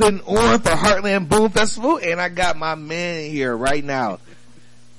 putting 0.00 0.20
on 0.22 0.60
for 0.60 0.70
Heartland 0.70 1.28
Boom 1.28 1.50
Festival, 1.50 1.98
and 2.02 2.20
I 2.20 2.28
got 2.30 2.56
my 2.56 2.74
man 2.74 3.30
here 3.30 3.54
right 3.54 3.84
now, 3.84 4.18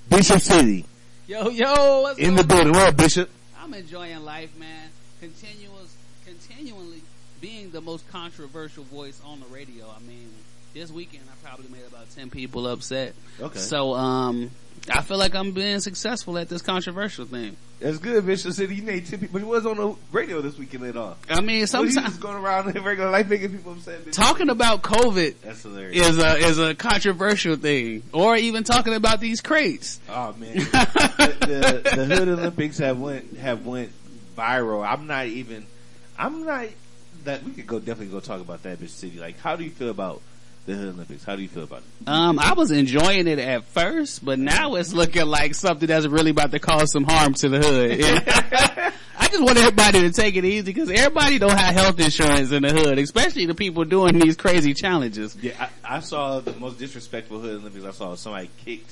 Bishop 0.09 0.41
City. 0.41 0.85
Yo, 1.27 1.49
yo, 1.49 2.01
what's 2.01 2.19
in 2.19 2.35
the 2.35 2.43
building. 2.43 2.73
What 2.73 2.95
Bishop? 2.95 3.29
I'm 3.59 3.73
enjoying 3.73 4.23
life, 4.23 4.55
man. 4.57 4.89
Continuous, 5.19 5.95
continually 6.25 7.01
being 7.39 7.71
the 7.71 7.81
most 7.81 8.07
controversial 8.11 8.83
voice 8.83 9.19
on 9.25 9.39
the 9.39 9.45
radio. 9.47 9.85
I 9.89 10.01
mean, 10.07 10.29
this 10.73 10.91
weekend 10.91 11.23
I 11.31 11.47
probably 11.47 11.69
made 11.69 11.85
about 11.87 12.09
10 12.15 12.29
people 12.29 12.67
upset. 12.67 13.13
Okay. 13.39 13.59
So, 13.59 13.93
um, 13.93 14.51
I 14.89 15.01
feel 15.01 15.17
like 15.17 15.35
I'm 15.35 15.51
being 15.51 15.79
successful 15.79 16.37
at 16.37 16.49
this 16.49 16.61
controversial 16.61 17.25
thing. 17.25 17.55
That's 17.79 17.97
good, 17.97 18.25
Bishop 18.25 18.53
City. 18.53 18.75
You 18.75 18.83
made 18.83 19.05
10 19.07 19.19
people, 19.19 19.33
but 19.33 19.41
you 19.41 19.47
was 19.47 19.65
on 19.65 19.77
the 19.77 19.95
radio 20.11 20.41
this 20.41 20.57
weekend 20.57 20.85
at 20.85 20.95
all. 20.95 21.17
I 21.29 21.41
mean, 21.41 21.65
sometimes. 21.67 21.95
just 21.95 22.19
going 22.19 22.37
around 22.37 22.75
in 22.75 22.83
regular 22.83 23.09
life 23.09 23.27
making 23.27 23.51
people 23.51 23.73
upset. 23.73 24.05
Bishop. 24.05 24.23
Talking 24.23 24.49
about 24.49 24.81
COVID 24.81 25.35
That's 25.41 25.63
hilarious. 25.63 26.07
is 26.07 26.17
a, 26.19 26.37
is 26.37 26.59
a 26.59 26.75
controversial 26.75 27.55
thing. 27.55 28.03
Or 28.13 28.35
even 28.35 28.63
talking 28.63 28.93
about 28.93 29.19
these 29.19 29.41
crates. 29.41 29.99
Oh 30.09 30.33
man, 30.37 30.53
the, 30.55 31.81
the, 31.83 31.95
the 31.95 32.05
Hood 32.05 32.27
Olympics 32.27 32.77
have 32.79 32.99
went 32.99 33.37
have 33.37 33.65
went 33.65 33.91
viral. 34.37 34.87
I'm 34.87 35.07
not 35.07 35.25
even. 35.27 35.65
I'm 36.17 36.45
not. 36.45 36.67
That 37.23 37.43
we 37.43 37.51
could 37.51 37.67
go 37.67 37.79
definitely 37.79 38.07
go 38.07 38.19
talk 38.19 38.41
about 38.41 38.63
that, 38.63 38.79
Bishop 38.79 38.95
City. 38.95 39.19
Like, 39.19 39.39
how 39.39 39.55
do 39.55 39.63
you 39.63 39.69
feel 39.69 39.89
about 39.89 40.21
the 40.65 40.73
Hood 40.73 40.93
Olympics? 40.95 41.23
How 41.23 41.35
do 41.35 41.41
you 41.41 41.47
feel 41.47 41.63
about 41.63 41.79
it? 41.79 42.07
Um, 42.07 42.39
I 42.39 42.53
was 42.53 42.71
enjoying 42.71 43.27
it 43.27 43.39
at 43.39 43.63
first, 43.65 44.23
but 44.23 44.39
now 44.39 44.75
it's 44.75 44.93
looking 44.93 45.25
like 45.25 45.55
something 45.55 45.87
that's 45.87 46.07
really 46.07 46.31
about 46.31 46.51
to 46.51 46.59
cause 46.59 46.91
some 46.91 47.03
harm 47.03 47.33
to 47.35 47.49
the 47.49 47.59
hood. 47.59 48.93
I 49.17 49.27
just 49.27 49.43
want 49.43 49.57
everybody 49.57 50.01
to 50.01 50.11
take 50.11 50.35
it 50.35 50.45
easy 50.45 50.63
because 50.63 50.89
everybody 50.89 51.39
don't 51.39 51.57
have 51.57 51.73
health 51.75 51.99
insurance 51.99 52.51
in 52.51 52.63
the 52.63 52.71
hood, 52.71 52.97
especially 52.97 53.45
the 53.45 53.55
people 53.55 53.85
doing 53.85 54.19
these 54.19 54.35
crazy 54.35 54.73
challenges. 54.73 55.37
Yeah, 55.41 55.69
I, 55.83 55.97
I 55.97 55.99
saw 55.99 56.39
the 56.39 56.53
most 56.53 56.79
disrespectful 56.79 57.39
Hood 57.39 57.61
Olympics 57.61 57.85
I 57.85 57.91
saw. 57.91 58.15
Somebody 58.15 58.49
kicked 58.65 58.91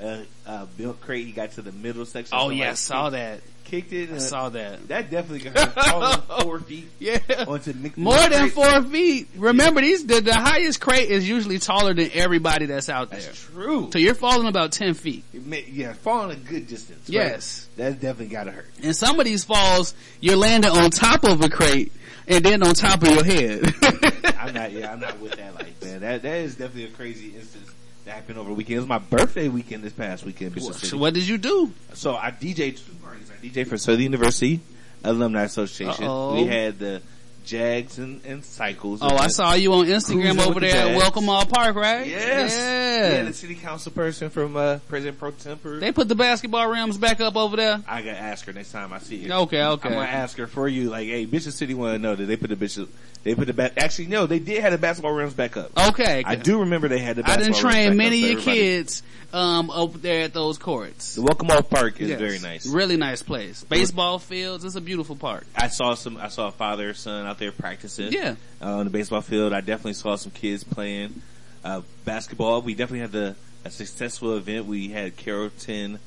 uh, 0.00 0.20
uh, 0.46 0.66
milk 0.78 1.00
crate. 1.00 1.26
He 1.26 1.32
got 1.32 1.52
to 1.52 1.62
the 1.62 1.72
middle 1.72 2.06
section. 2.06 2.36
Oh 2.38 2.50
yeah, 2.50 2.70
I 2.70 2.74
saw 2.74 3.10
that. 3.10 3.40
Kicked 3.68 3.92
it. 3.92 4.08
I 4.08 4.12
and 4.12 4.22
saw 4.22 4.48
that. 4.48 4.88
That 4.88 5.10
definitely 5.10 5.50
got 5.50 6.24
four 6.42 6.58
feet 6.60 6.88
Yeah. 6.98 7.18
onto 7.46 7.72
Mick 7.74 7.96
More 7.98 8.16
than 8.16 8.48
crate. 8.48 8.52
four 8.52 8.82
feet. 8.84 9.28
Remember 9.36 9.80
these, 9.82 10.06
the, 10.06 10.20
the 10.20 10.34
highest 10.34 10.80
crate 10.80 11.10
is 11.10 11.28
usually 11.28 11.58
taller 11.58 11.92
than 11.94 12.10
everybody 12.14 12.64
that's 12.66 12.88
out 12.88 13.10
there. 13.10 13.20
That's 13.20 13.44
true. 13.44 13.90
So 13.92 13.98
you're 13.98 14.14
falling 14.14 14.48
about 14.48 14.72
10 14.72 14.94
feet. 14.94 15.22
May- 15.34 15.66
Yeah, 15.70 15.92
falling 15.92 16.32
a 16.32 16.40
good 16.40 16.66
distance. 16.66 17.00
right? 17.08 17.14
Yes. 17.14 17.68
That's 17.76 17.94
definitely 17.96 18.32
gotta 18.32 18.52
hurt. 18.52 18.70
And 18.82 18.96
some 18.96 19.20
of 19.20 19.26
these 19.26 19.44
falls, 19.44 19.94
you're 20.20 20.36
landing 20.36 20.70
on 20.70 20.90
top 20.90 21.24
of 21.24 21.42
a 21.42 21.48
crate 21.50 21.92
and 22.26 22.44
then 22.44 22.62
on 22.62 22.74
top 22.74 23.02
of 23.02 23.08
your 23.10 23.24
head. 23.24 23.64
I'm 24.38 24.54
not. 24.54 24.72
Yeah, 24.72 24.92
I'm 24.92 25.00
not 25.00 25.18
with 25.20 25.32
that 25.36 25.54
Like, 25.54 25.82
man. 25.82 26.00
That 26.00 26.22
that 26.22 26.36
is 26.38 26.54
definitely 26.56 26.84
a 26.84 26.88
crazy 26.96 27.34
instance 27.36 27.70
that 28.04 28.14
happened 28.14 28.38
over 28.38 28.48
the 28.48 28.54
weekend. 28.54 28.76
It 28.76 28.80
was 28.80 28.88
my 28.88 28.98
birthday 28.98 29.48
weekend 29.48 29.82
this 29.82 29.92
past 29.92 30.24
weekend, 30.24 30.58
so 30.62 30.96
what 30.96 31.12
did 31.12 31.28
you 31.28 31.36
do? 31.38 31.72
So 31.94 32.16
I 32.16 32.30
DJ'd 32.30 32.56
two 32.56 32.62
parties. 32.62 32.97
I 32.97 32.97
DJ 33.42 33.66
for 33.66 33.78
Southern 33.78 34.02
University 34.02 34.60
Alumni 35.04 35.44
Association. 35.44 36.04
Uh-oh. 36.04 36.34
We 36.34 36.46
had 36.46 36.78
the 36.78 37.02
Jags 37.48 37.98
and, 37.98 38.22
and 38.26 38.44
Cycles. 38.44 39.00
Oh, 39.02 39.16
I 39.16 39.28
saw 39.28 39.54
you 39.54 39.72
on 39.72 39.86
Instagram 39.86 40.38
over 40.38 40.54
with 40.54 40.64
the 40.64 40.70
there 40.70 40.88
at 40.88 40.96
Welcome 40.96 41.30
All 41.30 41.46
Park, 41.46 41.76
right? 41.76 42.06
Yes. 42.06 42.54
Yeah. 42.54 43.12
Yeah, 43.14 43.22
the 43.22 43.32
city 43.32 43.54
council 43.54 43.90
person 43.92 44.28
from 44.28 44.54
uh, 44.54 44.80
President 44.88 45.18
Pro 45.18 45.30
Temper. 45.30 45.78
They 45.80 45.92
put 45.92 46.08
the 46.08 46.14
basketball 46.14 46.68
rims 46.68 46.98
back 46.98 47.20
up 47.20 47.36
over 47.36 47.56
there. 47.56 47.82
I 47.88 48.02
gotta 48.02 48.18
ask 48.18 48.44
her 48.44 48.52
next 48.52 48.72
time 48.72 48.92
I 48.92 48.98
see 48.98 49.26
her. 49.26 49.32
Okay, 49.32 49.62
okay. 49.62 49.88
I'm 49.88 49.94
gonna 49.94 50.06
ask 50.06 50.36
her 50.36 50.46
for 50.46 50.68
you. 50.68 50.90
Like, 50.90 51.06
hey, 51.06 51.24
Bishop 51.24 51.52
City 51.52 51.72
want 51.72 51.94
to 51.94 51.98
know 51.98 52.14
that 52.14 52.24
they 52.26 52.36
put 52.36 52.50
the 52.50 52.56
Bishop. 52.56 52.90
They 53.22 53.34
put 53.34 53.46
the 53.46 53.54
back. 53.54 53.74
Actually, 53.78 54.08
no, 54.08 54.26
they 54.26 54.40
did 54.40 54.60
have 54.60 54.72
the 54.72 54.78
basketball 54.78 55.12
rims 55.12 55.32
back 55.32 55.56
up. 55.56 55.70
Okay. 55.88 56.22
I 56.26 56.34
do 56.34 56.60
remember 56.60 56.88
they 56.88 56.98
had 56.98 57.16
the. 57.16 57.28
I 57.28 57.36
didn't 57.36 57.56
train 57.56 57.96
many 57.96 58.24
of 58.24 58.30
your 58.30 58.40
kids 58.40 59.02
um 59.32 59.70
over 59.70 59.98
there 59.98 60.22
at 60.22 60.32
those 60.32 60.56
courts. 60.58 61.14
The 61.16 61.22
Welcome 61.22 61.50
All 61.50 61.62
Park 61.62 62.00
is 62.00 62.08
Yes. 62.08 62.18
very 62.18 62.38
nice. 62.38 62.66
Really 62.66 62.96
nice 62.96 63.22
place. 63.22 63.62
Baseball 63.64 64.18
fields. 64.18 64.64
It's 64.64 64.74
a 64.76 64.80
beautiful 64.80 65.16
park. 65.16 65.46
I 65.54 65.68
saw 65.68 65.94
some. 65.94 66.16
I 66.16 66.28
saw 66.28 66.48
a 66.48 66.52
father 66.52 66.94
son 66.94 67.26
out 67.26 67.38
there 67.38 67.52
practicing. 67.52 68.12
Yeah. 68.12 68.36
uh, 68.62 68.78
on 68.78 68.84
the 68.86 68.90
baseball 68.90 69.20
field. 69.20 69.52
I 69.52 69.60
definitely 69.60 69.92
saw 69.94 70.16
some 70.16 70.32
kids 70.32 70.64
playing 70.64 71.20
uh, 71.64 71.82
basketball. 72.04 72.62
We 72.62 72.74
definitely 72.74 73.00
had 73.00 73.12
the 73.12 73.36
a 73.64 73.70
successful 73.70 74.36
event. 74.36 74.66
We 74.66 74.88
had 74.88 75.16
Carrollton 75.16 75.98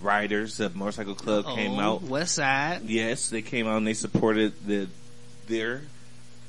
Riders, 0.00 0.56
the 0.56 0.70
motorcycle 0.70 1.14
club, 1.14 1.44
came 1.54 1.78
Oh, 1.78 1.80
out. 1.80 2.02
West 2.02 2.34
Side. 2.34 2.82
Yes, 2.86 3.28
they 3.30 3.42
came 3.42 3.66
out 3.68 3.76
and 3.76 3.86
they 3.86 3.94
supported 3.94 4.52
the 4.66 4.88
their 5.46 5.82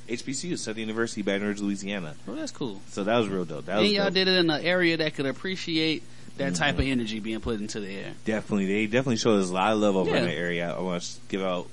HBCU, 0.10 0.58
Southern 0.58 0.82
University, 0.82 1.22
Baton 1.24 1.48
Rouge, 1.48 1.62
Louisiana. 1.62 2.16
Oh, 2.28 2.36
that's 2.36 2.52
cool. 2.52 2.82
So 2.90 3.04
that 3.04 3.18
was 3.18 3.28
real 3.28 3.44
dope. 3.46 3.66
That 3.66 3.74
And 3.78 3.82
was 3.84 3.92
y'all 3.92 4.06
dope. 4.06 4.14
did 4.14 4.28
it 4.28 4.38
in 4.40 4.50
an 4.50 4.64
area 4.66 4.98
that 4.98 5.16
could 5.16 5.26
appreciate 5.26 6.04
that 6.38 6.54
Mm-hmm. 6.54 6.56
type 6.56 6.76
of 6.80 6.86
energy 6.86 7.20
being 7.20 7.40
put 7.40 7.60
into 7.60 7.80
the 7.80 7.90
air. 7.90 8.14
Definitely, 8.26 8.66
they 8.68 8.86
definitely 8.88 9.18
show 9.18 9.38
us 9.38 9.50
a 9.50 9.54
lot 9.54 9.74
of 9.74 9.80
love 9.80 9.96
over 9.96 10.12
Yeah. 10.12 10.18
in 10.18 10.26
the 10.26 10.34
area. 10.34 10.74
I 10.76 10.82
want 10.82 11.02
to 11.02 11.20
give 11.30 11.42
out. 11.42 11.68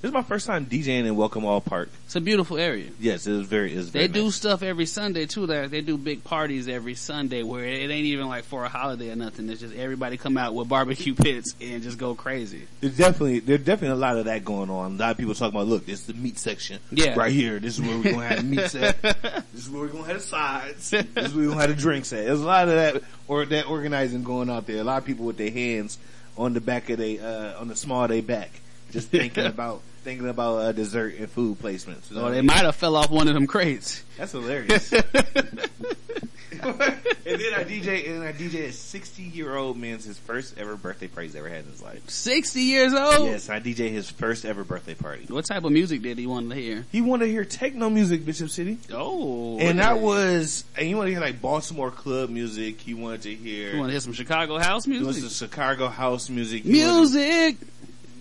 This 0.00 0.10
is 0.10 0.14
my 0.14 0.22
first 0.22 0.46
time 0.46 0.64
DJing 0.64 1.06
in 1.06 1.16
Welcome 1.16 1.44
All 1.44 1.60
Park. 1.60 1.88
It's 2.04 2.14
a 2.14 2.20
beautiful 2.20 2.56
area. 2.56 2.88
Yes, 3.00 3.26
it 3.26 3.32
is 3.32 3.48
very. 3.48 3.72
It 3.74 3.78
was 3.78 3.88
very 3.88 4.06
They 4.06 4.12
do 4.12 4.24
nice. 4.26 4.36
stuff 4.36 4.62
every 4.62 4.86
Sunday 4.86 5.26
too. 5.26 5.44
Like 5.44 5.70
they 5.70 5.80
do 5.80 5.98
big 5.98 6.22
parties 6.22 6.68
every 6.68 6.94
Sunday 6.94 7.42
where 7.42 7.64
it 7.64 7.90
ain't 7.90 8.06
even 8.06 8.28
like 8.28 8.44
for 8.44 8.64
a 8.64 8.68
holiday 8.68 9.10
or 9.10 9.16
nothing. 9.16 9.50
It's 9.50 9.60
just 9.60 9.74
everybody 9.74 10.16
come 10.16 10.38
out 10.38 10.54
with 10.54 10.68
barbecue 10.68 11.14
pits 11.16 11.56
and 11.60 11.82
just 11.82 11.98
go 11.98 12.14
crazy. 12.14 12.68
There's 12.80 12.96
definitely 12.96 13.40
there's 13.40 13.64
definitely 13.64 13.96
a 13.96 14.00
lot 14.00 14.16
of 14.18 14.26
that 14.26 14.44
going 14.44 14.70
on. 14.70 14.92
A 14.92 14.98
lot 14.98 15.10
of 15.10 15.18
people 15.18 15.34
talking 15.34 15.56
about 15.56 15.66
look, 15.66 15.84
this 15.84 16.02
is 16.02 16.06
the 16.06 16.14
meat 16.14 16.38
section. 16.38 16.78
Yeah. 16.92 17.14
Right 17.18 17.32
here. 17.32 17.58
This 17.58 17.80
is 17.80 17.84
where 17.84 17.96
we're 17.98 18.12
gonna 18.12 18.26
have 18.28 18.36
the 18.38 18.44
meat 18.56 18.70
set. 18.70 19.02
This 19.52 19.64
is 19.66 19.70
where 19.70 19.82
we're 19.82 19.88
gonna 19.88 20.04
have 20.06 20.18
the 20.18 20.22
sides. 20.22 20.90
This 20.90 21.06
is 21.16 21.34
where 21.34 21.46
we're 21.46 21.48
gonna 21.54 21.60
have 21.62 21.70
the 21.70 21.82
drinks 21.82 22.12
at. 22.12 22.24
There's 22.24 22.40
a 22.40 22.46
lot 22.46 22.68
of 22.68 22.74
that 22.74 23.02
or 23.26 23.44
that 23.46 23.68
organizing 23.68 24.22
going 24.22 24.48
out 24.48 24.68
there. 24.68 24.76
A 24.80 24.84
lot 24.84 24.98
of 24.98 25.04
people 25.04 25.24
with 25.26 25.38
their 25.38 25.50
hands 25.50 25.98
on 26.36 26.54
the 26.54 26.60
back 26.60 26.88
of 26.88 26.98
they 26.98 27.18
uh 27.18 27.58
on 27.60 27.66
the 27.66 27.74
small 27.74 28.04
of 28.04 28.10
their 28.10 28.22
back. 28.22 28.50
Just 28.92 29.08
thinking 29.08 29.46
about 29.46 29.82
thinking 30.04 30.28
about 30.28 30.56
uh, 30.56 30.72
dessert 30.72 31.14
and 31.18 31.28
food 31.30 31.58
placements. 31.58 32.10
You 32.10 32.16
know 32.16 32.22
Or 32.22 32.24
what 32.24 32.32
I 32.32 32.36
they 32.36 32.42
might 32.42 32.64
have 32.64 32.76
fell 32.76 32.96
off 32.96 33.10
one 33.10 33.28
of 33.28 33.34
them 33.34 33.46
crates. 33.46 34.02
That's 34.16 34.32
hilarious. 34.32 34.92
and 36.60 36.62
then 36.64 37.54
I 37.54 37.64
DJ 37.64 38.08
and 38.10 38.24
I 38.24 38.32
DJ 38.32 38.64
a 38.68 38.72
sixty 38.72 39.22
year 39.22 39.54
old 39.54 39.76
man's 39.76 40.04
his 40.04 40.18
first 40.18 40.56
ever 40.58 40.76
birthday 40.76 41.06
party 41.08 41.28
he's 41.28 41.36
ever 41.36 41.48
had 41.48 41.64
in 41.64 41.70
his 41.70 41.82
life. 41.82 42.08
Sixty 42.08 42.62
years 42.62 42.92
old. 42.94 43.26
Yes, 43.28 43.48
I 43.50 43.60
DJ 43.60 43.90
his 43.90 44.10
first 44.10 44.44
ever 44.44 44.64
birthday 44.64 44.94
party. 44.94 45.26
What 45.28 45.44
type 45.44 45.64
of 45.64 45.72
music 45.72 46.02
did 46.02 46.18
he 46.18 46.26
want 46.26 46.48
to 46.50 46.56
hear? 46.56 46.86
He 46.90 47.00
wanted 47.00 47.26
to 47.26 47.30
hear 47.32 47.44
techno 47.44 47.90
music, 47.90 48.24
Bishop 48.24 48.48
City. 48.50 48.78
Oh, 48.92 49.58
And 49.58 49.78
that 49.78 50.00
was, 50.00 50.64
and 50.76 50.86
he 50.86 50.94
wanted 50.94 51.10
to 51.10 51.16
hear 51.16 51.20
like 51.20 51.40
Baltimore 51.40 51.90
club 51.90 52.30
music. 52.30 52.80
He 52.80 52.94
wanted 52.94 53.22
to 53.22 53.34
hear, 53.34 53.72
You 53.72 53.78
want 53.78 53.88
to 53.88 53.92
hear 53.92 54.00
some 54.00 54.14
Chicago 54.14 54.58
house 54.58 54.86
it 54.86 54.90
was 54.92 55.00
music? 55.18 55.24
the 55.24 55.30
Chicago 55.30 55.88
house 55.88 56.28
music. 56.30 56.62
He 56.64 56.80
wanted- 56.82 56.94
Music. 56.96 57.56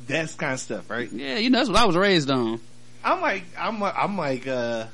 That's 0.08 0.36
kind 0.36 0.54
of 0.54 0.60
stuff, 0.60 0.90
right? 0.90 1.12
Yeah, 1.12 1.38
you 1.38 1.50
know 1.50 1.60
that's 1.60 1.70
what 1.70 1.80
I 1.80 1.86
was 1.86 1.96
raised 1.96 2.30
on. 2.30 2.60
I'm 3.04 3.22
like, 3.22 3.44
I'm, 3.58 3.82
I'm 3.84 4.18
like, 4.18 4.48
uh, 4.48 4.86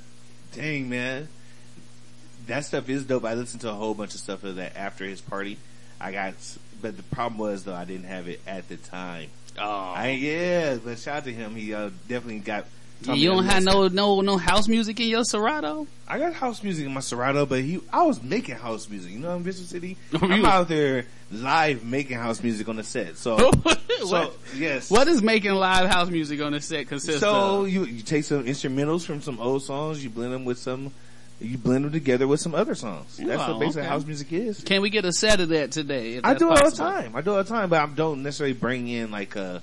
dang 0.53 0.90
man, 0.90 1.28
that 2.47 2.66
stuff 2.66 2.90
is 2.90 3.06
dope. 3.06 3.25
I 3.25 3.35
listened 3.35 3.62
to 3.62 3.69
a 3.69 3.74
whole 3.74 3.94
bunch 3.94 4.13
of 4.13 4.19
stuff 4.19 4.44
of 4.44 4.56
that 4.57 4.75
after 4.75 5.06
his 5.06 5.22
party. 5.22 5.57
I 6.00 6.12
got, 6.12 6.34
but 6.81 6.97
the 6.97 7.03
problem 7.03 7.40
was 7.40 7.63
though 7.63 7.75
I 7.75 7.85
didn't 7.85 8.06
have 8.06 8.28
it 8.28 8.41
at 8.46 8.68
the 8.68 8.78
time. 8.78 9.29
Oh, 9.57 9.94
I 9.96 10.09
yeah, 10.09 10.78
but 10.84 10.97
shout 11.00 11.18
out 11.18 11.24
to 11.25 11.34
him. 11.34 11.56
He 11.56 11.74
uh, 11.74 11.91
definitely 12.07 12.40
got. 12.40 12.66
Me 13.11 13.19
you 13.19 13.29
don't 13.29 13.45
have 13.45 13.63
no 13.63 13.87
no 13.87 14.21
no 14.21 14.37
house 14.37 14.67
music 14.67 14.99
in 14.99 15.07
your 15.07 15.23
Serato? 15.23 15.87
I 16.07 16.19
got 16.19 16.33
house 16.33 16.63
music 16.63 16.85
in 16.85 16.93
my 16.93 17.01
Serato, 17.01 17.45
but 17.45 17.61
he, 17.61 17.79
I 17.91 18.03
was 18.03 18.21
making 18.21 18.55
house 18.55 18.89
music. 18.89 19.11
You 19.11 19.19
know, 19.19 19.31
I'm 19.31 19.43
Bishop 19.43 19.65
City, 19.65 19.97
I'm 20.21 20.45
out 20.45 20.67
there 20.67 21.05
live 21.31 21.83
making 21.83 22.17
house 22.17 22.41
music 22.43 22.67
on 22.69 22.75
the 22.75 22.83
set. 22.83 23.17
So, 23.17 23.51
so 24.05 24.31
yes. 24.55 24.89
what 24.91 25.07
is 25.07 25.21
making 25.21 25.53
live 25.53 25.89
house 25.89 26.09
music 26.09 26.41
on 26.41 26.51
the 26.51 26.61
set 26.61 26.87
consist 26.87 27.19
So 27.19 27.61
of? 27.61 27.69
you 27.69 27.85
you 27.85 28.01
take 28.01 28.23
some 28.23 28.43
instrumentals 28.45 29.05
from 29.05 29.21
some 29.21 29.39
old 29.39 29.63
songs, 29.63 30.03
you 30.03 30.09
blend 30.09 30.33
them 30.33 30.45
with 30.45 30.57
some, 30.57 30.91
you 31.39 31.57
blend 31.57 31.85
them 31.85 31.91
together 31.91 32.27
with 32.27 32.39
some 32.39 32.55
other 32.55 32.75
songs. 32.75 33.17
That's 33.17 33.47
what 33.47 33.59
basically 33.59 33.81
okay. 33.81 33.89
house 33.89 34.06
music 34.06 34.31
is. 34.31 34.63
Can 34.63 34.81
we 34.81 34.89
get 34.89 35.06
a 35.06 35.13
set 35.13 35.39
of 35.39 35.49
that 35.49 35.71
today? 35.71 36.15
if 36.15 36.25
I 36.25 36.33
do 36.35 36.51
it 36.51 36.61
all 36.61 36.69
the 36.69 36.75
time. 36.75 37.15
I 37.15 37.21
do 37.21 37.31
it 37.31 37.38
all 37.38 37.44
the 37.44 37.49
time, 37.49 37.69
but 37.69 37.81
I 37.81 37.85
don't 37.88 38.23
necessarily 38.23 38.53
bring 38.53 38.88
in 38.88 39.11
like 39.11 39.35
uh 39.35 39.59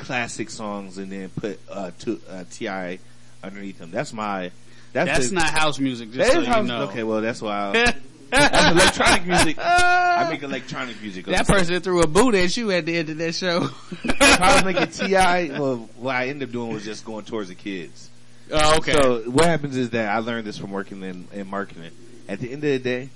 classic 0.00 0.50
songs 0.50 0.98
and 0.98 1.12
then 1.12 1.28
put 1.30 1.60
uh, 1.70 1.90
to, 2.00 2.20
uh 2.28 2.44
Ti 2.50 2.98
underneath 3.42 3.78
them. 3.78 3.90
That's 3.90 4.12
my. 4.12 4.50
That's, 4.92 5.08
That's 5.08 5.28
the- 5.28 5.34
not 5.36 5.50
house 5.50 5.78
music, 5.78 6.10
just 6.10 6.32
so 6.32 6.40
is 6.40 6.46
you 6.46 6.52
house. 6.52 6.66
know. 6.66 6.82
Okay, 6.84 7.04
well 7.04 7.20
that's 7.20 7.40
why. 7.40 7.68
I, 7.68 7.72
that's 8.30 8.72
electronic 8.72 9.26
music. 9.26 9.56
I 9.58 10.28
make 10.30 10.42
electronic 10.42 11.00
music. 11.00 11.26
That 11.26 11.46
person 11.46 11.80
threw 11.80 12.02
a 12.02 12.06
boot 12.06 12.34
at 12.34 12.56
you 12.56 12.70
at 12.72 12.86
the 12.86 12.96
end 12.96 13.08
of 13.10 13.18
that 13.18 13.34
show. 13.34 13.68
If 14.04 14.40
I 14.40 14.54
was 14.56 14.64
making 14.64 14.88
Ti, 14.88 15.58
well, 15.58 15.88
what 15.96 16.14
I 16.16 16.28
ended 16.28 16.48
up 16.48 16.52
doing 16.52 16.72
was 16.72 16.84
just 16.84 17.04
going 17.04 17.24
towards 17.24 17.48
the 17.48 17.54
kids. 17.54 18.08
oh, 18.52 18.78
okay. 18.78 18.92
So 18.92 19.20
what 19.30 19.44
happens 19.44 19.76
is 19.76 19.90
that 19.90 20.08
I 20.14 20.18
learned 20.18 20.46
this 20.46 20.58
from 20.58 20.70
working 20.72 21.02
in, 21.02 21.28
in 21.32 21.48
marketing. 21.48 21.90
At 22.28 22.40
the 22.40 22.46
end 22.46 22.64
of 22.64 22.70
the 22.70 22.78
day, 22.78 23.10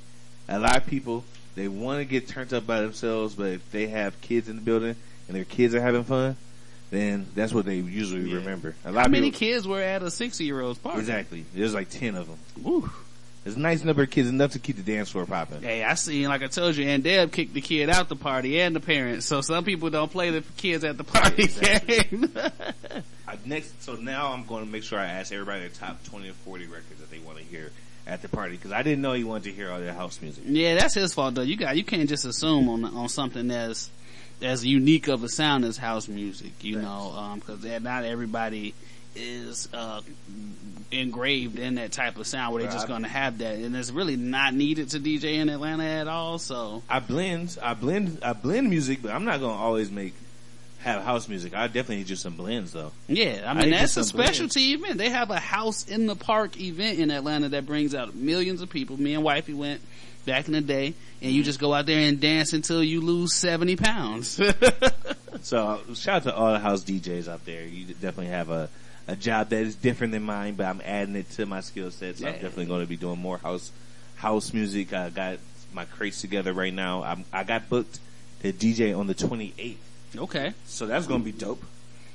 a 0.49 0.59
lot 0.59 0.77
of 0.77 0.87
people 0.87 1.25
they 1.55 1.69
want 1.69 2.01
to 2.01 2.05
get 2.05 2.29
turned 2.29 2.53
up 2.53 2.67
by 2.67 2.81
themselves, 2.81 3.35
but 3.35 3.47
if 3.47 3.71
they 3.71 3.87
have 3.89 4.21
kids 4.21 4.49
in 4.49 4.57
the 4.57 4.63
building 4.63 4.97
and 5.29 5.37
their 5.37 5.45
kids 5.45 5.75
are 5.75 5.81
having 5.81 6.05
fun, 6.05 6.37
then 6.91 7.27
that's 7.35 7.53
what 7.53 7.65
they 7.65 7.77
usually 7.77 8.31
Yeah. 8.31 8.37
remember. 8.37 8.75
A 8.85 8.93
lot 8.93 9.01
How 9.01 9.07
of 9.07 9.13
many 9.13 9.31
people, 9.31 9.39
kids 9.47 9.67
were 9.69 9.81
at 9.83 10.03
a 10.03 10.11
60 10.11 10.45
year 10.45 10.61
old's 10.61 10.79
party? 10.79 11.01
exactly. 11.01 11.45
There's 11.55 11.75
like 11.75 11.89
ten 11.91 12.15
of 12.15 12.27
them. 12.29 12.39
Woo. 12.63 12.91
There's 13.43 13.57
a 13.57 13.61
nice 13.61 13.85
number 13.85 14.03
of 14.05 14.11
kids, 14.11 14.27
enough 14.31 14.53
to 14.53 14.59
keep 14.59 14.77
the 14.77 14.83
dance 14.83 15.11
floor 15.11 15.27
popping. 15.27 15.61
Hey, 15.61 15.85
I 15.85 15.95
seen, 15.95 16.29
like 16.29 16.43
I 16.43 16.47
told 16.47 16.77
you, 16.77 16.87
and 16.89 17.05
Deb 17.05 17.31
kicked 17.31 17.53
the 17.53 17.61
kid 17.61 17.91
out 17.91 18.09
the 18.09 18.17
party 18.17 18.59
and 18.59 18.75
the 18.75 18.81
parents. 18.81 19.27
So 19.27 19.43
some 19.43 19.65
people 19.65 19.91
don't 19.91 20.11
play 20.11 20.31
the 20.31 20.41
kids 20.57 20.83
at 20.83 20.97
the 20.97 21.05
party 21.05 21.49
game. 21.49 22.33
I, 22.37 22.51
uh, 23.29 23.37
next, 23.45 23.83
so 23.83 23.97
now 23.97 24.33
I'm 24.33 24.47
going 24.47 24.65
to 24.65 24.71
make 24.71 24.83
sure 24.83 24.99
I 24.99 25.05
ask 25.07 25.31
everybody 25.31 25.61
their 25.61 25.69
top 25.69 26.03
20 26.05 26.31
or 26.31 26.33
40 26.33 26.67
records 26.69 27.01
that 27.01 27.11
they 27.11 27.19
want 27.19 27.37
to 27.37 27.45
hear 27.45 27.71
at 28.07 28.23
the 28.23 28.29
party 28.31 28.57
because 28.57 28.73
I 28.73 28.83
didn't 28.83 29.03
know 29.03 29.13
he 29.13 29.25
wanted 29.25 29.45
to 29.45 29.53
hear 29.53 29.71
all 29.71 29.79
their 29.79 29.93
house 29.93 30.23
music. 30.23 30.45
yeah, 30.47 30.77
that's 30.77 30.95
his 30.95 31.13
fault 31.13 31.35
though. 31.35 31.43
You 31.43 31.57
got, 31.59 31.77
you 31.77 31.85
can't 31.85 32.09
just 32.09 32.25
assume 32.25 32.69
on, 32.71 32.83
on 32.85 33.09
something 33.11 33.49
that's, 33.49 33.91
as 34.43 34.65
unique 34.65 35.09
of 35.09 35.23
a 35.25 35.29
sound 35.29 35.65
as 35.65 35.77
house 35.77 36.09
music, 36.09 36.53
you 36.63 36.75
Thanks. 36.75 36.87
know, 36.89 37.13
um, 37.17 37.41
cause 37.41 37.65
not 37.83 38.05
everybody 38.05 38.75
is, 39.17 39.69
uh, 39.73 40.01
engraved 40.91 41.59
in 41.59 41.77
that 41.77 41.93
type 41.93 42.17
of 42.19 42.27
sound 42.27 42.53
where 42.53 42.63
they're 42.63 42.73
just 42.73 42.89
gonna 42.89 43.09
have 43.09 43.39
that. 43.39 43.57
And 43.57 43.75
it's 43.77 43.91
really 43.91 44.17
not 44.17 44.55
needed 44.55 44.91
to 44.91 45.01
DJ 45.01 45.35
in 45.37 45.49
Atlanta 45.49 45.85
at 45.85 46.09
all, 46.09 46.39
so. 46.39 46.83
I 46.89 47.01
blend, 47.01 47.57
I 47.63 47.75
blend, 47.75 48.19
I 48.23 48.33
blend 48.33 48.71
music, 48.71 49.01
but 49.03 49.11
I'm 49.13 49.25
not 49.25 49.41
going 49.41 49.57
to 49.57 49.63
always 49.63 49.91
make 49.91 50.15
have 50.81 51.03
house 51.03 51.29
music. 51.29 51.55
I 51.55 51.67
definitely 51.67 51.97
need 51.99 52.11
you 52.11 52.17
some 52.17 52.35
blends 52.37 52.73
though. 52.73 52.93
Yeah, 53.09 53.43
I 53.47 53.51
I 53.51 53.55
mean 53.55 53.71
need 53.71 53.75
that's 53.79 53.97
a 53.97 54.05
some 54.05 54.17
blends. 54.19 54.37
specialty 54.37 54.75
event. 54.75 54.99
They 54.99 55.09
have 55.09 55.31
a 55.31 55.39
house 55.41 55.89
in 55.89 56.07
the 56.07 56.15
park 56.15 56.61
event 56.61 56.99
in 56.99 57.11
Atlanta 57.11 57.49
that 57.51 57.65
brings 57.65 57.95
out 57.95 58.15
millions 58.15 58.61
of 58.61 58.69
people. 58.69 59.01
Me 59.01 59.15
and 59.15 59.25
wifey 59.25 59.55
went 59.55 59.81
back 60.25 60.47
in 60.47 60.53
the 60.53 60.61
day, 60.61 60.95
and 61.23 61.33
you 61.33 61.43
just 61.43 61.59
go 61.61 61.73
out 61.75 61.87
there 61.87 62.01
and 62.01 62.21
dance 62.21 62.53
until 62.53 62.83
you 62.83 63.01
lose 63.01 63.33
seventy 63.33 63.77
pounds. 63.77 64.41
So 65.43 65.81
shout 65.95 66.17
out 66.17 66.23
to 66.23 66.35
all 66.35 66.53
the 66.53 66.59
house 66.59 66.85
DJs 66.85 67.29
out 67.29 67.45
there. 67.45 67.65
You 67.65 67.87
definitely 67.87 68.29
have 68.29 68.49
a 68.51 68.71
a 69.07 69.15
job 69.15 69.51
that 69.51 69.61
is 69.61 69.75
different 69.77 70.15
than 70.15 70.23
mine, 70.23 70.55
but 70.55 70.65
I'm 70.65 70.81
adding 70.83 71.17
it 71.17 71.29
to 71.33 71.45
my 71.45 71.61
skill 71.61 71.91
set. 71.91 72.17
So 72.17 72.27
I'm 72.27 72.33
definitely 72.35 72.65
going 72.67 72.81
to 72.81 72.87
be 72.87 72.97
doing 72.97 73.19
more 73.19 73.37
house 73.37 73.71
house 74.17 74.55
music. 74.55 74.95
I 74.95 75.11
got 75.11 75.39
my 75.75 75.85
crates 75.85 76.23
together 76.23 76.53
right 76.55 76.73
now. 76.73 77.03
I'm, 77.03 77.25
I 77.33 77.45
got 77.45 77.69
booked 77.69 77.99
to 78.41 78.53
DJ 78.53 78.99
on 78.99 79.07
the 79.07 79.15
28th, 79.15 79.77
okay, 80.17 80.55
so 80.67 80.87
that's 80.87 81.07
going 81.07 81.21
to 81.21 81.25
be 81.25 81.33
dope. 81.33 81.63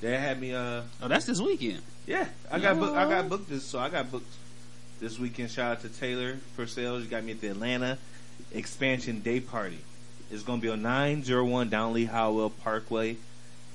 They 0.02 0.18
had 0.18 0.40
me. 0.40 0.56
Uh, 0.56 0.82
oh 1.02 1.08
that's 1.08 1.26
this 1.26 1.40
weekend. 1.40 1.82
yeah, 2.08 2.26
I 2.50 2.60
got 2.60 2.80
booked. 2.80 2.96
I 2.96 3.08
got 3.10 3.30
booked 3.30 3.50
this. 3.50 3.64
So 3.64 3.78
I 3.78 3.90
got 3.90 4.10
booked 4.12 4.34
this 5.00 5.20
weekend. 5.20 5.50
Shout 5.52 5.72
out 5.78 5.82
to 5.82 5.90
Taylor 5.90 6.38
for 6.56 6.68
sales. 6.68 7.04
You 7.04 7.10
got 7.10 7.24
me 7.24 7.32
at 7.34 7.42
the 7.42 7.48
Atlanta 7.50 7.98
Expansion 8.54 9.20
Day 9.22 9.40
Party. 9.40 9.80
It's 10.32 10.44
going 10.44 10.60
to 10.60 10.62
be 10.62 10.70
on 10.70 10.82
901 10.82 11.70
Donald 11.70 11.96
Lee 11.96 12.06
Hollowell 12.06 12.50
Parkway 12.52 13.18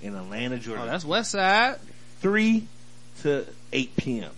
in 0.03 0.15
Atlanta, 0.15 0.59
Georgia. 0.59 0.83
Oh, 0.83 0.87
that's 0.87 1.05
West 1.05 1.33
Side. 1.33 1.77
three 2.21 2.67
to 3.23 3.47
eight 3.73 3.97
p.m. 3.97 4.31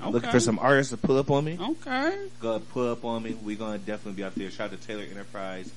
I'm 0.00 0.10
looking 0.12 0.30
for 0.30 0.40
some 0.40 0.58
artists 0.58 0.90
to 0.90 0.96
pull 0.96 1.18
up 1.18 1.30
on 1.30 1.44
me. 1.44 1.56
Okay, 1.60 2.26
Go 2.40 2.58
pull 2.58 2.90
up 2.90 3.04
on 3.04 3.22
me. 3.22 3.34
We're 3.42 3.56
gonna 3.56 3.78
definitely 3.78 4.12
be 4.14 4.24
out 4.24 4.34
there. 4.34 4.50
Shout 4.50 4.72
out 4.72 4.80
to 4.80 4.86
Taylor 4.86 5.04
Enterprise, 5.04 5.70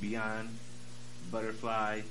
Beyond, 0.00 0.48
Butterfly, 1.30 2.02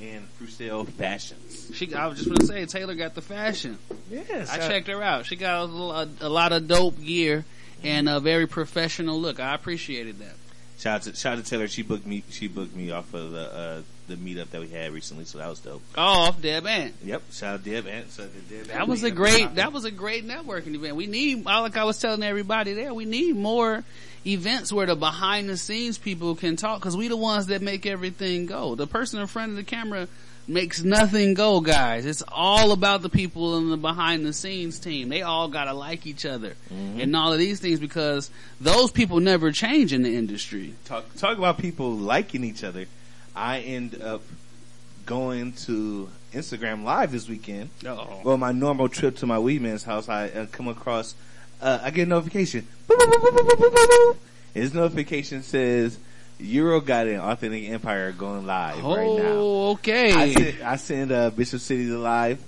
and 0.00 0.26
Frucell 0.38 0.88
Fashions. 0.88 1.70
she. 1.74 1.94
I 1.94 2.06
was 2.06 2.18
just 2.18 2.28
gonna 2.30 2.44
say 2.46 2.64
Taylor 2.66 2.94
got 2.94 3.14
the 3.14 3.22
fashion. 3.22 3.78
Yes, 4.10 4.50
I 4.50 4.58
checked 4.58 4.88
her 4.88 5.02
out. 5.02 5.26
She 5.26 5.36
got 5.36 5.60
a, 5.60 5.64
little- 5.64 5.92
a, 5.92 6.08
a 6.22 6.28
lot 6.28 6.52
of 6.52 6.66
dope 6.68 7.00
gear 7.02 7.44
and 7.82 8.08
a 8.08 8.20
very 8.20 8.46
professional 8.46 9.20
look. 9.20 9.38
I 9.40 9.54
appreciated 9.54 10.18
that. 10.20 10.34
Shout 10.78 10.94
out 10.94 11.02
to 11.02 11.16
shout 11.16 11.38
out 11.38 11.44
to 11.44 11.50
Taylor. 11.50 11.68
She 11.68 11.82
booked 11.82 12.06
me. 12.06 12.22
She 12.30 12.46
booked 12.48 12.74
me 12.74 12.90
off 12.92 13.12
of 13.12 13.32
the 13.32 13.40
uh, 13.52 13.82
the 14.06 14.14
meetup 14.16 14.50
that 14.50 14.60
we 14.60 14.68
had 14.68 14.92
recently. 14.92 15.24
So 15.24 15.38
that 15.38 15.48
was 15.48 15.58
dope. 15.58 15.82
Oh, 15.96 16.02
off 16.02 16.40
Deb 16.40 16.66
Ant. 16.66 16.94
Yep. 17.04 17.22
Shout 17.32 17.54
out 17.54 17.64
Deb 17.64 17.86
and 17.86 18.08
so 18.10 18.26
the 18.26 18.54
Deb. 18.54 18.66
That 18.68 18.86
was 18.86 19.02
a 19.02 19.10
great. 19.10 19.56
That 19.56 19.72
was 19.72 19.84
a 19.84 19.90
great 19.90 20.26
networking 20.26 20.74
event. 20.74 20.94
We 20.96 21.06
need, 21.08 21.44
like 21.44 21.76
I 21.76 21.82
was 21.84 21.98
telling 21.98 22.22
everybody 22.22 22.74
there, 22.74 22.94
we 22.94 23.04
need 23.06 23.34
more 23.36 23.82
events 24.32 24.72
where 24.72 24.86
the 24.86 24.96
behind 24.96 25.48
the 25.48 25.56
scenes 25.56 25.98
people 25.98 26.34
can 26.34 26.56
talk 26.56 26.80
because 26.80 26.96
we 26.96 27.08
the 27.08 27.16
ones 27.16 27.46
that 27.46 27.62
make 27.62 27.86
everything 27.86 28.46
go. 28.46 28.74
The 28.74 28.86
person 28.86 29.20
in 29.20 29.26
front 29.26 29.50
of 29.50 29.56
the 29.56 29.64
camera 29.64 30.08
makes 30.46 30.82
nothing 30.82 31.34
go, 31.34 31.60
guys. 31.60 32.06
It's 32.06 32.22
all 32.28 32.72
about 32.72 33.02
the 33.02 33.08
people 33.08 33.58
in 33.58 33.70
the 33.70 33.76
behind 33.76 34.24
the 34.24 34.32
scenes 34.32 34.78
team. 34.78 35.08
They 35.08 35.22
all 35.22 35.48
gotta 35.48 35.72
like 35.74 36.06
each 36.06 36.24
other 36.24 36.54
and 36.70 37.14
all 37.14 37.32
of 37.32 37.38
these 37.38 37.60
things 37.60 37.80
because 37.80 38.30
those 38.60 38.90
people 38.90 39.20
never 39.20 39.52
change 39.52 39.92
in 39.92 40.02
the 40.02 40.16
industry. 40.16 40.74
talk 40.84 41.04
talk 41.16 41.38
about 41.38 41.58
people 41.58 41.90
liking 41.92 42.44
each 42.44 42.64
other. 42.64 42.86
I 43.36 43.60
end 43.60 44.00
up 44.02 44.22
going 45.06 45.52
to 45.52 46.08
Instagram 46.32 46.84
Live 46.84 47.12
this 47.12 47.28
weekend. 47.28 47.70
Oh, 47.86 48.20
Well, 48.24 48.36
my 48.36 48.52
normal 48.52 48.88
trip 48.88 49.16
to 49.16 49.26
my 49.26 49.38
wee 49.38 49.58
man's 49.58 49.84
house, 49.84 50.08
I 50.08 50.28
uh, 50.28 50.46
come 50.46 50.68
across, 50.68 51.14
uh, 51.60 51.80
I 51.82 51.90
get 51.90 52.06
a 52.06 52.10
notification. 52.10 52.66
His 54.54 54.74
notification 54.74 55.42
says, 55.42 55.98
Euro 56.38 56.80
got 56.80 57.06
an 57.06 57.20
Authentic 57.20 57.68
Empire 57.68 58.12
going 58.12 58.46
live 58.46 58.76
right 58.84 59.06
now. 59.06 59.34
oh, 59.36 59.68
I 59.68 59.70
okay. 59.72 60.32
send, 60.32 60.62
I 60.62 60.76
send 60.76 61.12
uh, 61.12 61.30
Bishop 61.30 61.60
City 61.60 61.86
to 61.86 61.98
live. 61.98 62.40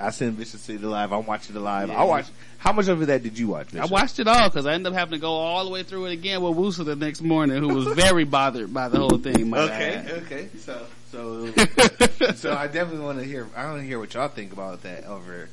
I 0.00 0.10
send 0.10 0.36
Bishop 0.38 0.60
City 0.60 0.78
to 0.78 0.88
live. 0.88 1.12
I'm 1.12 1.26
watching 1.26 1.54
the 1.54 1.60
live. 1.60 1.90
I 1.90 2.04
watch. 2.04 2.26
How 2.58 2.72
much 2.72 2.88
of 2.88 3.04
that 3.06 3.22
did 3.22 3.38
you 3.38 3.48
watch? 3.48 3.74
I 3.74 3.86
watched 3.86 4.18
it 4.18 4.26
all 4.26 4.48
because 4.48 4.66
I 4.66 4.72
ended 4.72 4.92
up 4.92 4.98
having 4.98 5.12
to 5.12 5.18
go 5.18 5.32
all 5.32 5.64
the 5.64 5.70
way 5.70 5.82
through 5.84 6.06
it 6.06 6.12
again 6.12 6.42
with 6.42 6.56
Woosa 6.56 6.84
the 6.84 6.96
next 6.96 7.20
morning, 7.22 7.58
who 7.62 7.74
was 7.74 7.86
very 7.94 8.24
bothered 8.24 8.72
by 8.72 8.88
the 8.88 8.98
whole 8.98 9.18
thing. 9.18 9.52
Okay, 9.54 9.94
add. 9.94 10.10
okay. 10.22 10.48
So, 10.58 10.86
so, 11.12 11.46
so 12.34 12.54
I 12.54 12.66
definitely 12.66 13.04
want 13.04 13.18
to 13.18 13.24
hear. 13.24 13.48
I 13.56 13.66
want 13.66 13.80
to 13.82 13.86
hear 13.86 13.98
what 13.98 14.14
y'all 14.14 14.28
think 14.28 14.52
about 14.52 14.82
that 14.82 15.04
over 15.04 15.48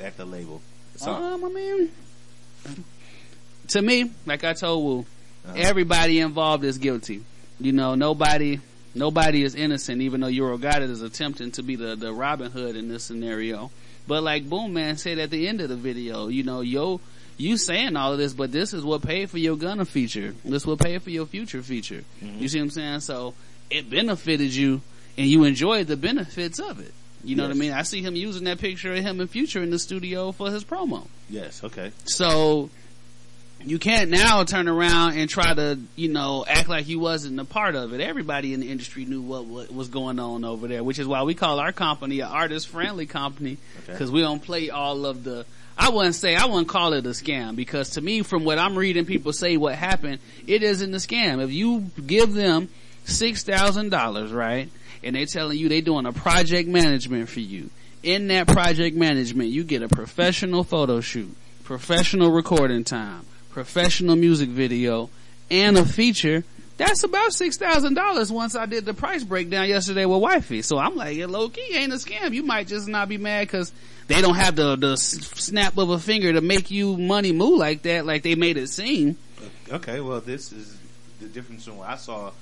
at 0.00 0.16
the 0.16 0.24
label. 0.24 0.60
So, 0.96 1.12
Um, 1.12 1.44
I 1.44 1.48
mean, 1.48 1.92
to 3.68 3.82
me, 3.82 4.10
like 4.26 4.44
I 4.44 4.52
told 4.54 4.84
Wu, 4.84 5.06
Uh-huh. 5.46 5.54
everybody 5.56 6.18
involved 6.20 6.64
is 6.64 6.78
guilty. 6.78 7.22
You 7.60 7.72
know, 7.72 7.94
nobody, 7.94 8.58
nobody 8.94 9.42
is 9.42 9.54
innocent, 9.54 10.02
even 10.02 10.20
though 10.20 10.26
Euro 10.28 10.58
got 10.58 10.82
it 10.82 10.90
is 10.90 11.02
attempting 11.02 11.52
to 11.52 11.62
be 11.62 11.76
the, 11.76 11.96
the 11.96 12.12
Robin 12.12 12.50
Hood 12.50 12.76
in 12.76 12.88
this 12.88 13.04
scenario. 13.04 13.70
But 14.08 14.22
like 14.22 14.48
Boom 14.48 14.72
Man 14.74 14.96
said 14.98 15.18
at 15.18 15.30
the 15.30 15.48
end 15.48 15.60
of 15.60 15.68
the 15.68 15.76
video, 15.76 16.28
you 16.28 16.42
know, 16.44 16.60
yo, 16.60 17.00
you 17.38 17.56
saying 17.56 17.96
all 17.96 18.12
of 18.12 18.18
this, 18.18 18.32
but 18.34 18.50
this 18.52 18.72
is 18.72 18.84
what 18.84 19.02
paid 19.02 19.30
for 19.30 19.38
your 19.38 19.56
Gunna 19.56 19.84
feature. 19.84 20.34
This 20.44 20.64
will 20.66 20.76
pay 20.76 20.98
for 20.98 21.10
your 21.10 21.26
future 21.26 21.62
feature. 21.62 22.02
You 22.22 22.48
see 22.48 22.58
what 22.58 22.64
I'm 22.64 22.70
saying? 22.70 23.00
So 23.00 23.34
it 23.70 23.90
benefited 23.90 24.54
you 24.54 24.80
and 25.18 25.26
you 25.26 25.44
enjoyed 25.44 25.86
the 25.86 25.96
benefits 25.96 26.58
of 26.60 26.80
it. 26.80 26.92
You 27.26 27.36
know 27.36 27.42
what 27.44 27.50
I 27.50 27.54
mean? 27.54 27.72
I 27.72 27.82
see 27.82 28.02
him 28.02 28.14
using 28.16 28.44
that 28.44 28.58
picture 28.58 28.92
of 28.94 28.98
him 29.00 29.20
in 29.20 29.26
future 29.28 29.62
in 29.62 29.70
the 29.70 29.78
studio 29.78 30.32
for 30.32 30.50
his 30.50 30.64
promo. 30.64 31.06
yes, 31.28 31.62
okay. 31.64 31.90
So 32.04 32.70
you 33.64 33.78
can't 33.78 34.10
now 34.10 34.44
turn 34.44 34.68
around 34.68 35.16
and 35.16 35.28
try 35.28 35.52
to, 35.52 35.78
you 35.96 36.08
know, 36.08 36.44
act 36.46 36.68
like 36.68 36.86
you 36.86 37.00
wasn't 37.00 37.40
a 37.40 37.44
part 37.44 37.74
of 37.74 37.92
it. 37.94 38.00
Everybody 38.00 38.52
in 38.54 38.60
the 38.60 38.70
industry 38.70 39.04
knew 39.06 39.20
what, 39.22 39.46
what 39.46 39.72
was 39.74 39.88
going 39.88 40.20
on 40.20 40.44
over 40.44 40.68
there, 40.68 40.84
which 40.84 40.98
is 41.00 41.06
why 41.08 41.22
we 41.24 41.34
call 41.34 41.58
our 41.58 41.72
company 41.72 42.20
an 42.20 42.28
artist 42.28 42.68
friendly 42.68 43.06
company 43.06 43.56
Okay. 43.82 43.92
because 43.92 44.10
we 44.10 44.20
don't 44.20 44.42
play 44.42 44.70
all 44.70 45.04
of 45.04 45.24
the. 45.24 45.44
I 45.78 45.90
wouldn't 45.90 46.14
say 46.14 46.36
I 46.36 46.46
wouldn't 46.46 46.68
call 46.68 46.92
it 46.94 47.04
a 47.06 47.10
scam 47.10 47.54
because 47.56 47.90
to 47.90 48.00
me, 48.00 48.22
from 48.22 48.44
what 48.44 48.58
I'm 48.58 48.76
reading, 48.78 49.04
people 49.04 49.32
say 49.32 49.56
what 49.56 49.74
happened. 49.74 50.20
It 50.46 50.62
isn't 50.62 50.94
a 50.94 50.98
scam. 50.98 51.42
If 51.42 51.50
you 51.52 51.90
give 52.06 52.32
them 52.32 52.68
six 53.04 53.42
thousand 53.42 53.90
dollars, 53.90 54.32
right, 54.32 54.70
and 55.06 55.14
they're 55.14 55.24
telling 55.24 55.56
you 55.56 55.68
they're 55.68 55.80
doing 55.80 56.04
a 56.04 56.12
project 56.12 56.68
management 56.68 57.28
for 57.28 57.38
you. 57.40 57.70
In 58.02 58.26
that 58.28 58.48
project 58.48 58.96
management, 58.96 59.50
you 59.50 59.62
get 59.62 59.82
a 59.82 59.88
professional 59.88 60.64
photo 60.64 61.00
shoot, 61.00 61.34
professional 61.62 62.32
recording 62.32 62.82
time, 62.82 63.24
professional 63.50 64.16
music 64.16 64.48
video, 64.48 65.08
and 65.48 65.78
a 65.78 65.84
feature. 65.84 66.44
That's 66.76 67.04
about 67.04 67.32
six 67.32 67.56
thousand 67.56 67.94
dollars. 67.94 68.30
Once 68.30 68.54
I 68.56 68.66
did 68.66 68.84
the 68.84 68.94
price 68.94 69.22
breakdown 69.24 69.68
yesterday 69.68 70.04
with 70.06 70.20
wifey, 70.20 70.62
so 70.62 70.76
I'm 70.76 70.96
like, 70.96 71.16
yeah, 71.16 71.26
low 71.26 71.48
key 71.48 71.74
ain't 71.74 71.92
a 71.92 71.96
scam. 71.96 72.32
You 72.32 72.42
might 72.42 72.66
just 72.66 72.86
not 72.88 73.08
be 73.08 73.16
mad 73.16 73.46
because 73.46 73.72
they 74.08 74.20
don't 74.20 74.34
have 74.34 74.56
the 74.56 74.76
the 74.76 74.96
snap 74.96 75.78
of 75.78 75.88
a 75.90 75.98
finger 75.98 76.32
to 76.32 76.40
make 76.40 76.70
you 76.70 76.96
money 76.98 77.32
move 77.32 77.58
like 77.58 77.82
that, 77.82 78.04
like 78.06 78.24
they 78.24 78.34
made 78.34 78.56
it 78.56 78.68
seem. 78.68 79.16
Okay, 79.70 80.00
well, 80.00 80.20
this 80.20 80.52
is 80.52 80.76
the 81.20 81.28
difference 81.28 81.64
from 81.64 81.78
what 81.78 81.88
I 81.88 81.96
saw 81.96 82.32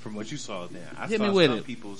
from 0.00 0.14
what 0.14 0.30
you 0.30 0.36
saw 0.38 0.66
then. 0.66 0.82
I 0.98 1.06
Hit 1.06 1.18
saw 1.18 1.24
me 1.28 1.30
with 1.30 1.50
some 1.50 1.58
it. 1.58 1.64
people, 1.66 1.96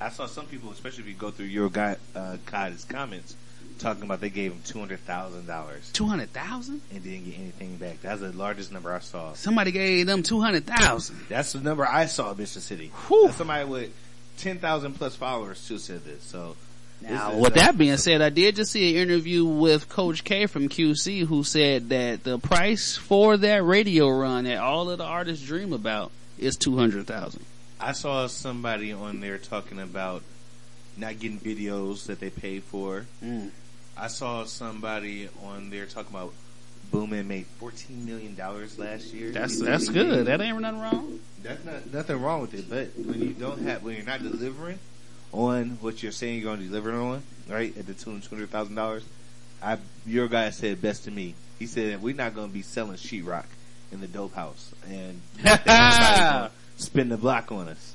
I 0.00 0.08
saw 0.08 0.26
some 0.26 0.46
people, 0.46 0.70
especially 0.70 1.02
if 1.04 1.08
you 1.08 1.14
go 1.14 1.30
through 1.30 1.46
your 1.46 1.68
guy, 1.70 1.96
uh, 2.16 2.36
Kai's 2.46 2.84
comments, 2.84 3.36
talking 3.78 4.02
about 4.04 4.20
they 4.20 4.30
gave 4.30 4.52
him 4.52 4.60
$200,000 4.64 5.92
Two 5.92 6.06
hundred 6.06 6.32
thousand. 6.32 6.80
and 6.92 7.02
didn't 7.02 7.24
get 7.24 7.38
anything 7.38 7.76
back. 7.76 8.00
That's 8.02 8.20
the 8.20 8.32
largest 8.32 8.72
number 8.72 8.92
I 8.92 9.00
saw. 9.00 9.32
Somebody 9.34 9.72
gave 9.72 10.06
them 10.06 10.22
two 10.22 10.40
hundred 10.40 10.66
thousand. 10.66 11.18
That's 11.28 11.52
the 11.52 11.60
number 11.60 11.86
I 11.86 12.06
saw, 12.06 12.34
Mr. 12.34 12.58
City. 12.58 12.90
Somebody 13.32 13.64
with 13.68 13.90
10,000 14.38 14.94
plus 14.94 15.14
followers 15.16 15.66
too 15.66 15.78
said 15.78 16.04
this. 16.04 16.22
So, 16.24 16.56
Now, 17.00 17.36
with 17.38 17.54
that 17.54 17.76
being 17.76 17.96
said, 17.96 18.22
I 18.22 18.30
did 18.30 18.56
just 18.56 18.72
see 18.72 18.96
an 18.96 19.02
interview 19.08 19.44
with 19.44 19.88
Coach 19.88 20.24
K 20.24 20.46
from 20.46 20.68
QC 20.68 21.26
who 21.26 21.44
said 21.44 21.88
that 21.90 22.24
the 22.24 22.38
price 22.38 22.96
for 22.96 23.36
that 23.36 23.62
radio 23.64 24.08
run 24.08 24.44
that 24.44 24.58
all 24.58 24.90
of 24.90 24.98
the 24.98 25.04
artists 25.04 25.44
dream 25.44 25.72
about 25.72 26.10
is 26.42 26.56
two 26.56 26.76
hundred 26.76 27.06
thousand. 27.06 27.44
I 27.80 27.92
saw 27.92 28.26
somebody 28.26 28.92
on 28.92 29.20
there 29.20 29.38
talking 29.38 29.80
about 29.80 30.22
not 30.96 31.18
getting 31.18 31.38
videos 31.38 32.06
that 32.06 32.20
they 32.20 32.30
paid 32.30 32.64
for. 32.64 33.06
Mm. 33.22 33.50
I 33.96 34.08
saw 34.08 34.44
somebody 34.44 35.28
on 35.44 35.70
there 35.70 35.86
talking 35.86 36.14
about 36.14 36.32
Boomin 36.90 37.28
made 37.28 37.46
fourteen 37.58 38.04
million 38.04 38.34
dollars 38.34 38.78
last 38.78 39.12
year. 39.12 39.30
That's 39.30 39.60
that's 39.60 39.88
good. 39.88 40.26
That 40.26 40.40
ain't 40.40 40.60
nothing 40.60 40.80
wrong. 40.80 41.20
That's 41.42 41.64
not 41.64 41.92
nothing 41.92 42.20
wrong 42.20 42.42
with 42.42 42.54
it. 42.54 42.68
But 42.68 42.90
when 43.04 43.20
you 43.20 43.30
don't 43.30 43.62
have, 43.62 43.82
when 43.82 43.96
you're 43.96 44.04
not 44.04 44.22
delivering 44.22 44.78
on 45.32 45.78
what 45.80 46.02
you're 46.02 46.12
saying 46.12 46.40
you're 46.40 46.44
going 46.44 46.60
to 46.60 46.66
deliver 46.66 46.92
on, 46.92 47.22
right, 47.48 47.76
at 47.76 47.86
the 47.86 47.94
tune 47.94 48.20
two 48.20 48.34
hundred 48.34 48.50
thousand 48.50 48.74
dollars, 48.74 49.04
I 49.62 49.78
your 50.06 50.28
guy 50.28 50.50
said 50.50 50.82
best 50.82 51.04
to 51.04 51.10
me. 51.10 51.34
He 51.58 51.66
said 51.66 52.02
we're 52.02 52.14
not 52.14 52.34
going 52.34 52.48
to 52.48 52.54
be 52.54 52.62
selling 52.62 52.96
sheetrock 52.96 53.46
in 53.92 54.00
the 54.00 54.08
dope 54.08 54.34
house 54.34 54.72
and 54.88 55.20
spin 56.76 57.08
the 57.08 57.16
block 57.16 57.52
on 57.52 57.68
us. 57.68 57.91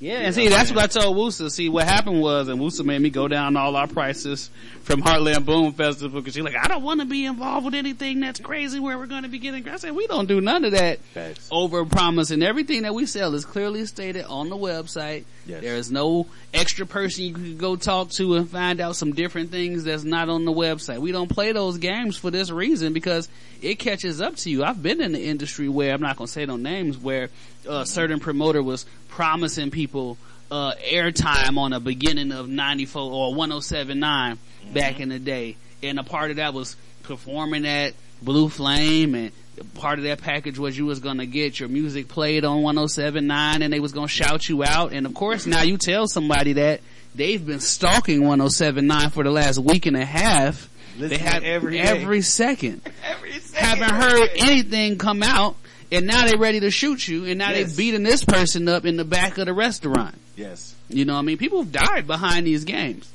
Yeah, 0.00 0.18
and 0.18 0.34
see, 0.34 0.48
that's 0.48 0.70
what 0.70 0.84
I 0.84 0.86
told 0.86 1.16
Woosa. 1.16 1.50
See, 1.50 1.68
what 1.68 1.84
happened 1.84 2.20
was, 2.20 2.48
and 2.48 2.60
Woosa 2.60 2.84
made 2.84 3.00
me 3.00 3.10
go 3.10 3.26
down 3.26 3.56
all 3.56 3.74
our 3.74 3.88
prices 3.88 4.48
from 4.82 5.02
Heartland 5.02 5.44
Boom 5.44 5.72
Festival 5.72 6.20
because 6.20 6.34
she's 6.34 6.44
like, 6.44 6.54
I 6.56 6.68
don't 6.68 6.84
want 6.84 7.00
to 7.00 7.06
be 7.06 7.26
involved 7.26 7.64
with 7.64 7.74
anything 7.74 8.20
that's 8.20 8.38
crazy 8.38 8.78
where 8.78 8.96
we're 8.96 9.06
going 9.06 9.24
to 9.24 9.28
be 9.28 9.40
getting. 9.40 9.68
I 9.68 9.76
said, 9.76 9.96
we 9.96 10.06
don't 10.06 10.28
do 10.28 10.40
none 10.40 10.64
of 10.64 10.72
that. 10.72 11.00
Facts. 11.00 11.48
Over 11.50 11.84
promise 11.84 12.30
and 12.30 12.44
everything 12.44 12.82
that 12.82 12.94
we 12.94 13.06
sell 13.06 13.34
is 13.34 13.44
clearly 13.44 13.84
stated 13.86 14.24
on 14.24 14.50
the 14.50 14.56
website. 14.56 15.24
Yes. 15.46 15.62
There 15.62 15.76
is 15.76 15.90
no 15.90 16.26
extra 16.54 16.86
person 16.86 17.24
you 17.24 17.32
can 17.32 17.58
go 17.58 17.74
talk 17.74 18.10
to 18.10 18.34
and 18.36 18.48
find 18.48 18.80
out 18.80 18.96
some 18.96 19.12
different 19.12 19.50
things 19.50 19.84
that's 19.84 20.04
not 20.04 20.28
on 20.28 20.44
the 20.44 20.52
website. 20.52 20.98
We 20.98 21.10
don't 21.10 21.28
play 21.28 21.52
those 21.52 21.78
games 21.78 22.16
for 22.16 22.30
this 22.30 22.50
reason 22.50 22.92
because 22.92 23.28
it 23.60 23.78
catches 23.80 24.20
up 24.20 24.36
to 24.36 24.50
you. 24.50 24.62
I've 24.62 24.82
been 24.82 25.00
in 25.00 25.12
the 25.12 25.24
industry 25.24 25.68
where 25.68 25.92
I'm 25.92 26.00
not 26.00 26.16
going 26.16 26.26
to 26.26 26.32
say 26.32 26.46
no 26.46 26.56
names 26.56 26.96
where 26.96 27.30
a 27.68 27.86
certain 27.86 28.20
promoter 28.20 28.62
was 28.62 28.86
promising 29.08 29.70
people 29.70 30.18
uh, 30.50 30.72
airtime 30.76 31.58
on 31.58 31.72
the 31.72 31.80
beginning 31.80 32.32
of 32.32 32.48
94 32.48 33.02
or 33.02 33.34
1079 33.34 34.36
mm-hmm. 34.36 34.72
back 34.72 35.00
in 35.00 35.10
the 35.10 35.18
day. 35.18 35.56
And 35.82 35.98
a 35.98 36.04
part 36.04 36.30
of 36.30 36.36
that 36.36 36.54
was 36.54 36.76
performing 37.02 37.66
at 37.66 37.94
Blue 38.22 38.48
Flame 38.48 39.14
and 39.14 39.32
part 39.74 39.98
of 39.98 40.04
that 40.04 40.20
package 40.20 40.58
was 40.58 40.76
you 40.76 40.86
was 40.86 41.00
gonna 41.00 41.26
get 41.26 41.58
your 41.58 41.68
music 41.68 42.08
played 42.08 42.44
on 42.44 42.62
1079 42.62 43.62
and 43.62 43.72
they 43.72 43.80
was 43.80 43.92
gonna 43.92 44.08
shout 44.08 44.48
you 44.48 44.64
out. 44.64 44.92
And 44.92 45.06
of 45.06 45.14
course 45.14 45.46
now 45.46 45.62
you 45.62 45.76
tell 45.76 46.06
somebody 46.06 46.54
that 46.54 46.80
they've 47.14 47.44
been 47.44 47.60
stalking 47.60 48.20
1079 48.20 49.10
for 49.10 49.24
the 49.24 49.30
last 49.30 49.58
week 49.58 49.86
and 49.86 49.96
a 49.96 50.04
half. 50.04 50.68
Listen 50.96 51.08
they 51.10 51.24
have 51.30 51.44
every 51.44 51.78
every 51.78 52.22
second. 52.22 52.80
Every 53.04 53.38
second. 53.38 53.82
Haven't 53.82 53.94
heard 53.94 54.30
anything 54.36 54.98
come 54.98 55.22
out 55.22 55.56
and 55.90 56.06
now 56.06 56.26
they're 56.26 56.38
ready 56.38 56.60
to 56.60 56.70
shoot 56.70 57.06
you 57.08 57.24
and 57.24 57.38
now 57.38 57.50
Yes. 57.50 57.70
they 57.74 57.76
beating 57.82 58.02
this 58.02 58.24
person 58.24 58.68
up 58.68 58.84
in 58.84 58.96
the 58.96 59.04
back 59.04 59.38
of 59.38 59.46
the 59.46 59.52
restaurant. 59.54 60.14
Yes. 60.36 60.74
You 60.88 61.04
know 61.04 61.14
what 61.14 61.20
I 61.20 61.22
mean? 61.22 61.38
People 61.38 61.62
have 61.62 61.72
died 61.72 62.06
behind 62.06 62.46
these 62.46 62.64
games. 62.64 63.08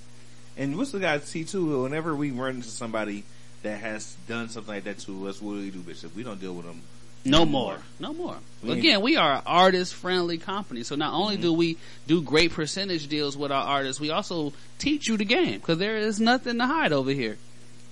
And 0.58 0.72
we 0.72 0.78
what's 0.78 0.92
the 0.92 1.00
guy 1.00 1.20
see 1.20 1.44
too? 1.44 1.84
Whenever 1.84 2.16
we 2.16 2.32
run 2.32 2.56
into 2.58 2.70
somebody 2.70 3.24
that 3.64 3.80
has 3.80 4.16
done 4.28 4.50
something 4.50 4.74
like 4.74 4.84
that 4.84 5.00
to 5.00 5.28
us, 5.28 5.42
what 5.42 5.54
do 5.54 5.60
we 5.60 5.70
do, 5.72 5.80
Bishop? 5.80 6.16
We 6.16 6.24
don't 6.24 6.40
deal 6.40 6.54
with 6.54 6.66
them. 6.66 6.82
No 7.26 7.46
more. 7.46 7.78
No 8.00 8.14
more. 8.14 8.36
We 8.62 8.72
Again, 8.74 9.00
we 9.02 9.16
are 9.16 9.36
an 9.38 9.42
artist 9.46 9.94
friendly 9.94 10.38
company. 10.38 10.84
So 10.84 10.96
not 10.96 11.14
only 11.14 11.36
Mm-hmm. 11.36 11.42
do 11.44 11.54
we 11.54 11.78
do 12.06 12.22
great 12.22 12.52
percentage 12.52 13.08
deals 13.08 13.38
with 13.38 13.52
our 13.52 13.64
artists, 13.66 14.02
we 14.02 14.10
also 14.10 14.52
teach 14.78 15.08
you 15.08 15.16
the 15.16 15.24
game 15.26 15.60
because 15.60 15.78
there 15.78 15.98
is 15.98 16.20
nothing 16.20 16.58
to 16.58 16.68
hide 16.68 16.92
over 16.92 17.12
here. 17.12 17.38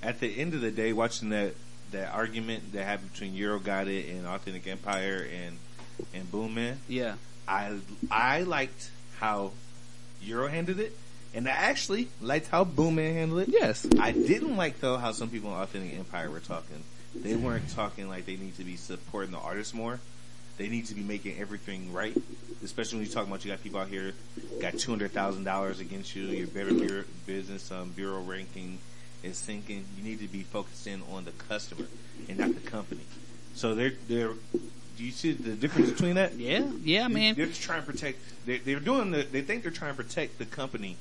At 0.04 0.20
the 0.20 0.28
end 0.38 0.54
of 0.54 0.60
the 0.62 0.70
day, 0.72 0.92
watching 0.94 1.30
that 1.30 1.54
that 1.92 2.14
argument 2.14 2.74
that 2.74 2.84
happened 2.86 3.12
between 3.12 3.34
Euro 3.36 3.60
Got 3.60 3.88
It 3.88 4.10
and 4.10 4.26
Authentic 4.26 4.68
Empire 4.68 5.28
and 5.46 5.58
and 6.14 6.30
Boom 6.32 6.56
Man, 6.56 6.80
Yeah. 6.88 7.16
I 7.48 7.78
I 8.10 8.42
liked 8.44 8.90
how 9.20 9.52
Euro 10.24 10.48
handled 10.48 10.80
it, 10.80 10.96
and 11.34 11.48
I 11.48 11.52
actually 11.52 12.08
liked 12.22 12.48
how 12.48 12.64
Boom 12.64 12.96
Man 12.96 13.14
handled 13.14 13.42
it. 13.42 13.50
Yes. 13.50 13.86
I 14.00 14.12
didn't 14.12 14.56
like 14.58 14.80
though 14.80 14.98
how 14.98 15.12
some 15.12 15.30
people 15.30 15.50
in 15.54 15.58
Authentic 15.62 15.98
Empire 15.98 16.30
were 16.30 16.40
talking. 16.40 16.84
They 17.14 17.36
weren't 17.36 17.70
talking 17.70 18.08
like 18.08 18.26
they 18.26 18.38
need 18.38 18.56
to 18.58 18.64
be 18.64 18.78
supporting 18.78 19.32
the 19.32 19.38
artists 19.40 19.74
more. 19.74 20.00
They 20.58 20.70
need 20.70 20.86
to 20.88 20.96
be 20.96 21.02
making 21.02 21.40
everything 21.40 21.92
right. 21.92 22.16
Especially 22.64 23.00
when 23.00 23.08
you 23.08 23.12
talk 23.12 23.28
about 23.28 23.44
you 23.44 23.52
got 23.52 23.62
people 23.64 23.80
out 23.80 23.88
here 23.90 24.14
got 24.62 24.78
two 24.78 24.92
hundred 24.92 25.12
thousand 25.12 25.44
dollars 25.44 25.80
against 25.80 26.16
you. 26.16 26.24
Your 26.26 26.48
better 26.48 26.74
bureau, 26.74 27.04
business 27.26 27.70
um, 27.72 27.90
bureau 27.90 28.22
ranking 28.22 28.78
is 29.24 29.38
sinking. 29.38 29.86
You 29.98 30.04
need 30.04 30.20
to 30.20 30.28
be 30.28 30.42
focusing 30.44 31.02
on 31.12 31.26
the 31.26 31.32
customer 31.32 31.86
and 32.30 32.38
not 32.40 32.54
the 32.54 32.62
company. 32.70 33.02
So 33.56 33.76
they're 33.76 33.94
they're. 34.08 34.34
Do 34.98 35.06
you 35.06 35.12
see 35.12 35.32
the 35.32 35.56
difference 35.56 35.90
between 35.92 36.16
that? 36.16 36.36
Yeah. 36.36 36.64
Yeah, 36.84 37.08
man. 37.08 37.36
They're 37.36 37.48
just 37.48 37.62
trying 37.62 37.82
to 37.82 37.86
protect. 37.92 38.20
They're, 38.46 38.60
they're 38.64 38.80
doing. 38.80 39.12
The, 39.12 39.24
they 39.24 39.42
think 39.42 39.64
they're 39.64 39.72
trying 39.72 39.96
to 39.96 40.04
protect 40.04 40.38
the 40.38 40.46
company 40.46 40.98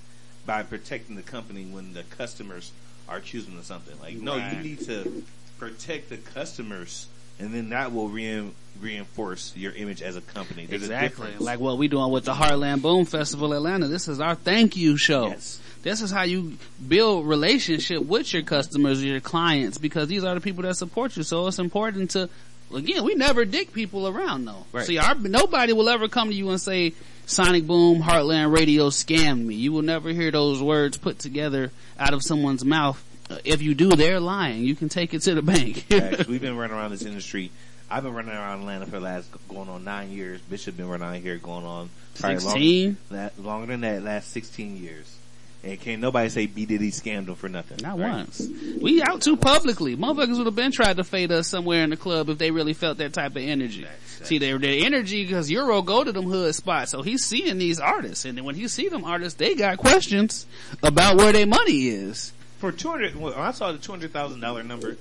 by 0.47 0.63
protecting 0.63 1.17
the 1.17 1.23
company 1.23 1.65
when 1.65 1.93
the 1.93 2.03
customers 2.05 2.73
are 3.09 3.21
choosing 3.21 3.61
something. 3.63 3.99
Like, 4.01 4.15
no, 4.17 4.37
Right. 4.39 4.57
you 4.57 4.63
need 4.63 4.81
to 4.87 5.25
protect 5.59 6.09
the 6.09 6.17
customers, 6.17 7.07
and 7.41 7.53
then 7.53 7.71
that 7.71 7.93
will 7.93 8.09
rein, 8.09 8.55
reinforce 8.81 9.55
your 9.57 9.73
image 9.73 10.03
as 10.03 10.17
a 10.17 10.21
company. 10.21 10.67
There's 10.67 10.83
Exactly. 10.83 11.09
difference. 11.27 11.41
Like 11.41 11.61
what 11.61 11.79
we 11.79 11.89
doing 11.89 12.11
with 12.13 12.25
the 12.25 12.33
Heartland 12.35 12.83
Boom 12.83 13.05
Festival 13.05 13.53
Atlanta. 13.53 13.89
This 13.89 14.09
is 14.09 14.21
our 14.21 14.35
thank 14.35 14.77
you 14.77 14.97
show. 14.97 15.29
Yes. 15.29 15.61
This 15.83 16.03
is 16.03 16.11
how 16.11 16.23
you 16.23 16.59
build 16.87 17.27
relationship 17.27 18.05
with 18.05 18.33
your 18.35 18.43
customers, 18.43 19.03
your 19.03 19.21
clients, 19.21 19.79
because 19.79 20.09
these 20.09 20.25
are 20.25 20.35
the 20.35 20.41
people 20.41 20.63
that 20.65 20.77
support 20.77 21.17
you. 21.17 21.23
So 21.23 21.47
it's 21.47 21.59
important 21.59 22.11
to, 22.11 22.29
again, 22.75 23.03
we 23.05 23.15
never 23.15 23.45
dick 23.47 23.73
people 23.73 24.07
around 24.07 24.45
though. 24.45 24.67
Right. 24.73 24.87
See, 24.87 24.99
our, 24.99 25.15
nobody 25.15 25.73
will 25.73 25.89
ever 25.89 26.09
come 26.09 26.29
to 26.29 26.35
you 26.35 26.51
and 26.51 26.61
say, 26.61 26.93
Sonic 27.27 27.67
Boom, 27.67 28.03
Heartland 28.03 28.53
Radio 28.55 28.89
scammed 28.91 29.45
me. 29.47 29.55
You 29.55 29.73
will 29.73 29.83
never 29.83 30.11
hear 30.11 30.31
those 30.33 30.61
words 30.61 30.97
put 30.97 31.19
together 31.21 31.71
out 31.99 32.13
of 32.13 32.23
someone's 32.23 32.65
mouth. 32.65 33.03
If 33.45 33.63
you 33.63 33.75
do, 33.75 33.91
they're 33.91 34.21
lying. 34.21 34.63
You 34.63 34.75
can 34.75 34.89
take 34.89 35.15
it 35.15 35.21
to 35.23 35.35
the 35.35 35.43
bank. 35.43 35.87
We've 36.29 36.41
been 36.41 36.57
running 36.57 36.77
around 36.77 36.91
this 36.91 37.05
industry. 37.05 37.51
I've 37.91 38.05
been 38.05 38.15
running 38.15 38.33
around 38.33 38.61
Atlanta 38.61 38.85
for 38.87 38.93
the 38.93 39.01
last 39.01 39.29
going 39.49 39.69
on 39.69 39.85
nine 39.85 40.13
years. 40.13 40.41
Bishop 40.43 40.77
been 40.77 40.89
running 40.89 41.09
out 41.09 41.17
here 41.17 41.39
going 41.39 41.65
on 41.65 41.91
16? 42.15 42.97
that, 43.11 43.39
longer 43.39 43.67
than 43.67 43.81
that, 43.81 44.03
last 44.03 44.31
sixteen 44.31 44.77
years. 44.77 45.17
And 45.63 45.79
can't 45.79 46.01
nobody 46.01 46.31
say 46.31 46.47
B 46.47 46.65
Diddy 46.65 46.91
him 46.91 47.35
for 47.35 47.49
nothing. 47.49 47.79
Not 47.83 47.99
right? 47.99 48.13
once. 48.13 48.49
We 48.81 49.03
out 49.03 49.21
too 49.21 49.37
publicly. 49.37 49.95
Motherfuckers 49.95 50.39
would 50.39 50.47
have 50.47 50.55
been 50.55 50.73
tried 50.73 50.97
to 50.97 51.05
fade 51.05 51.31
us 51.33 51.49
somewhere 51.49 51.85
in 51.85 51.91
the 51.91 51.99
club 51.99 52.31
if 52.31 52.39
they 52.39 52.51
really 52.51 52.73
felt 52.73 52.97
that 52.99 53.13
type 53.13 53.33
of 53.33 53.43
energy. 53.43 53.87
See, 54.23 54.39
their 54.39 54.59
their 54.59 54.85
energy 54.87 55.25
because 55.25 55.51
Euro 55.51 55.83
go 55.83 56.05
to 56.05 56.13
them 56.13 56.25
hood 56.25 56.55
spots, 56.55 56.91
so 56.91 57.03
he's 57.03 57.25
seeing 57.25 57.59
these 57.59 57.81
artists, 57.81 58.25
and 58.25 58.37
then 58.37 58.45
when 58.45 58.55
he 58.55 58.69
see 58.69 58.89
them 58.89 59.05
artists, 59.05 59.39
they 59.39 59.55
got 59.55 59.79
questions 59.79 60.47
about 60.83 61.17
where 61.17 61.33
their 61.33 61.47
money 61.47 61.89
is. 61.89 62.33
For 62.61 62.73
two 62.73 62.91
hundred, 62.91 63.17
I 63.37 63.53
saw 63.53 63.73
the 63.73 63.79
two 63.79 63.91
hundred 63.91 64.13
thousand 64.13 64.41
dollar 64.41 64.63
number, 64.63 64.99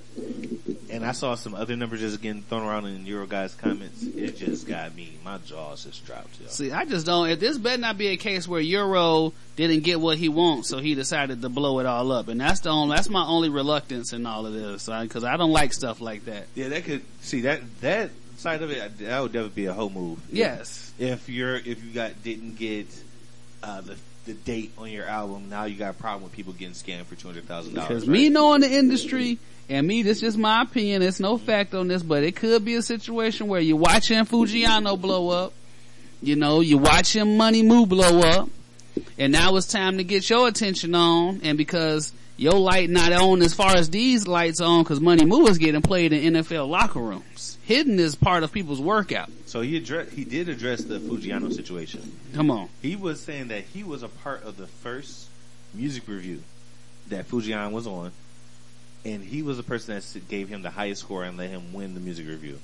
and 0.88 1.04
I 1.04 1.12
saw 1.12 1.34
some 1.34 1.54
other 1.54 1.76
numbers 1.76 2.00
just 2.00 2.22
getting 2.22 2.40
thrown 2.40 2.62
around 2.62 2.86
in 2.86 3.04
Euro 3.04 3.26
guys' 3.26 3.54
comments, 3.54 4.02
it 4.02 4.38
just 4.38 4.66
got 4.66 4.94
me. 4.94 5.12
My 5.22 5.36
jaws 5.36 5.84
just 5.84 6.06
dropped. 6.06 6.40
Yo. 6.40 6.48
See, 6.48 6.72
I 6.72 6.86
just 6.86 7.04
don't. 7.04 7.28
If 7.28 7.38
this 7.38 7.58
better 7.58 7.78
not 7.78 7.98
be 7.98 8.08
a 8.08 8.16
case 8.16 8.48
where 8.48 8.62
Euro 8.62 9.34
didn't 9.56 9.80
get 9.80 10.00
what 10.00 10.16
he 10.16 10.30
wants, 10.30 10.70
so 10.70 10.78
he 10.78 10.94
decided 10.94 11.42
to 11.42 11.50
blow 11.50 11.80
it 11.80 11.86
all 11.86 12.10
up, 12.12 12.28
and 12.28 12.40
that's 12.40 12.60
the 12.60 12.70
only. 12.70 12.96
That's 12.96 13.10
my 13.10 13.26
only 13.26 13.50
reluctance 13.50 14.14
in 14.14 14.24
all 14.24 14.46
of 14.46 14.54
this, 14.54 14.86
because 14.86 15.24
I 15.24 15.36
don't 15.36 15.52
like 15.52 15.74
stuff 15.74 16.00
like 16.00 16.24
that. 16.24 16.46
Yeah, 16.54 16.68
that 16.68 16.84
could 16.84 17.02
see 17.20 17.42
that 17.42 17.60
that 17.82 18.10
side 18.38 18.62
of 18.62 18.70
it. 18.70 19.00
That 19.00 19.20
would 19.20 19.32
definitely 19.32 19.62
be 19.62 19.66
a 19.66 19.74
whole 19.74 19.90
move. 19.90 20.18
Yes. 20.32 20.94
If 20.98 21.28
you're 21.28 21.56
if 21.56 21.84
you 21.84 21.92
got 21.92 22.22
didn't 22.24 22.56
get 22.56 22.86
uh, 23.62 23.82
the 23.82 23.96
the 24.24 24.34
date 24.34 24.72
on 24.78 24.90
your 24.90 25.06
album, 25.06 25.48
now 25.48 25.64
you 25.64 25.76
got 25.76 25.90
a 25.90 25.98
problem 25.98 26.24
with 26.24 26.32
people 26.32 26.52
getting 26.52 26.74
scammed 26.74 27.06
for 27.06 27.14
two 27.14 27.28
hundred 27.28 27.46
thousand 27.46 27.74
dollars. 27.74 27.88
Because 27.88 28.08
me 28.08 28.28
knowing 28.28 28.60
the 28.60 28.70
industry, 28.70 29.38
and 29.68 29.86
me, 29.86 30.02
this 30.02 30.18
is 30.18 30.22
just 30.22 30.38
my 30.38 30.62
opinion, 30.62 31.02
it's 31.02 31.20
no 31.20 31.38
fact 31.38 31.74
on 31.74 31.88
this, 31.88 32.02
but 32.02 32.22
it 32.22 32.36
could 32.36 32.64
be 32.64 32.74
a 32.74 32.82
situation 32.82 33.48
where 33.48 33.60
you're 33.60 33.76
watching 33.76 34.24
Fujiano 34.24 35.00
blow 35.00 35.30
up, 35.30 35.52
you 36.22 36.36
know, 36.36 36.60
you're 36.60 36.80
watching 36.80 37.36
Money 37.36 37.62
Moo 37.62 37.86
blow 37.86 38.20
up, 38.20 38.48
and 39.18 39.32
now 39.32 39.56
it's 39.56 39.66
time 39.66 39.98
to 39.98 40.04
get 40.04 40.28
your 40.28 40.48
attention 40.48 40.94
on, 40.94 41.40
and 41.42 41.56
because 41.56 42.12
your 42.36 42.54
light 42.54 42.88
not 42.88 43.12
on 43.12 43.42
as 43.42 43.54
far 43.54 43.76
as 43.76 43.90
these 43.90 44.26
lights 44.26 44.60
on, 44.60 44.82
because 44.82 45.00
Money 45.00 45.24
Moo 45.24 45.46
is 45.46 45.58
getting 45.58 45.82
played 45.82 46.12
in 46.12 46.34
NFL 46.34 46.68
locker 46.68 47.00
rooms. 47.00 47.49
Hidden 47.70 48.00
is 48.00 48.16
part 48.16 48.42
of 48.42 48.50
people's 48.50 48.80
workout. 48.80 49.30
So 49.46 49.60
he 49.60 49.76
address, 49.76 50.10
he 50.10 50.24
did 50.24 50.48
address 50.48 50.82
the 50.82 50.98
Fujiano 50.98 51.52
situation. 51.54 52.18
Come 52.34 52.50
on. 52.50 52.68
He 52.82 52.96
was 52.96 53.20
saying 53.20 53.46
that 53.48 53.62
he 53.62 53.84
was 53.84 54.02
a 54.02 54.08
part 54.08 54.42
of 54.42 54.56
the 54.56 54.66
first 54.66 55.28
music 55.72 56.08
review 56.08 56.42
that 57.10 57.28
Fujian 57.28 57.70
was 57.70 57.86
on, 57.86 58.10
and 59.04 59.22
he 59.22 59.42
was 59.42 59.56
the 59.56 59.62
person 59.62 59.94
that 59.94 60.28
gave 60.28 60.48
him 60.48 60.62
the 60.62 60.70
highest 60.70 61.02
score 61.02 61.22
and 61.22 61.38
let 61.38 61.50
him 61.50 61.72
win 61.72 61.94
the 61.94 62.00
music 62.00 62.26
review. 62.26 62.58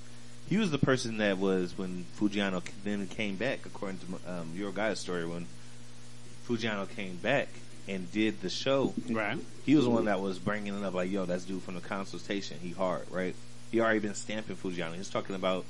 He 0.48 0.56
was 0.56 0.72
the 0.72 0.78
person 0.78 1.18
that 1.18 1.38
was 1.38 1.78
when 1.78 2.04
Fujiano 2.18 2.60
then 2.82 3.06
came 3.06 3.36
back, 3.36 3.60
according 3.64 3.98
to 3.98 4.06
um, 4.28 4.50
your 4.56 4.72
guy's 4.72 4.98
story, 4.98 5.24
when 5.24 5.46
Fujiano 6.48 6.88
came 6.96 7.14
back 7.14 7.46
and 7.86 8.10
did 8.10 8.40
the 8.40 8.50
show. 8.50 8.92
Right. 9.08 9.38
He 9.64 9.76
was 9.76 9.84
the 9.84 9.90
one 9.90 10.06
that 10.06 10.20
was 10.20 10.40
bringing 10.40 10.76
it 10.76 10.84
up, 10.84 10.94
like, 10.94 11.12
"Yo, 11.12 11.26
that's 11.26 11.44
dude 11.44 11.62
from 11.62 11.76
the 11.76 11.80
consultation. 11.80 12.58
He 12.60 12.70
hard, 12.70 13.06
right?" 13.08 13.36
He 13.70 13.80
already 13.80 13.98
been 13.98 14.14
stamping 14.14 14.56
Fujiano. 14.56 14.94
He's 14.94 15.10
talking 15.10 15.34
about 15.34 15.64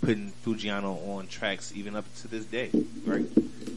putting 0.00 0.32
Fujiano 0.44 1.16
on 1.16 1.26
tracks 1.26 1.72
even 1.74 1.96
up 1.96 2.04
to 2.16 2.28
this 2.28 2.44
day, 2.44 2.70
right? 3.04 3.26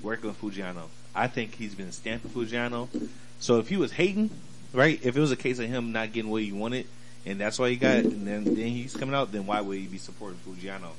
Working 0.01 0.29
with 0.29 0.41
Fujiano. 0.41 0.87
I 1.15 1.27
think 1.27 1.55
he's 1.55 1.75
been 1.75 1.91
stamping 1.91 2.31
Fujiano. 2.31 2.87
So 3.39 3.59
if 3.59 3.69
he 3.69 3.77
was 3.77 3.91
hating, 3.91 4.29
right? 4.73 4.99
If 5.03 5.17
it 5.17 5.19
was 5.19 5.31
a 5.31 5.35
case 5.35 5.59
of 5.59 5.67
him 5.67 5.91
not 5.91 6.13
getting 6.13 6.31
what 6.31 6.43
he 6.43 6.51
wanted, 6.51 6.87
and 7.25 7.39
that's 7.39 7.59
why 7.59 7.69
he 7.69 7.75
got. 7.75 7.97
And 7.97 8.27
then 8.27 8.43
then 8.43 8.67
he's 8.67 8.95
coming 8.95 9.15
out. 9.15 9.31
Then 9.31 9.45
why 9.45 9.61
would 9.61 9.77
he 9.77 9.85
be 9.85 9.97
supporting 9.97 10.39
Fujiano 10.39 10.91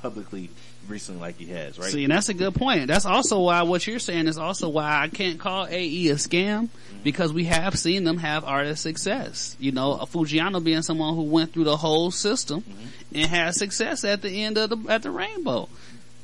publicly 0.00 0.50
recently 0.88 1.20
like 1.20 1.38
he 1.38 1.46
has? 1.46 1.78
Right. 1.78 1.90
See, 1.90 2.04
and 2.04 2.12
that's 2.12 2.28
a 2.28 2.34
good 2.34 2.54
point. 2.54 2.88
That's 2.88 3.06
also 3.06 3.40
why 3.40 3.62
what 3.62 3.86
you're 3.86 3.98
saying 3.98 4.26
is 4.26 4.38
also 4.38 4.68
why 4.68 5.02
I 5.02 5.08
can't 5.08 5.38
call 5.38 5.66
AE 5.66 6.08
a 6.08 6.14
scam 6.14 6.64
mm-hmm. 6.68 7.02
because 7.02 7.32
we 7.32 7.44
have 7.44 7.78
seen 7.78 8.04
them 8.04 8.18
have 8.18 8.44
artist 8.44 8.82
success. 8.82 9.56
You 9.58 9.72
know, 9.72 9.92
a 9.92 10.06
Fujiano 10.06 10.62
being 10.62 10.82
someone 10.82 11.14
who 11.14 11.22
went 11.22 11.52
through 11.52 11.64
the 11.64 11.76
whole 11.76 12.10
system 12.10 12.62
mm-hmm. 12.62 13.16
and 13.16 13.26
had 13.26 13.54
success 13.54 14.04
at 14.04 14.22
the 14.22 14.42
end 14.42 14.58
of 14.58 14.70
the 14.70 14.92
at 14.92 15.02
the 15.02 15.10
rainbow. 15.10 15.68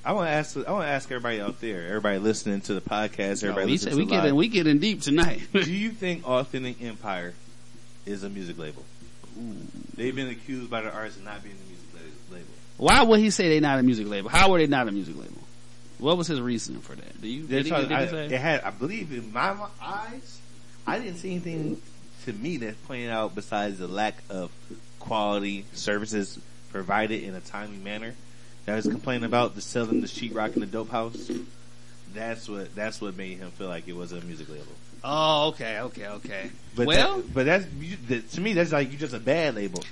I 0.06 0.12
want 0.12 0.28
to 0.28 0.32
ask. 0.32 0.56
I 0.56 0.70
want 0.70 0.84
to 0.84 0.90
ask 0.90 1.10
everybody 1.10 1.40
out 1.40 1.60
there, 1.60 1.88
everybody 1.88 2.18
listening 2.18 2.60
to 2.62 2.74
the 2.74 2.80
podcast, 2.80 3.42
everybody 3.42 3.66
we, 3.66 3.72
listening 3.72 3.94
say, 3.94 3.98
we 3.98 4.04
to 4.04 4.10
getting 4.10 4.30
live. 4.30 4.36
we 4.36 4.48
getting 4.48 4.78
deep 4.78 5.02
tonight. 5.02 5.40
Do 5.52 5.72
you 5.72 5.90
think 5.90 6.24
Authentic 6.24 6.80
Empire 6.80 7.34
is 8.06 8.22
a 8.22 8.28
music 8.28 8.56
label? 8.56 8.84
They've 9.96 10.14
been 10.14 10.28
accused 10.28 10.70
by 10.70 10.82
the 10.82 10.92
artists 10.92 11.18
of 11.18 11.24
not 11.24 11.42
being 11.42 11.56
a 11.56 11.68
music 11.68 11.68
la- 11.68 11.72
label. 11.72 11.75
Why 12.76 13.02
would 13.02 13.20
he 13.20 13.30
say 13.30 13.48
they're 13.48 13.60
not 13.60 13.78
a 13.78 13.82
music 13.82 14.06
label? 14.08 14.28
How 14.28 14.50
were 14.50 14.58
they 14.58 14.66
not 14.66 14.88
a 14.88 14.92
music 14.92 15.16
label? 15.16 15.32
What 15.98 16.18
was 16.18 16.26
his 16.26 16.40
reasoning 16.40 16.82
for 16.82 16.94
that? 16.94 17.20
Do 17.22 17.26
you? 17.28 17.46
They're 17.46 17.60
Did 17.60 17.64
he, 17.66 17.70
talking- 17.70 17.88
did 17.88 17.98
he 17.98 18.04
I, 18.04 18.06
say? 18.08 18.26
it 18.26 18.40
had, 18.40 18.60
I 18.62 18.70
believe, 18.70 19.12
in 19.12 19.32
my 19.32 19.54
mi- 19.54 19.60
eyes, 19.80 20.40
I 20.86 20.98
didn't 20.98 21.16
see 21.16 21.30
anything 21.32 21.80
to 22.26 22.32
me 22.32 22.58
that's 22.58 22.76
pointed 22.86 23.10
out 23.10 23.34
besides 23.34 23.78
the 23.78 23.88
lack 23.88 24.16
of 24.28 24.50
quality 25.00 25.64
services 25.72 26.38
provided 26.70 27.22
in 27.22 27.34
a 27.34 27.40
timely 27.40 27.78
manner. 27.78 28.14
That 28.66 28.74
was 28.76 28.86
complaining 28.86 29.24
about 29.24 29.54
the 29.54 29.60
selling 29.60 30.00
the 30.00 30.06
sheetrock 30.08 30.54
in 30.54 30.60
the 30.60 30.66
dope 30.66 30.90
house. 30.90 31.30
That's 32.12 32.48
what 32.48 32.74
that's 32.74 33.00
what 33.00 33.16
made 33.16 33.38
him 33.38 33.50
feel 33.52 33.68
like 33.68 33.86
it 33.88 33.94
was 33.96 34.12
a 34.12 34.20
music 34.22 34.48
label. 34.48 34.64
Oh, 35.04 35.48
okay, 35.48 35.78
okay, 35.80 36.06
okay. 36.08 36.50
But 36.74 36.86
well, 36.88 37.18
that, 37.18 37.34
but 37.34 37.46
that's 37.46 37.66
you, 37.78 37.96
that, 38.08 38.28
to 38.32 38.40
me 38.40 38.54
that's 38.54 38.72
like 38.72 38.90
you 38.90 38.98
just 38.98 39.14
a 39.14 39.20
bad 39.20 39.54
label. 39.54 39.82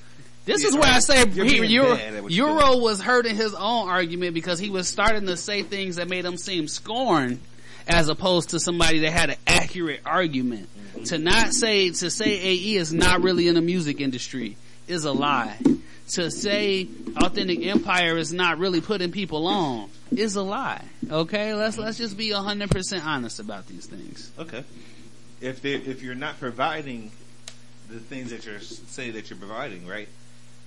This 0.44 0.62
yeah, 0.62 0.68
is 0.68 0.74
where 0.74 0.92
I 0.92 0.98
say 0.98 1.26
he, 1.28 1.66
Euro, 1.74 1.96
bad 1.96 2.14
at 2.14 2.22
what 2.22 2.32
you're 2.32 2.48
Euro 2.48 2.78
was 2.78 3.00
hurting 3.00 3.34
his 3.34 3.54
own 3.54 3.88
argument 3.88 4.34
because 4.34 4.58
he 4.58 4.70
was 4.70 4.88
starting 4.88 5.26
to 5.26 5.36
say 5.36 5.62
things 5.62 5.96
that 5.96 6.08
made 6.08 6.24
him 6.24 6.36
seem 6.36 6.68
scorned 6.68 7.40
as 7.88 8.08
opposed 8.08 8.50
to 8.50 8.60
somebody 8.60 9.00
that 9.00 9.12
had 9.12 9.30
an 9.30 9.36
accurate 9.46 10.00
argument. 10.04 10.68
Mm-hmm. 10.76 11.04
To 11.04 11.18
not 11.18 11.52
say, 11.52 11.90
to 11.90 12.10
say 12.10 12.30
AE 12.30 12.76
is 12.76 12.92
not 12.92 13.22
really 13.22 13.48
in 13.48 13.54
the 13.54 13.62
music 13.62 14.00
industry 14.00 14.56
is 14.86 15.04
a 15.04 15.12
lie. 15.12 15.58
To 16.12 16.30
say 16.30 16.88
Authentic 17.16 17.64
Empire 17.64 18.18
is 18.18 18.32
not 18.32 18.58
really 18.58 18.82
putting 18.82 19.10
people 19.10 19.46
on 19.46 19.88
is 20.14 20.36
a 20.36 20.42
lie. 20.42 20.84
Okay? 21.10 21.54
Let's, 21.54 21.78
let's 21.78 21.96
just 21.96 22.16
be 22.16 22.30
hundred 22.30 22.70
percent 22.70 23.06
honest 23.06 23.40
about 23.40 23.66
these 23.66 23.86
things. 23.86 24.30
Okay. 24.38 24.64
If 25.40 25.62
they 25.62 25.74
if 25.74 26.02
you're 26.02 26.14
not 26.14 26.38
providing 26.38 27.10
the 27.88 27.98
things 27.98 28.30
that 28.30 28.44
you're 28.44 28.60
say 28.60 29.10
that 29.12 29.30
you're 29.30 29.38
providing, 29.38 29.86
right? 29.86 30.08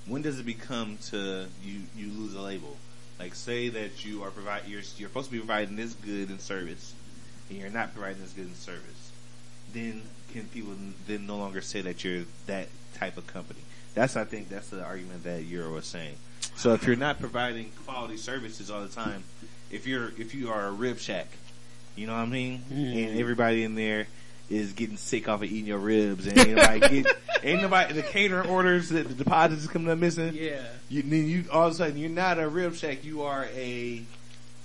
When 0.07 0.21
does 0.21 0.39
it 0.39 0.45
become 0.45 0.97
to 1.07 1.47
you 1.63 1.81
you 1.95 2.11
lose 2.11 2.33
a 2.33 2.41
label? 2.41 2.77
Like 3.19 3.35
say 3.35 3.69
that 3.69 4.05
you 4.05 4.23
are 4.23 4.31
provide 4.31 4.63
you're 4.67 4.81
you're 4.97 5.09
supposed 5.09 5.27
to 5.27 5.31
be 5.31 5.39
providing 5.39 5.75
this 5.75 5.93
good 5.93 6.29
in 6.29 6.39
service, 6.39 6.93
and 7.49 7.57
you're 7.57 7.69
not 7.69 7.93
providing 7.93 8.21
this 8.21 8.31
good 8.31 8.47
in 8.47 8.55
service. 8.55 9.11
Then 9.73 10.01
can 10.31 10.45
people 10.45 10.73
then 11.07 11.25
no 11.25 11.37
longer 11.37 11.61
say 11.61 11.81
that 11.81 12.03
you're 12.03 12.25
that 12.45 12.67
type 12.95 13.17
of 13.17 13.27
company? 13.27 13.59
That's 13.95 14.15
I 14.15 14.25
think 14.25 14.49
that's 14.49 14.69
the 14.69 14.83
argument 14.83 15.23
that 15.23 15.43
Euro 15.43 15.73
was 15.73 15.85
saying. 15.85 16.15
So 16.55 16.73
if 16.73 16.85
you're 16.85 16.95
not 16.95 17.19
providing 17.19 17.71
quality 17.85 18.17
services 18.17 18.69
all 18.71 18.81
the 18.81 18.89
time, 18.89 19.23
if 19.71 19.87
you're 19.87 20.11
if 20.17 20.33
you 20.33 20.49
are 20.49 20.67
a 20.67 20.71
rib 20.71 20.99
shack, 20.99 21.27
you 21.95 22.07
know 22.07 22.13
what 22.13 22.21
I 22.21 22.25
mean, 22.27 22.59
mm-hmm. 22.59 22.97
and 22.97 23.19
everybody 23.19 23.63
in 23.63 23.75
there 23.75 24.07
is 24.49 24.73
getting 24.73 24.97
sick 24.97 25.27
off 25.27 25.41
of 25.41 25.51
eating 25.51 25.65
your 25.67 25.77
ribs, 25.77 26.25
and 26.27 26.37
ain't 26.37 26.49
nobody 26.55 27.01
get, 27.03 27.17
ain't 27.43 27.61
nobody 27.61 27.93
the 27.93 28.01
catering 28.03 28.49
orders 28.49 28.89
that 28.89 29.07
the 29.07 29.13
deposits 29.13 29.63
is 29.63 29.67
coming 29.67 29.89
up 29.89 29.97
missing. 29.97 30.33
Yeah. 30.33 30.61
You 30.89 31.01
then 31.03 31.27
you 31.27 31.45
all 31.51 31.67
of 31.67 31.73
a 31.73 31.75
sudden 31.75 31.97
you're 31.97 32.09
not 32.09 32.39
a 32.39 32.47
rib 32.47 32.75
shack, 32.75 33.03
you 33.03 33.23
are 33.23 33.45
a 33.55 34.03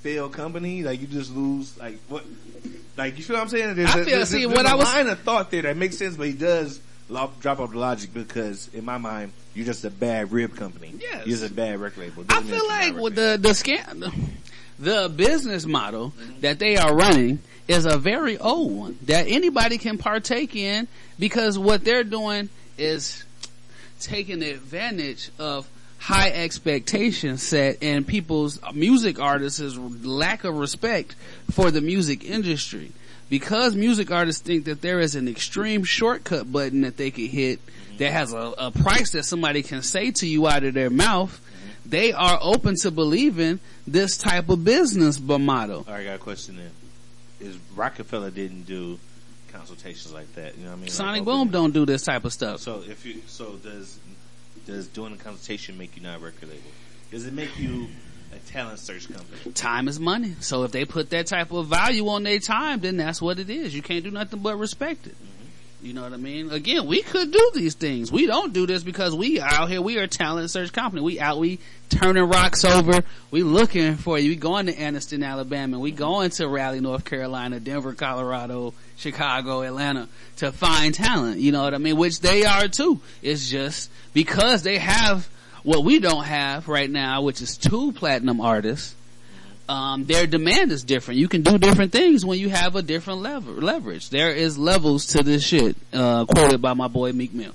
failed 0.03 0.33
company. 0.33 0.83
Like 0.83 1.01
you 1.01 1.07
just 1.07 1.35
lose 1.35 1.77
like 1.79 1.99
what 2.09 2.25
like 2.97 3.19
you 3.19 3.25
feel 3.25 3.37
what 3.37 3.43
I'm 3.43 3.49
saying? 3.49 3.75
There's 3.75 3.91
I 3.91 4.01
a, 4.01 4.05
feel- 4.05 4.17
there's, 4.17 4.29
see, 4.29 4.45
there's 4.47 4.57
what 4.57 4.67
a 4.67 4.71
I 4.71 4.75
was- 4.75 4.85
line 4.87 5.09
of 5.09 5.19
thought 5.21 5.51
there 5.51 5.63
that 5.63 5.77
makes 5.77 5.99
sense, 5.99 6.17
but 6.17 6.27
he 6.29 6.33
does 6.33 6.81
drop 7.41 7.59
off 7.61 7.73
the 7.73 7.79
logic 7.79 8.15
because 8.15 8.71
in 8.73 8.85
my 8.85 8.97
mind 8.99 9.33
you're 9.55 9.67
just 9.67 9.85
a 9.85 9.91
bad 9.91 10.33
rib 10.33 10.57
company. 10.57 10.95
Yes. 10.99 11.27
You're 11.27 11.37
just 11.39 11.51
a 11.51 11.55
bad 11.55 11.79
record 11.81 11.99
label. 12.01 12.25
I 12.29 12.35
Doesn't 12.41 12.51
mean 12.51 12.61
feel 12.61 12.69
like 12.69 12.95
with 12.97 13.15
the 13.17 13.37
the 13.41 13.51
scam, 13.51 14.13
the 14.79 15.13
business 15.15 15.67
model 15.67 16.13
that 16.41 16.59
they 16.59 16.77
are 16.77 16.95
running 16.95 17.41
is 17.73 17.87
a 17.87 17.97
very 17.97 18.39
old 18.39 18.77
one 18.77 18.99
that 19.07 19.27
anybody 19.29 19.79
can 19.79 19.99
partake 19.99 20.55
in 20.55 20.87
because 21.19 21.59
what 21.59 21.85
they're 21.85 22.05
doing 22.05 22.49
is 22.77 23.25
taking 24.01 24.43
advantage 24.43 25.31
of 25.39 25.69
high 25.99 26.31
expectations 26.31 27.43
set 27.43 27.83
and 27.83 28.07
people's 28.07 28.61
music 28.75 29.21
artists' 29.21 29.77
lack 29.77 30.45
of 30.45 30.57
respect 30.57 31.15
for 31.51 31.71
the 31.71 31.81
music 31.81 32.25
industry. 32.25 32.93
Because 33.31 33.75
music 33.75 34.11
artists 34.11 34.43
think 34.43 34.67
that 34.67 34.83
there 34.83 35.01
is 35.01 35.15
an 35.15 35.27
extreme 35.27 35.85
shortcut 35.85 36.53
button 36.53 36.83
that 36.83 36.99
they 36.99 37.11
can 37.11 37.27
hit 37.27 37.61
that 37.97 38.13
has 38.13 38.35
a, 38.35 38.53
a 38.59 38.71
price 38.71 39.13
that 39.13 39.23
somebody 39.23 39.63
can 39.63 39.81
say 39.83 40.11
to 40.11 40.27
you 40.27 40.47
out 40.47 40.65
of 40.65 40.75
their 40.75 40.91
mouth, 40.91 41.41
they 41.87 42.13
are 42.13 42.39
open 42.43 42.75
to 42.77 42.91
believing 42.91 43.61
this 43.87 44.19
type 44.19 44.51
of 44.51 44.65
business 44.65 45.19
model. 45.19 45.85
All 45.89 45.95
right, 45.95 46.01
I 46.01 46.05
got 46.05 46.15
a 46.17 46.19
question 46.19 46.57
then. 46.57 46.71
Is 47.43 47.57
Rockefeller 47.75 48.31
didn't 48.31 48.63
do 48.65 48.99
consultations 49.53 50.13
like 50.13 50.33
that? 50.35 50.57
You 50.57 50.65
know 50.65 50.71
what 50.71 50.75
I 50.75 50.77
mean? 50.77 50.85
Like 50.85 50.91
Sonic 50.93 51.23
open- 51.23 51.35
Boom 51.35 51.49
don't 51.51 51.73
do 51.73 51.85
this 51.85 52.03
type 52.03 52.25
of 52.25 52.33
stuff. 52.33 52.61
So 52.61 52.83
if 52.87 53.05
you 53.05 53.21
so 53.27 53.53
does 53.57 53.99
does 54.67 54.87
doing 54.87 55.13
a 55.13 55.17
consultation 55.17 55.77
make 55.77 55.97
you 55.97 56.03
not 56.03 56.21
a 56.21 56.25
record 56.25 56.49
label? 56.49 56.71
Does 57.11 57.27
it 57.27 57.33
make 57.35 57.59
you 57.59 57.89
a 58.33 58.39
talent 58.51 58.79
search 58.79 59.13
company? 59.13 59.53
Time 59.53 59.89
is 59.89 60.01
money. 60.01 60.35
So 60.41 60.63
if 60.65 60.73
they 60.73 60.85
put 60.85 61.11
that 61.11 61.27
type 61.27 61.53
of 61.53 61.67
value 61.67 62.09
on 62.09 62.23
their 62.23 62.39
time, 62.39 62.81
then 62.81 62.97
that's 62.97 63.21
what 63.21 63.39
it 63.39 63.51
is. 63.51 63.75
You 63.75 63.83
can't 63.83 64.05
do 64.05 64.11
nothing 64.11 64.41
but 64.41 64.57
respect 64.57 65.07
it. 65.07 65.17
You 65.83 65.95
know 65.95 66.03
what 66.03 66.13
I 66.13 66.17
mean? 66.17 66.53
Again, 66.53 66.87
we 66.87 67.03
could 67.03 67.33
do 67.33 67.51
these 67.55 67.75
things. 67.75 68.13
We 68.13 68.27
don't 68.27 68.53
do 68.53 68.67
this 68.67 68.85
because 68.85 69.17
we 69.17 69.41
out 69.41 69.69
here. 69.69 69.83
We 69.83 69.99
are 69.99 70.05
a 70.05 70.09
talent 70.09 70.49
search 70.51 70.73
company. 70.73 71.03
We 71.03 71.19
out. 71.19 71.41
We 71.41 71.59
turning 71.89 72.23
rocks 72.23 72.65
over. 72.65 73.03
We 73.33 73.43
looking 73.43 73.97
for 73.97 74.17
you. 74.17 74.31
We 74.31 74.37
going 74.37 74.67
to 74.67 74.73
Anniston, 74.73 75.27
Alabama. 75.27 75.81
We 75.81 75.91
going 75.91 76.31
to 76.31 76.47
Raleigh, 76.47 76.81
North 76.81 77.05
Carolina, 77.05 77.59
Denver, 77.59 77.95
Colorado, 77.95 78.75
Chicago, 78.97 79.63
Atlanta 79.63 80.09
to 80.37 80.53
find 80.53 80.95
talent. 80.95 81.39
You 81.39 81.51
know 81.51 81.65
what 81.65 81.75
I 81.75 81.79
mean? 81.79 81.97
Which 81.97 82.21
they 82.21 82.45
are 82.45 82.69
too. 82.69 83.01
It's 83.21 83.51
just 83.51 83.91
because 84.15 84.63
they 84.63 84.79
have 84.79 85.29
what 85.65 85.83
we 85.83 85.99
don't 85.99 86.25
have 86.25 86.69
right 86.69 86.91
now, 86.91 87.23
which 87.23 87.43
is 87.43 87.57
two 87.57 87.91
platinum 87.91 88.41
artists 88.41 88.95
um, 89.73 90.05
their 90.05 90.27
demand 90.27 90.71
is 90.71 90.85
different. 90.85 91.19
You 91.19 91.29
can 91.29 91.43
do 91.43 91.57
different 91.57 91.93
things 91.93 92.27
when 92.27 92.39
you 92.39 92.51
have 92.51 92.77
a 92.77 92.83
different 92.83 93.23
lever- 93.23 93.61
leverage. 93.61 94.11
There 94.11 94.31
is 94.31 94.59
levels 94.59 95.07
to 95.09 95.23
this 95.23 95.43
shit, 95.43 95.77
uh, 95.95 96.27
quoted 96.27 96.61
by 96.61 96.75
my 96.75 96.89
boy 96.89 97.13
Meek 97.13 97.33
Mill. 97.33 97.55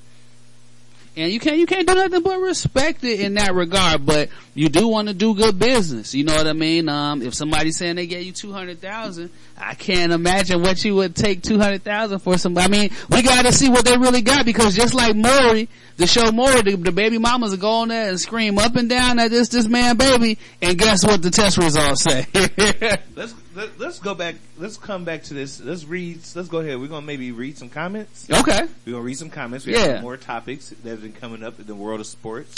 And 1.17 1.32
you 1.34 1.39
can't, 1.39 1.58
you 1.58 1.65
can't 1.65 1.88
do 1.88 1.95
nothing 1.95 2.21
but 2.21 2.38
respect 2.38 3.03
it 3.03 3.19
in 3.21 3.34
that 3.34 3.56
regard, 3.56 4.06
but 4.06 4.30
you 4.53 4.69
do 4.69 4.88
want 4.88 5.08
to 5.08 5.15
do 5.15 5.34
good 5.34 5.58
business. 5.58 6.13
You 6.13 6.23
know 6.23 6.36
what 6.36 6.45
I 6.45 6.53
mean? 6.53 6.88
Um, 6.88 7.23
if 7.23 7.34
somebody's 7.34 7.75
saying 7.75 7.95
they 7.95 8.06
gave 8.06 8.23
you 8.23 8.32
200,000, 8.32 9.32
I 9.58 9.73
can't 9.73 10.12
imagine 10.12 10.62
what 10.62 10.86
you 10.86 10.93
would 10.93 11.15
take 11.15 11.41
200,000 11.41 12.19
for 12.19 12.38
somebody. 12.38 12.65
I 12.65 12.67
mean, 12.69 12.91
we 13.10 13.23
gotta 13.23 13.51
see 13.51 13.67
what 13.67 13.84
they 13.84 13.97
really 13.97 14.21
got 14.21 14.45
because 14.45 14.75
just 14.75 14.93
like 14.93 15.15
Maury, 15.15 15.69
the 15.97 16.06
show 16.06 16.32
Maury, 16.32 16.62
the, 16.62 16.75
the 16.75 16.91
baby 16.91 17.17
mamas 17.17 17.56
go 17.56 17.71
on 17.82 17.88
there 17.88 18.10
and 18.10 18.19
scream 18.19 18.60
up 18.60 18.75
and 18.75 18.88
down 18.88 19.17
at 19.17 19.32
this, 19.32 19.49
this 19.49 19.67
man 19.67 19.97
baby, 19.97 20.38
and 20.62 20.77
guess 20.77 21.03
what 21.03 21.23
the 21.23 21.32
test 21.32 21.58
results 21.58 22.03
say? 22.03 22.27
Let's 23.58 23.72
let, 23.72 23.80
let's 23.80 24.00
go 24.00 24.13
back. 24.13 24.36
Let's 24.58 24.78
come 24.78 25.04
back 25.04 25.24
to 25.24 25.34
this. 25.34 25.60
Let's 25.60 25.84
read. 25.86 26.20
Let's 26.36 26.48
go 26.48 26.60
ahead. 26.60 26.80
We're 26.80 26.88
gonna 26.88 27.06
maybe 27.06 27.32
read 27.32 27.58
some 27.58 27.70
comments. 27.70 28.28
okay. 28.30 28.67
We're 28.86 28.91
gonna 28.93 29.04
read 29.04 29.17
some 29.17 29.32
comments. 29.32 29.65
We 29.65 29.74
Yeah. 29.74 29.80
have 29.80 29.91
some 29.96 30.02
more 30.04 30.17
topics 30.17 30.70
that 30.84 30.89
have 30.89 31.02
been 31.02 31.13
coming 31.13 31.43
up 31.43 31.60
in 31.60 31.65
the 31.65 31.74
world 31.76 32.00
of 32.00 32.06
sports. 32.06 32.56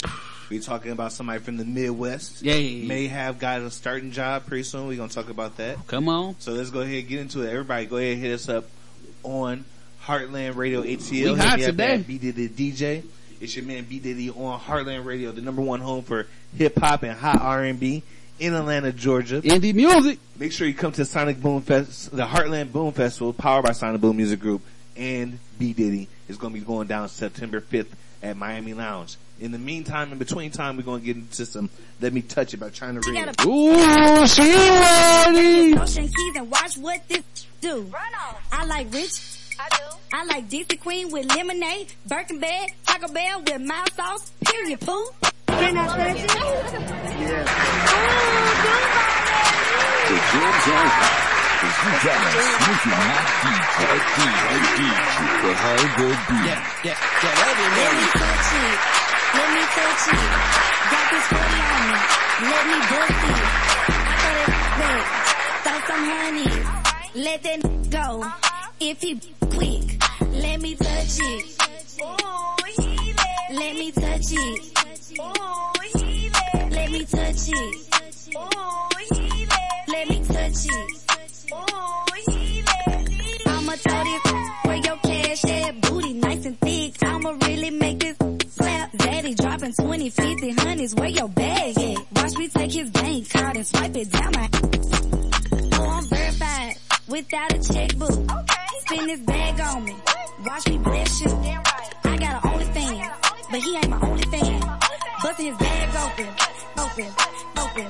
We're 0.50 0.60
talking 0.60 0.92
about 0.92 1.12
somebody 1.12 1.38
from 1.40 1.56
the 1.56 1.64
Midwest. 1.64 2.42
Yay. 2.42 2.82
May 2.82 3.06
have 3.06 3.38
got 3.38 3.62
a 3.62 3.70
starting 3.70 4.10
job 4.10 4.46
pretty 4.46 4.64
soon. 4.64 4.88
We're 4.88 4.96
gonna 4.98 5.08
talk 5.08 5.30
about 5.30 5.56
that. 5.56 5.86
Come 5.86 6.08
on. 6.08 6.36
So 6.38 6.52
let's 6.52 6.70
go 6.70 6.80
ahead 6.80 6.96
and 6.98 7.08
get 7.08 7.20
into 7.20 7.42
it. 7.42 7.50
Everybody 7.50 7.86
go 7.86 7.96
ahead 7.96 8.12
and 8.14 8.22
hit 8.22 8.32
us 8.34 8.48
up 8.48 8.64
on 9.22 9.64
Heartland 10.04 10.56
Radio 10.56 10.82
ATL. 10.82 11.34
We 11.34 11.40
hot 11.40 11.58
today. 11.60 12.04
B 12.06 12.18
Diddy 12.18 12.48
DJ. 12.48 13.04
It's 13.40 13.56
your 13.56 13.64
man 13.64 13.84
B 13.88 14.00
Diddy 14.00 14.28
on 14.30 14.60
Heartland 14.60 15.06
Radio, 15.06 15.32
the 15.32 15.40
number 15.40 15.62
one 15.62 15.80
home 15.80 16.02
for 16.02 16.26
hip 16.56 16.78
hop 16.78 17.04
and 17.04 17.18
hot 17.18 17.40
R 17.40 17.62
and 17.64 17.80
B 17.80 18.02
in 18.40 18.54
Atlanta, 18.54 18.92
Georgia. 18.92 19.40
Indie 19.42 19.74
music. 19.74 20.18
Make 20.38 20.52
sure 20.52 20.66
you 20.66 20.74
come 20.74 20.92
to 20.92 21.04
Sonic 21.04 21.40
Boom 21.40 21.60
Fest, 21.60 22.10
the 22.10 22.24
Heartland 22.24 22.72
Boom 22.72 22.92
Festival, 22.92 23.32
powered 23.32 23.64
by 23.64 23.72
Sonic 23.72 24.00
Boom 24.00 24.16
Music 24.16 24.40
Group 24.40 24.62
and 24.96 25.38
B 25.58 25.72
Diddy. 25.72 26.08
is 26.28 26.38
going 26.38 26.52
to 26.54 26.58
be 26.58 26.64
going 26.64 26.88
down 26.88 27.08
September 27.08 27.60
5th 27.60 27.88
at 28.22 28.36
Miami 28.36 28.74
Lounge. 28.74 29.16
In 29.40 29.52
the 29.52 29.58
meantime, 29.58 30.12
in 30.12 30.18
between 30.18 30.50
time, 30.50 30.76
we're 30.76 30.82
going 30.82 31.00
to 31.00 31.06
get 31.06 31.16
into 31.16 31.46
some 31.46 31.70
Let 32.00 32.12
Me 32.12 32.20
Touch 32.22 32.52
It 32.52 32.58
by 32.58 32.70
China 32.70 33.00
I 33.06 33.10
Red. 33.10 33.40
Ooh, 33.46 34.26
she 34.26 34.42
ready. 34.42 35.78
Ocean 35.78 36.08
keys 36.08 36.36
and 36.36 36.50
watch 36.50 36.76
what 36.76 37.06
this 37.08 37.22
do. 37.60 37.82
Run 37.82 38.14
off. 38.20 38.48
I 38.52 38.66
like 38.66 38.92
rich. 38.92 39.39
I 40.12 40.24
like 40.24 40.48
Dixie 40.48 40.76
Queen 40.76 41.10
with 41.10 41.26
lemonade, 41.36 41.92
Birkin 42.06 42.40
bag, 42.40 42.74
Taco 42.86 43.12
Bell 43.12 43.40
with 43.40 43.60
mild 43.60 43.92
sauce, 43.92 44.32
period, 44.44 44.80
poo. 44.80 45.06
Can 45.46 45.76
I 45.76 45.86
touch 45.86 45.96
oh, 45.96 46.02
it? 46.02 46.16
Yeah. 47.20 47.44
The 50.08 50.16
jams 50.32 50.66
are. 50.70 51.30
Cause 51.60 51.76
you 51.84 51.92
got 52.00 52.20
a 52.20 52.40
sneaky 52.40 52.90
hot 52.96 53.24
DJ, 53.40 53.80
DJ, 54.16 54.48
DJ, 54.80 55.20
behind 55.44 55.88
the 55.96 56.08
beat. 56.08 56.44
Yeah, 56.48 56.60
yeah, 56.84 56.96
yeah. 57.20 57.36
Let 57.40 57.52
me, 57.56 57.64
Let 57.64 57.76
let 57.76 57.92
me 57.92 58.00
me. 58.00 58.06
touch 58.16 58.48
it. 58.60 58.78
Let 59.36 59.48
me 59.54 59.62
touch 59.76 60.04
it. 60.10 60.28
Got 60.90 61.06
this 61.12 61.26
booty 61.30 61.60
on 61.70 61.82
me. 61.90 61.98
Let 62.50 62.64
me 62.66 62.78
bust 62.90 63.20
it. 63.28 63.44
Throw 64.20 64.40
that 64.50 64.72
back. 64.80 65.04
Throw 65.64 65.78
some 65.88 66.04
honey. 66.12 66.48
Let 67.24 67.38
that 67.44 67.60
go. 67.90 68.49
If 68.82 69.02
he 69.02 69.20
quick, 69.50 70.02
let 70.32 70.58
me 70.62 70.74
touch 70.74 71.18
it. 71.20 71.44
Let 73.52 73.74
me 73.76 73.90
touch 73.92 74.32
it. 74.32 74.60
Let 76.70 76.90
me 76.90 77.04
touch 77.04 77.48
it. 77.48 77.90
Let 79.86 80.08
me 80.08 80.24
touch 80.24 80.66
it. 80.66 81.00
I'ma 83.46 83.72
throw 83.72 84.04
this 84.04 84.22
where 84.64 84.76
your 84.76 84.96
cash 84.96 85.44
at, 85.44 85.80
booty 85.82 86.14
nice 86.14 86.46
and 86.46 86.58
thick. 86.58 87.02
I'ma 87.02 87.36
really 87.42 87.70
make 87.70 87.98
this 87.98 88.16
slap. 88.48 88.92
Daddy 88.96 89.34
dropping 89.34 89.74
20, 89.74 90.08
50, 90.08 90.50
hundreds, 90.52 90.94
where 90.94 91.10
your 91.10 91.28
bag 91.28 91.76
at? 91.78 91.98
Watch 92.12 92.34
me 92.38 92.48
take 92.48 92.72
his 92.72 92.88
bank 92.88 93.28
card 93.28 93.56
and 93.56 93.66
swipe 93.66 93.94
it 93.94 94.10
down 94.10 94.32
my. 94.34 94.79
I'm 97.12 97.16
verified 97.16 97.50
without 97.50 97.52
a 97.52 97.72
checkbook. 97.72 98.30
Spin 98.80 99.06
this 99.06 99.20
bag 99.20 99.60
on 99.60 99.84
me. 99.84 99.96
Watch 100.46 100.68
me 100.68 100.78
bless 100.78 101.20
you. 101.20 101.30
I 102.04 102.16
got 102.16 102.44
an 102.44 102.50
OnlyFans, 102.50 103.50
but 103.50 103.60
he 103.60 103.76
ain't 103.76 103.90
my 103.90 104.00
only 104.00 104.22
fan. 104.24 104.60
Busting 105.22 105.46
his 105.46 105.56
bag 105.58 105.88
open, 105.96 106.28
open, 106.78 107.08
open, 107.58 107.86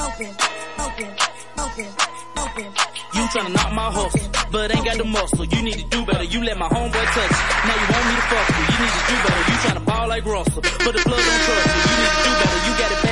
open, 0.00 0.30
open, 0.78 1.10
open, 1.58 1.88
open. 2.36 2.66
You 3.14 3.22
tryna 3.32 3.54
knock 3.54 3.72
my 3.72 3.90
hustle, 3.90 4.30
but 4.52 4.74
ain't 4.74 4.84
got 4.84 4.98
the 4.98 5.04
muscle. 5.04 5.44
You 5.44 5.62
need 5.62 5.78
to 5.78 5.88
do 5.88 6.04
better. 6.04 6.24
You 6.24 6.44
let 6.44 6.58
my 6.58 6.68
homeboy 6.68 7.04
touch 7.14 7.30
you. 7.30 7.68
Now 7.68 7.76
you 7.80 7.86
want 7.94 8.06
me 8.08 8.14
to 8.14 8.26
fuck 8.28 8.48
you. 8.50 8.64
You 8.74 8.78
need 8.84 8.94
to 8.94 9.02
do 9.08 9.16
better. 9.24 9.42
You 9.50 9.56
tryna 9.64 9.84
ball 9.86 10.08
like 10.08 10.24
Russell, 10.24 10.62
but 10.62 10.92
the 10.94 11.02
blood 11.04 11.24
don't 11.24 11.42
trust 11.46 11.66
you. 11.74 11.80
You 11.88 11.96
need 12.02 12.12
to 12.14 12.22
do 12.24 12.32
better. 12.42 12.60
You 12.66 12.72
got 12.78 12.92
it 12.92 13.03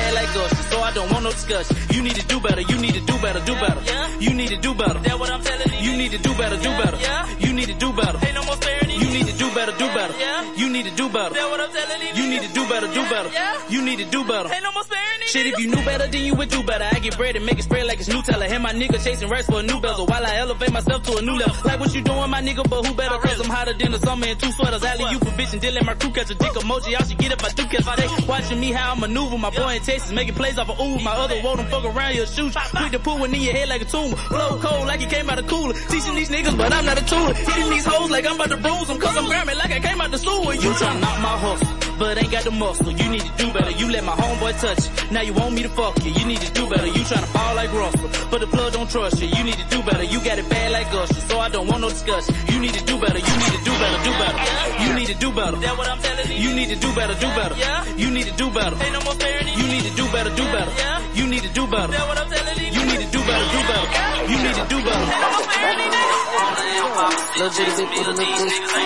don't 0.93 1.11
want 1.11 1.23
no 1.23 1.31
discussion. 1.31 1.75
You 1.91 2.01
need 2.03 2.15
to 2.15 2.25
do 2.27 2.39
better. 2.39 2.61
You 2.61 2.77
need 2.79 2.93
to 2.93 3.01
do 3.01 3.17
better. 3.19 3.39
Do 3.45 3.53
better. 3.55 3.81
You 4.19 4.33
need 4.33 4.49
to 4.49 4.57
do 4.57 4.73
better. 4.73 4.99
That 4.99 5.19
what 5.19 5.29
I'm 5.31 5.41
telling 5.41 5.73
you. 5.73 5.91
You 5.91 5.97
need 5.97 6.11
to 6.11 6.19
do 6.19 6.33
better. 6.35 6.57
Do 6.57 6.69
better. 6.77 6.97
You 7.39 7.53
need 7.53 7.67
to 7.67 7.73
do 7.73 7.91
better. 7.93 8.17
Ain't 8.25 8.35
no 8.35 8.43
more 8.43 8.55
sparing 8.55 8.89
You 8.89 9.09
need 9.09 9.27
to 9.27 9.37
do 9.37 9.53
better. 9.53 9.71
Do 9.73 9.87
better. 9.87 10.13
You 10.73 10.81
need 10.81 10.89
to 10.89 10.95
do 10.95 11.07
better. 11.07 11.35
That 11.35 11.51
what 11.51 11.61
I'm 11.61 11.69
telling 11.69 12.01
you. 12.01 12.23
You 12.23 12.29
need 12.31 12.41
to 12.49 12.51
do 12.51 12.67
better. 12.67 12.87
Do 12.87 13.03
better. 13.05 13.29
You 13.69 13.85
need 13.85 13.99
to 13.99 14.05
do 14.05 14.23
better. 14.25 14.49
Ain't 14.51 14.63
no 14.63 14.71
more 14.71 14.81
sparing 14.81 15.21
Shit, 15.27 15.45
if 15.45 15.59
you 15.59 15.67
knew 15.67 15.83
better, 15.85 16.07
then 16.07 16.25
you 16.25 16.33
would 16.35 16.49
do 16.49 16.63
better. 16.63 16.83
I 16.91 16.99
get 16.99 17.15
bread 17.15 17.35
and 17.35 17.45
make 17.45 17.59
it 17.59 17.63
spread 17.63 17.85
like 17.85 17.99
it's 17.99 18.09
Nutella. 18.09 18.47
Hit 18.47 18.59
my 18.59 18.73
nigga 18.73 19.03
chasing 19.03 19.29
rice 19.29 19.45
for 19.45 19.59
a 19.59 19.63
new 19.63 19.79
bezel 19.79 20.05
while 20.05 20.25
I 20.25 20.37
elevate 20.37 20.71
myself 20.71 21.03
to 21.03 21.17
a 21.17 21.21
new 21.21 21.37
level. 21.37 21.55
Like 21.63 21.79
what 21.79 21.93
you 21.93 22.01
doing, 22.01 22.29
my 22.29 22.41
nigga, 22.41 22.67
but 22.67 22.85
who 22.85 22.93
better? 22.93 23.17
Cause 23.19 23.39
I'm 23.39 23.49
hotter 23.49 23.73
than 23.73 23.91
the 23.91 23.99
summer 23.99 24.25
in 24.25 24.37
two 24.37 24.51
sweaters. 24.51 24.83
Alley 24.83 25.11
you 25.11 25.19
for 25.19 25.31
bitch 25.37 25.53
and 25.53 25.61
deal 25.61 25.73
let 25.73 25.85
my 25.85 25.93
crew 25.93 26.09
catch 26.09 26.31
a 26.31 26.35
dick 26.35 26.53
emoji. 26.53 26.95
I 26.99 27.03
should 27.03 27.17
get 27.19 27.31
if 27.31 27.43
I 27.43 27.49
do 27.49 27.65
catch 27.65 27.87
a 27.87 27.95
day. 28.01 28.25
Watching 28.27 28.59
me 28.59 28.71
how 28.71 28.93
I 28.93 28.99
maneuver. 28.99 29.37
My 29.37 29.49
boy 29.49 29.75
in 29.75 29.81
Texas 29.81 30.11
making 30.11 30.35
plays 30.35 30.57
off 30.57 30.69
of 30.69 30.79
ooh. 30.79 30.99
My 30.99 31.13
other 31.13 31.35
them 31.41 31.67
fuck 31.67 31.85
around 31.85 32.15
your 32.15 32.25
shoes. 32.25 32.55
Quick 32.75 32.91
to 32.91 32.99
pull 32.99 33.19
one 33.19 33.33
in 33.33 33.41
your 33.41 33.53
head 33.53 33.69
like 33.69 33.81
a 33.81 33.85
tumor. 33.85 34.17
Blow 34.29 34.59
cold 34.59 34.87
like 34.87 35.01
it 35.01 35.09
came 35.09 35.29
out 35.29 35.39
of 35.39 35.47
cooler. 35.47 35.73
Teaching 35.73 36.15
these 36.15 36.29
niggas, 36.29 36.57
but 36.57 36.73
I'm 36.73 36.85
not 36.85 37.01
a 37.01 37.05
tool. 37.05 37.33
Hitting 37.33 37.69
these 37.69 37.85
hoes 37.85 38.09
like 38.09 38.25
I'm 38.25 38.35
about 38.35 38.49
to 38.49 38.57
bruise 38.57 38.87
them. 38.87 38.99
Cause 38.99 39.15
I'm 39.15 39.25
grabbing 39.25 39.57
like 39.57 39.71
I 39.71 39.79
came 39.79 40.01
out 40.01 40.11
the 40.11 40.17
sewer. 40.17 40.53
You 40.63 40.69
tryna 40.79 41.01
knock 41.01 41.19
my 41.19 41.35
hustle, 41.43 41.75
but 41.99 42.17
ain't 42.17 42.31
got 42.31 42.43
the 42.45 42.51
muscle. 42.51 42.89
You 42.89 43.09
need 43.11 43.19
to 43.19 43.33
do 43.35 43.51
better. 43.51 43.71
You 43.71 43.91
let 43.91 44.05
my 44.05 44.15
homeboy 44.15 44.55
touch 44.61 44.79
you. 44.79 45.11
Now 45.11 45.19
you 45.19 45.33
want 45.33 45.53
me 45.53 45.61
to 45.63 45.67
fuck 45.67 45.99
you. 46.05 46.11
You 46.11 46.25
need 46.25 46.39
to 46.39 46.53
do 46.53 46.69
better. 46.69 46.87
You 46.87 47.03
tryna 47.03 47.27
ball 47.33 47.53
like 47.55 47.73
Russell, 47.73 48.09
but 48.31 48.39
the 48.39 48.47
blood 48.47 48.71
don't 48.71 48.89
trust 48.89 49.21
you. 49.21 49.27
You 49.27 49.43
need 49.43 49.59
to 49.59 49.67
do 49.67 49.83
better. 49.83 50.03
You 50.03 50.23
got 50.23 50.39
it 50.39 50.47
bad 50.47 50.71
like 50.71 50.87
Usher, 50.87 51.19
so 51.27 51.37
I 51.39 51.49
don't 51.49 51.67
want 51.67 51.81
no 51.81 51.89
discussion. 51.89 52.33
You 52.47 52.61
need 52.61 52.73
to 52.75 52.83
do 52.85 52.95
better. 52.95 53.19
You 53.19 53.35
need 53.43 53.53
to 53.59 53.63
do 53.67 53.73
better. 53.75 53.99
Do 54.07 54.11
better. 54.23 54.39
You 54.87 54.89
need 54.95 55.07
to 55.11 55.15
do 55.19 55.29
better. 55.35 55.57
That 55.59 55.77
what 55.77 55.89
I'm 55.89 55.99
telling 55.99 56.31
you. 56.31 56.37
You 56.47 56.55
need 56.55 56.69
to 56.69 56.77
do 56.79 56.95
better. 56.95 57.13
Do 57.19 57.27
better. 57.35 57.55
You 57.99 58.09
need 58.15 58.27
to 58.31 58.35
do 58.39 58.47
better. 58.49 58.75
Ain't 58.79 58.93
no 58.95 59.01
more 59.03 59.15
sparing 59.19 59.47
You 59.59 59.67
need 59.67 59.83
to 59.83 59.93
do 59.99 60.05
better. 60.15 60.31
Do 60.31 60.45
better. 60.47 60.71
You 61.11 61.27
need 61.27 61.43
to 61.43 61.51
do 61.51 61.67
better. 61.67 61.91
That 61.91 62.07
what 62.07 62.17
I'm 62.23 62.29
telling 62.31 62.55
you. 62.55 62.71
You 62.71 62.83
need 62.87 63.01
to 63.03 63.09
do 63.11 63.19
better. 63.19 63.47
Do 63.51 63.61
better. 63.67 63.87
You 64.31 64.37
need 64.47 64.55
to 64.55 64.65
do 64.71 64.77
better. 64.79 65.11
Ain't 65.11 65.23
no 65.27 65.27
more 65.27 65.43
sparing 65.43 65.93
Little 67.33 67.49
bitty 67.49 67.71
bit, 67.75 67.89
booty, 67.89 67.99
little 67.99 68.13
bitch. 68.13 68.39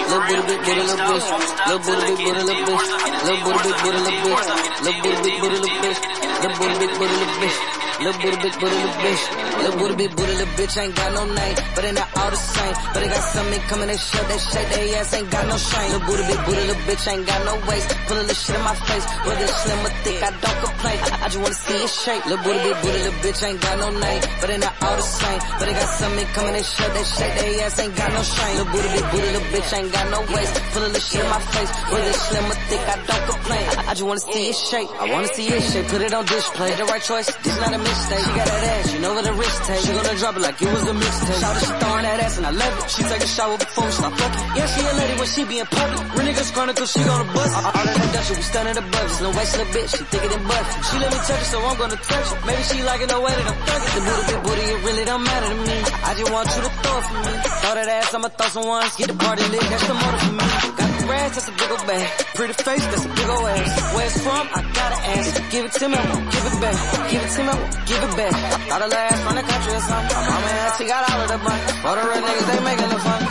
Little 0.08 0.24
bitty 0.28 0.42
bit, 0.48 0.60
booty, 0.66 0.82
little 0.82 0.98
bitch. 0.98 1.67
Little 1.68 1.80
bitty 1.80 2.16
bit, 2.16 2.18
booty, 2.18 2.44
little 2.44 2.64
bitch. 2.64 2.88
Little 3.26 3.44
bitty 3.44 3.60
bit, 3.68 3.84
booty, 3.84 3.98
little 3.98 4.20
bitch. 4.24 4.84
Little 4.84 5.02
bitty 5.02 5.22
bit, 5.22 5.42
booty, 5.42 5.58
little. 5.60 5.77
Little 5.88 6.58
bitty 6.60 6.80
bit, 6.80 6.92
booty, 7.00 7.16
little 7.16 7.40
bitch. 7.40 7.78
Little 7.98 8.22
booty 8.22 8.38
bit, 8.44 8.54
booty, 8.60 8.76
little 8.76 9.00
bitch. 9.02 9.24
Little 9.58 9.80
booty 9.80 9.96
bit, 9.96 10.12
booty, 10.16 10.34
little 10.38 10.54
bitch. 10.54 10.78
Ain't 10.78 10.96
got 10.96 11.14
no 11.16 11.24
name, 11.34 11.56
but 11.74 11.82
they 11.82 11.94
not 11.94 12.10
all 12.18 12.30
the 12.30 12.38
same. 12.38 12.74
But 12.94 13.00
they 13.02 13.08
got 13.08 13.24
something 13.24 13.62
coming, 13.72 13.88
they 13.88 13.98
show, 13.98 14.24
they 14.28 14.38
shake, 14.38 14.70
they 14.70 14.96
ass 14.96 15.14
ain't 15.16 15.32
got 15.32 15.48
no 15.48 15.58
shame. 15.58 15.92
Little 15.92 16.06
booty 16.08 16.24
bit, 16.28 16.40
booty, 16.46 16.62
little 16.68 16.84
bitch. 16.86 17.08
Ain't 17.08 17.26
got 17.26 17.42
no 17.48 17.54
waist. 17.66 17.88
Put 18.06 18.18
a 18.18 18.22
little 18.22 18.36
shit 18.36 18.56
in 18.56 18.64
my 18.68 18.76
face. 18.76 19.06
Whether 19.26 19.44
it's 19.48 19.58
slim 19.64 19.80
or 19.80 19.94
thick, 20.04 20.20
I 20.22 20.30
don't 20.30 20.60
complain. 20.62 20.98
I, 21.08 21.26
just 21.26 21.40
wanna 21.42 21.58
see 21.58 21.80
it 21.82 21.90
shake. 21.90 22.26
Little 22.28 22.44
booty 22.44 22.60
bit, 22.68 22.76
booty, 22.84 23.00
little 23.02 23.20
bitch. 23.24 23.40
Ain't 23.48 23.62
got 23.62 23.76
no 23.80 23.90
name, 23.98 24.22
but 24.42 24.48
they 24.52 24.58
not 24.60 24.76
all 24.84 24.98
the 24.98 25.08
same. 25.08 25.40
But 25.58 25.66
they 25.66 25.74
got 25.74 25.90
something 25.90 26.28
coming, 26.36 26.54
they 26.54 26.66
show, 26.68 26.90
they 26.94 27.06
shake, 27.08 27.34
they 27.40 27.64
ass 27.64 27.80
ain't 27.80 27.96
got 27.96 28.12
no 28.14 28.22
shame. 28.22 28.56
Little 28.62 28.72
booty 28.78 28.90
bit, 28.94 29.06
booty, 29.10 29.30
little 29.32 29.48
bitch. 29.50 29.70
Ain't 29.74 29.92
got 29.92 30.06
no 30.12 30.20
waist. 30.38 30.54
Put 30.70 30.82
a 30.84 30.90
little 30.92 31.02
shit 31.02 31.24
in 31.24 31.30
my 31.34 31.42
face. 31.50 31.72
Whether 31.90 32.10
it's 32.14 32.22
slim 32.30 32.46
or 32.46 32.60
thick, 32.70 32.84
I 32.86 32.96
don't 33.10 33.26
complain. 33.26 33.66
I 33.90 33.92
just 33.98 34.06
wanna 34.06 34.22
see 34.22 34.50
it 34.54 34.56
shake. 34.56 34.90
I 35.02 35.06
wanna 35.10 35.34
see 35.34 35.48
it 35.50 35.64
shake. 35.66 35.77
Put 35.86 36.02
it 36.02 36.14
on 36.14 36.26
display. 36.26 36.72
The 36.74 36.86
right 36.86 37.02
choice. 37.02 37.30
This 37.44 37.60
not 37.62 37.74
a 37.74 37.78
mistake. 37.78 38.26
She 38.26 38.32
got 38.34 38.48
that 38.48 38.64
ass, 38.64 38.94
you 38.94 39.00
know 39.00 39.14
where 39.14 39.24
the 39.24 39.34
wrist 39.34 39.58
take. 39.64 39.82
She 39.86 39.92
gonna 39.94 40.18
drop 40.18 40.36
it 40.36 40.42
like 40.42 40.62
it 40.62 40.72
was 40.74 40.84
a 40.84 40.96
mixtape. 40.98 41.40
Shout 41.40 41.56
she 41.62 41.72
throwing 41.78 42.06
that 42.08 42.20
ass 42.26 42.38
and 42.38 42.46
I 42.48 42.52
love 42.52 42.74
it. 42.78 42.90
She 42.90 43.02
take 43.04 43.24
a 43.24 43.28
shower 43.28 43.58
before 43.58 43.86
we 43.86 43.92
start 43.92 44.14
fucking. 44.18 44.46
Yeah, 44.58 44.68
she 44.68 44.82
a 44.82 44.94
lady 44.98 45.16
when 45.22 45.30
she 45.30 45.42
be 45.46 45.58
in 45.60 45.68
public. 45.68 46.02
Real 46.18 46.26
niggas 46.28 46.52
chronicle, 46.54 46.86
she 46.86 47.00
gonna 47.06 47.34
bust. 47.34 47.54
All 47.58 47.78
of 47.78 47.94
that 47.94 48.10
Dutch, 48.14 48.30
we 48.30 48.42
stunning 48.42 48.74
the 48.74 48.86
budgets. 48.90 49.22
No 49.22 49.30
waste 49.38 49.54
little 49.58 49.74
bitch, 49.74 49.90
she 49.94 50.04
thicker 50.10 50.30
than 50.34 50.44
butter. 50.50 50.72
She 50.88 50.96
let 50.98 51.10
me 51.14 51.20
touch 51.30 51.42
it, 51.46 51.50
so 51.54 51.58
I'm 51.62 51.78
gonna 51.78 52.00
touch 52.10 52.28
it. 52.34 52.40
Maybe 52.48 52.64
she 52.68 52.78
like 52.84 53.02
it 53.06 53.10
the 53.14 53.20
way 53.22 53.34
that 53.38 53.48
I'm 53.48 53.60
thugging. 53.68 53.94
The 53.94 54.02
booty, 54.02 54.26
big 54.28 54.42
booty, 54.44 54.66
it 54.66 54.80
really 54.82 55.06
don't 55.06 55.24
matter 55.24 55.50
to 55.54 55.60
me. 55.62 55.78
I 56.04 56.12
just 56.18 56.32
want 56.34 56.48
you 56.58 56.62
to 56.66 56.72
throw 56.82 56.98
it 56.98 57.06
for 57.06 57.18
me. 57.22 57.34
Throw 57.62 57.74
that 57.78 57.88
ass, 57.88 58.14
I'ma 58.18 58.30
throw 58.34 58.50
some 58.50 58.66
ones. 58.66 58.92
Get 58.98 59.08
the 59.14 59.18
party 59.18 59.44
lit, 59.54 59.62
that's 59.62 59.86
the 59.88 59.94
motive 59.94 60.22
for 60.26 60.34
me. 60.42 60.48
Got 60.78 60.90
the 60.98 61.06
rags, 61.06 61.34
that's 61.38 61.48
a 61.48 61.56
big 61.56 61.70
old 61.70 61.86
bag. 61.86 62.08
Pretty 62.34 62.56
face, 62.66 62.86
that's 62.92 63.06
a 63.06 63.12
big 63.14 63.30
old 63.30 63.46
ass. 63.46 63.72
Where 63.94 64.06
it's 64.10 64.20
from, 64.26 64.46
I 64.58 64.60
gotta 64.74 65.00
ask. 65.16 65.52
Give 65.52 65.67
it 65.68 65.74
to 65.80 65.90
me, 65.90 65.98
give 66.32 66.46
it 66.48 66.58
back. 66.62 67.12
Give 67.12 67.24
it 67.24 67.32
to 67.36 67.42
me, 67.44 67.54
give 67.88 68.04
it 68.08 68.14
back. 68.16 68.36
Thought 68.68 68.82
the 68.82 68.88
last 68.88 69.20
from 69.24 69.36
the 69.36 69.44
country 69.44 69.74
or 69.76 69.84
something. 69.84 70.18
My 70.18 70.24
mama 70.28 70.48
and 70.48 70.60
auntie 70.64 70.88
got 70.88 71.02
all 71.08 71.20
of 71.22 71.28
the 71.28 71.38
money. 71.44 71.64
All 71.84 71.96
the 71.98 72.04
real 72.08 72.22
niggas, 72.24 72.48
they 72.48 72.60
making 72.68 72.90
the 72.94 73.00
fun. 73.04 73.22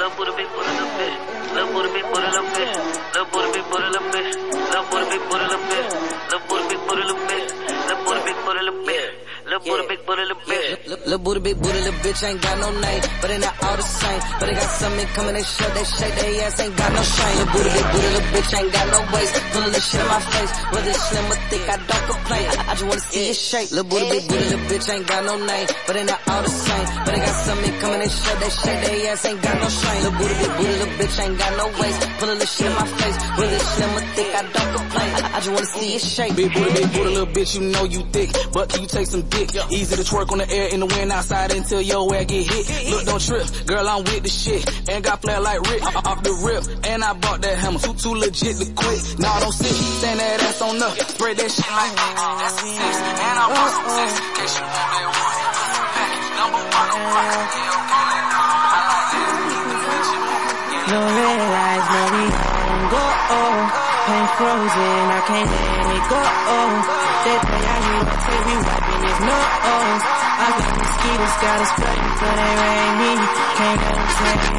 Little 0.00 0.12
booty 0.16 0.32
bit, 0.38 0.48
booty 0.54 0.72
little 0.80 0.92
bit. 0.96 1.14
Little 1.50 1.68
booty 1.74 1.88
bit, 1.92 2.04
booty 2.08 2.28
little 2.30 2.50
bit. 2.56 2.72
Little 3.12 3.28
booty 3.32 3.48
bit, 3.52 3.64
booty 3.68 3.88
little 3.90 4.08
bit. 4.10 4.26
Little 4.70 4.84
booty 4.90 5.06
bit, 5.10 5.22
booty 5.28 5.44
little 5.44 5.68
bit. 5.70 5.86
Little 6.30 6.40
booty 6.48 6.64
bit, 6.70 6.80
booty 6.88 7.04
little 7.04 7.20
bit. 7.28 7.44
Little 7.84 8.00
booty 8.06 8.20
bit, 8.24 8.38
booty 8.44 8.62
little 8.64 8.84
bit. 8.88 9.08
Little 9.44 9.60
booty 9.60 9.84
bit, 9.90 10.00
booty 10.06 10.24
little 10.24 10.42
bit. 10.48 10.59
Little 10.90 11.18
booty, 11.18 11.38
big 11.38 11.62
booty, 11.62 11.78
little 11.86 12.00
bitch 12.02 12.18
ain't 12.26 12.42
got 12.42 12.58
no 12.58 12.66
name, 12.82 13.02
but 13.22 13.30
they 13.30 13.38
not 13.38 13.54
all 13.62 13.76
the 13.78 13.82
same. 13.86 14.20
But 14.40 14.46
they 14.50 14.54
got 14.58 14.70
something 14.74 15.06
coming, 15.14 15.34
they 15.38 15.46
show, 15.46 15.70
they 15.70 15.86
shake, 15.86 16.14
they 16.18 16.42
ass 16.42 16.58
ain't 16.58 16.74
got 16.74 16.90
no 16.90 17.02
shame. 17.06 17.36
Little 17.38 17.52
booty, 17.54 17.70
big 17.70 17.86
booty, 17.94 18.08
little 18.10 18.30
bitch 18.34 18.50
ain't 18.58 18.72
got 18.74 18.86
no 18.90 19.00
waist. 19.14 19.32
Put 19.54 19.62
a 19.62 19.66
little 19.70 19.86
shit 19.86 20.00
in 20.02 20.08
my 20.10 20.18
face, 20.18 20.52
whether 20.74 20.90
it's 20.90 21.04
slim 21.06 21.26
or 21.30 21.38
thick, 21.46 21.62
I 21.70 21.76
don't 21.78 22.06
complain. 22.10 22.44
I, 22.50 22.74
just 22.74 22.86
wanna 22.90 23.06
see 23.06 23.30
it 23.30 23.36
shake. 23.38 23.70
Little 23.70 23.86
booty, 23.86 24.06
big 24.10 24.22
booty, 24.26 24.44
little 24.50 24.66
bitch 24.66 24.86
ain't 24.90 25.06
got 25.06 25.22
no 25.30 25.34
name, 25.38 25.66
but 25.86 25.92
they 25.94 26.04
not 26.10 26.20
all 26.26 26.42
the 26.42 26.50
same. 26.50 26.86
But 27.06 27.10
they 27.14 27.20
got 27.22 27.38
something 27.38 27.74
coming, 27.78 28.00
they 28.02 28.10
show, 28.10 28.34
they 28.42 28.50
shake, 28.50 28.80
they 28.82 29.08
ass 29.14 29.24
ain't 29.30 29.42
got 29.46 29.56
no 29.62 29.68
shame. 29.70 30.02
Little 30.02 30.18
booty, 30.18 30.34
big 30.42 30.52
booty, 30.58 30.74
little 30.74 30.94
bitch 30.98 31.16
ain't 31.22 31.38
got 31.38 31.52
no 31.54 31.66
waist. 31.78 31.98
Put 32.18 32.26
a 32.26 32.34
little 32.34 32.50
shit 32.50 32.66
in 32.66 32.74
my 32.74 32.86
face, 32.98 33.16
whether 33.38 33.54
it's 33.54 33.70
slim 33.78 33.90
or 33.94 34.04
thick, 34.18 34.30
I 34.34 34.42
don't 34.42 34.70
complain. 34.74 35.10
I, 35.22 35.38
just 35.38 35.54
wanna 35.54 35.70
see 35.70 35.94
it 35.94 36.02
shake. 36.02 36.34
Big 36.34 36.50
booty, 36.50 36.70
big 36.74 36.88
booty, 36.90 37.10
little 37.14 37.30
bitch, 37.30 37.54
you 37.54 37.62
know 37.70 37.84
you 37.86 38.02
thick. 38.10 38.34
But 38.50 38.74
you 38.74 38.90
take 38.90 39.06
some 39.06 39.22
dick? 39.30 39.54
Easy 39.70 39.94
to 39.94 40.02
twerk 40.02 40.34
on 40.34 40.38
the 40.42 40.50
air 40.50 40.79
in 40.80 40.88
the 40.88 40.94
wind 40.94 41.12
outside 41.12 41.52
until 41.52 41.80
your 41.80 42.14
ass 42.14 42.24
get 42.24 42.46
hit. 42.46 42.90
Look, 42.90 43.04
don't 43.04 43.20
trip. 43.20 43.66
Girl, 43.66 43.86
I'm 43.88 44.04
with 44.04 44.22
the 44.22 44.28
shit. 44.28 44.64
And 44.88 45.04
got 45.04 45.20
flat 45.20 45.42
like 45.42 45.60
Rick 45.68 45.82
uh, 45.82 46.08
off 46.08 46.22
the 46.22 46.32
rip. 46.44 46.64
And 46.86 47.04
I 47.04 47.12
bought 47.14 47.42
that 47.42 47.58
hammer. 47.58 47.78
Too, 47.78 47.94
too 47.94 48.14
legit 48.14 48.56
to 48.56 48.66
quit. 48.72 49.18
Nah, 49.18 49.40
don't 49.40 49.52
sit. 49.52 49.72
Stand 49.72 50.20
that 50.20 50.42
ass 50.42 50.62
on 50.62 50.82
up. 50.82 50.96
Spread 50.96 51.36
that 51.36 51.50
shit 51.50 51.70
like 51.70 51.94
that's 51.96 52.60
six. 52.60 52.96
And 53.20 53.36
I 53.36 53.46
want 53.52 53.70
some 53.76 53.90
sex. 53.92 54.10
In 54.20 54.24
case 54.40 54.56
you 54.56 54.64
want 54.64 54.72
that 54.72 55.10
one. 55.10 55.36
I. 57.10 57.48
No 60.90 60.98
red 60.98 61.38
lights, 61.54 61.86
no 61.94 62.02
we 62.10 62.24
gon' 62.34 62.86
go. 62.90 63.04
Oh. 63.30 63.86
Pain 64.00 64.26
frozen, 64.34 65.06
I 65.06 65.20
can't 65.28 65.46
let 65.46 65.86
it 65.92 66.04
go. 66.10 66.22
They 67.20 67.36
play 67.46 67.64
out 67.68 67.82
here, 67.84 68.04
but 68.10 68.18
they 68.26 68.38
be 68.48 68.54
wiping 68.58 69.02
his 69.06 69.20
nose. 69.20 70.29
I 70.40 70.48
got 70.56 70.72
mosquitoes, 70.78 71.34
got 71.44 71.60
us 71.60 71.72
flooding 71.76 72.12
for 72.16 72.32
they 72.40 72.52
rain 72.64 72.92
me. 73.00 73.12
Can't 73.60 73.80
let 73.80 74.38
them. 74.40 74.56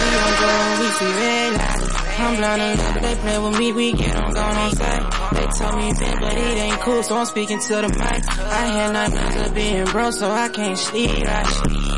We 0.00 0.08
don't 0.16 0.36
go, 0.40 0.52
we 0.80 0.86
see 0.96 1.12
red 1.20 1.52
lights. 1.52 1.94
I'm 2.16 2.36
blind 2.36 2.62
a 2.62 2.66
little, 2.70 3.00
they 3.02 3.14
play 3.16 3.38
with 3.38 3.58
me, 3.58 3.72
we 3.72 3.92
get 3.92 4.16
on 4.16 4.32
gone 4.32 4.56
on 4.56 4.70
site. 4.76 5.02
They 5.34 5.46
told 5.58 5.76
me 5.76 5.92
Ben, 5.98 6.20
but 6.20 6.32
it 6.32 6.56
ain't 6.56 6.80
cool, 6.80 7.02
so 7.02 7.16
I'm 7.18 7.26
speaking 7.26 7.58
to 7.58 7.74
the 7.74 7.88
mic. 7.88 8.28
I 8.28 8.66
had 8.66 8.92
nightmares 8.92 9.46
of 9.46 9.54
being 9.54 9.84
broke, 9.86 10.12
so 10.14 10.30
I 10.30 10.48
can't 10.48 10.78
sleep 10.78 11.10
right. 11.10 11.46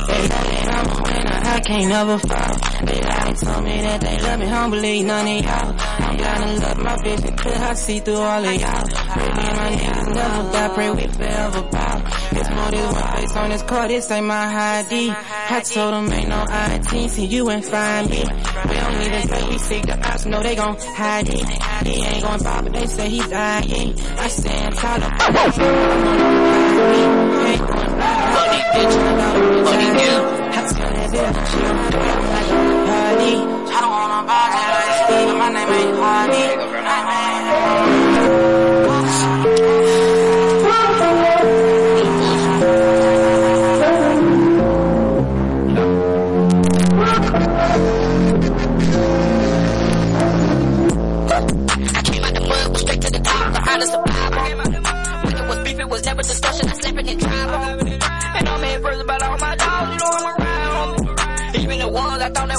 They 0.09 0.23
know 0.23 0.43
that 0.51 0.69
I'm 0.75 0.87
a 0.91 1.03
winner, 1.03 1.41
I 1.45 1.61
can't 1.61 1.89
never 1.89 2.19
fall. 2.19 2.87
They 2.87 3.01
lied, 3.03 3.37
told 3.37 3.65
me 3.65 3.81
that 3.83 4.01
they 4.01 4.19
love 4.23 4.41
me, 4.41 4.77
believe 4.77 5.07
none 5.07 5.29
of 5.29 5.45
y'all. 5.45 5.75
I'm 5.79 6.17
blind 6.17 6.43
to 6.43 6.67
love 6.67 6.79
my 6.79 6.97
vision 7.05 7.37
clear, 7.37 7.55
I 7.57 7.75
see 7.75 8.01
through 8.01 8.17
all 8.17 8.45
of 8.45 8.55
y'all. 8.55 8.86
Really, 9.15 9.31
my 9.31 9.71
niggas 9.71 10.15
never 10.15 10.53
die, 10.53 10.69
pray 10.75 10.91
we 10.91 11.07
forever 11.07 11.63
bow. 11.71 11.99
More 12.57 12.71
than 12.71 12.93
one 12.93 13.17
face 13.17 13.37
on 13.37 13.51
this 13.51 13.63
card, 13.63 13.91
this 13.91 14.11
ain't 14.11 14.27
my 14.27 14.79
ID. 14.79 15.11
I 15.11 15.61
told 15.61 15.95
them 15.95 16.13
ain't 16.13 16.29
no 16.29 16.45
IT, 16.49 17.11
see 17.11 17.27
you 17.27 17.49
and 17.49 17.65
find 17.65 18.11
me. 18.11 18.25
We 18.69 18.75
don't 18.75 18.99
need 18.99 19.13
to 19.13 19.29
say 19.29 19.49
we 19.49 19.59
seek 19.59 19.87
the 19.87 19.99
ops, 20.09 20.27
know 20.27 20.43
they 20.43 20.57
gon' 20.57 20.77
hide 20.79 21.29
it. 21.29 21.87
He 21.87 22.05
ain't 22.05 22.23
gon' 22.23 22.43
bother, 22.43 22.71
but 22.71 22.81
they 22.81 22.87
say 22.87 23.09
he 23.09 23.19
dying. 23.19 23.99
I 24.01 24.29
stand 24.29 24.75
tall 24.77 25.03
up, 25.03 25.13
I'm 25.21 25.37
Ain't 27.47 27.67
going 27.67 27.97
Money, 28.37 28.61
bitch, 28.75 28.97
I. 28.97 29.67
I 30.49 30.63
that 31.13 31.35
don't. 31.35 31.77
I 33.69 33.89
wanna 33.89 34.21
like 34.27 34.93
Steve, 35.05 35.27
but 35.29 35.37
my 35.39 35.49
name 35.51 35.71
ain't 35.71 35.97
Hardy. 35.97 36.47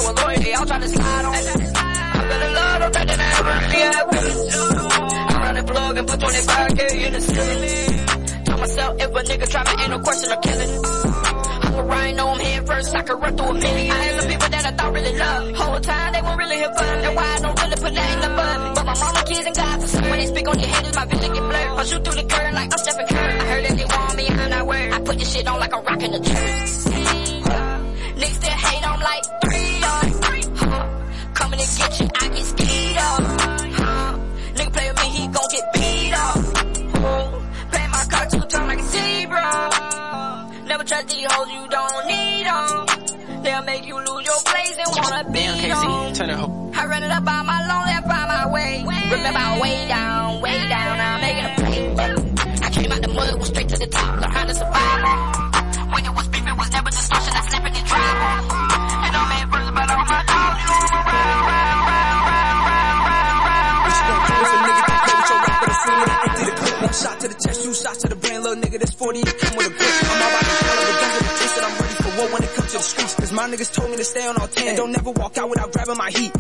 Ones 0.04 0.20
I 0.20 0.24
thought 0.24 0.44
they 0.44 0.54
all 0.54 0.66
trying 0.66 0.82
to 0.82 0.90
slide 0.90 1.26
on. 1.26 1.34
I 1.34 1.40
fell 2.30 2.42
in 2.42 2.54
love, 2.54 2.80
don't 2.82 2.94
think 2.94 3.08
that 3.08 3.20
I 3.20 3.30
ever 3.40 3.54
really 3.64 3.82
have 3.88 4.08
I 5.28 5.42
run 5.44 5.56
the 5.56 5.64
plug 5.64 5.98
and 5.98 6.08
put 6.08 6.20
25k 6.20 6.82
in 7.08 7.14
the 7.14 7.22
ceiling. 7.22 8.46
Tell 8.46 8.58
myself 8.58 9.02
if 9.02 9.10
a 9.10 9.22
nigga 9.24 9.50
try 9.50 9.64
me, 9.64 9.82
ain't 9.82 9.92
no 9.92 10.00
question 10.00 10.32
of 10.32 10.42
killing. 10.42 10.86
I'm 11.68 11.76
a 11.76 11.84
rhino, 11.84 12.28
I'm 12.28 12.40
head 12.40 12.68
first, 12.68 12.96
I 12.96 13.02
can 13.04 13.20
run 13.20 13.38
through 13.38 13.48
a 13.48 13.54
million. 13.54 13.92
I 13.92 14.04
had 14.04 14.22
some 14.22 14.30
people 14.30 14.50
that 14.50 14.66
I 14.66 14.72
thought 14.72 14.94
really 14.94 15.18
loved. 15.18 15.56
Whole 15.58 15.80
time 15.80 16.14
they 16.14 16.22
weren't 16.22 16.38
really 16.38 16.56
here 16.58 16.74
for 16.74 16.84
me. 16.84 17.02
That's 17.02 17.16
why 17.16 17.28
I 17.28 17.40
don't 17.40 17.60
really 17.62 17.78
put 17.82 17.94
that 17.94 18.14
in 18.14 18.20
the 18.22 18.30
bud. 18.38 18.76
But 18.76 18.86
my 18.86 18.96
mama, 19.00 19.24
kids, 19.28 19.46
and 19.48 19.56
God, 19.56 19.82
so 19.82 20.02
when 20.02 20.20
they 20.20 20.26
speak 20.28 20.48
on 20.48 20.60
your 20.60 20.70
head, 20.70 20.96
my 20.96 21.06
vision 21.06 21.34
get 21.34 21.44
blurred. 21.44 21.78
I 21.78 21.84
shoot 21.86 22.04
through 22.04 22.16
the 22.22 22.28
curtain 22.28 22.54
like 22.56 22.72
I'm 22.74 22.80
Stephen 22.80 23.08
Curry. 23.08 23.34
I 23.40 23.46
heard 23.46 23.66
that 23.66 23.78
they 23.78 23.86
want 23.86 24.16
me, 24.18 24.28
I'm 24.28 24.50
not 24.50 24.68
worried. 24.68 24.94
I 24.94 25.00
put 25.02 25.18
this 25.20 25.34
shit 25.34 25.48
on 25.48 25.60
like 25.60 25.74
a 25.74 25.80
rock 25.80 26.04
in 26.04 26.12
the 26.12 26.20
church. 26.20 26.70
Niggas 28.18 28.36
still 28.42 28.58
hate, 28.66 28.88
I'm 28.88 29.00
like 29.00 29.47
zebra. 40.98 41.04
Never 41.04 41.08
these 41.08 41.32
hoes, 41.32 41.52
you 41.52 41.68
don't 41.70 42.08
need 42.08 42.46
them. 42.46 43.44
They'll 43.44 43.64
make 43.64 43.86
you 43.86 43.98
lose 43.98 44.26
your 44.26 44.42
place 44.46 44.78
and 44.78 44.88
wanna 44.96 45.30
be 45.32 45.72
on. 45.72 46.14
turn 46.14 46.30
it 46.30 46.40
up. 46.40 46.50
I 46.76 46.86
run 46.86 47.04
it 47.04 47.12
up 47.12 47.28
on 47.28 47.46
my 47.46 47.68
loan, 47.68 47.86
left 47.86 48.08
by 48.08 48.26
my 48.26 48.48
way. 48.52 48.84
Remember 49.12 49.40
I 49.40 49.60
way 49.62 49.88
down, 49.88 50.42
way 50.42 50.68
down, 50.68 51.00
I'm 51.00 51.22
making 51.22 51.46
a 51.46 51.54
play. 51.56 51.96
I 52.64 52.70
came 52.70 52.92
out 52.92 53.02
the 53.02 53.08
mud, 53.10 53.40
was 53.40 53.48
straight 53.48 53.70
to 53.70 53.78
the 53.78 53.88
top, 53.88 54.22
learned 54.22 54.34
how 54.34 54.46
to 54.46 54.54
survive. 54.54 55.94
When 55.94 56.06
it 56.06 56.14
was 56.14 56.28
beef, 56.28 56.48
it 56.48 56.58
was 56.58 56.72
never 56.72 56.90
discussion, 56.90 57.34
I 57.34 57.42
slept 57.48 57.68
in 57.68 57.74
the 57.74 57.84
drive. 57.88 58.18
And 59.06 59.16
I'm 59.16 59.42
in 59.42 59.50
prison, 59.50 59.74
but 59.74 59.90
all 59.90 60.06
my 60.06 60.24
dogs, 60.28 60.60
you 60.62 60.68
know 60.68 60.88
I'm 60.88 61.08
around, 61.08 61.42
round, 61.48 61.82
round, 61.88 62.20
round, 62.28 62.28
round, 62.28 62.60
round, 62.68 63.02
round, 63.08 63.42
round, 63.46 63.88
round, 66.38 66.82
One 66.84 66.94
shot 66.94 67.20
to 67.22 67.28
the 67.28 67.36
chest, 67.36 67.64
two 67.64 67.74
shots 67.74 68.02
to 68.02 68.08
the 68.10 68.16
brain, 68.16 68.42
little 68.44 68.62
nigga. 68.62 68.80
This 68.80 68.92
40 68.92 69.24
come 69.24 69.56
with 69.58 69.68
a 69.68 69.70
grip. 69.70 70.07
To 72.78 72.84
the 72.84 72.90
streets. 72.90 73.16
Cause 73.16 73.32
my 73.32 73.48
niggas 73.50 73.74
told 73.74 73.90
me 73.90 73.98
to 73.98 74.04
stay 74.04 74.26
on 74.28 74.38
all 74.38 74.48
10. 74.48 74.68
And 74.68 74.78
don't 74.78 74.92
never 74.92 75.12
walk 75.12 75.38
out 75.38 75.50
without 75.50 75.72
grabbing 75.72 75.98
my 75.98 76.10
heat. 76.12 76.32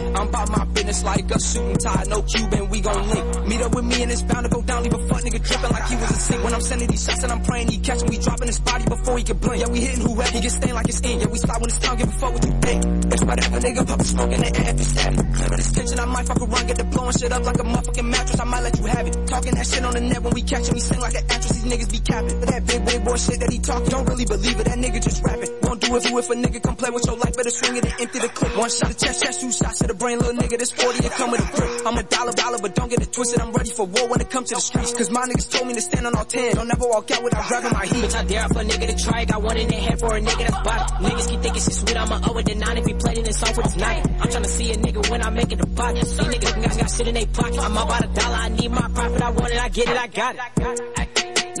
I'm 0.00 0.28
about 0.28 0.50
my 0.50 0.64
business 0.64 1.04
like 1.04 1.30
a 1.30 1.38
suit 1.38 1.62
and 1.62 1.80
tie, 1.80 2.04
no 2.08 2.22
Cuban, 2.22 2.68
we 2.68 2.80
gon' 2.80 3.08
link. 3.10 3.46
Meet 3.46 3.60
up 3.62 3.74
with 3.74 3.84
me 3.84 4.02
and 4.02 4.10
it's 4.10 4.22
bound 4.22 4.44
to 4.44 4.50
go 4.50 4.62
down, 4.62 4.82
leave 4.82 4.94
a 4.94 5.08
fuck 5.08 5.22
nigga 5.22 5.40
dripping 5.44 5.70
like 5.70 5.86
he 5.86 5.96
was 5.96 6.10
a 6.10 6.14
sink. 6.14 6.44
When 6.44 6.54
I'm 6.54 6.60
sending 6.60 6.88
these 6.88 7.04
shots 7.04 7.22
and 7.22 7.32
I'm 7.32 7.42
praying 7.42 7.68
he 7.68 7.78
catch 7.78 8.02
him, 8.02 8.08
we 8.08 8.18
dropping 8.18 8.46
his 8.46 8.60
body 8.60 8.84
before 8.84 9.18
he 9.18 9.24
can 9.24 9.38
blink. 9.38 9.60
Yeah, 9.60 9.70
we 9.70 9.80
hitting 9.80 10.06
whoever, 10.06 10.30
he 10.30 10.40
get 10.40 10.50
stained 10.52 10.74
like 10.74 10.88
it's 10.88 11.00
in. 11.00 11.20
Yeah, 11.20 11.26
we 11.26 11.38
slide 11.38 11.60
when 11.60 11.70
it's 11.70 11.78
time, 11.78 11.96
give 11.98 12.08
a 12.08 12.12
fuck 12.12 12.32
what 12.32 12.44
you 12.44 12.52
think. 12.60 12.84
It's 13.12 13.24
whatever, 13.24 13.60
nigga, 13.60 13.86
pop 13.86 14.00
a 14.00 14.04
smoke 14.04 14.32
in 14.32 14.40
the 14.40 14.50
air 14.56 14.70
if 14.74 14.80
it's 14.80 15.00
heavy. 15.00 15.16
Clear 15.16 15.48
this 15.56 15.70
kitchen, 15.70 15.98
I 16.00 16.04
might 16.06 16.26
fuck 16.26 16.40
around, 16.40 16.66
get 16.66 16.76
the 16.78 16.84
blowing 16.84 17.12
shit 17.12 17.32
up 17.32 17.44
like 17.44 17.58
a 17.60 17.64
motherfucking 17.64 18.08
mattress, 18.08 18.40
I 18.40 18.44
might 18.44 18.62
let 18.62 18.78
you 18.78 18.86
have 18.86 19.06
it. 19.06 19.26
Talking 19.26 19.54
that 19.54 19.66
shit 19.66 19.84
on 19.84 19.92
the 19.92 20.00
net 20.00 20.22
when 20.22 20.34
we 20.34 20.42
catch 20.42 20.66
him, 20.66 20.74
he 20.74 20.80
sing 20.80 21.00
like 21.00 21.14
an 21.14 21.24
actress, 21.30 21.52
these 21.60 21.70
niggas 21.70 21.90
be 21.92 21.98
capping. 22.00 22.40
But 22.40 22.48
that 22.48 22.66
big, 22.66 22.84
big 22.84 23.04
boy 23.04 23.16
shit 23.16 23.38
that 23.40 23.50
he 23.52 23.58
talking, 23.58 23.88
don't 23.88 24.08
really 24.08 24.24
believe 24.24 24.58
it, 24.58 24.64
that 24.64 24.78
nigga 24.78 25.02
just 25.02 25.22
rapping. 25.22 25.60
Won't 25.70 25.82
do 25.82 25.94
it 25.94 26.02
for 26.02 26.18
if 26.18 26.30
a 26.30 26.34
nigga 26.34 26.60
come 26.60 26.74
play 26.74 26.90
with 26.90 27.06
your 27.06 27.14
life, 27.14 27.36
better 27.36 27.50
swing 27.54 27.76
it 27.76 27.84
and 27.86 27.94
empty 28.00 28.18
the 28.18 28.28
clip. 28.28 28.56
One 28.58 28.68
shot 28.68 28.90
to 28.90 28.96
chest, 28.98 29.22
chest, 29.22 29.40
two 29.40 29.52
shots 29.52 29.78
to 29.78 29.86
the 29.86 29.94
brain, 29.94 30.18
little 30.18 30.34
nigga, 30.34 30.58
this 30.58 30.72
40 30.72 30.98
and 30.98 31.14
come 31.14 31.30
with 31.30 31.46
a 31.46 31.50
grip. 31.54 31.86
I'm 31.86 31.96
a 31.96 32.02
dollar, 32.02 32.32
dollar, 32.32 32.58
but 32.58 32.74
don't 32.74 32.90
get 32.90 33.00
it 33.00 33.12
twisted, 33.12 33.40
I'm 33.40 33.52
ready 33.52 33.70
for 33.70 33.86
war 33.86 34.08
when 34.08 34.20
it 34.20 34.28
comes 34.30 34.48
to 34.48 34.56
the 34.56 34.60
streets. 34.60 34.92
Cause 34.94 35.10
my 35.12 35.22
niggas 35.30 35.48
told 35.48 35.68
me 35.68 35.74
to 35.74 35.80
stand 35.80 36.08
on 36.08 36.16
all 36.16 36.24
10. 36.24 36.56
Don't 36.56 36.66
never 36.66 36.88
walk 36.88 37.08
out 37.12 37.22
without 37.22 37.46
grabbing 37.46 37.70
my 37.70 37.86
heat. 37.86 38.02
Bitch, 38.02 38.16
I 38.18 38.24
dare 38.24 38.48
for 38.48 38.58
a 38.58 38.64
nigga 38.64 38.86
to 38.90 38.96
try. 38.98 39.24
Got 39.26 39.42
one 39.42 39.56
in 39.58 39.68
their 39.68 39.80
head 39.80 40.00
for 40.00 40.16
a 40.16 40.20
nigga 40.20 40.42
that's 40.42 40.58
bottom. 40.66 41.06
Niggas 41.06 41.28
keep 41.30 41.40
thinking 41.40 41.62
shit 41.62 41.74
sweet. 41.74 41.96
I'ma 41.96 42.18
owe 42.26 42.38
it 42.38 42.46
to 42.46 42.54
nine 42.56 42.76
if 42.76 42.86
he 42.86 42.94
played 42.94 43.18
in 43.18 43.24
this 43.30 43.38
song 43.38 43.54
for 43.54 43.62
this 43.62 43.76
night. 43.76 44.02
I'm 44.10 44.26
tryna 44.26 44.46
see 44.46 44.72
a 44.72 44.76
nigga 44.76 45.08
when 45.08 45.22
I 45.22 45.30
make 45.30 45.52
it 45.52 45.60
a 45.60 45.66
pot. 45.68 45.94
These 45.94 46.18
niggas 46.18 46.62
got, 46.66 46.78
got 46.82 46.90
shit 46.90 47.06
in 47.06 47.14
their 47.14 47.26
pocket. 47.26 47.60
I'm 47.60 47.78
about 47.78 48.04
a 48.04 48.08
dollar. 48.08 48.38
I 48.42 48.48
need 48.48 48.70
my 48.72 48.88
profit. 48.90 49.22
I 49.22 49.30
want 49.30 49.52
it. 49.52 49.62
I 49.62 49.68
get 49.68 49.88
it. 49.88 49.96
I 49.96 50.06
got 50.08 50.34
it. 50.34 51.09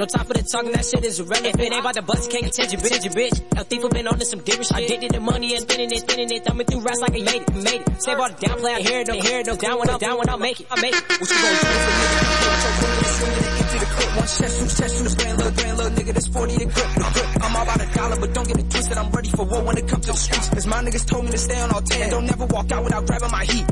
No 0.00 0.06
time 0.06 0.24
for 0.24 0.32
the 0.32 0.40
talking, 0.40 0.72
that 0.72 0.86
shit 0.88 1.04
is 1.04 1.20
irrelevant. 1.20 1.52
If 1.52 1.60
it 1.60 1.72
ain't 1.76 1.84
about 1.84 1.92
the 1.92 2.00
bust, 2.00 2.30
can't 2.32 2.48
attention, 2.48 2.80
bitch, 2.80 3.04
you 3.04 3.12
bitch. 3.12 3.36
A 3.52 3.64
thief 3.68 3.84
been 3.84 4.08
on 4.08 4.16
to 4.16 4.24
some 4.24 4.40
different 4.40 4.72
shit. 4.72 4.88
Addicted 4.88 5.12
to 5.12 5.20
money 5.20 5.52
and 5.52 5.60
spending 5.60 5.92
it, 5.92 6.00
spending 6.00 6.32
it, 6.32 6.40
thumbing 6.42 6.64
through 6.64 6.80
rats 6.80 7.04
like 7.04 7.12
I 7.12 7.20
made 7.20 7.44
it, 7.44 7.52
made 7.52 7.84
it. 7.84 8.00
Save 8.00 8.16
all 8.16 8.32
the 8.32 8.40
downplay, 8.40 8.72
I 8.72 8.80
hear 8.80 9.00
it, 9.04 9.06
don't 9.12 9.20
hear 9.20 9.40
it, 9.40 9.46
no 9.46 9.56
down 9.60 9.76
when 9.76 9.90
I'm 9.90 10.00
down 10.00 10.16
when 10.16 10.30
I 10.30 10.36
make 10.40 10.56
it, 10.56 10.66
I 10.72 10.80
make 10.80 10.96
it. 10.96 11.04
What 11.04 11.28
you 11.28 11.36
gonna 11.36 11.52
do 11.52 11.68
if 11.68 12.64
a 12.64 12.80
nigga 12.80 13.12
swing 13.12 13.36
it 13.36 13.44
and 13.44 13.80
the 13.84 13.88
clip? 13.92 14.10
One 14.16 14.24
chest, 14.24 14.54
two 14.56 14.68
chest, 14.72 14.92
two 14.96 15.16
grand, 15.20 15.36
little 15.36 15.52
grand, 15.52 15.76
little 15.76 15.92
nigga, 15.92 16.12
that's 16.16 16.28
40 16.32 16.54
a 16.54 16.64
grip, 16.64 16.90
the 16.96 17.04
grip. 17.12 17.44
I'm 17.44 17.56
all 17.60 17.62
about 17.68 17.80
a 17.84 17.88
dollar, 17.92 18.16
but 18.16 18.32
don't 18.32 18.48
get 18.48 18.56
it 18.56 18.70
twisted. 18.72 18.96
I'm 18.96 19.10
ready 19.12 19.28
for 19.28 19.44
war 19.44 19.62
when 19.68 19.76
it 19.76 19.86
comes 19.86 20.06
to 20.06 20.12
the 20.12 20.16
streets. 20.16 20.48
Cause 20.48 20.66
my 20.66 20.80
niggas 20.80 21.04
told 21.04 21.24
me 21.26 21.30
to 21.30 21.36
stay 21.36 21.60
on 21.60 21.70
all 21.76 21.82
10. 21.82 22.00
And 22.00 22.10
don't 22.10 22.24
never 22.24 22.46
walk 22.48 22.72
out 22.72 22.84
without 22.84 23.04
grabbing 23.04 23.32
my 23.36 23.44
heat. 23.44 23.68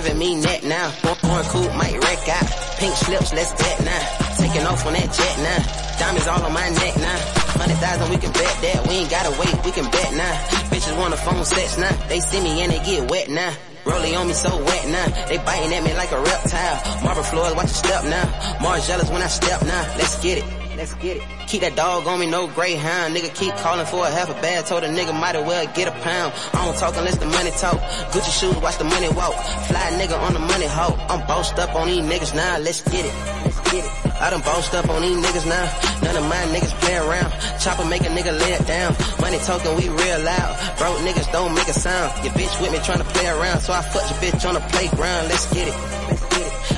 Giving 0.00 0.18
me 0.18 0.34
neck 0.36 0.64
now. 0.64 0.88
One 0.88 1.44
coupe 1.52 1.74
might 1.76 1.92
wreck 1.92 2.24
out. 2.30 2.48
Pink 2.80 2.96
slips, 2.96 3.34
let's 3.34 3.52
bet 3.52 3.84
now. 3.84 4.00
Taking 4.38 4.66
off 4.66 4.86
on 4.86 4.94
that 4.94 5.12
jet 5.12 5.36
now. 5.44 5.60
Diamonds 6.00 6.26
all 6.26 6.42
on 6.42 6.54
my 6.54 6.68
neck 6.70 6.96
now. 6.96 7.18
Hundred 7.60 7.76
thousand, 7.76 8.08
we 8.08 8.16
can 8.16 8.32
bet 8.32 8.56
that. 8.64 8.88
We 8.88 8.94
ain't 8.94 9.10
gotta 9.10 9.28
wait, 9.36 9.52
we 9.62 9.70
can 9.72 9.84
bet 9.90 10.10
now. 10.14 10.34
Bitches 10.72 10.96
want 10.96 11.12
a 11.12 11.18
phone 11.18 11.44
sex 11.44 11.76
now. 11.76 11.92
They 12.08 12.20
see 12.20 12.40
me 12.40 12.62
and 12.62 12.72
they 12.72 12.78
get 12.78 13.10
wet 13.10 13.28
now. 13.28 13.52
Rolling 13.84 14.16
on 14.16 14.26
me 14.26 14.32
so 14.32 14.48
wet 14.64 14.88
now. 14.88 15.06
They 15.28 15.36
biting 15.36 15.74
at 15.74 15.84
me 15.84 15.92
like 15.92 16.12
a 16.12 16.20
reptile. 16.22 17.04
Marble 17.04 17.22
floors, 17.22 17.52
watch 17.52 17.68
your 17.68 17.84
step 17.84 18.04
now. 18.04 18.24
Margielas 18.64 19.12
when 19.12 19.20
I 19.20 19.26
step 19.28 19.60
now. 19.66 19.84
Let's 19.98 20.18
get 20.22 20.38
it. 20.38 20.59
Let's 20.80 20.94
get 20.94 21.18
it. 21.18 21.22
Keep 21.46 21.60
that 21.60 21.76
dog 21.76 22.06
on 22.06 22.18
me, 22.20 22.24
no 22.24 22.48
greyhound. 22.48 23.14
Nigga 23.14 23.28
keep 23.36 23.52
calling 23.60 23.84
for 23.84 24.00
a 24.00 24.10
half 24.10 24.30
a 24.30 24.34
bag. 24.40 24.64
Told 24.64 24.82
a 24.82 24.88
nigga 24.88 25.12
might 25.12 25.36
as 25.36 25.44
well 25.44 25.60
get 25.76 25.88
a 25.88 25.92
pound. 26.00 26.32
I 26.54 26.64
don't 26.64 26.74
talk 26.74 26.96
unless 26.96 27.18
the 27.18 27.26
money 27.26 27.50
talk. 27.50 27.76
Gucci 28.16 28.32
shoes, 28.32 28.56
watch 28.64 28.78
the 28.78 28.88
money 28.88 29.12
walk. 29.12 29.36
Fly 29.68 30.00
nigga 30.00 30.16
on 30.16 30.32
the 30.32 30.40
money 30.40 30.64
hoe. 30.64 30.96
I'm 31.12 31.20
bossed 31.28 31.58
up 31.58 31.74
on 31.74 31.86
these 31.86 32.00
niggas 32.00 32.34
now. 32.34 32.56
Let's 32.56 32.80
get 32.80 33.04
it. 33.04 33.12
Let's 33.44 33.60
get 33.68 33.84
it. 33.84 33.92
I 34.24 34.30
done 34.30 34.40
bossed 34.40 34.72
up 34.72 34.88
on 34.88 35.02
these 35.02 35.20
niggas 35.20 35.44
now. 35.44 35.68
None 36.00 36.16
of 36.16 36.24
my 36.32 36.48
niggas 36.48 36.72
play 36.80 36.96
around. 36.96 37.28
Chopper 37.60 37.84
make 37.84 38.00
a 38.00 38.08
nigga 38.16 38.32
lay 38.40 38.52
it 38.56 38.66
down. 38.66 38.96
Money 39.20 39.36
talking, 39.44 39.76
we 39.76 39.90
real 39.92 40.20
loud. 40.24 40.78
Broke 40.78 40.96
niggas 41.04 41.30
don't 41.30 41.52
make 41.52 41.68
a 41.68 41.74
sound. 41.74 42.08
Your 42.24 42.32
bitch 42.32 42.56
with 42.56 42.72
me 42.72 42.78
trying 42.80 43.04
to 43.04 43.10
play 43.12 43.28
around, 43.28 43.60
so 43.60 43.74
I 43.74 43.82
fuck 43.82 44.08
your 44.08 44.32
bitch 44.32 44.48
on 44.48 44.54
the 44.54 44.64
playground. 44.72 45.28
Let's 45.28 45.44
get 45.52 45.68
it. 45.68 46.09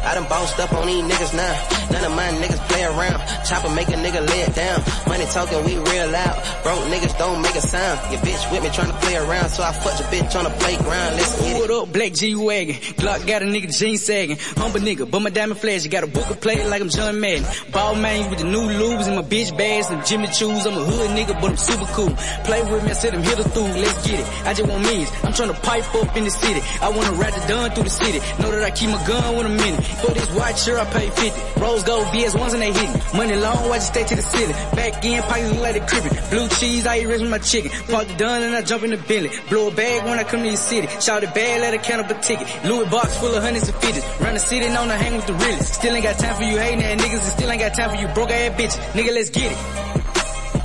I 0.03 0.15
done 0.15 0.29
bossed 0.29 0.59
up 0.59 0.73
on 0.73 0.87
these 0.87 1.05
niggas 1.05 1.35
now. 1.37 1.55
None 1.93 2.05
of 2.05 2.13
my 2.17 2.29
niggas 2.41 2.63
play 2.69 2.85
around. 2.85 3.21
Chopper 3.47 3.71
make 3.71 3.89
a 3.89 3.99
nigga 3.99 4.27
lay 4.27 4.41
it 4.41 4.55
down. 4.55 4.83
Money 5.07 5.27
talking, 5.27 5.65
we 5.65 5.77
real 5.77 6.09
loud. 6.11 6.37
Broke 6.63 6.85
niggas 6.89 7.17
don't 7.19 7.43
make 7.43 7.55
a 7.55 7.61
sound. 7.61 8.01
Your 8.13 8.21
bitch 8.21 8.51
with 8.51 8.63
me 8.63 8.71
trying 8.71 8.91
to 8.91 8.99
play 8.99 9.17
around, 9.17 9.49
so 9.51 9.63
I 9.63 9.73
fuck 9.73 9.99
your 9.99 10.09
bitch 10.09 10.35
on 10.37 10.45
the 10.45 10.51
playground. 10.51 11.17
Let's 11.17 11.41
get 11.41 11.57
it. 11.57 11.61
What 11.61 11.71
up, 11.71 11.93
Black 11.93 12.13
G 12.13 12.35
Wagon? 12.35 12.77
Glock 13.01 13.27
got 13.27 13.43
a 13.43 13.47
nigga 13.47 13.77
jean 13.77 13.97
sagging. 13.99 14.39
Humble 14.57 14.81
nigga, 14.81 15.11
but 15.11 15.21
my 15.21 15.31
diamond 15.31 15.61
flash. 15.61 15.85
You 15.85 15.91
got 15.91 16.05
a 16.05 16.07
book 16.07 16.29
of 16.31 16.41
play 16.41 16.67
like 16.67 16.81
I'm 16.81 16.89
John 16.89 17.21
Madden. 17.21 17.45
Ball 17.71 17.95
man 17.97 18.31
with 18.31 18.39
the 18.39 18.45
new 18.45 18.63
Loubs 18.63 19.07
and 19.07 19.17
my 19.17 19.23
bitch 19.23 19.57
bags 19.57 19.91
and 19.91 20.05
Jimmy 20.07 20.29
Choos. 20.29 20.67
I'm 20.67 20.79
a 20.79 20.85
hood 20.85 21.11
nigga, 21.11 21.41
but 21.41 21.51
I'm 21.51 21.57
super 21.57 21.87
cool. 21.93 22.15
Play 22.45 22.63
with 22.63 22.85
me, 22.85 22.91
I 22.91 22.95
said 22.95 23.15
I'm 23.15 23.23
here 23.23 23.37
to 23.37 23.45
through. 23.45 23.63
Let's 23.65 24.07
get 24.07 24.21
it. 24.21 24.27
I 24.47 24.55
just 24.55 24.69
want 24.69 24.83
means. 24.85 25.11
I'm 25.23 25.33
trying 25.33 25.53
to 25.53 25.61
pipe 25.61 25.95
up 25.95 26.17
in 26.17 26.25
the 26.25 26.31
city. 26.31 26.61
I 26.81 26.89
wanna 26.89 27.13
ride 27.13 27.35
the 27.35 27.47
dun 27.49 27.71
through 27.73 27.85
the 27.85 27.91
city. 27.91 28.19
Know 28.43 28.51
that 28.51 28.63
I 28.63 28.71
keep 28.71 28.91
my 28.91 29.07
gun 29.07 29.37
when 29.37 29.47
I'm 29.47 29.59
in 29.59 29.75
it. 29.75 29.82
For 29.83 30.13
this 30.13 30.31
white 30.33 30.59
shirt, 30.59 30.79
I 30.79 30.85
pay 30.87 31.11
50. 31.11 31.61
Rose 31.61 31.83
gold 31.85 32.07
BS 32.07 32.39
ones 32.39 32.53
and 32.53 32.63
they 32.63 32.73
hitting. 32.73 33.01
Money 33.17 33.37
long, 33.37 33.69
watch 33.69 33.79
it 33.79 33.93
stay 33.93 34.05
to 34.05 34.17
the 34.17 34.23
ceiling. 34.23 34.57
Back 34.75 35.05
in, 35.05 35.23
pockets 35.23 35.61
like 35.61 35.75
the 35.75 35.81
cribbing. 35.81 36.31
Blue 36.31 36.49
cheese, 36.49 36.87
I 36.87 37.01
eat 37.01 37.07
rest 37.07 37.23
with 37.23 37.31
my 37.31 37.39
chicken. 37.39 37.71
Park 37.89 38.09
the 38.09 38.15
dun 38.15 38.43
and 38.43 38.55
I 38.55 38.63
jump 38.63 38.85
in 38.85 38.91
the 38.91 38.97
Bentley. 38.97 39.31
Blow 39.49 39.69
a 39.69 39.71
bag 39.71 40.05
when 40.05 40.19
I 40.19 40.25
come 40.25 40.43
to 40.43 40.51
the 40.51 40.57
city. 40.57 40.89
Shout 41.01 41.23
it 41.23 41.35
bad, 41.35 41.61
let 41.61 41.75
a 41.75 41.79
count 41.79 42.05
up 42.05 42.11
a 42.11 42.21
ticket. 42.21 42.47
Louis 42.65 42.89
box 42.91 43.17
full 43.19 43.35
of 43.35 43.43
hundreds 43.43 43.69
and 43.69 43.77
fifties. 43.79 44.05
Run 44.21 44.35
the 44.35 44.41
city, 44.41 44.69
known 44.69 44.89
to 44.89 44.97
hang 44.97 45.15
with 45.17 45.27
the 45.27 45.35
realest. 45.35 45.75
Still 45.75 45.95
ain't 45.95 46.05
got 46.05 46.19
time 46.19 46.37
for 46.37 46.45
you 46.45 46.59
hating 46.59 46.83
ass 46.83 47.01
niggas 47.01 47.13
and 47.13 47.33
still 47.39 47.51
ain't 47.51 47.61
got 47.61 47.75
time 47.75 47.91
for 47.91 47.97
you 47.97 48.09
broke 48.15 48.31
ass 48.31 48.61
bitch. 48.61 48.75
Nigga, 48.93 49.15
let's 49.15 49.31
get 49.31 49.53
it. 49.53 50.02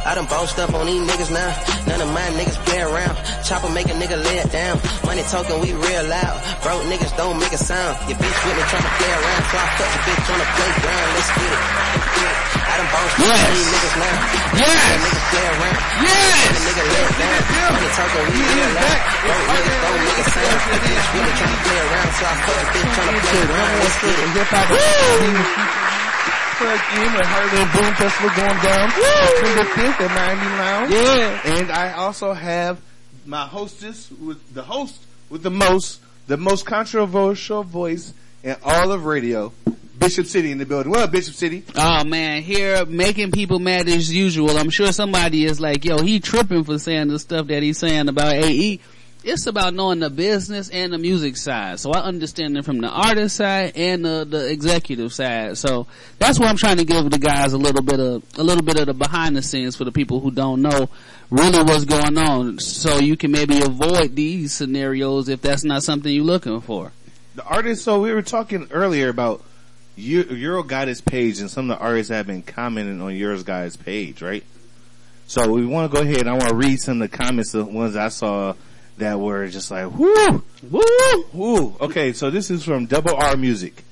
I 0.07 0.15
done 0.15 0.23
bossed 0.31 0.55
up 0.55 0.71
on 0.71 0.87
these 0.87 1.03
niggas 1.03 1.27
now. 1.35 1.51
None 1.83 1.99
of 1.99 2.07
my 2.15 2.23
niggas 2.39 2.55
play 2.63 2.79
around. 2.79 3.19
Chopper 3.43 3.67
make 3.67 3.91
a 3.91 3.95
nigga 3.99 4.15
lay 4.15 4.39
it 4.39 4.47
down. 4.55 4.79
Money 5.03 5.19
talking, 5.27 5.59
we 5.59 5.75
real 5.75 6.07
loud. 6.07 6.39
Broke 6.63 6.79
niggas 6.87 7.11
don't 7.19 7.35
make 7.35 7.51
a 7.51 7.59
sound. 7.59 7.91
Your 8.07 8.15
bitch 8.15 8.39
with 8.47 8.55
me 8.55 8.63
trying 8.71 8.87
to 8.87 8.93
play 9.03 9.11
around, 9.11 9.43
so 9.51 9.55
I 9.59 9.67
fuck 9.67 9.91
your 9.91 10.03
bitch 10.07 10.31
on 10.31 10.39
the 10.39 10.47
playground. 10.47 11.07
Let's 11.11 11.31
get 11.35 11.51
it. 11.51 11.59
Let's 11.91 12.07
get 12.07 12.23
it. 12.23 12.39
I 12.55 12.73
done 12.79 12.87
bossed 12.87 13.19
up 13.19 13.35
on 13.35 13.51
these 13.51 13.67
niggas 13.67 13.95
now. 13.99 14.15
Yes. 14.63 14.79
Niggas 14.95 15.27
play 15.27 15.43
around. 15.43 15.79
Yes. 16.07 16.55
Nigga 16.55 16.83
lay 16.87 17.03
it 17.03 17.15
down. 17.19 17.39
Money 17.67 17.89
talking, 17.99 18.25
we 18.31 18.39
real 18.47 18.71
loud. 18.79 18.99
Broke 19.27 19.47
niggas 19.59 19.79
don't 19.83 20.01
make 20.07 20.19
a 20.23 20.25
sound. 20.31 20.59
Your 20.71 20.81
bitch 20.87 21.07
with 21.11 21.23
me 21.27 21.31
trying 21.35 21.51
to 21.51 21.59
play 21.67 21.79
around, 21.83 22.11
so 22.15 22.23
I 22.23 22.35
fuck 22.47 22.55
your 22.55 22.69
bitch 22.79 22.95
on 22.95 23.11
the 23.11 23.21
playground. 23.27 23.75
Let's 23.83 23.97
get 23.99 24.15
it. 24.23 26.06
Plug 26.57 26.79
in 26.95 27.13
with 27.13 27.27
Heartland 27.27 27.73
Boom 27.73 27.93
Festival 27.93 28.29
going 28.35 28.59
down 28.63 28.89
September 28.89 29.63
5th 29.73 30.01
at 30.01 30.11
90 30.35 30.45
Lounge. 30.57 30.91
Yeah. 30.91 31.59
And 31.59 31.71
I 31.71 31.93
also 31.93 32.33
have 32.33 32.81
my 33.27 33.45
hostess 33.45 34.09
with 34.09 34.55
the 34.55 34.63
host 34.63 34.99
with 35.29 35.43
the 35.43 35.51
most, 35.51 36.01
the 36.25 36.37
most 36.37 36.65
controversial 36.65 37.63
voice 37.63 38.13
in 38.43 38.55
all 38.63 38.91
of 38.91 39.05
radio, 39.05 39.53
Bishop 39.99 40.25
City 40.25 40.51
in 40.51 40.57
the 40.57 40.65
building. 40.65 40.91
Well, 40.91 41.07
Bishop 41.07 41.35
City. 41.35 41.63
Oh 41.75 42.03
man, 42.05 42.41
here 42.41 42.85
making 42.85 43.31
people 43.31 43.59
mad 43.59 43.87
as 43.87 44.11
usual. 44.11 44.57
I'm 44.57 44.71
sure 44.71 44.91
somebody 44.91 45.45
is 45.45 45.59
like, 45.59 45.85
yo, 45.85 46.01
he 46.01 46.19
tripping 46.19 46.63
for 46.63 46.79
saying 46.79 47.09
the 47.09 47.19
stuff 47.19 47.47
that 47.47 47.61
he's 47.61 47.77
saying 47.77 48.09
about 48.09 48.33
AE. 48.33 48.79
It's 49.27 49.45
about 49.45 49.73
knowing 49.73 49.99
the 49.99 50.09
business 50.09 50.69
and 50.69 50.93
the 50.93 50.97
music 50.97 51.35
side. 51.35 51.81
So 51.81 51.91
I 51.91 51.99
understand 51.99 52.57
it 52.57 52.63
from 52.63 52.79
the 52.79 52.87
artist 52.87 53.35
side 53.35 53.73
and 53.75 54.05
the, 54.05 54.23
the 54.23 54.49
executive 54.49 55.11
side. 55.11 55.57
So 55.57 55.85
that's 56.17 56.39
why 56.39 56.47
I'm 56.47 56.55
trying 56.55 56.77
to 56.77 56.85
give 56.85 57.09
the 57.09 57.19
guys 57.19 57.51
a 57.51 57.57
little 57.57 57.81
bit 57.81 57.99
of, 57.99 58.23
a 58.37 58.43
little 58.43 58.63
bit 58.63 58.79
of 58.79 58.85
the 58.85 58.93
behind 58.93 59.35
the 59.35 59.41
scenes 59.41 59.75
for 59.75 59.83
the 59.83 59.91
people 59.91 60.21
who 60.21 60.31
don't 60.31 60.61
know 60.61 60.89
really 61.29 61.61
what's 61.61 61.83
going 61.83 62.17
on. 62.17 62.59
So 62.59 62.99
you 62.99 63.17
can 63.17 63.31
maybe 63.31 63.61
avoid 63.61 64.15
these 64.15 64.53
scenarios 64.53 65.27
if 65.27 65.41
that's 65.41 65.65
not 65.65 65.83
something 65.83 66.09
you're 66.09 66.23
looking 66.23 66.61
for. 66.61 66.93
The 67.35 67.43
artists, 67.43 67.83
so 67.83 67.99
we 67.99 68.13
were 68.13 68.21
talking 68.21 68.69
earlier 68.71 69.09
about 69.09 69.43
Euro 69.97 70.63
Gotit 70.63 71.03
page 71.03 71.41
and 71.41 71.51
some 71.51 71.69
of 71.69 71.77
the 71.77 71.83
artists 71.83 72.13
have 72.13 72.27
been 72.27 72.43
commenting 72.43 73.01
on 73.01 73.13
Euro 73.13 73.37
Gotit 73.39 73.83
page, 73.83 74.21
right? 74.21 74.45
So 75.25 75.51
we 75.51 75.65
want 75.65 75.91
to 75.91 75.97
go 75.97 76.01
ahead 76.01 76.21
and 76.21 76.29
I 76.29 76.33
want 76.35 76.47
to 76.47 76.55
read 76.55 76.77
some 76.77 77.01
of 77.01 77.11
the 77.11 77.17
comments, 77.17 77.51
the 77.51 77.65
ones 77.65 77.97
I 77.97 78.07
saw 78.07 78.53
that 78.97 79.19
were 79.19 79.47
just 79.47 79.71
like, 79.71 79.91
whoo, 79.91 80.43
woo, 80.69 81.25
woo. 81.33 81.75
Okay, 81.81 82.13
so 82.13 82.29
this 82.29 82.49
is 82.49 82.63
from 82.63 82.85
Double 82.85 83.15
R 83.15 83.37
Music. 83.37 83.83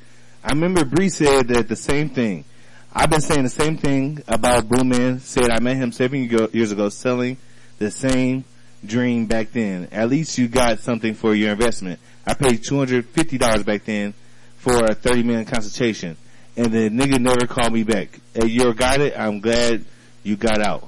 I 0.43 0.49
remember 0.49 0.85
Bree 0.85 1.09
said 1.09 1.47
that 1.49 1.67
the 1.67 1.75
same 1.75 2.09
thing. 2.09 2.45
I've 2.93 3.09
been 3.09 3.21
saying 3.21 3.43
the 3.43 3.49
same 3.49 3.77
thing 3.77 4.23
about 4.27 4.69
Boomman. 4.69 5.19
Said 5.19 5.49
I 5.49 5.59
met 5.59 5.75
him 5.75 5.91
seven 5.91 6.29
years 6.29 6.71
ago 6.71 6.89
selling 6.89 7.37
the 7.77 7.91
same 7.91 8.45
dream 8.85 9.25
back 9.25 9.51
then. 9.51 9.89
At 9.91 10.09
least 10.09 10.37
you 10.37 10.47
got 10.47 10.79
something 10.79 11.13
for 11.13 11.35
your 11.35 11.51
investment. 11.51 11.99
I 12.25 12.33
paid 12.33 12.63
$250 12.63 13.65
back 13.65 13.85
then 13.85 14.13
for 14.57 14.85
a 14.85 14.95
30 14.95 15.23
minute 15.23 15.47
consultation. 15.47 16.17
And 16.57 16.71
the 16.71 16.89
nigga 16.89 17.19
never 17.19 17.47
called 17.47 17.73
me 17.73 17.83
back. 17.83 18.19
Hey, 18.33 18.47
you're 18.47 18.73
got 18.73 19.01
it. 19.01 19.13
I'm 19.17 19.41
glad 19.41 19.83
you 20.23 20.37
got 20.37 20.61
out. 20.61 20.87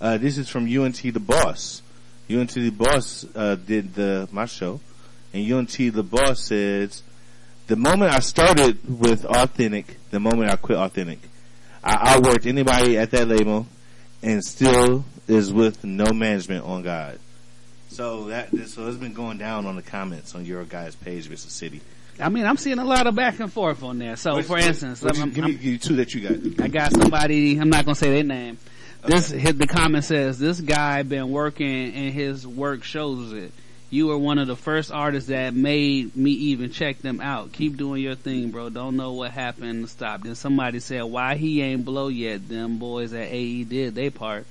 Uh, 0.00 0.18
this 0.18 0.36
is 0.36 0.48
from 0.48 0.64
UNT 0.64 0.96
the 0.96 1.20
boss. 1.20 1.82
UNT 2.30 2.50
the 2.54 2.70
boss, 2.70 3.26
uh, 3.34 3.56
did 3.56 3.94
the, 3.94 4.28
my 4.30 4.46
show. 4.46 4.80
And 5.32 5.50
UNT 5.52 5.72
the 5.76 6.02
boss 6.02 6.40
says, 6.44 7.02
the 7.66 7.76
moment 7.76 8.12
I 8.12 8.20
started 8.20 9.00
with 9.00 9.24
authentic, 9.24 9.98
the 10.10 10.20
moment 10.20 10.50
I 10.50 10.56
quit 10.56 10.78
authentic, 10.78 11.20
I 11.82 12.16
outworked 12.16 12.46
anybody 12.46 12.98
at 12.98 13.10
that 13.12 13.28
label 13.28 13.66
and 14.22 14.44
still 14.44 15.04
is 15.28 15.52
with 15.52 15.84
no 15.84 16.12
management 16.12 16.64
on 16.64 16.82
God. 16.82 17.18
So 17.88 18.26
that 18.26 18.50
so 18.68 18.86
it's 18.86 18.98
been 18.98 19.14
going 19.14 19.38
down 19.38 19.66
on 19.66 19.76
the 19.76 19.82
comments 19.82 20.34
on 20.34 20.44
your 20.44 20.64
guys' 20.64 20.94
page, 20.94 21.28
Mr. 21.28 21.48
City. 21.48 21.80
I 22.20 22.28
mean, 22.28 22.44
I'm 22.44 22.56
seeing 22.56 22.78
a 22.78 22.84
lot 22.84 23.06
of 23.06 23.14
back 23.14 23.40
and 23.40 23.52
forth 23.52 23.82
on 23.82 23.98
there. 23.98 24.16
So, 24.16 24.34
What- 24.34 24.44
for 24.44 24.58
instance, 24.58 25.02
you- 25.02 25.08
I'm- 25.20 25.30
give 25.30 25.44
me 25.44 25.70
I'm- 25.70 25.78
two 25.78 25.96
that 25.96 26.12
you 26.14 26.20
got. 26.20 26.64
I 26.64 26.68
got 26.68 26.92
somebody. 26.92 27.56
I'm 27.58 27.70
not 27.70 27.84
gonna 27.84 27.94
say 27.94 28.10
their 28.10 28.24
name. 28.24 28.58
This 29.04 29.30
hit 29.30 29.58
the 29.58 29.66
comment 29.66 30.04
says 30.04 30.38
this 30.38 30.60
guy 30.60 31.02
been 31.02 31.30
working 31.30 31.92
and 31.94 32.12
his 32.12 32.46
work 32.46 32.84
shows 32.84 33.32
it. 33.32 33.52
You 33.92 34.06
were 34.06 34.18
one 34.18 34.38
of 34.38 34.46
the 34.46 34.54
first 34.54 34.92
artists 34.92 35.30
that 35.30 35.52
made 35.52 36.14
me 36.14 36.30
even 36.30 36.70
check 36.70 36.98
them 36.98 37.20
out. 37.20 37.52
Keep 37.52 37.76
doing 37.76 38.02
your 38.02 38.14
thing, 38.14 38.50
bro. 38.50 38.68
Don't 38.68 38.96
know 38.96 39.12
what 39.12 39.32
happened 39.32 39.82
to 39.82 39.88
stop. 39.90 40.22
Then 40.22 40.36
somebody 40.36 40.78
said 40.78 41.02
why 41.02 41.34
he 41.34 41.60
ain't 41.60 41.84
blow 41.84 42.06
yet. 42.06 42.48
Them 42.48 42.78
boys 42.78 43.12
at 43.12 43.28
AE 43.32 43.64
did 43.64 43.96
they 43.96 44.10
part. 44.10 44.46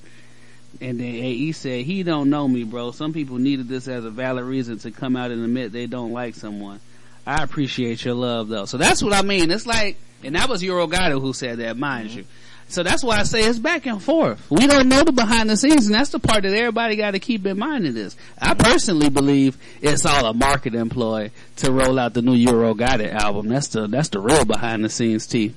And 0.80 1.00
then 1.00 1.14
AE 1.14 1.52
said 1.52 1.86
he 1.86 2.02
don't 2.02 2.28
know 2.28 2.46
me, 2.46 2.64
bro. 2.64 2.90
Some 2.90 3.14
people 3.14 3.38
needed 3.38 3.66
this 3.66 3.88
as 3.88 4.04
a 4.04 4.10
valid 4.10 4.44
reason 4.44 4.78
to 4.80 4.90
come 4.90 5.16
out 5.16 5.30
and 5.30 5.42
admit 5.42 5.72
they 5.72 5.86
don't 5.86 6.12
like 6.12 6.34
someone. 6.34 6.80
I 7.26 7.42
appreciate 7.42 8.04
your 8.04 8.14
love 8.14 8.48
though. 8.48 8.66
So 8.66 8.76
that's 8.76 9.02
what 9.02 9.14
I 9.14 9.22
mean. 9.22 9.50
It's 9.50 9.66
like, 9.66 9.96
and 10.22 10.34
that 10.34 10.50
was 10.50 10.62
Euro 10.62 10.86
Gotit 10.86 11.20
who 11.20 11.32
said 11.32 11.58
that, 11.60 11.78
mind 11.78 12.10
mm-hmm. 12.10 12.18
you. 12.18 12.24
So 12.70 12.84
that's 12.84 13.02
why 13.02 13.18
I 13.18 13.24
say 13.24 13.42
it's 13.42 13.58
back 13.58 13.86
and 13.86 14.00
forth. 14.00 14.48
We 14.48 14.68
don't 14.68 14.88
know 14.88 15.02
the 15.02 15.10
behind 15.10 15.50
the 15.50 15.56
scenes, 15.56 15.86
and 15.86 15.94
that's 15.94 16.10
the 16.10 16.20
part 16.20 16.44
that 16.44 16.54
everybody 16.54 16.94
got 16.94 17.12
to 17.12 17.18
keep 17.18 17.44
in 17.44 17.58
mind 17.58 17.84
in 17.84 17.94
this. 17.94 18.16
I 18.40 18.54
personally 18.54 19.10
believe 19.10 19.58
it's 19.82 20.06
all 20.06 20.26
a 20.26 20.32
marketing 20.32 20.88
ploy 20.88 21.32
to 21.56 21.72
roll 21.72 21.98
out 21.98 22.14
the 22.14 22.22
new 22.22 22.34
Euro 22.34 22.74
Gotit 22.74 23.12
album. 23.12 23.48
That's 23.48 23.68
the 23.68 23.88
that's 23.88 24.10
the 24.10 24.20
real 24.20 24.44
behind 24.44 24.84
the 24.84 24.88
scenes 24.88 25.26
tea. 25.26 25.54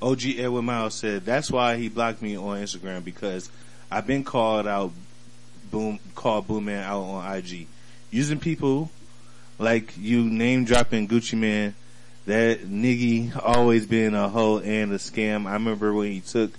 OG 0.00 0.26
Edwin 0.38 0.64
Miles 0.64 0.94
said 0.94 1.24
that's 1.24 1.50
why 1.50 1.76
he 1.76 1.88
blocked 1.88 2.22
me 2.22 2.36
on 2.36 2.60
Instagram 2.60 3.02
because 3.02 3.50
I've 3.90 4.06
been 4.06 4.22
called 4.22 4.68
out, 4.68 4.92
boom, 5.72 5.98
called 6.14 6.46
Boom 6.46 6.66
Man 6.66 6.84
out 6.84 7.02
on 7.02 7.36
IG, 7.36 7.66
using 8.12 8.38
people 8.38 8.90
like 9.58 9.92
you 9.98 10.22
name 10.22 10.64
dropping 10.64 11.08
Gucci 11.08 11.36
Mane. 11.36 11.74
That 12.26 12.60
nigga 12.60 13.38
always 13.44 13.86
been 13.86 14.14
a 14.14 14.28
hoe 14.28 14.58
and 14.58 14.92
a 14.92 14.96
scam. 14.96 15.46
I 15.46 15.52
remember 15.54 15.92
when 15.92 16.12
he 16.12 16.20
took 16.20 16.52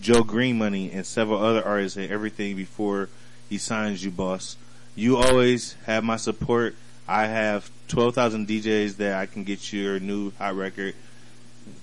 Joe 0.00 0.24
Green 0.24 0.58
money 0.58 0.90
and 0.90 1.06
several 1.06 1.42
other 1.42 1.64
artists 1.64 1.96
and 1.96 2.10
everything 2.10 2.56
before 2.56 3.08
he 3.48 3.58
signs 3.58 4.04
you, 4.04 4.10
boss. 4.10 4.56
You 4.96 5.16
always 5.18 5.74
have 5.86 6.02
my 6.02 6.16
support. 6.16 6.74
I 7.06 7.26
have 7.26 7.70
12,000 7.88 8.48
DJs 8.48 8.96
that 8.96 9.14
I 9.14 9.26
can 9.26 9.44
get 9.44 9.72
your 9.72 10.00
new 10.00 10.32
hot 10.32 10.56
record 10.56 10.94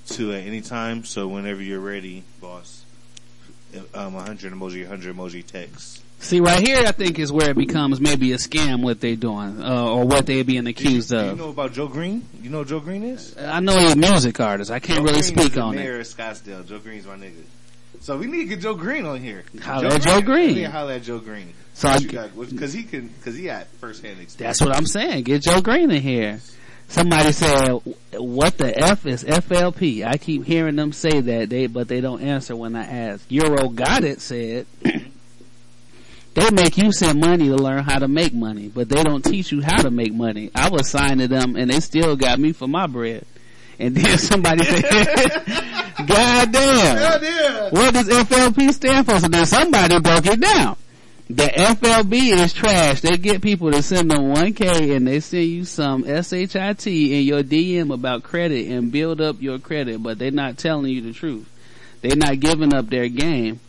to 0.07 0.33
at 0.33 0.43
any 0.43 0.61
time. 0.61 1.05
So 1.05 1.27
whenever 1.27 1.61
you're 1.61 1.79
ready, 1.79 2.23
boss. 2.41 2.83
Um, 3.93 4.15
100 4.15 4.51
emoji, 4.51 4.81
100 4.81 5.15
emoji 5.15 5.45
text. 5.45 6.01
See, 6.21 6.41
right 6.41 6.65
here, 6.65 6.83
I 6.85 6.91
think 6.91 7.17
is 7.17 7.31
where 7.31 7.51
it 7.51 7.57
becomes 7.57 8.01
maybe 8.01 8.33
a 8.33 8.37
scam 8.37 8.81
what 8.83 8.99
they're 8.99 9.15
doing 9.15 9.63
uh, 9.63 9.85
or 9.93 10.05
what 10.05 10.25
they're 10.25 10.43
being 10.43 10.67
accused 10.67 11.09
Do 11.09 11.15
you 11.15 11.21
of. 11.21 11.37
know 11.37 11.49
about 11.49 11.71
Joe 11.73 11.87
Green? 11.87 12.25
You 12.41 12.49
know 12.49 12.59
who 12.59 12.65
Joe 12.65 12.79
Green 12.81 13.03
is? 13.03 13.35
I 13.37 13.61
know 13.61 13.77
he's 13.77 13.93
a 13.93 13.95
music 13.95 14.39
artist. 14.39 14.69
I 14.69 14.79
can't 14.79 14.99
Joe 14.99 15.03
really 15.05 15.21
Green 15.21 15.23
speak 15.23 15.53
the 15.53 15.61
on 15.61 15.75
mayor 15.75 15.95
it. 15.97 16.01
of 16.01 16.07
Scottsdale. 16.07 16.67
Joe 16.67 16.79
Green's 16.79 17.07
my 17.07 17.15
nigga. 17.15 17.41
So 18.01 18.17
we 18.17 18.27
need 18.27 18.39
to 18.39 18.45
get 18.45 18.59
Joe 18.59 18.75
Green 18.75 19.05
on 19.05 19.21
here. 19.21 19.43
Holla 19.61 19.87
at 19.95 20.01
Joe 20.01 20.21
Green. 20.21 20.47
We 20.49 20.53
need 20.55 20.61
to 20.63 20.69
holla 20.71 20.95
at 20.95 21.03
Joe 21.03 21.19
Green. 21.19 21.53
So 21.73 21.87
What 21.87 21.97
I- 21.97 21.99
you 22.01 22.09
got? 22.09 22.49
Because 22.49 22.73
he 22.73 22.83
can, 22.83 23.07
because 23.07 23.35
he 23.35 23.45
had 23.45 23.67
first 23.79 24.03
hand 24.03 24.19
experience. 24.19 24.59
That's 24.59 24.61
what 24.61 24.75
I'm 24.77 24.85
saying. 24.87 25.23
Get 25.23 25.41
Joe 25.41 25.61
Green 25.61 25.89
in 25.89 26.01
here. 26.01 26.41
Somebody 26.89 27.31
said, 27.31 27.79
"What 28.17 28.57
the 28.57 28.77
f 28.77 29.05
is 29.05 29.23
FLP?" 29.23 30.03
I 30.05 30.17
keep 30.17 30.43
hearing 30.45 30.75
them 30.75 30.91
say 30.91 31.21
that, 31.21 31.49
they 31.49 31.67
but 31.67 31.87
they 31.87 32.01
don't 32.01 32.21
answer 32.21 32.55
when 32.55 32.75
I 32.75 32.83
ask. 32.83 33.23
Euro 33.29 33.69
Gotit 33.69 34.19
said. 34.19 34.65
They 36.39 36.51
make 36.51 36.77
you 36.77 36.93
send 36.93 37.19
money 37.19 37.49
to 37.49 37.55
learn 37.57 37.83
how 37.83 37.99
to 37.99 38.07
make 38.07 38.33
money, 38.33 38.69
but 38.69 38.87
they 38.87 39.03
don't 39.03 39.21
teach 39.25 39.51
you 39.51 39.61
how 39.61 39.81
to 39.81 39.91
make 39.91 40.13
money. 40.13 40.49
I 40.55 40.69
was 40.69 40.89
signed 40.89 41.19
to 41.19 41.27
them 41.27 41.57
and 41.57 41.69
they 41.69 41.81
still 41.81 42.15
got 42.15 42.39
me 42.39 42.53
for 42.53 42.65
my 42.65 42.87
bread. 42.87 43.25
And 43.77 43.93
then 43.93 44.17
somebody 44.17 44.63
said, 44.63 44.83
God 46.07 46.51
damn. 46.53 47.73
What 47.73 47.93
does 47.93 48.07
FLP 48.07 48.71
stand 48.71 49.05
for? 49.05 49.19
So 49.19 49.27
then 49.27 49.45
somebody 49.45 49.99
broke 49.99 50.27
it 50.27 50.39
down. 50.39 50.77
The 51.29 51.43
FLB 51.43 52.31
is 52.31 52.53
trash. 52.53 53.01
They 53.01 53.17
get 53.17 53.41
people 53.41 53.71
to 53.73 53.83
send 53.83 54.09
them 54.09 54.33
1K 54.33 54.95
and 54.95 55.05
they 55.05 55.19
send 55.19 55.43
you 55.43 55.65
some 55.65 56.05
SHIT 56.05 56.87
in 56.87 57.23
your 57.23 57.43
DM 57.43 57.93
about 57.93 58.23
credit 58.23 58.69
and 58.71 58.93
build 58.93 59.19
up 59.19 59.41
your 59.41 59.59
credit, 59.59 60.01
but 60.01 60.17
they're 60.17 60.31
not 60.31 60.57
telling 60.57 60.89
you 60.89 61.01
the 61.01 61.11
truth. 61.11 61.49
They're 61.99 62.15
not 62.15 62.39
giving 62.39 62.73
up 62.73 62.89
their 62.89 63.09
game. 63.09 63.59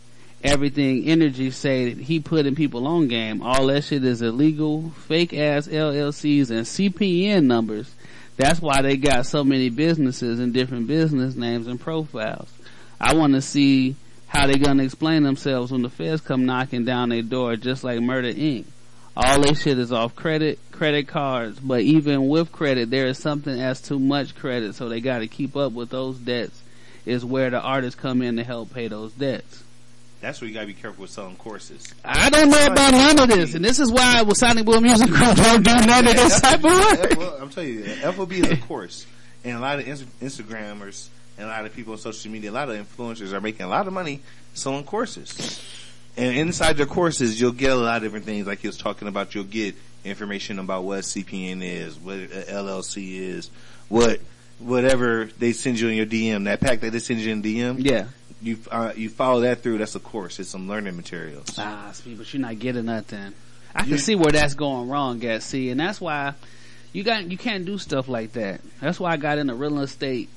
Everything 0.43 1.05
energy 1.05 1.51
say 1.51 1.93
that 1.93 2.03
he 2.03 2.19
putting 2.19 2.55
people 2.55 2.87
on 2.87 3.07
game. 3.07 3.41
All 3.43 3.67
that 3.67 3.83
shit 3.83 4.03
is 4.03 4.21
illegal, 4.23 4.89
fake 5.07 5.33
ass 5.33 5.67
LLCs 5.67 6.49
and 6.49 6.65
CPN 6.65 7.43
numbers. 7.43 7.93
That's 8.37 8.59
why 8.59 8.81
they 8.81 8.97
got 8.97 9.27
so 9.27 9.43
many 9.43 9.69
businesses 9.69 10.39
and 10.39 10.51
different 10.51 10.87
business 10.87 11.35
names 11.35 11.67
and 11.67 11.79
profiles. 11.79 12.51
I 12.99 13.13
want 13.13 13.33
to 13.33 13.41
see 13.41 13.95
how 14.27 14.47
they 14.47 14.57
gonna 14.57 14.83
explain 14.83 15.23
themselves 15.23 15.71
when 15.71 15.81
the 15.81 15.89
feds 15.89 16.21
come 16.21 16.45
knocking 16.45 16.85
down 16.85 17.09
their 17.09 17.21
door, 17.21 17.55
just 17.55 17.83
like 17.83 17.99
Murder 17.99 18.33
Inc. 18.33 18.65
All 19.15 19.41
they 19.41 19.53
shit 19.53 19.77
is 19.77 19.91
off 19.91 20.15
credit, 20.15 20.57
credit 20.71 21.07
cards, 21.07 21.59
but 21.59 21.81
even 21.81 22.29
with 22.29 22.51
credit, 22.51 22.89
there 22.89 23.07
is 23.07 23.17
something 23.17 23.59
as 23.59 23.81
too 23.81 23.99
much 23.99 24.35
credit, 24.35 24.73
so 24.73 24.87
they 24.87 25.01
gotta 25.01 25.27
keep 25.27 25.57
up 25.57 25.73
with 25.73 25.89
those 25.89 26.17
debts. 26.17 26.61
Is 27.05 27.25
where 27.25 27.49
the 27.49 27.59
artists 27.59 27.99
come 27.99 28.21
in 28.21 28.37
to 28.37 28.43
help 28.43 28.73
pay 28.73 28.87
those 28.87 29.11
debts. 29.11 29.60
That's 30.21 30.39
where 30.39 30.47
you 30.47 30.53
gotta 30.53 30.67
be 30.67 30.73
careful 30.73 31.01
with 31.01 31.09
selling 31.11 31.35
courses. 31.35 31.93
I 32.05 32.29
don't 32.29 32.49
know 32.51 32.65
about 32.67 32.91
none 32.91 33.19
of 33.19 33.27
this, 33.35 33.55
and 33.55 33.65
this 33.65 33.79
is 33.79 33.91
why 33.91 34.21
with 34.21 34.37
Sonic 34.37 34.65
Boom 34.65 34.83
Music 34.83 35.07
Group 35.09 35.35
don't 35.35 35.63
do 35.63 35.73
none 35.73 36.07
of 36.07 36.15
this 36.15 36.39
type 36.39 36.59
of 36.59 36.63
work. 36.65 37.17
Well, 37.17 37.37
I'm 37.41 37.49
telling 37.49 37.69
you, 37.73 37.83
FOB 37.83 38.31
is 38.33 38.51
a 38.51 38.57
course, 38.57 39.07
and 39.43 39.57
a 39.57 39.59
lot 39.59 39.79
of 39.79 39.87
Inst- 39.87 40.19
Instagrammers 40.19 41.07
and 41.37 41.47
a 41.47 41.49
lot 41.49 41.65
of 41.65 41.73
people 41.73 41.93
on 41.93 41.99
social 41.99 42.31
media, 42.31 42.51
a 42.51 42.53
lot 42.53 42.69
of 42.69 42.75
influencers 42.77 43.33
are 43.33 43.41
making 43.41 43.65
a 43.65 43.69
lot 43.69 43.87
of 43.87 43.93
money 43.93 44.21
selling 44.53 44.83
courses. 44.83 45.59
And 46.17 46.35
inside 46.37 46.77
your 46.77 46.87
courses, 46.87 47.39
you'll 47.39 47.53
get 47.53 47.71
a 47.71 47.75
lot 47.75 47.97
of 47.97 48.03
different 48.03 48.25
things. 48.25 48.45
Like 48.45 48.59
he 48.59 48.67
was 48.67 48.77
talking 48.77 49.07
about, 49.07 49.33
you'll 49.33 49.45
get 49.45 49.75
information 50.03 50.59
about 50.59 50.83
what 50.83 50.99
CPN 50.99 51.63
is, 51.63 51.97
what 51.97 52.17
LLC 52.19 53.17
is, 53.19 53.49
what 53.89 54.19
whatever 54.59 55.25
they 55.39 55.53
send 55.53 55.79
you 55.79 55.87
in 55.87 55.95
your 55.95 56.05
DM. 56.05 56.43
That 56.45 56.59
pack 56.59 56.81
that 56.81 56.91
they 56.91 56.99
send 56.99 57.21
you 57.21 57.31
in 57.31 57.41
DM, 57.41 57.77
Yeah. 57.83 58.05
You 58.41 58.57
uh, 58.71 58.93
you 58.95 59.09
follow 59.09 59.41
that 59.41 59.61
through. 59.63 59.77
That's 59.79 59.95
a 59.95 59.99
course. 59.99 60.39
It's 60.39 60.49
some 60.49 60.67
learning 60.67 60.95
materials. 60.95 61.47
Ah, 61.57 61.91
see, 61.93 62.13
but 62.15 62.31
you're 62.33 62.41
not 62.41 62.59
getting 62.59 62.85
nothing. 62.85 63.33
I 63.75 63.81
can 63.83 63.91
You- 63.91 63.97
see 63.97 64.15
where 64.15 64.31
that's 64.31 64.53
going 64.55 64.89
wrong, 64.89 65.23
at 65.25 65.43
see, 65.43 65.69
and 65.69 65.79
that's 65.79 66.01
why 66.01 66.33
you 66.93 67.03
got 67.03 67.29
you 67.31 67.37
can't 67.37 67.65
do 67.65 67.77
stuff 67.77 68.07
like 68.07 68.33
that. 68.33 68.61
That's 68.81 68.99
why 68.99 69.11
I 69.13 69.17
got 69.17 69.37
into 69.37 69.53
real 69.55 69.79
estate 69.79 70.29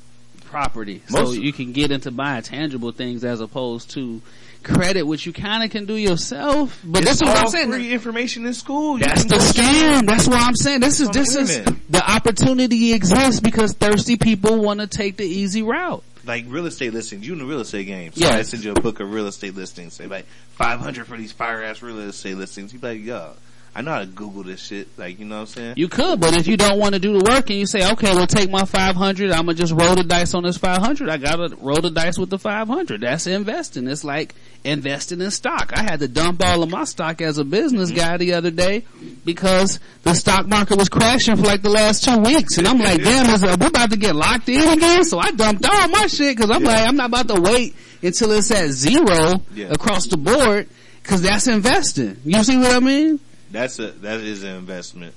property, 0.45 1.03
so 1.09 1.33
you 1.33 1.53
can 1.53 1.73
get 1.73 1.91
into 1.91 2.11
buying 2.11 2.43
tangible 2.43 2.93
things 2.93 3.25
as 3.25 3.41
opposed 3.41 3.91
to 3.93 4.21
credit, 4.63 5.03
which 5.03 5.27
you 5.27 5.33
kind 5.33 5.63
of 5.65 5.71
can 5.71 5.85
do 5.85 5.95
yourself. 5.97 6.81
But 6.85 7.03
It's 7.03 7.11
this 7.11 7.23
is 7.23 7.29
what 7.29 7.39
I'm 7.39 7.49
saying. 7.49 7.71
free 7.71 7.93
information 7.93 8.47
in 8.47 8.55
school. 8.55 8.99
You 8.99 9.05
That's 9.05 9.25
the 9.25 9.35
scam. 9.37 10.07
That's 10.07 10.29
what 10.29 10.41
I'm 10.41 10.55
saying. 10.55 10.81
This 10.81 11.01
is 11.01 11.09
this 11.11 11.35
is 11.35 11.65
the 11.91 12.03
opportunity 12.09 12.93
exists 12.93 13.41
because 13.41 13.73
thirsty 13.73 14.17
people 14.17 14.61
want 14.63 14.81
to 14.81 14.87
take 14.87 15.17
the 15.17 15.25
easy 15.27 15.63
route. 15.63 16.03
Like 16.27 16.45
real 16.49 16.67
estate 16.67 16.93
listings. 16.93 17.27
You 17.27 17.33
in 17.35 17.39
the 17.39 17.45
real 17.47 17.61
estate 17.61 17.85
game. 17.85 18.13
So 18.13 18.25
Yeah. 18.25 18.35
I 18.37 18.43
send 18.43 18.65
you 18.65 18.73
a 18.73 18.81
book 18.81 19.01
of 19.01 19.13
real 19.13 19.27
estate 19.27 19.55
listings. 19.55 19.95
Say 19.95 20.07
like 20.07 20.27
five 20.53 20.81
hundred 20.81 21.07
for 21.07 21.17
these 21.17 21.33
fire 21.33 21.63
ass 21.63 21.83
real 21.83 21.99
estate 22.01 22.37
listings. 22.37 22.73
You 22.73 22.79
be 22.79 22.87
like, 22.89 23.03
yo, 23.05 23.33
I 23.77 23.83
know 23.83 23.91
how 23.91 23.99
to 24.01 24.07
Google 24.07 24.45
this 24.45 24.63
shit. 24.63 24.87
Like, 24.97 25.19
you 25.19 25.25
know 25.25 25.35
what 25.35 25.41
I'm 25.41 25.47
saying? 25.47 25.75
You 25.77 25.89
could, 25.89 26.21
but 26.21 26.35
if 26.35 26.47
you 26.47 26.57
don't 26.57 26.79
want 26.79 26.95
to 26.95 27.01
do 27.01 27.19
the 27.19 27.25
work 27.29 27.51
and 27.51 27.59
you 27.59 27.67
say, 27.67 27.91
okay, 27.93 28.15
we'll 28.15 28.29
take 28.29 28.49
my 28.49 28.65
500, 28.65 29.33
I'm 29.33 29.47
gonna 29.47 29.55
just 29.55 29.73
roll 29.73 29.97
the 29.97 30.05
dice 30.05 30.33
on 30.33 30.45
this 30.45 30.57
500, 30.57 31.09
I 31.09 31.17
gotta 31.17 31.57
roll 31.57 31.81
the 31.81 31.91
dice 31.91 32.17
with 32.17 32.31
the 32.31 32.39
500. 32.39 33.01
That's 33.01 33.27
investing. 33.27 33.89
It's 33.89 34.05
like 34.05 34.35
investing 34.63 35.21
in 35.21 35.31
stock. 35.33 35.73
I 35.75 35.83
had 35.83 35.99
to 36.01 36.09
dump 36.09 36.41
all 36.45 36.63
of 36.63 36.71
my 36.71 36.85
stock 36.85 37.21
as 37.21 37.39
a 37.39 37.45
business 37.45 37.91
guy 37.91 38.17
the 38.17 38.35
other 38.35 38.53
day 38.53 38.85
because 39.25 39.81
the 40.05 40.15
stock 40.15 40.47
market 40.47 40.79
was 40.79 40.89
crashing 40.89 41.37
for 41.37 41.43
like 41.43 41.63
the 41.63 41.71
last 41.71 42.05
two 42.05 42.17
weeks. 42.19 42.59
And 42.59 42.69
I'm 42.69 42.79
like, 42.79 42.99
damn, 43.03 43.35
is 43.35 43.43
uh, 43.43 43.57
we 43.59 43.67
about 43.67 43.91
to 43.91 43.97
get 43.97 44.15
locked 44.15 44.49
in 44.49 44.67
again? 44.69 45.05
So 45.05 45.19
I 45.19 45.33
dumped 45.33 45.67
all 45.67 45.89
my 45.89 46.07
shit 46.07 46.37
because 46.37 46.51
I'm 46.51 46.63
like, 46.63 46.81
I'm 46.89 46.97
not 46.97 47.09
about 47.09 47.29
to 47.29 47.41
wait 47.41 47.75
until 48.03 48.31
it's 48.33 48.51
at 48.53 48.69
zero 48.69 49.43
Yeah. 49.53 49.67
across 49.71 50.07
the 50.07 50.17
board 50.17 50.69
because 51.03 51.23
that's 51.23 51.49
investing. 51.49 52.19
You 52.25 52.43
see 52.45 52.57
what 52.57 52.71
I 52.75 52.79
mean? 52.81 53.19
That's 53.55 53.79
a 53.79 53.93
that 54.03 54.21
is 54.21 54.43
an 54.43 54.57
investment. 54.57 55.15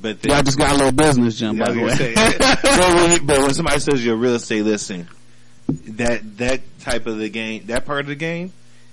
But 0.00 0.24
Yeah, 0.24 0.38
I 0.38 0.42
just 0.42 0.56
got 0.56 0.72
a 0.72 0.76
little 0.76 0.92
business 0.92 1.36
jump, 1.36 1.58
Yeah, 1.58 1.64
by 1.66 1.72
the 1.72 1.82
way. 1.82 1.94
say, 1.94 2.14
but, 2.38 2.62
when, 2.62 3.26
but 3.26 3.38
when 3.40 3.54
somebody 3.54 3.80
says 3.80 4.04
you're 4.04 4.14
a 4.14 4.18
real 4.18 4.36
estate 4.36 4.62
listing, 4.62 5.08
that 5.68 6.38
that 6.38 6.60
type 6.80 7.06
of 7.06 7.18
the 7.18 7.28
game, 7.28 7.66
that 7.66 7.84
part 7.84 8.00
of 8.00 8.06
the 8.06 8.14
game, 8.14 8.52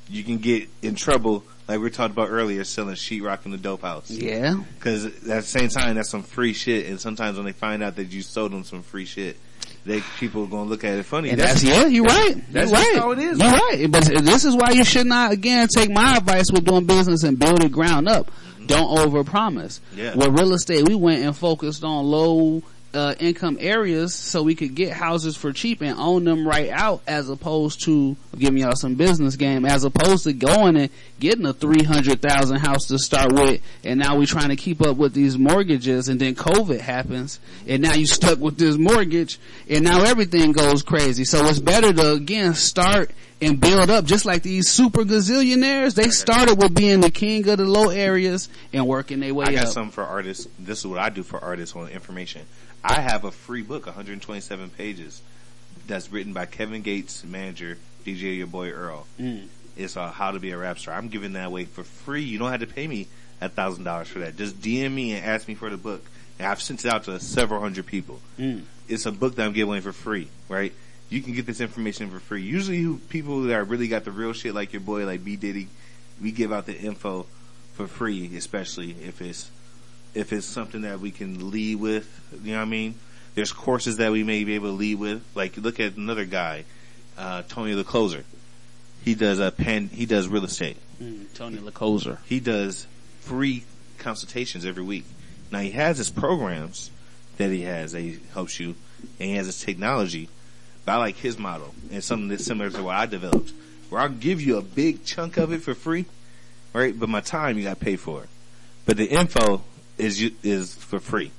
you 0.10 0.24
can 0.24 0.40
get 0.40 0.68
in 0.82 0.96
trouble. 0.96 1.44
Like 1.68 1.80
we 1.82 1.92
talked 1.92 2.14
about 2.14 2.30
earlier, 2.30 2.64
selling 2.64 2.96
sheetrock 2.96 3.46
in 3.46 3.52
the 3.52 3.58
dope 3.58 3.84
house. 3.84 4.10
Yeah. 4.10 4.56
Because 4.76 5.06
at 5.06 5.22
the 5.22 5.42
same 5.44 5.70
time, 5.70 5.96
that's 5.96 6.10
some 6.10 6.24
free 6.24 6.54
shit. 6.54 6.88
And 6.88 7.00
sometimes 7.00 7.38
when 7.38 7.46
they 7.46 7.52
find 7.52 7.84
out 7.84 7.96
that 7.98 8.06
you 8.06 8.24
sold 8.24 8.52
them 8.52 8.64
some 8.64 8.82
free 8.82 9.06
shit, 9.06 9.38
they 9.86 10.02
people 10.20 10.44
are 10.44 10.48
gonna 10.48 10.70
look 10.70 10.84
at 10.84 10.98
it 10.98 11.04
funny. 11.04 11.30
And 11.30 11.40
that's, 11.40 11.64
yeah, 11.64 11.86
you're 11.86 12.06
right. 12.06 12.36
That's 12.52 12.72
you're 12.72 12.80
just 12.80 12.94
right. 12.94 12.98
how 12.98 13.12
it 13.12 13.20
is. 13.20 13.40
You're 13.40 13.52
right. 13.52 13.92
But 13.92 14.26
this 14.26 14.46
is 14.46 14.56
why 14.56 14.72
you 14.72 14.84
should 14.84 15.06
not 15.06 15.32
again 15.32 15.68
take 15.68 15.92
my 15.92 16.18
advice 16.18 16.52
with 16.52 16.66
doing 16.66 16.86
business 16.86 17.24
and 17.24 17.38
build 17.38 17.64
it 17.64 17.72
ground 17.72 18.08
up. 18.08 18.32
Don't 18.70 18.98
overpromise. 18.98 19.80
Yeah. 19.96 20.16
With 20.16 20.40
real 20.40 20.54
estate, 20.54 20.88
we 20.88 20.96
went 20.96 21.24
and 21.24 21.36
focused 21.36 21.84
on 21.84 22.06
low 22.06 22.62
uh, 22.94 23.14
income 23.20 23.58
areas 23.60 24.16
so 24.16 24.42
we 24.42 24.56
could 24.56 24.74
get 24.74 24.92
houses 24.92 25.36
for 25.36 25.54
cheap 25.54 25.82
and 25.82 26.00
own 26.00 26.24
them 26.24 26.48
right 26.48 26.70
out 26.70 27.02
as 27.08 27.30
opposed 27.30 27.84
to 27.84 28.18
giving 28.38 28.58
y'all 28.58 28.76
some 28.76 28.96
business 28.96 29.36
game 29.36 29.64
as 29.64 29.84
opposed 29.84 30.24
to 30.24 30.34
going 30.34 30.76
and 30.76 30.90
getting 31.20 31.46
a 31.46 31.54
300,000 31.54 32.58
house 32.58 32.88
to 32.88 32.98
start 32.98 33.32
with 33.32 33.62
and 33.84 34.00
now 34.00 34.18
we're 34.18 34.26
trying 34.26 34.50
to 34.50 34.56
keep 34.56 34.82
up 34.82 34.98
with 34.98 35.14
these 35.14 35.38
mortgages 35.38 36.10
and 36.10 36.20
then 36.20 36.34
COVID 36.34 36.80
happens 36.80 37.40
and 37.68 37.84
now 37.84 37.94
you 37.94 38.08
stuck 38.08 38.40
with 38.40 38.58
this 38.58 38.78
mortgage 38.78 39.40
and 39.70 39.84
now 39.84 40.04
everything 40.04 40.52
goes 40.52 40.82
crazy. 40.82 41.26
So 41.26 41.46
it's 41.46 41.60
better 41.60 41.94
to 41.94 42.14
again 42.14 42.56
start 42.56 43.12
and 43.42 43.60
build 43.60 43.90
up 43.90 44.06
just 44.06 44.26
like 44.26 44.44
these 44.44 44.70
super 44.70 45.04
gazillionaires. 45.04 45.96
They 45.96 46.10
started 46.10 46.56
with 46.56 46.74
being 46.74 47.02
the 47.02 47.12
king 47.12 47.48
of 47.48 47.58
the 47.58 47.66
low 47.66 47.90
areas 47.90 48.50
and 48.74 48.88
working 48.88 49.20
their 49.20 49.34
way 49.34 49.44
up. 49.44 49.50
I 49.50 49.54
got 49.54 49.66
up. 49.66 49.74
something 49.74 49.92
for 49.92 50.04
artists. 50.04 50.48
This 50.58 50.80
is 50.80 50.88
what 50.88 51.00
I 51.00 51.10
do 51.10 51.24
for 51.24 51.40
artists 51.40 51.76
on 51.76 51.88
information. 51.90 52.46
I 52.84 53.02
have 53.02 53.24
a 53.24 53.32
free 53.32 53.62
book, 53.62 53.86
127 53.86 54.70
pages, 54.72 55.22
that's 55.88 56.12
written 56.12 56.34
by 56.34 56.46
Kevin 56.46 56.82
Gates, 56.82 57.24
manager, 57.24 57.78
DJ 58.06 58.38
Your 58.38 58.48
Boy 58.48 58.70
Earl. 58.70 59.06
Mm. 59.20 59.48
It's 59.76 59.98
uh, 59.98 60.12
how 60.12 60.32
to 60.32 60.40
be 60.40 60.52
a 60.52 60.58
rap 60.58 60.80
star. 60.80 60.96
I'm 60.96 61.10
giving 61.10 61.34
that 61.34 61.48
away 61.48 61.66
for 61.66 61.84
free. 61.84 62.24
You 62.24 62.40
don't 62.40 62.52
have 62.52 62.60
to 62.62 62.68
pay 62.68 62.88
me 62.88 63.08
a 63.42 63.50
thousand 63.50 63.84
dollars 63.84 64.08
for 64.08 64.20
that. 64.20 64.36
Just 64.36 64.60
DM 64.60 64.94
me 64.94 65.14
and 65.14 65.26
ask 65.26 65.48
me 65.48 65.56
for 65.56 65.70
the 65.70 65.78
book. 65.78 66.04
And 66.38 66.48
I've 66.48 66.62
sent 66.62 66.86
it 66.86 66.92
out 66.92 67.04
to 67.06 67.20
several 67.20 67.62
hundred 67.62 67.86
people. 67.86 68.20
Mm. 68.38 68.64
It's 68.88 69.06
a 69.06 69.12
book 69.12 69.36
that 69.36 69.46
I'm 69.46 69.54
giving 69.54 69.70
away 69.70 69.82
for 69.82 69.94
free, 69.94 70.30
right? 70.48 70.74
You 71.10 71.22
can 71.22 71.34
get 71.34 71.46
this 71.46 71.60
information 71.62 72.10
for 72.10 72.20
free. 72.20 72.44
Usually 72.44 72.98
people 73.10 73.44
that 73.44 73.68
really 73.68 73.88
got 73.88 74.04
the 74.04 74.12
real 74.12 74.34
shit 74.34 74.54
like 74.54 74.74
your 74.74 74.82
boy, 74.82 75.06
like 75.06 75.24
B 75.24 75.36
Diddy, 75.36 75.68
we 76.22 76.32
give 76.32 76.52
out 76.52 76.66
the 76.66 76.78
info 76.78 77.26
for 77.74 77.88
free, 77.88 78.36
especially 78.36 78.96
if 79.04 79.22
it's 79.22 79.50
if 80.14 80.34
it's 80.34 80.46
something 80.46 80.82
that 80.82 81.00
we 81.00 81.12
can 81.12 81.52
lead 81.52 81.80
with. 81.80 82.08
You 82.44 82.54
know 82.54 82.58
what 82.58 82.64
I 82.64 82.70
mean? 82.70 82.96
There's 83.36 83.52
courses 83.52 83.98
that 83.98 84.12
we 84.12 84.24
may 84.24 84.44
be 84.44 84.56
able 84.56 84.70
to 84.70 84.74
lead 84.74 85.00
with. 85.00 85.24
Like 85.36 85.58
look 85.58 85.80
at 85.80 85.96
another 85.96 86.26
guy, 86.26 86.66
uh, 87.18 87.44
Tony 87.48 87.74
the 87.74 87.84
Closer. 87.84 88.24
He 89.04 89.16
does 89.16 89.40
a 89.40 89.52
pen. 89.52 89.90
He 89.90 90.06
does 90.06 90.28
real 90.28 90.44
estate. 90.44 90.78
Mm, 91.02 91.34
Tony 91.34 91.58
the 91.58 91.72
Closer. 91.72 92.20
He 92.26 92.40
does 92.40 92.86
free 93.22 93.64
consultations 93.98 94.66
every 94.66 94.84
week. 94.84 95.06
Now 95.52 95.60
he 95.60 95.72
has 95.72 95.98
his 95.98 96.10
programs 96.10 96.92
that 97.38 97.50
he 97.50 97.62
has 97.62 97.94
that 97.94 98.02
he 98.02 98.20
helps 98.34 98.60
you, 98.60 98.76
and 99.20 99.30
he 99.30 99.36
has 99.36 99.46
his 99.46 99.62
technology. 99.62 100.30
But 100.86 100.94
I 100.94 100.98
like 100.98 101.18
his 101.18 101.38
model 101.38 101.74
and 101.92 102.04
something 102.04 102.28
that's 102.28 102.46
similar 102.46 102.70
to 102.72 102.84
what 102.84 102.96
I 102.96 103.06
developed, 103.06 103.54
where 103.90 104.02
I'll 104.02 104.10
give 104.10 104.42
you 104.42 104.58
a 104.58 104.62
big 104.62 105.06
chunk 105.06 105.38
of 105.38 105.52
it 105.54 105.62
for 105.62 105.74
free, 105.74 106.06
right? 106.74 106.98
But 106.98 107.10
my 107.10 107.22
time 107.22 107.58
you 107.58 107.64
got 107.64 107.80
to 107.80 107.86
pay 107.86 107.96
for 107.96 108.24
it. 108.24 108.30
But 108.86 108.98
the 108.98 109.06
info 109.06 109.64
is 110.00 110.22
you, 110.22 110.32
is 110.44 110.74
for 110.74 111.00
free. 111.00 111.32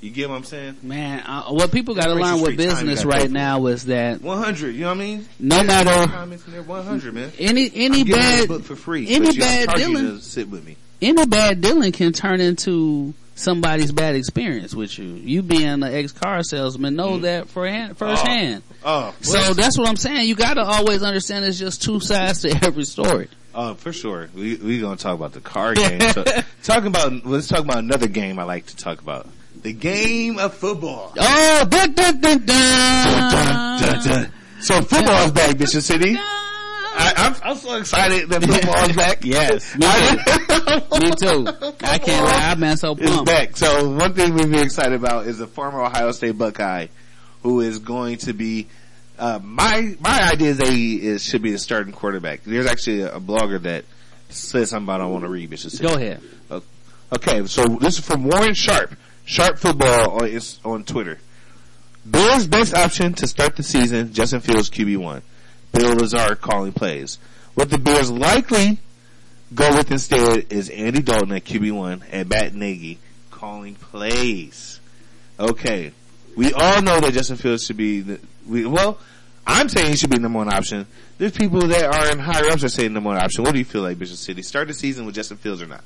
You 0.00 0.10
get 0.10 0.28
what 0.28 0.34
I'm 0.36 0.44
saying? 0.44 0.78
Man, 0.82 1.20
uh, 1.20 1.44
what 1.52 1.70
people 1.70 1.94
got 1.94 2.06
to 2.06 2.14
learn 2.14 2.40
with 2.40 2.56
business 2.56 3.00
you 3.04 3.06
gotta 3.06 3.18
pay 3.18 3.22
right 3.24 3.30
now 3.30 3.66
is 3.66 3.84
that 3.86 4.20
100. 4.20 4.74
You 4.74 4.80
know 4.80 4.86
what 4.88 4.96
I 4.96 4.98
mean? 4.98 5.28
No 5.38 5.56
There's 5.62 5.66
matter- 5.68 6.24
in 6.24 6.52
there 6.52 6.62
100, 6.62 7.14
man. 7.14 7.32
any 7.38 7.70
any 7.72 8.02
bad 8.04 8.48
book 8.48 8.64
for 8.64 8.74
free. 8.74 9.06
any 9.08 9.26
but 9.26 9.34
you- 9.36 9.42
I'm 9.44 9.66
bad 9.66 9.76
dealing 9.76 10.18
sit 10.20 10.48
with 10.48 10.64
me. 10.66 10.76
any 11.00 11.24
bad 11.26 11.60
dealing 11.60 11.92
can 11.92 12.12
turn 12.12 12.40
into 12.40 13.14
somebody's 13.36 13.92
bad 13.92 14.16
experience 14.16 14.74
with 14.74 14.98
you. 14.98 15.06
You 15.06 15.40
being 15.42 15.62
an 15.68 15.84
ex 15.84 16.10
car 16.10 16.42
salesman 16.42 16.96
know 16.96 17.18
that 17.20 17.48
for 17.48 17.66
hand, 17.68 17.96
firsthand. 17.96 18.64
Oh, 18.84 19.14
So 19.20 19.54
that's 19.54 19.78
what 19.78 19.88
I'm 19.88 19.96
saying. 19.96 20.26
You 20.28 20.34
got 20.34 20.54
to 20.54 20.62
always 20.64 21.04
understand 21.04 21.44
there's 21.44 21.60
just 21.60 21.80
two 21.82 22.00
sides 22.00 22.42
to 22.42 22.50
every 22.64 22.84
story. 22.84 23.28
Oh, 23.54 23.74
for 23.74 23.92
sure. 23.92 24.28
We 24.34 24.56
we 24.56 24.80
gonna 24.80 24.96
talk 24.96 25.14
about 25.14 25.32
the 25.32 25.40
card 25.40 25.76
game. 25.76 26.00
so, 26.12 26.24
talking 26.62 26.88
about 26.88 27.26
let's 27.26 27.48
talk 27.48 27.60
about 27.60 27.78
another 27.78 28.08
game 28.08 28.38
I 28.38 28.44
like 28.44 28.66
to 28.66 28.76
talk 28.76 29.00
about. 29.00 29.26
The 29.62 29.72
game 29.72 30.38
of 30.38 30.54
football. 30.54 31.12
Oh, 31.18 31.66
dun, 31.68 31.92
dun, 31.92 32.20
dun. 32.20 34.32
So 34.60 34.80
football's 34.80 35.32
back, 35.32 35.58
Bishop 35.58 35.82
City. 35.82 36.16
I, 36.94 37.12
I'm, 37.16 37.34
I'm 37.50 37.56
so 37.56 37.76
excited 37.76 38.28
that 38.28 38.42
football's 38.42 38.96
back. 38.96 39.24
Yes, 39.32 39.76
me 39.76 39.86
too. 39.86 41.00
me 41.00 41.10
too. 41.10 41.46
I 41.84 41.98
can't 41.98 42.24
lie. 42.24 42.50
I've 42.50 42.60
been 42.60 42.76
so 42.76 42.94
pumped. 42.94 43.12
It's 43.12 43.22
back. 43.22 43.56
So 43.56 43.88
one 43.90 44.14
thing 44.14 44.34
we've 44.34 44.50
been 44.50 44.62
excited 44.62 44.94
about 44.94 45.26
is 45.26 45.40
a 45.40 45.46
former 45.46 45.82
Ohio 45.82 46.12
State 46.12 46.36
Buckeye 46.36 46.88
who 47.42 47.60
is 47.60 47.78
going 47.78 48.18
to 48.18 48.32
be 48.32 48.68
uh, 49.18 49.40
my 49.42 49.96
my 50.00 50.30
idea 50.32 50.50
is 50.50 50.58
that 50.58 50.68
he 50.68 51.00
is 51.00 51.24
should 51.24 51.42
be 51.42 51.52
the 51.52 51.58
starting 51.58 51.92
quarterback. 51.92 52.42
There's 52.44 52.66
actually 52.66 53.02
a, 53.02 53.16
a 53.16 53.20
blogger 53.20 53.62
that 53.62 53.84
says 54.30 54.70
something 54.70 54.86
about 54.86 55.00
I 55.00 55.06
want 55.06 55.24
to 55.24 55.30
read 55.30 55.56
City. 55.58 55.86
Go 55.86 55.94
ahead. 55.94 56.20
Okay, 57.14 57.46
so 57.46 57.66
this 57.66 57.98
is 57.98 58.06
from 58.06 58.24
Warren 58.24 58.54
Sharp. 58.54 58.96
Sharp 59.26 59.58
Football 59.58 60.22
on, 60.22 60.28
is 60.28 60.58
on 60.64 60.84
Twitter. 60.84 61.18
Bills' 62.10 62.46
best 62.46 62.74
option 62.74 63.12
to 63.14 63.26
start 63.26 63.54
the 63.54 63.62
season, 63.62 64.14
Justin 64.14 64.40
Fields 64.40 64.70
QB1. 64.70 65.20
Bill 65.72 65.94
Lazor 65.96 66.40
calling 66.40 66.72
plays. 66.72 67.18
What 67.54 67.70
the 67.70 67.78
Bears 67.78 68.10
likely 68.10 68.78
go 69.54 69.76
with 69.76 69.90
instead 69.90 70.46
is 70.50 70.70
Andy 70.70 71.02
Dalton 71.02 71.32
at 71.32 71.44
QB1 71.44 72.02
and 72.10 72.28
Matt 72.28 72.54
Nagy 72.54 72.98
calling 73.30 73.74
plays. 73.74 74.80
Okay. 75.38 75.92
We 76.34 76.52
all 76.54 76.80
know 76.80 76.98
that 77.00 77.12
Justin 77.12 77.36
Fields 77.36 77.66
should 77.66 77.76
be 77.76 78.00
the, 78.00 78.20
we, 78.46 78.66
well, 78.66 78.98
I'm 79.46 79.68
saying 79.68 79.88
he 79.88 79.96
should 79.96 80.10
be 80.10 80.18
number 80.18 80.38
one 80.38 80.52
option. 80.52 80.86
There's 81.18 81.32
people 81.32 81.60
that 81.60 81.84
are 81.84 82.12
in 82.12 82.18
higher 82.18 82.50
ups 82.50 82.62
that 82.62 82.70
say 82.70 82.88
number 82.88 83.10
one 83.10 83.18
option. 83.18 83.44
What 83.44 83.52
do 83.52 83.58
you 83.58 83.64
feel 83.64 83.82
like, 83.82 83.98
Bishop 83.98 84.16
City? 84.16 84.42
Start 84.42 84.68
the 84.68 84.74
season 84.74 85.06
with 85.06 85.14
Justin 85.14 85.36
Fields 85.36 85.62
or 85.62 85.66
not? 85.66 85.82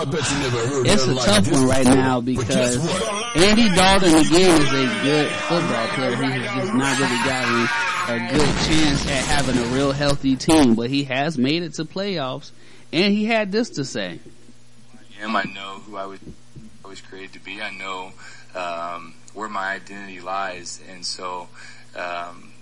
I 0.00 0.04
bet 0.04 0.30
you 0.30 0.38
never 0.38 0.66
heard 0.68 0.86
It's 0.86 1.06
a 1.06 1.12
like 1.12 1.26
tough 1.26 1.50
one 1.50 1.66
right 1.66 1.84
now 1.84 2.20
But 2.20 2.34
guess 2.34 2.76
because 2.76 2.78
what? 2.78 3.36
Andy 3.36 3.68
Dalton 3.74 4.14
again 4.14 4.62
is 4.62 4.72
a 4.72 5.02
good 5.02 5.28
football 5.28 5.88
player. 5.88 6.16
He 6.16 6.30
has 6.30 6.54
just 6.54 6.74
not 6.74 6.98
really 7.00 7.24
gotten 7.24 7.68
a 8.08 8.32
good 8.32 8.54
chance 8.66 9.06
at 9.06 9.24
having 9.24 9.58
a 9.58 9.66
real 9.74 9.92
healthy 9.92 10.36
team, 10.36 10.74
but 10.76 10.88
he 10.88 11.04
has 11.04 11.36
made 11.36 11.62
it 11.62 11.74
to 11.74 11.84
playoffs, 11.84 12.52
and 12.92 13.12
he 13.12 13.26
had 13.26 13.50
this 13.52 13.70
to 13.70 13.84
say. 13.84 14.20
I 14.94 15.24
am. 15.24 15.36
I 15.36 15.42
know 15.42 15.80
who 15.84 15.96
I 15.96 16.06
was, 16.06 16.20
I 16.84 16.88
was 16.88 17.00
created 17.00 17.34
to 17.34 17.40
be. 17.40 17.60
I 17.60 17.70
know 17.72 18.12
um, 18.54 19.14
where 19.34 19.48
my 19.48 19.72
identity 19.72 20.20
lies, 20.20 20.80
and 20.88 21.04
so 21.04 21.48
um, 21.96 22.52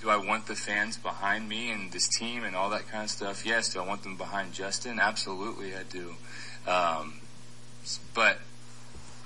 do 0.00 0.10
I 0.10 0.16
want 0.16 0.46
the 0.46 0.54
fans 0.54 0.96
behind 0.96 1.48
me 1.48 1.70
and 1.70 1.92
this 1.92 2.08
team 2.08 2.44
and 2.44 2.56
all 2.56 2.70
that 2.70 2.88
kind 2.88 3.04
of 3.04 3.10
stuff? 3.10 3.46
Yes. 3.46 3.72
Do 3.72 3.80
I 3.80 3.86
want 3.86 4.02
them 4.02 4.16
behind 4.16 4.52
Justin? 4.52 4.98
Absolutely, 4.98 5.74
I 5.76 5.84
do. 5.84 6.14
Um, 6.66 7.20
but 8.14 8.38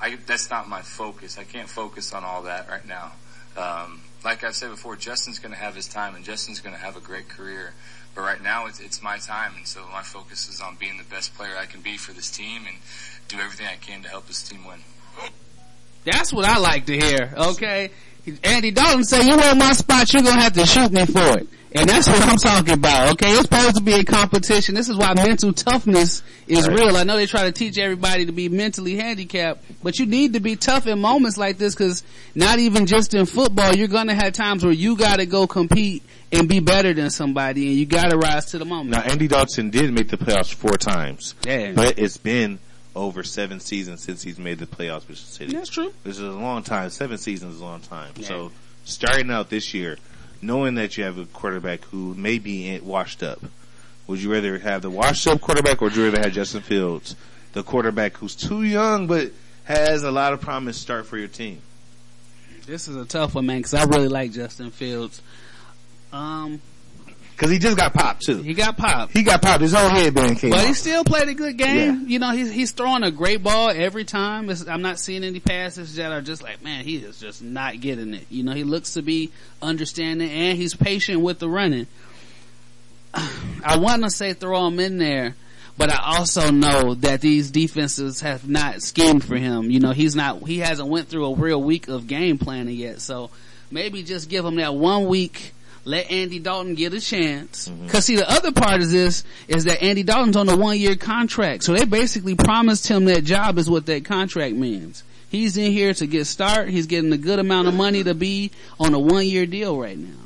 I, 0.01 0.17
that's 0.27 0.51
not 0.51 0.69
my 0.69 0.83
focus. 0.83 1.39
I 1.39 1.45
can't 1.45 1.69
focus 1.69 2.13
on 2.13 2.25
all 2.25 2.43
that 2.43 2.69
right 2.69 2.87
now. 2.87 3.13
Um, 3.57 4.03
like 4.23 4.45
I've 4.45 4.55
said 4.55 4.71
before, 4.71 4.97
Justin's 4.97 5.39
going 5.39 5.53
to 5.53 5.59
have 5.59 5.75
his 5.75 5.89
time, 5.89 6.15
and 6.15 6.25
Justin's 6.25 6.61
going 6.61 6.75
to 6.75 6.81
have 6.81 6.97
a 6.97 7.01
great 7.01 7.29
career. 7.29 7.73
But 8.15 8.23
right 8.23 8.43
now, 8.43 8.67
it's, 8.67 8.81
it's 8.81 9.03
my 9.03 9.19
time, 9.19 9.53
and 9.57 9.67
so 9.67 9.87
my 9.93 10.03
focus 10.03 10.49
is 10.49 10.61
on 10.61 10.77
being 10.77 10.99
the 10.99 11.05
best 11.05 11.35
player 11.35 11.57
I 11.59 11.67
can 11.67 11.81
be 11.81 11.97
for 11.97 12.13
this 12.13 12.31
team 12.31 12.63
and 12.67 12.77
do 13.29 13.39
everything 13.39 13.67
I 13.67 13.77
can 13.77 14.03
to 14.03 14.09
help 14.09 14.27
this 14.27 14.43
team 14.43 14.67
win. 14.67 14.81
That's 16.05 16.33
what 16.33 16.45
I 16.45 16.59
like 16.59 16.87
to 16.87 16.99
hear. 16.99 17.33
Okay, 17.37 17.91
Andy 18.43 18.71
Dalton 18.71 19.05
said, 19.05 19.25
"You 19.25 19.37
want 19.37 19.59
my 19.59 19.73
spot? 19.73 20.13
You're 20.13 20.23
gonna 20.23 20.41
have 20.41 20.55
to 20.55 20.67
shoot 20.67 20.93
me 20.93 21.07
for 21.07 21.39
it." 21.39 21.49
And 21.73 21.89
that's 21.91 22.09
what 22.09 22.23
I'm 22.23 22.39
talking 22.39 22.73
about. 22.73 23.09
Okay, 23.13 23.33
it's 23.33 23.43
supposed 23.43 23.77
to 23.77 23.83
be 23.83 23.93
a 23.93 24.05
competition. 24.05 24.75
This 24.75 24.89
is 24.89 24.97
why 24.97 25.13
mental 25.15 25.53
toughness 25.53 26.23
is 26.47 26.67
Right. 26.67 26.79
real. 26.79 26.97
I 26.97 27.03
know 27.05 27.17
they 27.17 27.27
try 27.27 27.43
to 27.43 27.53
teach 27.53 27.77
everybody 27.77 28.25
to 28.27 28.33
be 28.33 28.49
mentally 28.49 28.97
handicapped, 28.97 29.63
but 29.83 29.99
you 29.99 30.07
need 30.07 30.33
to 30.35 30.41
be 30.41 30.57
tough 30.57 30.87
in 30.87 31.01
moments 31.01 31.37
like 31.37 31.59
this 31.59 31.75
because 31.75 32.03
not 32.35 32.59
even 32.61 32.87
just 32.87 33.13
in 33.13 33.27
football, 33.27 33.77
you're 33.77 33.89
gonna 33.89 34.15
have 34.15 34.33
times 34.33 34.65
where 34.65 34.73
you 34.73 34.97
gotta 34.97 35.27
go 35.27 35.47
compete 35.47 36.03
and 36.33 36.49
be 36.49 36.61
better 36.61 36.95
than 36.95 37.11
somebody, 37.11 37.67
and 37.69 37.77
you 37.77 37.85
gotta 37.85 38.17
rise 38.17 38.47
to 38.47 38.59
the 38.59 38.65
moment. 38.65 38.91
Now, 38.91 39.03
Andy 39.03 39.29
Dalton 39.29 39.69
did 39.69 39.93
make 39.93 40.09
the 40.09 40.17
playoffs 40.17 40.55
four 40.55 40.79
times. 40.79 41.35
Yeah. 41.47 41.73
But 41.75 41.99
it's 41.99 42.17
been 42.17 42.59
over 42.97 43.23
seven 43.23 43.61
seasons 43.61 44.01
since 44.01 44.23
he's 44.23 44.39
made 44.39 44.59
the 44.59 44.67
playoffs 44.67 45.07
with 45.07 45.19
the 45.19 45.31
city. 45.31 45.53
That's 45.53 45.69
true. 45.69 45.93
This 46.03 46.17
is 46.17 46.25
a 46.25 46.31
long 46.31 46.63
time. 46.63 46.91
Seven 46.91 47.19
seasons 47.19 47.57
is 47.57 47.61
a 47.61 47.65
long 47.65 47.81
time. 47.81 48.13
Yeah. 48.17 48.27
So, 48.27 48.53
starting 48.85 49.31
out 49.31 49.51
this 49.51 49.75
year, 49.75 49.99
knowing 50.43 50.75
that 50.77 50.97
you 50.97 51.05
have 51.05 51.19
a 51.19 51.27
quarterback 51.27 51.85
who 51.85 52.15
may 52.15 52.39
be 52.39 52.81
washed 52.81 53.23
up, 53.23 53.41
would 54.07 54.23
you 54.23 54.33
rather 54.33 54.59
have 54.59 54.83
the 54.83 54.91
washed 54.91 55.27
up 55.27 55.41
quarterback 55.41 55.83
or 55.83 55.87
would 55.87 55.97
you 55.97 56.05
rather 56.05 56.21
have 56.21 56.33
Justin 56.33 56.63
Fields, 56.63 57.15
the 57.53 57.63
quarterback 57.63 58.17
who's 58.17 58.35
too 58.35 58.63
young 58.63 59.07
but 59.07 59.31
has 59.65 60.03
a 60.03 60.11
lot 60.11 60.33
of 60.33 60.41
promise 60.41 60.79
start 60.79 61.07
for 61.07 61.19
your 61.19 61.29
team? 61.29 61.61
This 62.67 62.89
is 62.89 62.97
a 62.97 63.05
tough 63.05 63.35
one, 63.35 63.47
man, 63.47 63.59
because 63.59 63.75
I 63.75 63.85
really 63.85 64.09
like 64.09 64.33
Justin 64.33 64.71
Fields. 64.71 65.23
Um, 66.13 66.61
Cause 67.37 67.51
he 67.51 67.59
just 67.59 67.77
got 67.77 67.93
popped 67.93 68.23
too. 68.25 68.41
He 68.41 68.55
got 68.55 68.79
popped. 68.79 69.13
He 69.13 69.23
got 69.23 69.43
popped. 69.43 69.61
His 69.61 69.75
whole 69.75 69.91
headband 69.91 70.39
came 70.39 70.51
But 70.51 70.65
he 70.67 70.73
still 70.73 71.05
played 71.05 71.29
a 71.29 71.35
good 71.35 71.59
game. 71.59 72.07
You 72.09 72.19
know, 72.19 72.31
he's 72.31 72.51
he's 72.51 72.73
throwing 72.73 73.03
a 73.03 73.11
great 73.11 73.43
ball 73.43 73.69
every 73.69 74.05
time. 74.05 74.49
It's, 74.49 74.67
I'm 74.67 74.81
not 74.81 74.99
seeing 74.99 75.23
any 75.23 75.41
passes 75.41 75.97
that 75.97 76.13
are 76.13 76.23
just 76.23 76.43
like, 76.43 76.63
man, 76.65 76.83
he 76.83 76.97
is 76.97 77.21
just 77.21 77.43
not 77.43 77.79
getting 77.81 78.15
it. 78.15 78.25
You 78.31 78.43
know, 78.43 78.53
he 78.53 78.65
looks 78.65 78.95
to 78.95 79.03
be 79.03 79.33
understanding 79.61 80.31
and 80.31 80.57
he's 80.57 80.75
patient 80.75 81.21
with 81.21 81.39
the 81.39 81.49
running. 81.49 81.87
I 83.15 83.77
want 83.79 84.03
to 84.05 84.11
say 84.11 84.33
throw 84.33 84.67
him 84.67 84.81
in 84.81 84.97
there, 84.97 85.37
but 85.77 85.93
I 85.93 86.17
also 86.17 86.51
know 86.51 86.95
that 86.95 87.21
these 87.21 87.51
defenses 87.51 88.21
have 88.21 88.49
not 88.49 88.81
schemed 88.81 89.25
for 89.25 89.37
him. 89.37 89.71
You 89.71 89.81
know, 89.81 89.93
he's 89.93 90.17
not, 90.17 90.47
he 90.47 90.61
hasn't 90.61 90.89
went 90.89 91.09
through 91.09 91.27
a 91.27 91.35
real 91.35 91.63
week 91.63 91.89
of 91.89 92.07
game 92.07 92.39
planning 92.39 92.77
yet. 92.77 93.03
So 93.03 93.31
maybe 93.71 94.03
just 94.03 94.31
give 94.31 94.45
him 94.45 94.57
that 94.57 94.75
one 94.75 95.07
week. 95.07 95.53
Let 95.87 96.11
Andy 96.11 96.41
Dalton 96.41 96.75
get 96.75 96.95
a 96.95 97.01
chance. 97.01 97.71
Cause 97.87 98.07
see, 98.07 98.17
the 98.17 98.29
other 98.29 98.51
part 98.51 98.81
is 98.81 98.91
this 98.91 99.23
is 99.47 99.67
that 99.67 99.81
Andy 99.81 100.03
Dalton's 100.03 100.37
on 100.37 100.49
a 100.49 100.57
one 100.57 100.81
year 100.81 100.97
contract. 100.97 101.63
So 101.63 101.75
they 101.75 101.85
basically 101.85 102.35
promised 102.35 102.89
him 102.89 103.05
that 103.05 103.23
job 103.23 103.57
is 103.57 103.71
what 103.71 103.87
that 103.87 104.05
contract 104.05 104.57
means. 104.57 105.05
He's 105.29 105.57
in 105.57 105.71
here 105.71 105.95
to 105.95 106.07
get 106.09 106.25
start. 106.27 106.71
He's 106.71 106.89
getting 106.89 107.13
a 107.13 107.17
good 107.17 107.39
amount 107.39 107.69
of 107.69 107.75
money 107.75 108.03
to 108.03 108.15
be 108.15 108.51
on 108.81 108.95
a 108.95 108.99
one 108.99 109.27
year 109.27 109.47
deal 109.47 109.81
right 109.81 109.97
now. 109.97 110.19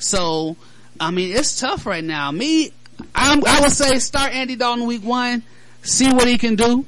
So, 0.00 0.56
I 0.98 1.12
mean, 1.12 1.36
it's 1.36 1.60
tough 1.60 1.86
right 1.86 2.02
now. 2.02 2.32
Me, 2.32 2.72
I'm, 3.14 3.44
I 3.46 3.60
would 3.60 3.70
say 3.70 4.00
start 4.00 4.34
Andy 4.34 4.56
Dalton 4.56 4.86
week 4.86 5.04
one, 5.04 5.44
see 5.82 6.12
what 6.12 6.26
he 6.26 6.36
can 6.36 6.56
do. 6.56 6.84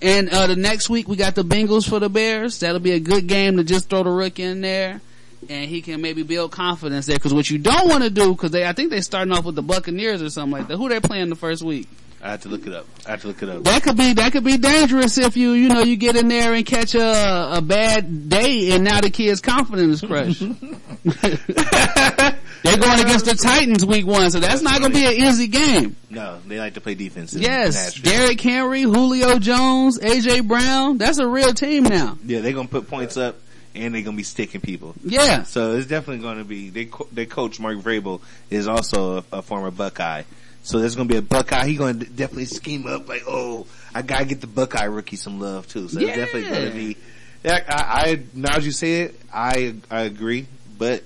And, 0.00 0.30
uh, 0.30 0.46
the 0.46 0.56
next 0.56 0.88
week 0.88 1.06
we 1.06 1.16
got 1.16 1.34
the 1.34 1.44
Bengals 1.44 1.86
for 1.86 2.00
the 2.00 2.08
Bears. 2.08 2.60
That'll 2.60 2.80
be 2.80 2.92
a 2.92 3.00
good 3.00 3.26
game 3.26 3.58
to 3.58 3.64
just 3.64 3.90
throw 3.90 4.04
the 4.04 4.10
rook 4.10 4.38
in 4.38 4.62
there. 4.62 5.02
And 5.48 5.68
he 5.68 5.82
can 5.82 6.00
maybe 6.00 6.22
build 6.22 6.52
confidence 6.52 7.06
there. 7.06 7.18
Cause 7.18 7.34
what 7.34 7.50
you 7.50 7.58
don't 7.58 7.88
want 7.88 8.04
to 8.04 8.10
do, 8.10 8.34
cause 8.34 8.50
they, 8.50 8.66
I 8.66 8.72
think 8.72 8.90
they're 8.90 9.02
starting 9.02 9.32
off 9.32 9.44
with 9.44 9.54
the 9.54 9.62
Buccaneers 9.62 10.22
or 10.22 10.30
something 10.30 10.58
like 10.58 10.68
that. 10.68 10.76
Who 10.76 10.88
they 10.88 11.00
playing 11.00 11.28
the 11.28 11.36
first 11.36 11.62
week? 11.62 11.88
I 12.22 12.30
had 12.30 12.42
to 12.42 12.48
look 12.48 12.66
it 12.66 12.72
up. 12.72 12.86
I 13.06 13.10
had 13.10 13.20
to 13.20 13.26
look 13.26 13.42
it 13.42 13.50
up. 13.50 13.64
That 13.64 13.82
could 13.82 13.98
be 13.98 14.14
that 14.14 14.32
could 14.32 14.44
be 14.44 14.56
dangerous 14.56 15.18
if 15.18 15.36
you 15.36 15.52
you 15.52 15.68
know 15.68 15.82
you 15.82 15.96
get 15.96 16.16
in 16.16 16.28
there 16.28 16.54
and 16.54 16.64
catch 16.64 16.94
a 16.94 17.56
a 17.56 17.60
bad 17.60 18.30
day 18.30 18.72
and 18.72 18.82
now 18.82 19.02
the 19.02 19.10
kid's 19.10 19.42
confidence 19.42 20.02
is 20.02 20.08
crushed. 20.08 20.40
They're 22.64 22.78
going 22.78 23.00
against 23.00 23.26
the 23.26 23.34
Titans 23.34 23.84
week 23.84 24.06
one, 24.06 24.30
so 24.30 24.40
that's 24.40 24.62
not 24.62 24.80
going 24.80 24.92
to 24.92 24.98
be 24.98 25.04
an 25.04 25.12
easy 25.12 25.48
game. 25.48 25.96
No, 26.08 26.40
they 26.46 26.58
like 26.58 26.72
to 26.74 26.80
play 26.80 26.94
defense. 26.94 27.34
Yes. 27.34 28.00
Derrick 28.00 28.40
Henry, 28.40 28.80
Julio 28.80 29.38
Jones, 29.38 29.98
AJ 29.98 30.48
Brown. 30.48 30.96
That's 30.96 31.18
a 31.18 31.28
real 31.28 31.52
team 31.52 31.82
now. 31.82 32.16
Yeah, 32.24 32.40
they're 32.40 32.54
gonna 32.54 32.68
put 32.68 32.88
points 32.88 33.18
up, 33.18 33.36
and 33.74 33.94
they're 33.94 34.02
gonna 34.02 34.16
be 34.16 34.22
sticking 34.22 34.60
people. 34.60 34.94
Yeah. 35.04 35.42
So 35.42 35.72
it's 35.76 35.86
definitely 35.86 36.22
gonna 36.22 36.44
be. 36.44 36.70
They 36.70 36.86
co- 36.86 37.08
their 37.12 37.26
coach 37.26 37.58
Mark 37.60 37.78
Vrabel 37.78 38.20
is 38.50 38.68
also 38.68 39.18
a, 39.18 39.24
a 39.38 39.42
former 39.42 39.70
Buckeye. 39.70 40.22
So 40.62 40.78
there's 40.78 40.94
gonna 40.94 41.08
be 41.08 41.16
a 41.16 41.22
Buckeye. 41.22 41.66
He's 41.66 41.78
gonna 41.78 41.94
definitely 41.94 42.46
scheme 42.46 42.86
up 42.86 43.08
like, 43.08 43.22
oh, 43.26 43.66
I 43.94 44.02
gotta 44.02 44.24
get 44.24 44.40
the 44.40 44.46
Buckeye 44.46 44.84
rookie 44.84 45.16
some 45.16 45.40
love 45.40 45.68
too. 45.68 45.88
So 45.88 46.00
it's 46.00 46.16
definitely 46.16 46.50
gonna 46.50 46.70
be. 46.70 46.96
Yeah, 47.44 47.62
I, 47.68 48.10
I 48.10 48.22
now 48.32 48.56
as 48.56 48.64
you 48.64 48.72
say 48.72 49.02
it, 49.02 49.20
I 49.32 49.74
I 49.90 50.02
agree, 50.02 50.46
but 50.78 51.02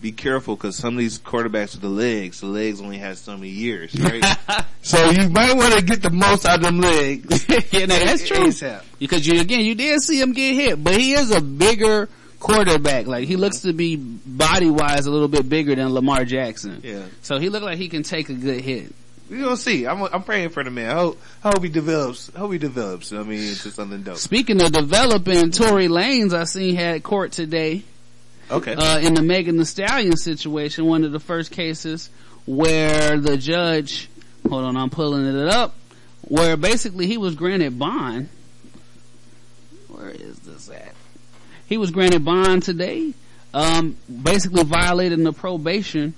be 0.00 0.12
careful 0.12 0.56
because 0.56 0.76
some 0.76 0.94
of 0.94 0.98
these 0.98 1.18
quarterbacks 1.18 1.72
with 1.72 1.80
the 1.80 1.88
legs, 1.88 2.40
the 2.40 2.46
legs 2.46 2.80
only 2.80 2.98
have 2.98 3.18
so 3.18 3.36
many 3.36 3.48
years, 3.48 3.98
right? 3.98 4.24
so 4.82 5.10
you 5.10 5.28
might 5.28 5.56
want 5.56 5.74
to 5.74 5.82
get 5.82 6.02
the 6.02 6.10
most 6.10 6.46
out 6.46 6.56
of 6.56 6.62
them 6.62 6.80
legs. 6.80 7.46
yeah, 7.72 7.86
no, 7.86 7.98
that's 7.98 8.26
true. 8.26 8.46
ASAP. 8.46 8.82
Because 8.98 9.26
you 9.26 9.40
again, 9.40 9.64
you 9.64 9.74
did 9.74 10.00
see 10.02 10.20
him 10.20 10.32
get 10.32 10.54
hit, 10.54 10.82
but 10.82 10.96
he 10.96 11.12
is 11.12 11.30
a 11.30 11.40
bigger 11.40 12.08
quarterback. 12.38 13.06
Like 13.06 13.26
he 13.26 13.36
looks 13.36 13.60
to 13.60 13.72
be 13.72 13.96
body 13.96 14.70
wise 14.70 15.06
a 15.06 15.10
little 15.10 15.28
bit 15.28 15.48
bigger 15.48 15.74
than 15.74 15.92
Lamar 15.92 16.24
Jackson. 16.24 16.80
Yeah. 16.82 17.04
So 17.22 17.38
he 17.38 17.48
looked 17.48 17.64
like 17.64 17.78
he 17.78 17.88
can 17.88 18.02
take 18.02 18.28
a 18.28 18.34
good 18.34 18.60
hit. 18.60 18.92
We 19.30 19.40
gonna 19.40 19.56
see. 19.56 19.86
I'm 19.86 20.02
I'm 20.02 20.22
praying 20.22 20.50
for 20.50 20.62
the 20.62 20.70
man. 20.70 20.90
I 20.90 20.94
hope, 20.94 21.20
I 21.42 21.48
hope 21.48 21.62
he 21.62 21.68
develops. 21.68 22.30
I 22.34 22.38
hope 22.38 22.52
he 22.52 22.58
develops. 22.58 23.12
I 23.12 23.22
mean, 23.22 23.40
into 23.40 23.70
something 23.70 24.02
dope. 24.02 24.18
Speaking 24.18 24.62
of 24.62 24.70
developing, 24.70 25.50
Tory 25.50 25.88
Lanez 25.88 26.32
I 26.32 26.44
seen 26.44 26.76
had 26.76 27.02
court 27.02 27.32
today. 27.32 27.82
Okay. 28.50 28.74
Uh, 28.74 28.98
in 29.00 29.14
the 29.14 29.22
Megan 29.22 29.56
Thee 29.56 29.64
Stallion 29.64 30.16
situation, 30.16 30.86
one 30.86 31.04
of 31.04 31.12
the 31.12 31.20
first 31.20 31.50
cases 31.50 32.10
where 32.46 33.18
the 33.18 33.36
judge, 33.36 34.08
hold 34.48 34.64
on, 34.64 34.76
I'm 34.76 34.90
pulling 34.90 35.26
it 35.26 35.48
up, 35.48 35.74
where 36.22 36.56
basically 36.56 37.06
he 37.06 37.18
was 37.18 37.34
granted 37.34 37.78
bond. 37.78 38.28
Where 39.88 40.10
is 40.10 40.38
this 40.40 40.70
at? 40.70 40.94
He 41.66 41.76
was 41.76 41.90
granted 41.90 42.24
bond 42.24 42.62
today, 42.62 43.12
um, 43.52 43.96
basically 44.22 44.62
violating 44.62 45.24
the 45.24 45.32
probation 45.32 46.14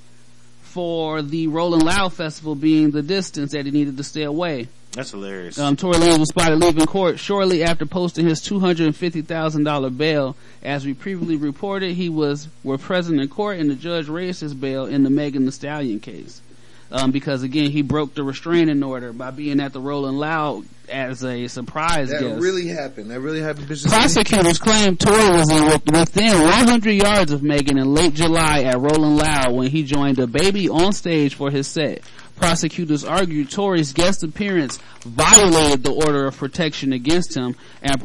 for 0.62 1.22
the 1.22 1.47
Rolling 1.47 1.81
Loud 1.81 2.12
Festival 2.12 2.55
being 2.55 2.91
the 2.91 3.03
distance 3.03 3.53
that 3.53 3.64
he 3.64 3.72
needed 3.72 3.97
to 3.97 4.05
stay 4.05 4.24
away. 4.24 4.68
That's 4.99 5.12
hilarious. 5.12 5.61
Um, 5.61 5.76
Tory 5.76 5.94
Lanez 5.94 6.18
was 6.18 6.30
spotted 6.30 6.59
leaving 6.59 6.84
court 6.84 7.20
shortly 7.20 7.62
after 7.62 7.86
posting 7.86 8.26
his 8.26 8.40
$250,000 8.40 9.96
bail. 9.96 10.34
As 10.61 10.84
we 10.84 10.92
previously 10.92 11.36
reported, 11.36 11.94
he 11.94 12.09
was 12.09 12.49
were 12.64 12.78
present 12.78 13.20
in 13.20 13.28
court 13.28 13.61
and 13.61 13.70
the 13.70 13.76
judge 13.76 14.09
raised 14.09 14.40
his 14.40 14.55
bail 14.55 14.86
in 14.86 15.05
the 15.05 15.11
Megan 15.11 15.44
Thee 15.44 15.53
Stallion 15.53 16.01
case. 16.01 16.42
Um, 16.90 17.12
because 17.12 17.44
again, 17.44 17.70
he 17.70 17.82
broke 17.82 18.14
the 18.14 18.24
restraining 18.24 18.82
order 18.82 19.12
by 19.12 19.30
being 19.30 19.61
at 19.61 19.72
the 19.72 19.80
Rolling 19.80 20.16
Loud 20.16 20.64
as 20.89 21.24
a 21.24 21.47
surprise 21.49 22.11
that 22.11 22.20
guest. 22.20 22.41
really 22.41 22.68
happened. 22.68 23.11
That 23.11 23.20
really 23.20 23.41
happened. 23.41 23.66
Prosecutors 23.66 24.59
claim 24.59 24.97
Tory 24.97 25.30
was 25.30 25.51
in 25.51 25.64
within 25.93 26.43
100 26.43 26.91
yards 26.93 27.32
of 27.32 27.43
Megan 27.43 27.78
in 27.78 27.93
late 27.95 28.14
July 28.14 28.62
at 28.62 28.78
Rolling 28.78 29.16
Loud 29.16 29.53
when 29.53 29.68
he 29.68 29.82
joined 29.82 30.16
DaBaby 30.16 30.70
on 30.70 30.93
stage 30.93 31.34
for 31.34 31.51
his 31.51 31.66
set. 31.66 32.03
Prosecutors 32.36 33.05
argued 33.05 33.51
Tory's 33.51 33.93
guest 33.93 34.22
appearance 34.22 34.78
violated 35.01 35.82
the 35.82 35.93
order 35.93 36.26
of 36.26 36.36
protection 36.36 36.93
against 36.93 37.36
him 37.36 37.57
and, 37.82 38.01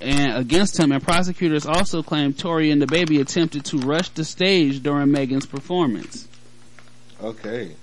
and 0.00 0.36
against 0.36 0.78
him, 0.78 0.92
and 0.92 1.02
prosecutors 1.02 1.64
also 1.64 2.02
claimed 2.02 2.38
Tory 2.38 2.70
and 2.70 2.82
DaBaby 2.82 3.20
attempted 3.20 3.64
to 3.66 3.78
rush 3.78 4.10
the 4.10 4.24
stage 4.24 4.82
during 4.82 5.10
Megan's 5.10 5.46
performance. 5.46 6.28
Okay. 7.22 7.74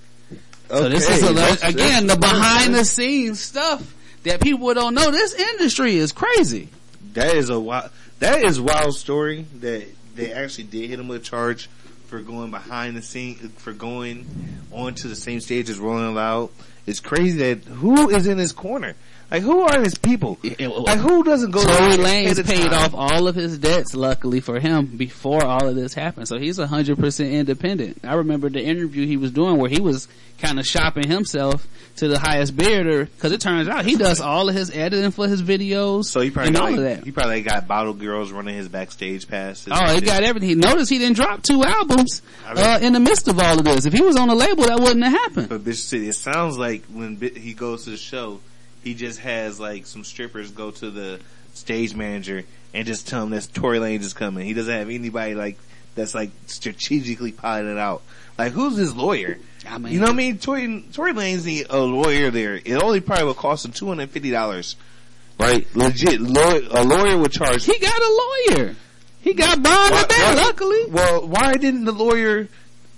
So 0.68 0.88
this 0.88 1.08
is 1.10 1.22
a, 1.24 1.66
again 1.66 2.06
the 2.06 2.16
behind 2.16 2.74
the 2.74 2.84
scenes 2.84 3.40
stuff 3.40 3.96
that 4.24 4.40
people 4.40 4.72
don't 4.74 4.94
know. 4.94 5.10
This 5.10 5.34
industry 5.34 5.96
is 5.96 6.12
crazy. 6.12 6.68
That 7.14 7.34
is 7.36 7.50
a 7.50 7.58
wild. 7.58 7.90
That 8.18 8.42
is 8.44 8.60
wild 8.60 8.94
story 8.94 9.46
that 9.60 9.86
they 10.14 10.32
actually 10.32 10.64
did 10.64 10.90
hit 10.90 11.00
him 11.00 11.08
with 11.08 11.22
a 11.22 11.24
charge 11.24 11.68
for 12.06 12.20
going 12.20 12.50
behind 12.50 12.96
the 12.96 13.02
scene 13.02 13.36
for 13.36 13.72
going 13.72 14.26
onto 14.72 15.08
the 15.08 15.16
same 15.16 15.40
stage 15.40 15.70
as 15.70 15.78
Rolling 15.78 16.14
Loud. 16.14 16.50
It's 16.86 17.00
crazy 17.00 17.38
that 17.38 17.64
who 17.64 18.10
is 18.10 18.26
in 18.26 18.36
his 18.36 18.52
corner. 18.52 18.94
Like 19.30 19.42
who 19.42 19.60
are 19.60 19.80
his 19.80 19.94
people? 19.96 20.38
Like 20.42 20.98
who 20.98 21.22
doesn't 21.22 21.52
go? 21.52 21.62
Tory 21.62 21.96
there 21.96 21.98
Lanez 22.26 22.38
at 22.38 22.46
paid 22.46 22.70
time? 22.70 22.74
off 22.74 22.94
all 22.94 23.28
of 23.28 23.34
his 23.36 23.58
debts, 23.58 23.94
luckily 23.94 24.40
for 24.40 24.58
him, 24.58 24.86
before 24.86 25.44
all 25.44 25.68
of 25.68 25.76
this 25.76 25.94
happened. 25.94 26.26
So 26.26 26.38
he's 26.38 26.58
hundred 26.58 26.98
percent 26.98 27.32
independent. 27.32 28.00
I 28.04 28.14
remember 28.14 28.50
the 28.50 28.62
interview 28.62 29.06
he 29.06 29.16
was 29.16 29.30
doing 29.30 29.56
where 29.58 29.70
he 29.70 29.80
was 29.80 30.08
kind 30.38 30.58
of 30.58 30.66
shopping 30.66 31.06
himself 31.06 31.66
to 31.96 32.08
the 32.08 32.18
highest 32.18 32.56
bidder 32.56 33.04
because 33.04 33.30
it 33.30 33.40
turns 33.40 33.68
out 33.68 33.84
he 33.84 33.94
does 33.96 34.20
all 34.20 34.48
of 34.48 34.54
his 34.54 34.70
editing 34.70 35.10
for 35.10 35.28
his 35.28 35.42
videos. 35.42 36.06
So 36.06 36.20
he 36.20 36.30
probably 36.30 36.48
and 36.48 36.56
got, 36.56 36.68
all 36.68 36.74
of 36.78 36.84
that. 36.84 37.04
he 37.04 37.12
probably 37.12 37.42
got 37.42 37.68
bottle 37.68 37.92
girls 37.94 38.32
running 38.32 38.54
his 38.56 38.68
backstage 38.68 39.28
passes. 39.28 39.68
Oh, 39.70 39.94
he 39.94 40.00
got 40.00 40.22
everything. 40.24 40.48
He 40.48 40.54
noticed 40.56 40.90
he 40.90 40.98
didn't 40.98 41.16
drop 41.16 41.42
two 41.42 41.62
albums 41.62 42.22
I 42.46 42.54
mean- 42.54 42.64
uh, 42.64 42.78
in 42.82 42.92
the 42.94 43.00
midst 43.00 43.28
of 43.28 43.38
all 43.38 43.58
of 43.58 43.64
this. 43.64 43.84
If 43.86 43.92
he 43.92 44.02
was 44.02 44.16
on 44.16 44.28
a 44.30 44.34
label, 44.34 44.64
that 44.64 44.80
wouldn't 44.80 45.04
have 45.04 45.12
happened. 45.12 45.48
But 45.50 45.62
Bishop 45.62 45.84
City, 45.86 46.08
it 46.08 46.14
sounds 46.14 46.56
like 46.58 46.84
when 46.86 47.16
Bi- 47.16 47.32
he 47.38 47.52
goes 47.54 47.84
to 47.84 47.90
the 47.90 47.96
show, 47.96 48.40
he 48.82 48.94
just 48.94 49.18
has 49.20 49.58
like 49.60 49.86
some 49.86 50.04
strippers 50.04 50.50
go 50.50 50.70
to 50.70 50.90
the 50.90 51.20
stage 51.54 51.94
manager 51.94 52.44
and 52.72 52.86
just 52.86 53.08
tell 53.08 53.22
him 53.24 53.30
that 53.30 53.48
Tory 53.52 53.78
Lanez 53.78 54.00
is 54.00 54.14
coming. 54.14 54.46
He 54.46 54.54
doesn't 54.54 54.72
have 54.72 54.88
anybody 54.90 55.34
like 55.34 55.58
that's 55.94 56.14
like 56.14 56.30
strategically 56.46 57.32
plotting 57.32 57.70
it 57.70 57.78
out. 57.78 58.02
Like 58.38 58.52
who's 58.52 58.76
his 58.76 58.94
lawyer? 58.94 59.38
I 59.68 59.76
mean, 59.78 59.92
You 59.92 59.98
know 59.98 60.06
what 60.06 60.12
I 60.12 60.16
mean? 60.16 60.38
Tory 60.38 60.84
Tory 60.92 61.12
Lanez 61.12 61.44
need 61.44 61.66
a 61.68 61.78
lawyer 61.80 62.30
there. 62.30 62.54
It 62.56 62.82
only 62.82 63.00
probably 63.00 63.24
would 63.24 63.36
cost 63.36 63.64
him 63.64 63.72
two 63.72 63.88
hundred 63.88 64.04
and 64.04 64.10
fifty 64.12 64.30
dollars. 64.30 64.76
Right? 65.38 65.66
Legit. 65.74 66.20
Lawyer, 66.20 66.60
a 66.70 66.84
lawyer 66.84 67.16
would 67.18 67.32
charge. 67.32 67.64
He 67.64 67.78
got 67.78 67.98
a 68.00 68.54
lawyer. 68.56 68.76
He 69.22 69.34
got 69.34 69.62
bond 69.62 69.90
Why- 69.92 70.00
with 70.00 70.08
that, 70.08 70.34
why- 70.36 70.42
luckily. 70.42 70.84
Well, 70.90 71.26
why 71.28 71.54
didn't 71.54 71.84
the 71.84 71.92
lawyer 71.92 72.48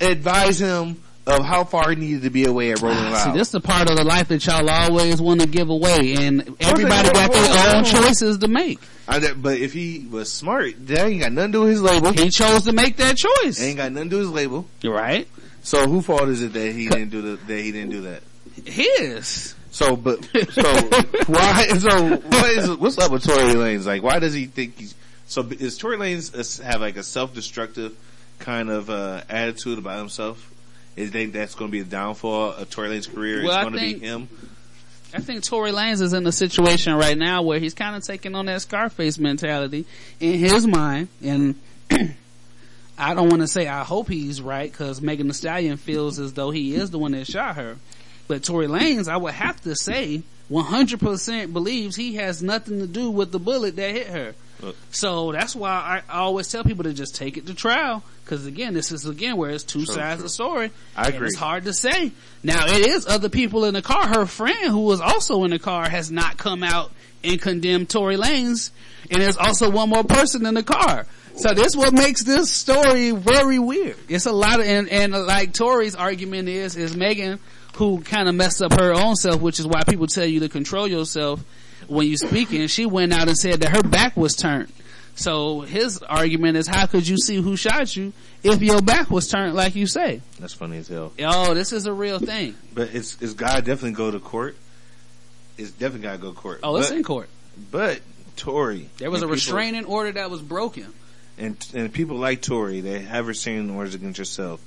advise 0.01 0.61
him 0.61 1.02
of 1.27 1.45
how 1.45 1.65
far 1.65 1.91
he 1.91 1.97
needed 1.97 2.23
to 2.23 2.31
be 2.31 2.47
away 2.47 2.73
at 2.73 2.81
Rolling 2.81 2.99
Loud? 2.99 3.25
See, 3.25 3.39
this 3.39 3.49
is 3.49 3.53
the 3.53 3.61
part 3.61 3.91
of 3.91 3.97
the 3.97 4.05
life 4.05 4.29
that 4.29 4.45
y'all 4.47 4.69
always 4.69 5.21
want 5.21 5.41
to 5.41 5.47
give 5.47 5.71
away, 5.71 6.15
and 6.19 6.57
everybody 6.61 7.11
got 7.11 7.33
their 7.33 7.77
own 7.77 7.85
choices 7.85 8.39
to 8.39 8.49
make. 8.49 8.81
I, 9.07 9.33
but 9.33 9.59
if 9.59 9.73
he 9.73 10.07
was 10.11 10.33
smart, 10.33 10.87
that 10.87 11.07
ain't 11.07 11.21
got 11.21 11.33
nothing 11.33 11.53
to 11.53 11.59
do 11.59 11.61
with 11.63 11.71
his 11.71 11.83
label. 11.83 12.13
He 12.13 12.31
chose 12.31 12.65
to 12.65 12.73
make 12.73 12.97
that 12.97 13.17
choice. 13.17 13.61
Ain't 13.61 13.77
got 13.77 13.93
nothing 13.93 14.11
to 14.11 14.17
do 14.17 14.19
with 14.19 14.27
his 14.27 14.35
label. 14.35 14.67
You're 14.81 14.95
right. 14.95 15.29
So 15.63 15.87
who 15.87 16.03
fault 16.03 16.29
is 16.29 16.43
it 16.43 16.53
that 16.55 16.73
he 16.73 16.89
didn't 16.89 17.11
do 17.11 17.23
the, 17.23 17.37
that 17.37 17.59
he 17.61 17.73
didn't 17.73 17.91
do 17.91 18.01
that? 18.03 18.23
His. 18.65 19.55
So, 19.71 19.97
but 19.97 20.25
so 20.25 20.63
why? 21.27 21.67
So 21.79 22.17
what 22.17 22.51
is 22.51 22.71
what's 22.77 22.99
up 22.99 23.11
with 23.11 23.25
Tory 23.25 23.55
Lanez? 23.55 23.87
Like, 23.87 24.03
why 24.03 24.19
does 24.19 24.35
he 24.35 24.47
think 24.47 24.79
he's 24.79 24.95
so? 25.27 25.43
Is 25.49 25.79
Tory 25.79 25.97
Lanez 25.97 26.63
have 26.63 26.81
like 26.81 26.97
a 26.97 27.03
self 27.03 27.33
destructive 27.33 27.97
kind 28.39 28.71
of 28.71 28.91
uh 28.91 29.23
attitude 29.31 29.79
about 29.79 29.99
himself? 29.99 30.52
Is 30.97 31.11
think 31.11 31.33
that's 31.33 31.55
going 31.55 31.71
to 31.71 31.73
be 31.73 31.81
the 31.81 31.91
downfall 31.91 32.53
of 32.53 32.71
Tory 32.71 32.91
Lanez 32.91 33.13
career? 33.13 33.43
Well, 33.43 33.53
it's 33.53 33.71
going 33.71 33.93
to 33.93 33.99
be 33.99 34.07
him. 34.07 34.29
I 35.15 35.21
think 35.21 35.45
Tory 35.45 35.73
Lanez 35.73 36.01
is 36.01 36.13
in 36.13 36.27
a 36.27 36.33
situation 36.33 36.95
right 36.95 37.17
now 37.17 37.43
where 37.43 37.59
he's 37.59 37.75
kind 37.75 37.97
of 37.97 38.05
taking 38.05 38.35
on 38.35 38.47
that 38.47 38.63
Scarface 38.63 39.19
mentality 39.19 39.85
in 40.21 40.39
his 40.39 40.67
mind, 40.67 41.09
and 41.23 41.55
I 42.99 43.15
don't 43.15 43.29
want 43.29 43.43
to 43.43 43.49
say 43.49 43.67
I 43.67 43.85
hope 43.85 44.09
he's 44.09 44.41
right 44.41 44.71
because 44.71 45.03
Megan 45.03 45.29
Thee 45.29 45.35
Stallion 45.35 45.77
feels 45.77 46.19
as 46.19 46.33
though 46.33 46.51
he 46.51 46.75
is 46.75 46.91
the 46.91 46.99
one 46.99 47.13
that 47.13 47.27
shot 47.27 47.57
her, 47.57 47.77
but 48.27 48.43
Tory 48.43 48.69
Lanez, 48.69 49.09
I 49.09 49.19
would 49.19 49.35
have 49.35 49.61
to 49.63 49.77
say, 49.77 50.23
100% 50.51 51.53
believes 51.53 51.97
he 51.97 52.17
has 52.17 52.43
nothing 52.43 52.79
to 52.79 52.87
do 52.87 53.11
with 53.11 53.33
the 53.33 53.39
bullet 53.39 53.77
that 53.77 53.91
hit 53.91 54.07
her. 54.09 54.35
Look. 54.63 54.77
So 54.91 55.33
that's 55.33 55.55
why 55.57 56.03
I 56.09 56.19
always 56.19 56.49
tell 56.51 56.63
people 56.65 56.85
to 56.85 56.93
just 56.93 57.15
take 57.17 57.37
it 57.37 57.47
to 57.47 57.55
trial. 57.55 58.03
Cause 58.27 58.47
again, 58.47 58.73
this 58.75 58.93
is 58.93 59.05
again 59.07 59.37
where 59.37 59.51
it's 59.51 59.65
two 59.65 59.85
sides 59.85 60.21
of 60.21 60.23
the 60.25 60.29
story. 60.31 60.71
I 60.97 61.07
And 61.07 61.15
agree. 61.17 61.27
it's 61.27 61.37
hard 61.37 61.65
to 61.65 61.73
say. 61.73 62.13
Now 62.43 62.67
it 62.67 62.87
is 62.87 63.07
other 63.07 63.29
people 63.29 63.65
in 63.65 63.75
the 63.75 63.83
car. 63.83 64.07
Her 64.07 64.25
friend 64.27 64.69
who 64.69 64.81
was 64.83 65.01
also 65.01 65.43
in 65.45 65.51
the 65.51 65.59
car 65.59 65.89
has 65.89 66.11
not 66.11 66.37
come 66.39 66.63
out 66.63 66.93
and 67.25 67.41
condemned 67.41 67.91
Tory 67.91 68.17
Lanez. 68.17 68.71
And 69.11 69.21
there's 69.21 69.37
also 69.37 69.69
one 69.71 69.89
more 69.89 70.05
person 70.05 70.47
in 70.47 70.55
the 70.55 70.63
car. 70.63 71.07
So 71.35 71.53
this 71.55 71.75
what 71.75 71.93
makes 71.93 72.23
this 72.23 72.51
story 72.51 73.11
very 73.11 73.59
weird. 73.59 73.97
It's 74.09 74.27
a 74.27 74.33
lot 74.33 74.61
of, 74.61 74.67
and, 74.67 74.89
and 74.89 75.13
like 75.13 75.53
Tory's 75.53 75.95
argument 75.97 76.49
is, 76.49 76.77
is 76.77 76.97
Megan 76.97 77.41
who 77.77 78.01
kind 78.03 78.29
of 78.29 78.35
messed 78.35 78.63
up 78.63 78.79
her 78.79 78.93
own 78.93 79.17
self, 79.17 79.41
which 79.41 79.59
is 79.59 79.67
why 79.67 79.83
people 79.89 80.07
tell 80.07 80.27
you 80.27 80.41
to 80.41 80.49
control 80.49 80.87
yourself 80.87 81.43
when 81.89 82.07
you're 82.07 82.17
speaking. 82.17 82.67
She 82.67 82.87
went 82.87 83.13
out 83.13 83.29
and 83.29 83.37
said 83.37 83.61
that 83.61 83.77
her 83.77 83.83
back 83.83 84.17
was 84.17 84.35
turned. 84.35 84.73
So 85.15 85.61
his 85.61 86.03
argument 86.03 86.57
is, 86.57 86.67
how 86.67 86.87
could 86.87 87.07
you 87.07 87.19
see 87.19 87.37
who 87.37 87.55
shot 87.57 87.95
you 87.95 88.13
if 88.43 88.63
your 88.63 88.81
back 88.81 89.11
was 89.11 89.29
turned 89.29 89.55
like 89.55 89.75
you 89.75 89.87
say? 89.87 90.23
That's 90.41 90.55
funny 90.55 90.79
as 90.79 90.89
hell. 90.89 91.13
Oh, 91.21 91.53
this 91.53 91.73
is 91.73 91.85
a 91.87 91.93
real 91.93 92.19
thing. 92.19 92.55
But 92.75 92.95
it's 92.95 93.21
it's 93.21 93.35
got 93.35 93.57
to 93.57 93.63
definitely 93.63 93.93
go 93.93 94.11
to 94.11 94.19
court. 94.21 94.57
It's 95.59 95.71
definitely 95.71 96.05
got 96.09 96.13
to 96.13 96.19
go 96.19 96.33
to 96.33 96.39
court. 96.39 96.61
Oh, 96.63 96.77
it's 96.77 96.89
but, 96.89 96.97
in 96.97 97.03
court. 97.05 97.29
But 97.71 98.01
Tory, 98.37 98.89
There 98.97 99.11
was 99.11 99.21
a 99.21 99.27
people- 99.27 99.35
restraining 99.35 99.85
order 99.85 100.13
that 100.13 100.31
was 100.31 100.41
broken. 100.41 100.87
and 101.37 101.57
and 101.75 101.93
people 101.93 102.17
like 102.17 102.41
Tory, 102.41 102.81
they 102.81 103.01
have 103.01 103.27
restraining 103.27 103.69
orders 103.71 103.95
against 103.95 104.19
yourself. 104.19 104.65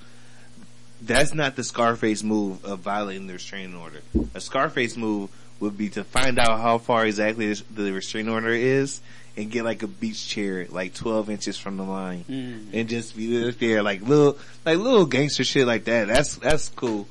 That's 1.01 1.33
not 1.33 1.55
the 1.55 1.63
Scarface 1.63 2.23
move 2.23 2.63
of 2.63 2.79
violating 2.79 3.25
the 3.27 3.33
restraining 3.33 3.75
order. 3.75 4.01
A 4.35 4.39
Scarface 4.41 4.95
move 4.95 5.29
would 5.59 5.77
be 5.77 5.89
to 5.89 6.03
find 6.03 6.37
out 6.39 6.59
how 6.59 6.77
far 6.77 7.05
exactly 7.05 7.47
this- 7.47 7.63
the 7.73 7.91
restraining 7.91 8.31
order 8.31 8.49
is 8.49 8.99
and 9.37 9.51
get 9.51 9.63
like 9.65 9.83
a 9.83 9.87
beach 9.87 10.27
chair 10.27 10.65
like 10.69 10.93
12 10.93 11.29
inches 11.29 11.57
from 11.57 11.77
the 11.77 11.83
line 11.83 12.23
Mm. 12.29 12.67
and 12.73 12.89
just 12.89 13.15
be 13.17 13.51
there 13.51 13.81
like 13.83 14.01
little, 14.01 14.37
like 14.65 14.77
little 14.77 15.05
gangster 15.05 15.43
shit 15.43 15.65
like 15.67 15.85
that. 15.85 16.07
That's, 16.07 16.35
that's 16.35 16.69
cool. 16.69 17.07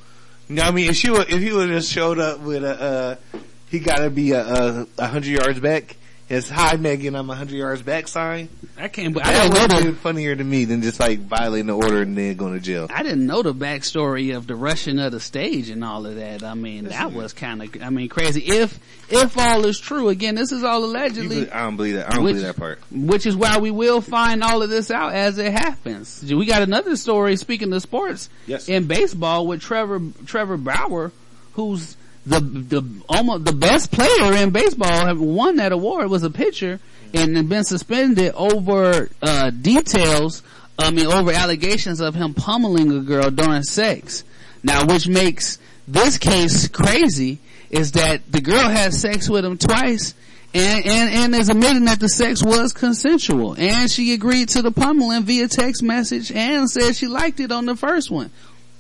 You 0.49 0.57
know 0.57 0.63
what 0.63 0.73
I 0.73 0.75
mean? 0.75 0.91
If 0.91 0.97
she 0.97 1.11
would, 1.11 1.31
if 1.31 1.41
he 1.41 1.53
would 1.53 1.69
have 1.71 1.79
just 1.81 1.93
showed 1.93 2.19
up 2.19 2.41
with 2.41 2.65
a, 2.65 3.19
uh, 3.35 3.39
he 3.71 3.79
gotta 3.79 4.11
be 4.11 4.33
a, 4.33 4.41
a, 4.43 4.87
a 4.99 5.07
hundred 5.07 5.31
yards 5.33 5.59
back. 5.61 5.97
His 6.35 6.49
hi 6.51 6.77
Megan, 6.77 7.15
I'm 7.15 7.29
hundred 7.29 7.57
yards 7.57 7.83
back 7.83 8.09
sign. 8.09 8.49
I 8.77 8.89
can't. 8.89 9.17
I 9.17 9.21
That 9.23 9.33
didn't 9.33 9.49
would 9.51 9.55
know 9.71 9.75
have 9.77 9.85
the. 9.85 9.91
been 9.93 9.95
funnier 10.01 10.35
to 10.35 10.43
me 10.43 10.65
than 10.65 10.83
just 10.83 10.99
like 10.99 11.21
violating 11.21 11.67
the 11.69 11.77
order 11.77 12.03
and 12.03 12.19
then 12.19 12.35
going 12.37 12.55
to 12.55 12.61
jail. 12.61 12.89
I 12.93 13.03
didn't 13.05 13.25
know 13.27 13.43
the 13.43 13.55
backstory 13.55 14.37
of 14.37 14.47
the 14.49 14.57
rushing 14.57 14.99
of 14.99 15.13
the 15.13 15.21
stage 15.21 15.71
and 15.71 15.85
all 15.85 16.07
of 16.07 16.17
that. 16.17 16.43
I 16.43 16.55
mean, 16.55 16.85
that 16.87 17.05
Listen. 17.07 17.15
was 17.23 17.33
kind 17.35 17.63
of, 17.63 17.83
I 17.83 17.91
mean, 17.91 18.09
crazy. 18.09 18.41
If, 18.41 18.79
if 19.11 19.39
all 19.39 19.65
is 19.65 19.79
true, 19.79 20.09
again, 20.09 20.35
this 20.35 20.51
is 20.51 20.65
all 20.65 20.85
allegedly, 20.85 21.29
believe- 21.37 21.53
I 21.53 21.63
don't 21.63 21.77
believe 21.77 21.95
that. 21.95 22.11
I 22.11 22.15
don't 22.17 22.25
Which- 22.25 22.33
believe 22.35 22.47
that 22.47 22.57
part. 22.57 22.81
which 22.91 23.27
is 23.27 23.37
why 23.37 23.59
we 23.59 23.71
will 23.71 24.01
find 24.01 24.43
all 24.43 24.61
of 24.63 24.71
this 24.71 24.91
out 24.91 25.13
as 25.15 25.39
it 25.39 25.53
happens. 25.53 26.25
We 26.25 26.45
got 26.47 26.63
another 26.63 26.97
story, 26.97 27.37
speaking 27.37 27.73
of 27.73 27.81
sports, 27.83 28.29
Yes. 28.49 28.69
in 28.69 28.87
baseball 28.87 29.47
with 29.47 29.61
Trevor, 29.61 30.01
Trevor 30.27 30.57
Bauer, 30.57 31.13
who's 31.53 31.97
the, 32.27 32.41
the, 32.41 33.03
almost 33.09 33.45
the 33.45 33.53
best 33.53 33.93
player 33.93 34.33
in 34.35 34.51
baseball, 34.51 35.07
have 35.07 35.21
won 35.21 35.57
that 35.57 35.73
award, 35.73 36.11
was 36.11 36.23
a 36.23 36.31
pitcher, 36.31 36.81
and 37.13 37.49
been 37.49 37.65
suspended 37.65 38.33
over, 38.35 39.09
uh, 39.23 39.51
details, 39.51 40.43
I 40.79 40.91
mean, 40.91 41.07
over 41.07 41.31
allegations 41.33 42.01
of 42.01 42.15
him 42.15 42.35
pummeling 42.35 42.91
a 42.91 43.01
girl 43.01 43.31
during 43.31 43.63
sex. 43.63 44.25
Now, 44.63 44.87
which 44.87 45.07
makes 45.07 45.59
this 45.87 46.19
case 46.19 46.69
crazy 46.69 47.39
is 47.71 47.93
that 47.93 48.31
the 48.31 48.41
girl 48.41 48.69
had 48.69 48.95
sex 48.95 49.29
with 49.29 49.45
him 49.45 49.59
twice 49.59 50.15
and, 50.55 50.87
and, 50.87 51.15
and 51.15 51.35
is 51.35 51.49
admitting 51.49 51.85
that 51.87 52.01
the 52.01 52.09
sex 52.09 52.43
was 52.43 52.73
consensual. 52.73 53.55
And 53.59 53.91
she 53.91 54.15
agreed 54.15 54.49
to 54.51 54.63
the 54.63 54.71
pummeling 54.71 55.25
via 55.25 55.49
text 55.49 55.83
message 55.83 56.31
and 56.33 56.71
said 56.71 56.95
she 56.95 57.09
liked 57.09 57.41
it 57.41 57.53
on 57.53 57.67
the 57.67 57.75
first 57.77 58.11
one. 58.11 58.31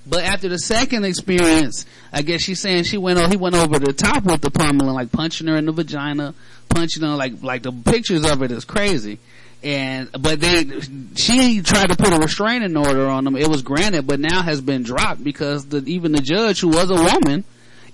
But 0.06 0.24
after 0.24 0.48
the 0.48 0.58
second 0.58 1.04
experience, 1.04 1.86
I 2.12 2.22
guess 2.22 2.42
she's 2.42 2.60
saying 2.60 2.84
she 2.84 2.98
went, 2.98 3.18
oh, 3.18 3.28
he 3.28 3.36
went 3.36 3.54
over 3.54 3.78
the 3.78 3.92
top 3.92 4.24
with 4.24 4.42
the 4.42 4.50
pummeling, 4.50 4.94
like 4.94 5.12
punching 5.12 5.46
her 5.46 5.56
in 5.56 5.64
the 5.64 5.72
vagina, 5.72 6.34
punching 6.68 7.02
her, 7.02 7.16
like, 7.16 7.42
like 7.42 7.62
the 7.62 7.72
pictures 7.72 8.24
of 8.24 8.42
it 8.42 8.50
is 8.50 8.64
crazy. 8.64 9.18
And, 9.62 10.10
but 10.12 10.40
they, 10.40 10.80
she 11.16 11.62
tried 11.62 11.88
to 11.88 11.96
put 11.96 12.12
a 12.12 12.18
restraining 12.18 12.76
order 12.76 13.06
on 13.06 13.26
him. 13.26 13.34
It 13.34 13.48
was 13.48 13.62
granted, 13.62 14.06
but 14.06 14.20
now 14.20 14.42
has 14.42 14.60
been 14.60 14.82
dropped 14.82 15.24
because 15.24 15.64
the, 15.66 15.78
even 15.86 16.12
the 16.12 16.20
judge 16.20 16.60
who 16.60 16.68
was 16.68 16.90
a 16.90 16.94
woman 16.94 17.44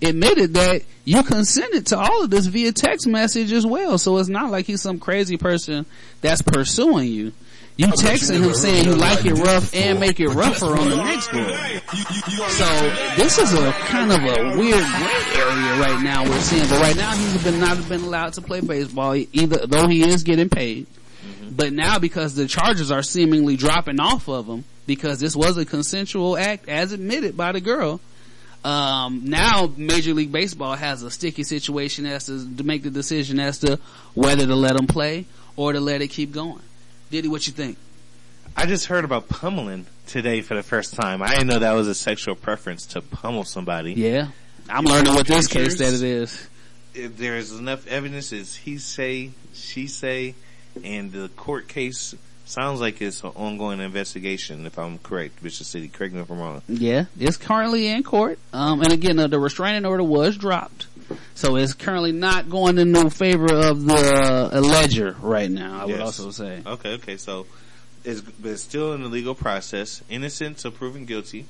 admitted 0.02 0.54
that 0.54 0.82
you 1.04 1.22
consented 1.22 1.86
to 1.86 1.98
all 1.98 2.24
of 2.24 2.30
this 2.30 2.46
via 2.46 2.72
text 2.72 3.06
message 3.06 3.52
as 3.52 3.64
well. 3.64 3.98
So 3.98 4.18
it's 4.18 4.28
not 4.28 4.50
like 4.50 4.66
he's 4.66 4.82
some 4.82 4.98
crazy 4.98 5.36
person 5.36 5.86
that's 6.22 6.42
pursuing 6.42 7.12
you. 7.12 7.32
You 7.80 7.86
texting 7.86 8.44
him 8.44 8.52
saying 8.52 8.84
you 8.84 8.94
like 8.94 9.24
it 9.24 9.32
rough 9.32 9.74
and 9.74 9.98
make 9.98 10.20
it 10.20 10.28
rougher 10.28 10.76
on 10.76 10.90
the 10.90 10.96
next 10.96 11.28
girl. 11.28 11.48
So 12.50 12.66
this 13.16 13.38
is 13.38 13.54
a 13.54 13.72
kind 13.72 14.12
of 14.12 14.18
a 14.18 14.58
weird 14.58 14.84
gray 14.84 15.40
area 15.40 15.80
right 15.80 15.98
now 16.02 16.24
we're 16.24 16.40
seeing. 16.40 16.68
But 16.68 16.78
right 16.78 16.94
now 16.94 17.16
he's 17.16 17.42
been 17.42 17.58
not 17.58 17.88
been 17.88 18.02
allowed 18.02 18.34
to 18.34 18.42
play 18.42 18.60
baseball 18.60 19.14
either, 19.14 19.66
though 19.66 19.88
he 19.88 20.06
is 20.06 20.24
getting 20.24 20.50
paid. 20.50 20.88
But 21.50 21.72
now 21.72 21.98
because 21.98 22.34
the 22.34 22.46
charges 22.46 22.90
are 22.90 23.02
seemingly 23.02 23.56
dropping 23.56 23.98
off 23.98 24.28
of 24.28 24.46
him 24.46 24.64
because 24.86 25.18
this 25.18 25.34
was 25.34 25.56
a 25.56 25.64
consensual 25.64 26.36
act 26.36 26.68
as 26.68 26.92
admitted 26.92 27.34
by 27.34 27.52
the 27.52 27.62
girl. 27.62 27.98
Um, 28.62 29.22
now 29.24 29.72
Major 29.74 30.12
League 30.12 30.32
Baseball 30.32 30.76
has 30.76 31.02
a 31.02 31.10
sticky 31.10 31.44
situation 31.44 32.04
as 32.04 32.26
to, 32.26 32.56
to 32.56 32.62
make 32.62 32.82
the 32.82 32.90
decision 32.90 33.40
as 33.40 33.60
to 33.60 33.80
whether 34.12 34.46
to 34.46 34.54
let 34.54 34.78
him 34.78 34.86
play 34.86 35.24
or 35.56 35.72
to 35.72 35.80
let 35.80 36.02
it 36.02 36.08
keep 36.08 36.32
going. 36.32 36.60
Diddy, 37.10 37.26
what 37.26 37.46
you 37.46 37.52
think? 37.52 37.76
I 38.56 38.66
just 38.66 38.86
heard 38.86 39.04
about 39.04 39.28
pummeling 39.28 39.86
today 40.06 40.42
for 40.42 40.54
the 40.54 40.62
first 40.62 40.94
time. 40.94 41.22
I 41.22 41.30
didn't 41.30 41.48
know 41.48 41.58
that 41.58 41.72
was 41.72 41.88
a 41.88 41.94
sexual 41.94 42.36
preference 42.36 42.86
to 42.86 43.00
pummel 43.00 43.44
somebody. 43.44 43.94
Yeah. 43.94 44.28
I'm 44.68 44.84
learning 44.84 45.14
with 45.16 45.26
this 45.26 45.48
case 45.48 45.78
that 45.78 45.92
it 45.92 46.02
is. 46.02 46.48
If 46.94 47.16
there's 47.16 47.52
enough 47.52 47.86
evidence, 47.88 48.32
is 48.32 48.54
he 48.54 48.78
say, 48.78 49.30
she 49.52 49.88
say, 49.88 50.34
and 50.84 51.10
the 51.10 51.28
court 51.30 51.66
case 51.66 52.14
sounds 52.44 52.80
like 52.80 53.00
it's 53.00 53.22
an 53.24 53.30
ongoing 53.34 53.80
investigation. 53.80 54.66
If 54.66 54.78
I'm 54.78 54.98
correct, 54.98 55.42
Bishop 55.42 55.66
City, 55.66 55.88
correct 55.88 56.14
me 56.14 56.20
if 56.20 56.30
I'm 56.30 56.38
wrong. 56.38 56.62
Yeah, 56.68 57.06
it's 57.18 57.36
currently 57.36 57.88
in 57.88 58.02
court. 58.04 58.38
Um, 58.52 58.82
and 58.82 58.92
again, 58.92 59.18
uh, 59.18 59.26
the 59.26 59.38
restraining 59.38 59.84
order 59.84 60.04
was 60.04 60.36
dropped. 60.36 60.86
So 61.34 61.56
it's 61.56 61.74
currently 61.74 62.12
not 62.12 62.48
going 62.48 62.78
in 62.78 62.92
no 62.92 63.10
favor 63.10 63.52
of 63.52 63.84
the 63.84 63.94
uh, 63.94 64.50
alleger 64.52 65.16
right 65.20 65.50
now, 65.50 65.80
I 65.80 65.84
would 65.86 66.00
also 66.00 66.30
say. 66.30 66.62
Okay, 66.64 66.94
okay, 66.94 67.16
so 67.16 67.46
it's, 68.04 68.22
it's 68.44 68.62
still 68.62 68.92
in 68.92 69.02
the 69.02 69.08
legal 69.08 69.34
process. 69.34 70.02
Innocent 70.08 70.58
to 70.58 70.70
proven 70.70 71.04
guilty. 71.04 71.46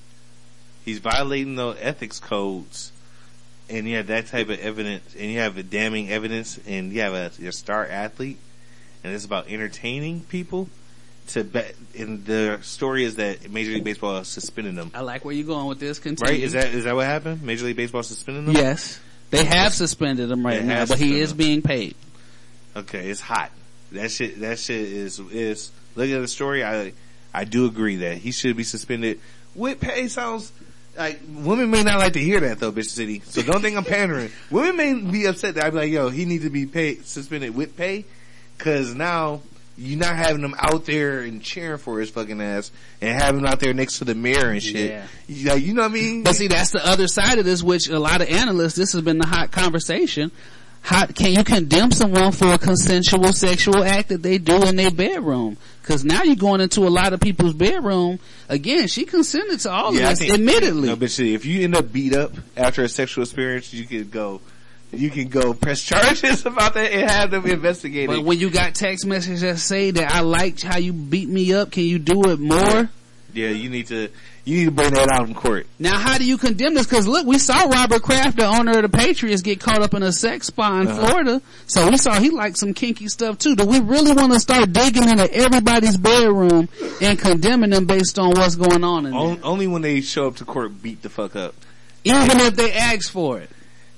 He's 0.84 0.98
violating 0.98 1.56
the 1.56 1.76
ethics 1.80 2.18
codes, 2.18 2.92
and 3.68 3.86
you 3.88 3.96
have 3.96 4.06
that 4.06 4.28
type 4.28 4.48
of 4.48 4.58
evidence, 4.61 5.14
and 5.14 5.30
you 5.30 5.38
have 5.38 5.58
a 5.58 5.62
damning 5.62 6.11
evidence, 6.11 6.58
and 6.66 6.92
you 6.92 7.00
have 7.02 7.12
a, 7.12 7.30
your 7.38 7.52
star 7.52 7.86
athlete, 7.86 8.38
and 9.04 9.12
it's 9.12 9.24
about 9.24 9.48
entertaining 9.48 10.20
people. 10.20 10.68
To 11.28 11.44
bet, 11.44 11.76
and 11.96 12.24
the 12.24 12.58
story 12.62 13.04
is 13.04 13.16
that 13.16 13.48
Major 13.50 13.70
League 13.72 13.84
Baseball 13.84 14.24
suspended 14.24 14.74
them. 14.74 14.90
I 14.92 15.02
like 15.02 15.24
where 15.24 15.32
you're 15.32 15.46
going 15.46 15.66
with 15.66 15.78
this. 15.78 16.00
Continue. 16.00 16.32
Right? 16.32 16.42
Is 16.42 16.54
that 16.54 16.74
is 16.74 16.84
that 16.84 16.96
what 16.96 17.06
happened? 17.06 17.42
Major 17.42 17.66
League 17.66 17.76
Baseball 17.76 18.02
suspended 18.02 18.46
them? 18.46 18.56
Yes. 18.56 18.98
They 19.31 19.45
have 19.45 19.72
suspended 19.72 20.31
him 20.31 20.45
right 20.45 20.64
now, 20.64 20.87
but 20.87 20.99
he 20.99 21.20
is 21.20 21.33
being 21.33 21.62
paid. 21.62 21.95
Okay, 22.76 23.09
it's 23.09 23.20
hot. 23.20 23.51
That 23.93 24.11
shit. 24.11 24.41
That 24.41 24.59
shit 24.59 24.81
is 24.81 25.18
is. 25.18 25.72
Looking 25.97 26.14
at 26.14 26.20
the 26.20 26.28
story, 26.28 26.64
I 26.64 26.93
I 27.35 27.45
do 27.45 27.66
agree 27.66 27.97
that 27.97 28.18
he 28.18 28.33
should 28.33 28.57
be 28.57 28.64
suspended. 28.64 29.20
With 29.55 29.81
pay 29.81 30.09
sounds 30.09 30.53
like 30.97 31.20
women 31.28 31.70
may 31.70 31.83
not 31.83 31.99
like 31.99 32.12
to 32.14 32.20
hear 32.20 32.41
that 32.41 32.61
though, 32.61 32.72
bitch 32.72 32.89
city. 32.89 33.22
So 33.24 33.43
don't 33.43 33.61
think 33.61 33.76
I'm 33.76 33.85
pandering. 33.85 34.31
women 34.51 34.76
may 34.76 34.95
be 35.12 35.26
upset 35.26 35.55
that 35.57 35.64
I'd 35.64 35.70
be 35.72 35.78
like, 35.78 35.91
yo, 35.91 36.09
he 36.09 36.24
needs 36.24 36.45
to 36.45 36.51
be 36.51 36.66
paid 36.66 37.07
suspended 37.07 37.55
with 37.55 37.76
pay, 37.76 38.05
because 38.57 38.95
now 38.95 39.41
you're 39.76 39.98
not 39.98 40.14
having 40.16 40.42
him 40.42 40.54
out 40.58 40.84
there 40.84 41.20
and 41.20 41.42
cheering 41.42 41.78
for 41.78 42.00
his 42.00 42.10
fucking 42.10 42.40
ass 42.40 42.70
and 43.00 43.20
having 43.20 43.40
him 43.40 43.46
out 43.46 43.60
there 43.60 43.72
next 43.72 43.98
to 43.98 44.04
the 44.04 44.14
mirror 44.14 44.50
and 44.50 44.62
shit. 44.62 44.90
Yeah. 44.90 45.06
You, 45.26 45.48
like, 45.50 45.62
you 45.62 45.74
know 45.74 45.82
what 45.82 45.90
I 45.90 45.94
mean? 45.94 46.22
But 46.22 46.36
see, 46.36 46.48
that's 46.48 46.70
the 46.70 46.86
other 46.86 47.08
side 47.08 47.38
of 47.38 47.44
this, 47.44 47.62
which 47.62 47.88
a 47.88 47.98
lot 47.98 48.20
of 48.20 48.28
analysts, 48.28 48.74
this 48.74 48.92
has 48.92 49.02
been 49.02 49.18
the 49.18 49.26
hot 49.26 49.52
conversation. 49.52 50.30
how 50.82 51.06
can 51.06 51.32
you 51.32 51.44
condemn 51.44 51.92
someone 51.92 52.32
for 52.32 52.52
a 52.52 52.58
consensual 52.58 53.32
sexual 53.32 53.82
act 53.84 54.08
that 54.08 54.22
they 54.22 54.38
do 54.38 54.62
in 54.64 54.76
their 54.76 54.90
bedroom? 54.90 55.56
Because 55.82 56.04
now 56.04 56.22
you're 56.22 56.36
going 56.36 56.60
into 56.60 56.80
a 56.86 56.88
lot 56.90 57.12
of 57.12 57.20
people's 57.20 57.54
bedroom. 57.54 58.18
Again, 58.48 58.88
she 58.88 59.04
consented 59.04 59.60
to 59.60 59.70
all 59.70 59.94
Yeah, 59.94 60.08
I 60.08 60.12
of 60.12 60.18
this, 60.18 60.30
admittedly. 60.30 60.88
No, 60.88 60.96
but 60.96 61.10
see, 61.10 61.34
if 61.34 61.44
you 61.44 61.64
end 61.64 61.76
up 61.76 61.92
beat 61.92 62.14
up 62.14 62.32
after 62.56 62.82
a 62.82 62.88
sexual 62.88 63.24
experience, 63.24 63.72
you 63.72 63.84
could 63.86 64.10
go, 64.10 64.40
you 64.93 65.11
can 65.11 65.28
go 65.28 65.55
press 65.55 65.82
charges 65.82 66.45
about 66.47 66.74
that 66.74 66.93
and 66.93 67.11
have 67.11 67.30
them 67.30 67.47
investigated. 67.47 68.09
But 68.11 68.24
when 68.24 68.38
you 68.38 68.51
got 68.51 68.74
text 68.74 69.07
messages 69.07 69.41
that 69.43 69.59
say 69.59 69.91
that 69.93 70.12
I 70.14 70.20
liked 70.20 70.62
how 70.62 70.78
you 70.78 70.93
beat 70.93 71.28
me 71.28 71.53
up, 71.55 71.70
can 71.70 71.84
you 71.84 71.99
do 71.99 72.30
it 72.30 72.41
more? 72.41 72.88
yeah, 73.32 73.51
you 73.51 73.70
need 73.70 73.86
to, 73.86 74.09
you 74.45 74.57
need 74.59 74.64
to 74.64 74.70
bring 74.72 74.93
that 74.95 75.09
out 75.09 75.28
in 75.28 75.34
court. 75.34 75.68
Now, 75.78 75.97
how 75.99 76.18
do 76.18 76.24
you 76.24 76.36
condemn 76.36 76.74
this? 76.74 76.86
Because 76.88 77.07
look, 77.07 77.24
we 77.24 77.38
saw 77.38 77.66
Robert 77.66 78.03
Kraft, 78.03 78.36
the 78.38 78.45
owner 78.47 78.72
of 78.72 78.82
the 78.82 78.88
Patriots, 78.88 79.43
get 79.43 79.61
caught 79.61 79.80
up 79.82 79.95
in 79.95 80.03
a 80.03 80.11
sex 80.11 80.49
spa 80.49 80.80
in 80.80 80.88
Uh-huh. 80.88 81.07
Florida. 81.07 81.43
So 81.68 81.88
we 81.88 81.97
saw 81.97 82.18
he 82.18 82.30
liked 82.30 82.57
some 82.59 82.74
kinky 82.74 83.07
stuff 83.07 83.38
too. 83.38 83.55
Do 83.55 83.64
we 83.66 83.78
really 83.78 84.12
want 84.12 84.32
to 84.32 84.41
start 84.41 84.72
digging 84.72 85.09
into 85.09 85.32
everybody's 85.32 85.97
bedroom 85.97 86.68
and 87.01 87.16
condemning 87.16 87.70
them 87.70 87.84
based 87.86 88.18
on 88.18 88.30
what's 88.32 88.57
going 88.57 88.82
on 88.82 89.07
in 89.07 89.12
there? 89.12 89.20
On, 89.20 89.41
only 89.45 89.68
when 89.68 89.82
they 89.82 90.01
show 90.01 90.26
up 90.26 90.34
to 90.36 90.45
court, 90.45 90.82
beat 90.82 91.03
the 91.03 91.09
fuck 91.09 91.36
up. 91.36 91.55
Even 92.03 92.41
if 92.41 92.57
they 92.57 92.72
ask 92.72 93.12
for 93.12 93.38
it. 93.38 93.51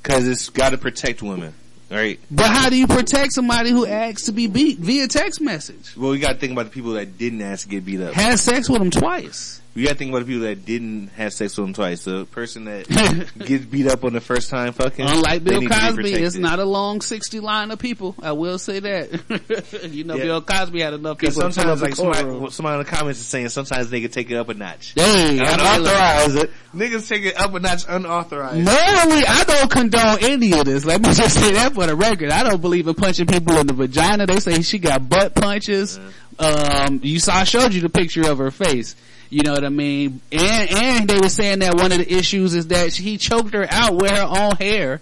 Cause 0.03 0.27
it's 0.27 0.49
gotta 0.49 0.79
protect 0.79 1.23
women, 1.23 1.55
right? 1.91 2.19
But 2.31 2.47
how 2.51 2.69
do 2.69 2.77
you 2.77 2.89
protect 2.89 3.33
somebody 3.33 3.71
who 3.71 3.87
asks 3.87 4.25
to 4.25 4.33
be 4.33 4.49
beat 4.49 4.79
via 4.79 5.07
text 5.07 5.41
message? 5.41 5.97
Well, 5.97 6.11
we 6.11 6.19
gotta 6.19 6.39
think 6.39 6.53
about 6.53 6.65
the 6.65 6.71
people 6.73 6.93
that 6.93 7.17
didn't 7.19 7.41
ask 7.41 7.65
to 7.65 7.69
get 7.69 7.85
beat 7.87 8.01
up. 8.01 8.15
Had 8.15 8.39
sex 8.41 8.69
with 8.69 8.81
them 8.81 8.91
twice. 8.91 9.62
We 9.75 9.85
gotta 9.85 9.95
think 9.95 10.11
about 10.11 10.19
the 10.21 10.25
people 10.27 10.43
that 10.43 10.67
didn't 10.67 11.09
have 11.17 11.33
sex 11.33 11.57
with 11.57 11.67
him 11.69 11.73
twice. 11.73 12.05
The 12.05 12.27
person 12.27 12.67
that 12.67 12.87
gets 13.39 13.65
beat 13.65 13.87
up 13.87 14.05
on 14.05 14.13
the 14.13 14.21
first 14.21 14.51
time 14.51 14.75
fucking. 14.75 15.07
Unlike 15.09 15.45
Bill 15.45 15.61
need 15.61 15.69
to 15.69 15.75
be 15.75 15.81
Cosby, 15.81 16.13
it's 16.13 16.37
not 16.37 16.59
a 16.59 16.65
long 16.67 17.01
60 17.01 17.41
line 17.41 17.71
of 17.71 17.79
people. 17.79 18.15
I 18.21 18.33
will 18.33 18.59
say 18.59 18.81
that. 18.81 19.89
you 19.91 20.05
know, 20.05 20.17
Yeah. 20.17 20.25
Bill 20.25 20.43
Cosby 20.43 20.83
had 20.83 20.93
enough 20.93 21.17
people. 21.17 21.33
to 21.35 21.41
fill 21.41 21.47
up 21.47 21.79
sometimes, 21.79 21.81
like 21.81 21.95
somebody, 21.95 22.51
somebody 22.51 22.81
in 22.81 22.85
the 22.85 22.91
comments 22.91 23.21
is 23.21 23.27
saying, 23.27 23.49
sometimes 23.49 23.89
they 23.89 24.03
can 24.03 24.11
take 24.11 24.31
it 24.31 24.37
up 24.37 24.51
a 24.51 24.55
notch. 24.55 24.95
Dang, 24.95 25.41
unauthorized 25.41 26.37
it. 26.37 26.51
Niggas 26.75 27.09
take 27.09 27.23
it 27.25 27.41
up 27.41 27.55
a 27.55 27.61
notch 27.61 27.85
unauthorized. 27.89 28.57
Morally, 28.65 29.25
I 29.27 29.45
don't 29.47 29.71
condone 29.71 30.19
any 30.21 30.53
of 30.53 30.67
this. 30.67 30.85
Let 30.85 31.01
me 31.01 31.09
just 31.15 31.35
say 31.41 31.53
that 31.53 31.73
for 31.73 31.87
the 31.87 31.97
record. 31.97 32.31
I 32.31 32.43
don't 32.43 32.61
believe 32.61 32.89
in 32.89 32.95
punching 32.95 33.27
people 33.27 33.57
in 33.57 33.67
the 33.67 33.73
vagina. 33.73 34.27
They 34.27 34.39
say 34.41 34.61
she 34.61 34.79
got 34.79 35.09
butt 35.09 35.35
punches. 35.35 35.99
Um, 36.39 37.01
you 37.03 37.19
saw, 37.21 37.35
I 37.37 37.45
showed 37.45 37.73
you 37.73 37.81
the 37.81 37.89
picture 37.89 38.31
of 38.31 38.37
her 38.39 38.51
face. 38.51 38.97
You 39.33 39.43
know 39.45 39.53
what 39.53 39.65
I 39.65 39.71
mean? 39.71 40.21
And, 40.31 40.71
and 40.71 41.09
they 41.09 41.19
were 41.19 41.31
saying 41.31 41.61
that 41.61 41.75
one 41.75 41.91
of 41.91 41.97
the 41.97 42.13
issues 42.13 42.55
is 42.55 42.67
that 42.67 42.93
he 42.93 43.17
choked 43.17 43.55
her 43.55 43.67
out 43.71 43.95
with 43.97 44.11
her 44.11 44.25
own 44.25 44.57
hair. 44.57 45.01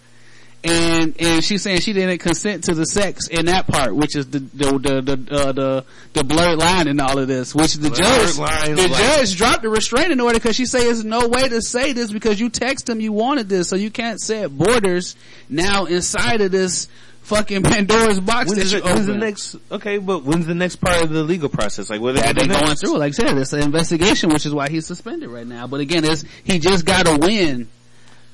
And, 0.62 1.16
and 1.18 1.43
she's 1.43 1.62
saying 1.62 1.81
she 1.81 1.93
didn't 1.93 2.18
consent 2.18 2.64
to 2.64 2.74
the 2.74 2.85
sex 2.85 3.26
in 3.26 3.47
that 3.47 3.66
part, 3.66 3.97
which 3.97 4.14
is 4.14 4.28
the, 4.28 4.39
the, 4.39 4.66
the, 4.78 5.16
the, 5.16 5.35
uh, 5.35 5.53
the, 5.53 5.85
the 6.12 6.22
blurred 6.22 6.59
line 6.61 6.87
in 6.87 7.01
all 7.01 7.18
of 7.18 7.26
this, 7.26 7.57
which 7.57 7.74
the 7.74 7.89
Blurred 7.89 8.05
judge, 8.05 8.39
line, 8.39 8.76
the 8.76 8.87
like- 8.89 9.03
judge 9.03 9.37
dropped 9.37 9.62
the 9.62 9.68
restraining 9.68 10.20
order 10.20 10.39
because 10.39 10.55
she 10.55 10.66
say 10.66 10.85
there's 10.85 11.05
no 11.05 11.26
way 11.26 11.49
to 11.49 11.61
say 11.61 11.93
this 11.93 12.12
because 12.12 12.39
you 12.39 12.51
text 12.51 12.89
him 12.89 13.01
you 13.01 13.11
wanted 13.11 13.49
this, 13.49 13.68
so 13.68 13.74
you 13.74 13.91
can't 13.91 14.20
set 14.20 14.57
borders 14.57 15.16
now 15.49 15.87
inside 15.87 16.41
of 16.41 16.53
this 16.53 16.87
fucking 17.31 17.62
Pandora's 17.62 18.20
box 18.20 18.51
When's, 18.51 18.70
that 18.70 18.83
the, 18.83 18.89
you 18.89 18.95
when's 18.95 19.07
the 19.07 19.16
next? 19.16 19.57
Okay, 19.70 19.99
but 19.99 20.24
when's 20.24 20.47
the 20.47 20.55
next 20.55 20.76
part 20.76 21.03
of 21.03 21.11
the 21.11 21.22
legal 21.22 21.49
process? 21.49 21.89
Like, 21.89 22.01
what 22.01 22.11
are 22.11 22.20
they 22.20 22.33
they 22.33 22.47
gonna 22.47 22.55
do 22.55 22.61
going 22.64 22.76
through, 22.76 22.99
like 22.99 23.11
I 23.11 23.12
said, 23.12 23.39
it's 23.39 23.53
an 23.53 23.62
investigation, 23.62 24.31
which 24.31 24.45
is 24.47 24.53
why 24.53 24.68
he's 24.68 24.87
suspended 24.87 25.31
right 25.31 25.47
now. 25.47 25.66
But 25.66 25.81
again, 25.81 26.05
it's, 26.05 26.24
he 26.45 26.59
just 26.59 26.85
got 26.85 27.07
to 27.07 27.16
win 27.16 27.68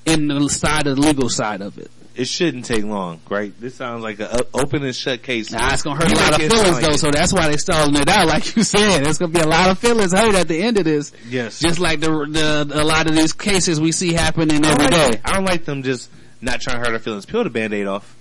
in 0.07 0.29
the 0.29 0.49
side 0.49 0.87
of 0.87 0.97
the 0.97 1.03
legal 1.03 1.29
side 1.29 1.61
of 1.61 1.79
it. 1.79 1.91
It 2.15 2.27
shouldn't 2.29 2.65
take 2.65 2.83
long, 2.83 3.21
right? 3.29 3.53
This 3.61 3.75
sounds 3.75 4.03
like 4.03 4.19
an 4.21 4.29
open 4.55 4.83
and 4.83 4.97
shut 4.97 5.23
case. 5.23 5.53
Nah, 5.53 5.75
it's 5.75 5.83
gonna 5.83 5.97
hurt 6.03 6.09
You 6.11 6.17
a 6.17 6.23
lot 6.23 6.33
of 6.33 6.39
make 6.39 6.47
it 6.47 6.51
sound 6.51 6.63
feelings 6.65 6.75
like 6.77 6.85
though, 6.87 6.95
it. 6.95 6.99
so 6.99 7.11
that's 7.11 7.33
why 7.35 7.49
they 7.51 7.57
stalling 7.59 7.95
it 7.97 8.09
out. 8.09 8.27
Like 8.37 8.57
you 8.57 8.63
said, 8.63 9.07
It's 9.07 9.19
gonna 9.19 9.33
be 9.33 9.41
a 9.41 9.47
lot 9.47 9.69
of 9.69 9.79
feelings 9.79 10.15
hurt 10.15 10.35
at 10.35 10.49
the 10.49 10.63
end 10.63 10.79
of 10.79 10.85
this. 10.85 11.13
Yes. 11.29 11.61
Just 11.61 11.79
like 11.79 12.01
the, 12.01 12.09
the, 12.09 12.81
a 12.81 12.85
lot 12.85 13.07
of 13.07 13.15
these 13.15 13.35
cases 13.35 13.79
we 13.83 13.93
see 13.93 14.15
happening 14.15 14.65
I 14.65 14.71
every 14.71 14.87
don't 14.87 15.13
day. 15.13 15.21
I 15.27 15.35
don't 15.35 15.45
like 15.45 15.67
them 15.67 15.83
just 15.83 16.11
not 16.41 16.63
trying 16.63 16.77
to 16.83 16.89
hurt 16.89 16.95
our 16.95 16.99
feelings. 16.99 17.27
Peel 17.27 17.45
the 17.45 17.51
band-aid 17.51 17.87
off. 17.87 18.17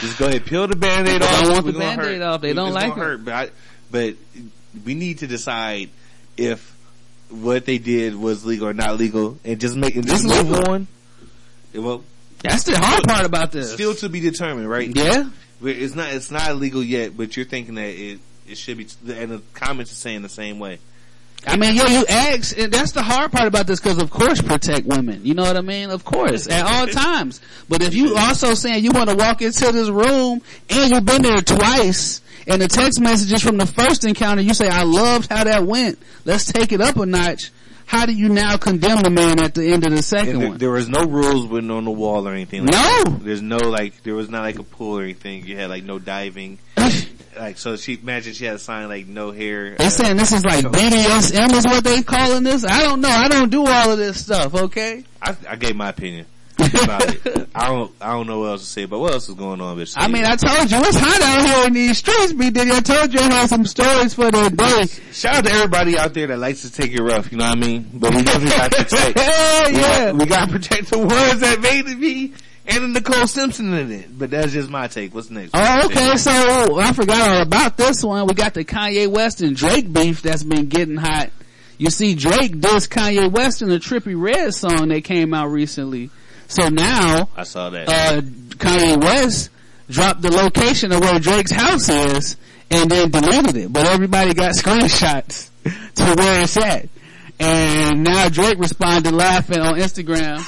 Just 0.00 0.18
go 0.18 0.26
ahead, 0.26 0.44
peel 0.44 0.66
the 0.66 0.76
band-aid 0.76 1.22
off. 1.22 1.42
don't 1.42 1.52
want 1.52 1.66
the 1.66 1.72
Band-Aid 1.72 2.22
off. 2.22 2.40
They 2.40 2.52
don't 2.52 2.72
like 2.72 2.92
it. 2.92 2.98
hurt, 2.98 3.24
but 3.24 3.34
I, 3.34 3.50
but 3.90 4.14
we 4.84 4.94
need 4.94 5.18
to 5.18 5.26
decide 5.26 5.90
if 6.36 6.76
what 7.30 7.64
they 7.66 7.78
did 7.78 8.14
was 8.14 8.44
legal 8.44 8.68
or 8.68 8.74
not 8.74 8.96
legal, 8.98 9.38
and 9.44 9.60
just 9.60 9.76
make 9.76 9.96
and 9.96 10.06
just 10.06 10.24
move 10.24 10.50
legal. 10.50 10.70
on. 10.72 10.86
Well, 11.74 12.04
That's 12.42 12.64
the 12.64 12.78
hard 12.78 13.04
part 13.04 13.26
about 13.26 13.52
this. 13.52 13.72
still 13.72 13.94
to 13.96 14.08
be 14.08 14.20
determined, 14.20 14.68
right? 14.68 14.88
Yeah. 14.94 15.28
It's 15.62 15.94
not. 15.94 16.12
It's 16.12 16.30
not 16.30 16.50
illegal 16.50 16.82
yet, 16.82 17.16
but 17.16 17.36
you're 17.36 17.46
thinking 17.46 17.76
that 17.76 17.88
it 17.88 18.20
it 18.46 18.58
should 18.58 18.76
be. 18.78 18.86
And 19.08 19.30
the 19.30 19.42
comments 19.54 19.90
are 19.92 19.96
saying 19.96 20.22
the 20.22 20.28
same 20.28 20.58
way. 20.58 20.78
I 21.46 21.56
mean, 21.56 21.74
yo, 21.76 21.86
you 21.86 22.04
ask, 22.08 22.56
and 22.58 22.72
that's 22.72 22.92
the 22.92 23.02
hard 23.02 23.30
part 23.32 23.46
about 23.46 23.66
this 23.66 23.80
because 23.80 23.98
of 24.02 24.10
course 24.10 24.42
protect 24.42 24.86
women. 24.86 25.24
You 25.24 25.34
know 25.34 25.42
what 25.44 25.56
I 25.56 25.60
mean? 25.60 25.90
Of 25.90 26.04
course, 26.04 26.48
at 26.48 26.66
all 26.66 26.86
times. 27.02 27.40
But 27.68 27.82
if 27.82 27.94
you 27.94 28.16
also 28.16 28.54
saying 28.54 28.82
you 28.84 28.90
want 28.92 29.10
to 29.10 29.16
walk 29.16 29.42
into 29.42 29.70
this 29.72 29.88
room 29.88 30.42
and 30.70 30.90
you've 30.92 31.04
been 31.04 31.22
there 31.22 31.40
twice 31.40 32.20
and 32.48 32.60
the 32.60 32.68
text 32.68 33.00
messages 33.00 33.42
from 33.42 33.56
the 33.58 33.66
first 33.66 34.04
encounter, 34.04 34.42
you 34.42 34.54
say, 34.54 34.68
I 34.68 34.82
loved 34.82 35.30
how 35.30 35.44
that 35.44 35.64
went. 35.64 35.98
Let's 36.24 36.50
take 36.52 36.72
it 36.72 36.80
up 36.80 36.96
a 36.96 37.06
notch. 37.06 37.50
How 37.86 38.04
do 38.06 38.12
you 38.12 38.28
now 38.28 38.56
condemn 38.56 39.02
the 39.02 39.10
man 39.10 39.38
at 39.40 39.54
the 39.54 39.68
end 39.72 39.86
of 39.86 39.92
the 39.94 40.02
second 40.02 40.40
there, 40.40 40.48
one? 40.48 40.58
there 40.58 40.70
was 40.72 40.88
no 40.88 41.04
rules 41.04 41.46
written 41.46 41.70
on 41.70 41.84
the 41.84 41.92
wall 41.92 42.26
or 42.26 42.32
anything. 42.32 42.62
Like 42.66 42.72
No. 42.72 43.04
that. 43.12 43.20
there's 43.22 43.42
no 43.42 43.58
like. 43.58 44.02
There 44.02 44.16
was 44.16 44.28
not 44.28 44.42
like 44.42 44.58
a 44.58 44.64
pool 44.64 44.98
or 44.98 45.04
anything. 45.04 45.46
You 45.46 45.56
had 45.56 45.70
like 45.70 45.84
no 45.84 46.00
diving. 46.00 46.58
like 47.36 47.58
so, 47.58 47.76
she 47.76 47.94
imagine 47.94 48.32
she 48.32 48.44
had 48.44 48.56
a 48.56 48.58
sign 48.58 48.88
like 48.88 49.06
no 49.06 49.30
hair. 49.30 49.74
Uh, 49.74 49.84
they 49.84 49.90
saying 49.90 50.16
this 50.16 50.32
is 50.32 50.44
like 50.44 50.64
BDSM 50.64 51.52
is 51.52 51.64
what 51.64 51.84
they 51.84 52.02
calling 52.02 52.42
this? 52.42 52.64
I 52.64 52.82
don't 52.82 53.00
know. 53.00 53.08
I 53.08 53.28
don't 53.28 53.50
do 53.50 53.66
all 53.66 53.90
of 53.92 53.98
this 53.98 54.24
stuff, 54.24 54.54
okay? 54.54 55.04
I, 55.20 55.36
I 55.48 55.56
gave 55.56 55.76
my 55.76 55.90
opinion 55.90 56.26
about 56.58 57.14
it. 57.14 57.48
I 57.54 57.68
don't. 57.68 57.92
I 58.00 58.12
don't 58.12 58.26
know 58.26 58.40
what 58.40 58.50
else 58.50 58.60
to 58.62 58.66
say. 58.66 58.84
But 58.86 58.98
what 58.98 59.12
else 59.12 59.28
is 59.28 59.34
going 59.34 59.60
on? 59.60 59.76
Bitch? 59.76 59.94
I 59.96 60.08
mean, 60.08 60.24
I 60.24 60.36
told 60.36 60.70
you 60.70 60.78
it's 60.78 60.96
hot 60.96 61.22
out 61.22 61.46
here 61.46 61.66
in 61.66 61.72
these 61.74 61.98
streets, 61.98 62.32
B 62.32 62.50
Diddy. 62.50 62.70
I 62.70 62.80
told 62.80 63.12
you 63.12 63.20
I 63.20 63.32
had 63.32 63.48
some 63.48 63.66
stories 63.66 64.14
for 64.14 64.30
the 64.30 64.50
day. 64.50 64.86
Shout 65.12 65.36
out 65.36 65.44
to 65.44 65.52
everybody 65.52 65.98
out 65.98 66.14
there 66.14 66.28
that 66.28 66.38
likes 66.38 66.62
to 66.62 66.72
take 66.72 66.92
it 66.92 67.02
rough. 67.02 67.30
You 67.30 67.38
know 67.38 67.48
what 67.48 67.58
I 67.58 67.60
mean? 67.60 67.90
But 67.92 68.14
we 68.14 68.22
definitely 68.22 68.56
got 68.56 68.72
to 68.72 68.84
protect. 68.84 69.18
Hell 69.20 69.66
we, 69.66 69.76
yeah. 69.76 70.04
got, 70.12 70.14
we 70.16 70.26
got 70.26 70.46
to 70.46 70.52
protect 70.52 70.90
the 70.90 70.98
ones 70.98 71.40
that 71.40 71.60
made 71.60 71.86
it 71.86 72.00
be 72.00 72.32
and 72.68 72.84
the 72.84 72.88
Nicole 73.00 73.26
Simpson 73.26 73.72
in 73.74 73.90
it. 73.92 74.18
But 74.18 74.30
that's 74.30 74.52
just 74.52 74.68
my 74.70 74.88
take. 74.88 75.14
What's 75.14 75.30
next? 75.30 75.50
Oh, 75.54 75.86
okay. 75.86 76.16
So 76.16 76.30
I 76.78 76.92
forgot 76.92 77.30
all 77.36 77.42
about 77.42 77.76
this 77.76 78.02
one. 78.02 78.26
We 78.26 78.34
got 78.34 78.54
the 78.54 78.64
Kanye 78.64 79.08
West 79.08 79.40
and 79.40 79.56
Drake 79.56 79.92
beef 79.92 80.22
that's 80.22 80.42
been 80.42 80.66
getting 80.68 80.96
hot. 80.96 81.30
You 81.78 81.90
see, 81.90 82.14
Drake 82.14 82.56
dissed 82.56 82.88
Kanye 82.88 83.30
West 83.30 83.60
in 83.62 83.68
the 83.68 83.78
Trippie 83.78 84.18
Redd 84.20 84.54
song 84.54 84.88
that 84.88 85.04
came 85.04 85.34
out 85.34 85.48
recently. 85.48 86.10
So 86.48 86.68
now, 86.68 87.28
I 87.36 87.42
saw 87.44 87.70
that. 87.70 87.88
uh, 87.88 88.20
Kanye 88.22 89.02
West 89.02 89.50
dropped 89.90 90.22
the 90.22 90.30
location 90.30 90.92
of 90.92 91.00
where 91.00 91.18
Drake's 91.18 91.50
house 91.52 91.88
is 91.88 92.36
and 92.70 92.90
then 92.90 93.10
deleted 93.10 93.56
it. 93.56 93.72
But 93.72 93.86
everybody 93.86 94.32
got 94.34 94.52
screenshots 94.56 95.50
to 95.64 96.14
where 96.14 96.42
it's 96.42 96.56
at. 96.56 96.88
And 97.38 98.02
now 98.02 98.30
Drake 98.30 98.58
responded 98.58 99.12
laughing 99.12 99.58
on 99.60 99.74
Instagram. 99.74 100.38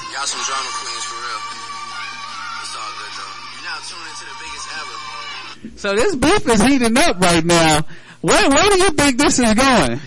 So 5.75 5.95
this 5.95 6.15
beef 6.15 6.47
is 6.47 6.61
heating 6.61 6.97
up 6.97 7.19
right 7.19 7.43
now. 7.43 7.81
Where, 8.21 8.49
where 8.49 8.69
do 8.69 8.77
you 8.77 8.89
think 8.91 9.17
this 9.17 9.39
is 9.39 9.53
going? 9.53 9.99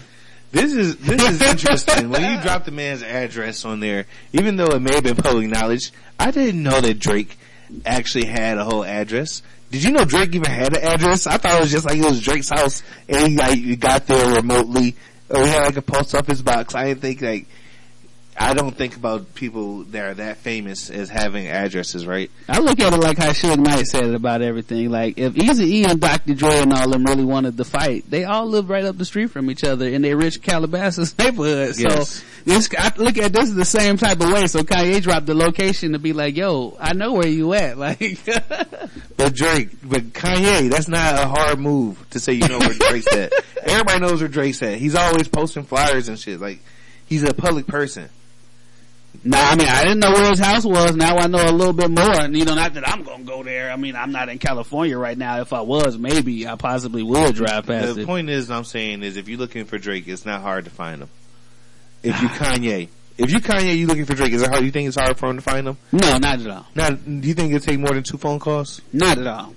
This 0.50 0.72
is 0.74 0.96
this 0.98 1.22
is 1.22 1.40
interesting. 1.40 2.11
when 2.11 2.22
you 2.22 2.42
drop 2.42 2.66
the 2.66 2.72
man's 2.72 3.03
address 3.03 3.64
on 3.64 3.80
there, 3.80 4.05
even 4.34 4.57
though 4.57 4.66
it 4.66 4.80
may 4.80 4.94
have 4.94 5.05
been 5.05 5.16
public 5.16 5.48
knowledge, 5.48 5.92
I 6.18 6.30
didn't 6.30 6.62
know 6.62 6.78
that 6.78 6.98
Drake 6.98 7.38
actually 7.86 8.26
had 8.26 8.59
a 8.59 8.64
whole 8.64 8.84
address. 8.84 9.42
Did 9.70 9.82
you 9.82 9.92
know 9.92 10.05
Drake 10.05 10.34
even 10.34 10.50
had 10.50 10.76
an 10.76 10.82
address? 10.82 11.26
I 11.26 11.38
thought 11.38 11.57
it 11.57 11.61
was 11.61 11.70
just 11.70 11.86
like 11.86 11.96
it 11.96 12.05
was 12.05 12.20
Drake's 12.20 12.50
house, 12.50 12.82
and 13.09 13.28
he 13.28 13.36
like 13.36 13.80
got 13.80 14.07
there 14.07 14.36
remotely, 14.36 14.94
or 15.30 15.40
he 15.40 15.48
had 15.48 15.64
like 15.64 15.76
a 15.78 15.82
post 15.82 16.14
office 16.14 16.42
box. 16.42 16.74
I 16.74 16.88
didn't 16.88 17.00
think 17.00 17.22
like. 17.22 17.46
I 18.37 18.55
don't 18.55 18.74
think 18.76 18.97
about 18.97 19.35
people 19.35 19.85
that 19.85 20.05
are 20.05 20.14
that 20.14 20.39
famous 20.39 20.89
as 20.91 21.11
having 21.11 21.49
addresses, 21.49 22.07
right? 22.07 22.30
I 22.49 22.61
look 22.61 22.80
at 22.80 22.93
it 22.93 22.97
like 22.97 23.18
how 23.18 23.30
Suge 23.30 23.59
Knight 23.59 23.87
said 23.87 24.05
it 24.07 24.14
about 24.14 24.41
everything. 24.41 24.91
Like 24.91 25.18
if 25.18 25.37
Easy 25.37 25.80
E 25.80 25.85
and 25.85 26.01
Dr. 26.01 26.35
Dre 26.35 26.61
and 26.61 26.72
all 26.72 26.89
them 26.89 27.05
really 27.05 27.24
wanted 27.24 27.57
to 27.59 27.64
fight, 27.64 28.05
they 28.09 28.24
all 28.24 28.47
live 28.47 28.70
right 28.70 28.85
up 28.85 28.97
the 28.97 29.05
street 29.05 29.26
from 29.30 29.51
each 29.51 29.64
other 29.64 29.87
in 29.87 30.01
their 30.03 30.16
rich 30.16 30.41
Calabasas 30.41 31.16
neighborhood. 31.18 31.74
Yes. 31.78 32.09
So 32.09 32.24
this, 32.45 32.68
I 32.76 32.93
look 32.97 33.18
at 33.18 33.33
this 33.33 33.51
the 33.51 33.64
same 33.66 33.99
type 33.99 34.20
of 34.20 34.33
way. 34.33 34.47
So 34.47 34.62
Kanye 34.62 35.03
dropped 35.03 35.26
the 35.26 35.35
location 35.35 35.93
to 35.93 35.99
be 35.99 36.12
like, 36.14 36.37
"Yo, 36.37 36.76
I 36.80 36.95
know 36.95 37.12
where 37.12 37.28
you 37.28 37.53
at." 37.55 37.76
Like, 37.83 37.99
But 39.16 39.35
Drake, 39.35 39.70
but 39.83 40.12
Kanye, 40.12 40.70
that's 40.70 40.89
not 40.89 41.14
a 41.14 41.26
hard 41.26 41.59
move 41.59 42.05
to 42.11 42.20
say 42.20 42.33
you 42.33 42.47
know 42.49 42.59
where 42.59 42.72
Drake's 42.72 43.12
at. 43.14 43.33
Everybody 43.62 44.01
knows 44.01 44.20
where 44.20 44.28
Drake's 44.28 44.62
at. 44.62 44.78
He's 44.78 44.95
always 44.95 45.28
posting 45.28 45.64
flyers 45.64 46.09
and 46.09 46.18
shit. 46.18 46.41
Like, 46.41 46.61
he's 47.07 47.22
a 47.24 47.35
public 47.35 47.66
person. 47.66 48.09
Nah, 49.24 49.38
I 49.38 49.56
mean, 49.56 49.68
I 49.68 49.82
didn't 49.84 50.00
know 50.00 50.10
where 50.10 50.30
his 50.30 50.40
house 50.40 50.64
was. 50.64 50.96
Now 50.96 51.16
I 51.16 51.26
know 51.28 51.44
a 51.44 51.52
little 51.52 51.72
bit 51.72 51.90
more. 51.90 52.20
And, 52.20 52.36
you 52.36 52.44
know, 52.44 52.54
not 52.54 52.74
that 52.74 52.88
I'm 52.88 53.04
gonna 53.04 53.24
go 53.24 53.42
there. 53.42 53.70
I 53.70 53.76
mean, 53.76 53.94
I'm 53.94 54.10
not 54.10 54.28
in 54.28 54.38
California 54.38 54.98
right 54.98 55.16
now. 55.16 55.40
If 55.40 55.52
I 55.52 55.60
was, 55.60 55.96
maybe 55.96 56.46
I 56.46 56.56
possibly 56.56 57.02
would 57.02 57.34
drive 57.34 57.66
past 57.66 57.90
it. 57.90 57.94
The 57.94 58.00
it. 58.02 58.06
point 58.06 58.30
is, 58.30 58.50
I'm 58.50 58.64
saying 58.64 59.02
is, 59.02 59.16
if 59.16 59.28
you're 59.28 59.38
looking 59.38 59.64
for 59.64 59.78
Drake, 59.78 60.08
it's 60.08 60.26
not 60.26 60.40
hard 60.40 60.64
to 60.64 60.70
find 60.70 61.02
him. 61.02 61.10
If 62.02 62.20
you 62.20 62.28
Kanye, 62.30 62.88
if 63.18 63.30
you 63.30 63.40
Kanye, 63.40 63.76
you 63.76 63.86
looking 63.86 64.06
for 64.06 64.14
Drake, 64.14 64.32
is 64.32 64.42
it 64.42 64.50
hard? 64.50 64.64
You 64.64 64.70
think 64.70 64.88
it's 64.88 64.96
hard 64.96 65.16
for 65.18 65.30
him 65.30 65.36
to 65.36 65.42
find 65.42 65.68
him? 65.68 65.76
No, 65.92 66.18
not 66.18 66.40
at 66.40 66.46
all. 66.46 66.66
Now, 66.74 66.90
do 66.90 67.28
you 67.28 67.34
think 67.34 67.52
it'll 67.52 67.64
take 67.64 67.78
more 67.78 67.92
than 67.94 68.02
two 68.02 68.18
phone 68.18 68.40
calls? 68.40 68.80
Not 68.92 69.18
at 69.18 69.26
all. 69.26 69.54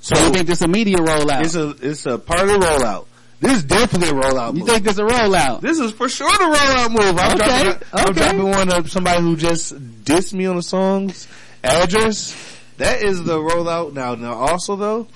So 0.00 0.18
you 0.18 0.32
think 0.32 0.48
this 0.48 0.60
a 0.62 0.68
media 0.68 0.96
rollout? 0.96 1.44
It's 1.44 1.54
a 1.54 1.70
it's 1.80 2.06
a 2.06 2.18
part 2.18 2.40
of 2.40 2.48
the 2.48 2.54
rollout. 2.54 3.06
This 3.42 3.58
is 3.58 3.64
definitely 3.64 4.08
a 4.16 4.20
rollout. 4.22 4.52
You 4.54 4.60
move. 4.60 4.68
think 4.68 4.84
this 4.84 4.92
is 4.94 4.98
a 5.00 5.02
rollout? 5.02 5.60
This 5.60 5.78
is 5.80 5.90
for 5.92 6.08
sure 6.08 6.30
the 6.30 6.44
rollout 6.56 6.90
move. 6.90 7.18
I'm, 7.18 7.36
Okay, 7.40 7.62
dropping, 7.64 7.88
I'm 7.92 8.04
okay. 8.10 8.12
dropping 8.20 8.50
one 8.50 8.72
of 8.72 8.90
somebody 8.90 9.20
who 9.20 9.36
just 9.36 9.74
dissed 10.04 10.32
me 10.32 10.46
on 10.46 10.56
the 10.56 10.62
song's 10.62 11.26
address. 11.64 12.36
That 12.78 13.02
is 13.02 13.22
the 13.24 13.36
rollout. 13.38 13.92
Now, 13.92 14.14
now 14.14 14.34
also 14.34 14.76
though, 14.76 15.08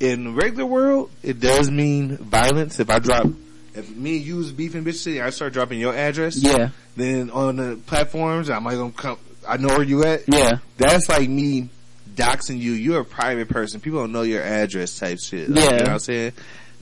in 0.00 0.24
the 0.24 0.30
regular 0.32 0.66
world, 0.66 1.10
it 1.22 1.40
does 1.40 1.70
mean 1.70 2.16
violence. 2.18 2.78
If 2.78 2.90
I 2.90 2.98
drop, 2.98 3.26
if 3.74 3.88
me 3.96 4.16
and 4.18 4.26
you 4.26 4.36
was 4.36 4.52
beefing 4.52 4.84
bitch 4.84 4.96
city, 4.96 5.20
I 5.22 5.30
start 5.30 5.52
dropping 5.54 5.80
your 5.80 5.94
address. 5.96 6.36
Yeah. 6.36 6.68
Then 6.96 7.30
on 7.30 7.56
the 7.56 7.78
platforms, 7.86 8.50
I'm 8.50 8.64
like, 8.64 8.76
gonna 8.76 8.92
come, 8.92 9.18
I 9.48 9.56
know 9.56 9.68
where 9.68 9.82
you 9.82 10.04
at. 10.04 10.24
Yeah. 10.28 10.58
That's 10.76 11.08
like 11.08 11.28
me 11.28 11.70
doxing 12.14 12.58
you. 12.58 12.72
You're 12.72 13.00
a 13.00 13.04
private 13.04 13.48
person. 13.48 13.80
People 13.80 14.00
don't 14.00 14.12
know 14.12 14.22
your 14.22 14.42
address 14.42 14.98
type 14.98 15.18
shit. 15.20 15.48
Like, 15.48 15.58
Yeah. 15.58 15.64
You 15.64 15.70
know 15.78 15.82
what 15.84 15.88
I'm 15.92 15.98
saying? 16.00 16.32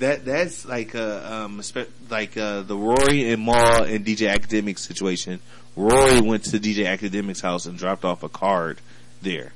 That, 0.00 0.24
that's 0.24 0.66
like, 0.66 0.94
uh, 0.94 1.44
um, 1.44 1.62
like, 2.10 2.36
uh, 2.36 2.62
the 2.62 2.76
Rory 2.76 3.30
and 3.32 3.44
Mal 3.44 3.84
and 3.84 4.04
DJ 4.04 4.34
Akademiks 4.34 4.80
situation. 4.80 5.40
Rory 5.76 6.20
went 6.20 6.44
to 6.44 6.58
DJ 6.58 6.86
Akademiks' 6.86 7.40
house 7.40 7.66
and 7.66 7.78
dropped 7.78 8.04
off 8.04 8.22
a 8.22 8.28
card 8.28 8.80
there. 9.22 9.52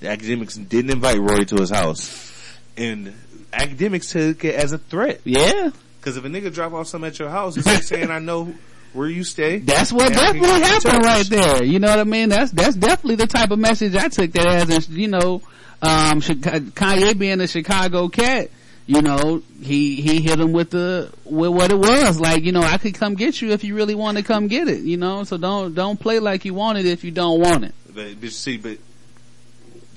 The 0.00 0.08
Akademiks 0.08 0.68
didn't 0.68 0.92
invite 0.92 1.18
Rory 1.18 1.44
to 1.46 1.56
his 1.56 1.70
house. 1.70 2.54
And 2.76 3.14
Akademiks 3.52 4.12
took 4.12 4.44
it 4.44 4.54
as 4.54 4.72
a 4.72 4.78
threat. 4.78 5.20
Yeah. 5.24 5.70
Cause 6.00 6.16
if 6.16 6.24
a 6.24 6.28
nigga 6.28 6.54
drop 6.54 6.72
off 6.72 6.86
something 6.86 7.08
at 7.08 7.18
your 7.18 7.28
house, 7.28 7.56
it's 7.56 7.66
like 7.66 7.82
saying, 7.82 8.10
I 8.10 8.20
know 8.20 8.54
where 8.92 9.08
you 9.08 9.24
stay. 9.24 9.58
That's 9.58 9.92
what 9.92 10.06
And 10.06 10.16
I 10.16 10.32
can 10.32 10.42
definitely 10.42 10.60
happened 10.60 11.04
right 11.04 11.26
there. 11.26 11.64
You 11.64 11.78
know 11.80 11.88
what 11.88 11.98
I 11.98 12.04
mean? 12.04 12.28
That's 12.28 12.52
that's 12.52 12.76
definitely 12.76 13.16
the 13.16 13.26
type 13.26 13.50
of 13.50 13.58
message 13.58 13.94
I 13.94 14.08
took 14.08 14.32
that 14.32 14.70
as, 14.70 14.88
you 14.88 15.08
know, 15.08 15.42
um, 15.82 16.20
Kanye 16.20 17.18
being 17.18 17.40
a 17.40 17.48
Chicago 17.48 18.08
cat. 18.08 18.50
You 18.88 19.02
know, 19.02 19.42
he 19.60 19.96
he 20.00 20.22
hit 20.22 20.40
him 20.40 20.52
with 20.52 20.70
the 20.70 21.12
with 21.26 21.50
what 21.50 21.70
it 21.70 21.78
was. 21.78 22.18
Like, 22.18 22.44
you 22.44 22.52
know, 22.52 22.62
I 22.62 22.78
could 22.78 22.94
come 22.94 23.16
get 23.16 23.42
you 23.42 23.50
if 23.50 23.62
you 23.62 23.74
really 23.74 23.94
want 23.94 24.16
to 24.16 24.24
come 24.24 24.48
get 24.48 24.66
it. 24.66 24.80
You 24.80 24.96
know, 24.96 25.24
so 25.24 25.36
don't 25.36 25.74
don't 25.74 26.00
play 26.00 26.20
like 26.20 26.46
you 26.46 26.54
want 26.54 26.78
it 26.78 26.86
if 26.86 27.04
you 27.04 27.10
don't 27.10 27.38
want 27.38 27.64
it. 27.64 27.74
But, 27.94 28.18
but 28.18 28.30
see, 28.30 28.56
but 28.56 28.78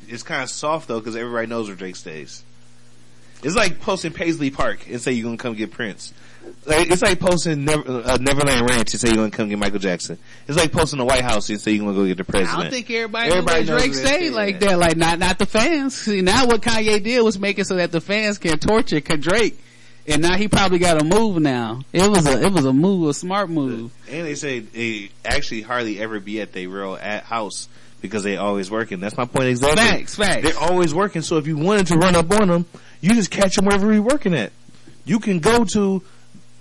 it's 0.09 0.23
kind 0.23 0.43
of 0.43 0.49
soft 0.49 0.89
though 0.89 0.99
because 0.99 1.15
everybody 1.15 1.47
knows 1.47 1.67
where 1.67 1.77
Drake 1.77 1.95
stays. 1.95 2.43
It's 3.41 3.55
like 3.55 3.79
posting 3.79 4.11
Paisley 4.11 4.51
Park 4.51 4.85
and 4.89 4.99
say 4.99 5.13
you're 5.13 5.23
gonna 5.23 5.37
come 5.37 5.53
get 5.53 5.71
Prince. 5.71 6.13
Like, 6.65 6.91
it's 6.91 7.01
like 7.01 7.19
posting 7.19 7.65
Never, 7.65 8.03
uh, 8.03 8.17
Neverland 8.17 8.69
Ranch 8.69 8.93
and 8.93 9.01
say 9.01 9.07
you're 9.09 9.17
gonna 9.17 9.31
come 9.31 9.49
get 9.49 9.57
Michael 9.57 9.79
Jackson. 9.79 10.19
It's 10.47 10.57
like 10.57 10.71
posting 10.71 10.99
the 10.99 11.05
White 11.05 11.23
House 11.23 11.49
and 11.49 11.59
say 11.59 11.71
you're 11.71 11.85
gonna 11.85 11.97
go 11.97 12.05
get 12.05 12.17
the 12.17 12.23
president. 12.23 12.57
I 12.57 12.61
don't 12.63 12.71
think 12.71 12.89
everybody, 12.91 13.31
Everybody 13.31 13.65
knows 13.65 13.81
Drake 13.81 13.93
stay 13.95 14.29
like 14.29 14.59
that. 14.59 14.77
Like 14.77 14.95
not 14.95 15.17
not 15.17 15.39
the 15.39 15.47
fans. 15.47 15.95
See 15.95 16.21
now 16.21 16.45
what 16.45 16.61
Kanye 16.61 17.03
did 17.03 17.21
was 17.21 17.39
make 17.39 17.57
it 17.57 17.65
so 17.65 17.75
that 17.77 17.91
the 17.91 18.01
fans 18.01 18.37
can 18.37 18.59
torture 18.59 18.99
Drake, 18.99 19.59
and 20.07 20.21
now 20.21 20.35
he 20.35 20.47
probably 20.47 20.77
got 20.77 21.01
a 21.01 21.03
move 21.03 21.41
now. 21.41 21.81
It 21.93 22.07
was 22.09 22.27
a 22.27 22.43
it 22.43 22.51
was 22.51 22.65
a 22.65 22.73
move, 22.73 23.09
a 23.09 23.13
smart 23.13 23.49
move. 23.49 23.91
And 24.09 24.27
they 24.27 24.35
say 24.35 24.59
they 24.59 25.09
actually 25.25 25.61
hardly 25.61 25.99
ever 25.99 26.19
be 26.19 26.41
at 26.41 26.53
their 26.53 26.69
real 26.69 26.95
at 26.95 27.23
house 27.23 27.69
because 28.01 28.23
they 28.23 28.37
always 28.37 28.69
working. 28.69 28.99
That's 28.99 29.17
my 29.17 29.25
point 29.25 29.45
exactly. 29.45 29.83
Facts, 29.83 30.15
facts. 30.15 30.43
They're 30.43 30.59
always 30.59 30.93
working. 30.93 31.21
So 31.23 31.37
if 31.37 31.47
you 31.47 31.57
wanted 31.57 31.87
to 31.87 31.97
run 31.97 32.15
up 32.15 32.29
on 32.31 32.47
them, 32.49 32.65
you 32.99 33.13
just 33.15 33.31
catch 33.31 33.55
them 33.55 33.65
wherever 33.65 33.91
you're 33.91 34.03
working 34.03 34.35
at. 34.35 34.51
You 35.05 35.19
can 35.19 35.39
go 35.39 35.63
to 35.65 36.03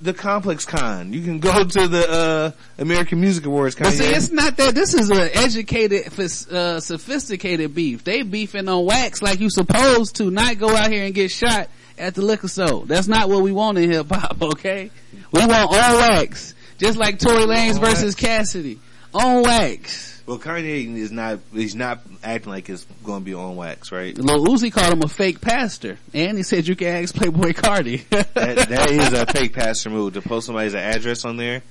the 0.00 0.14
Complex 0.14 0.64
Con. 0.64 1.12
You 1.12 1.22
can 1.22 1.40
go 1.40 1.64
to 1.64 1.88
the 1.88 2.10
uh, 2.10 2.50
American 2.78 3.20
Music 3.20 3.44
Awards. 3.46 3.76
But 3.76 3.92
see, 3.92 4.04
it's 4.04 4.30
not 4.30 4.56
that. 4.56 4.74
This 4.74 4.94
is 4.94 5.10
an 5.10 5.28
educated, 5.34 6.06
uh, 6.50 6.80
sophisticated 6.80 7.74
beef. 7.74 8.04
They 8.04 8.22
beefing 8.22 8.68
on 8.68 8.84
wax 8.84 9.22
like 9.22 9.40
you 9.40 9.50
supposed 9.50 10.16
to, 10.16 10.30
not 10.30 10.58
go 10.58 10.74
out 10.74 10.90
here 10.90 11.04
and 11.04 11.14
get 11.14 11.30
shot 11.30 11.68
at 11.98 12.14
the 12.14 12.22
liquor 12.22 12.48
store. 12.48 12.86
That's 12.86 13.08
not 13.08 13.28
what 13.28 13.42
we 13.42 13.52
want 13.52 13.78
in 13.78 13.90
hip 13.90 14.06
hop. 14.10 14.38
Okay, 14.50 14.90
we 15.32 15.40
want 15.40 15.52
on 15.52 15.70
wax, 15.70 16.54
just 16.78 16.98
like 16.98 17.18
Tory 17.18 17.44
Lanez 17.44 17.78
versus 17.78 18.14
Cassidy, 18.14 18.80
on 19.14 19.42
wax. 19.42 20.19
Well, 20.30 20.38
Kanye 20.38 20.96
is 20.96 21.10
not. 21.10 21.40
He's 21.52 21.74
not 21.74 22.02
acting 22.22 22.52
like 22.52 22.68
it's 22.68 22.84
going 23.02 23.22
to 23.22 23.24
be 23.24 23.34
on 23.34 23.56
wax, 23.56 23.90
right? 23.90 24.16
Lil 24.16 24.46
Uzi 24.46 24.72
called 24.72 24.92
him 24.92 25.02
a 25.02 25.08
fake 25.08 25.40
pastor, 25.40 25.98
and 26.14 26.36
he 26.36 26.44
said 26.44 26.68
you 26.68 26.76
can 26.76 27.02
ask 27.02 27.12
Playboi 27.12 27.52
Carti. 27.52 28.08
that, 28.34 28.68
that 28.68 28.90
is 28.92 29.12
a 29.12 29.26
fake 29.26 29.54
pastor 29.54 29.90
move. 29.90 30.14
To 30.14 30.22
post 30.22 30.46
somebody's 30.46 30.76
address 30.76 31.24
on 31.24 31.36
there 31.36 31.62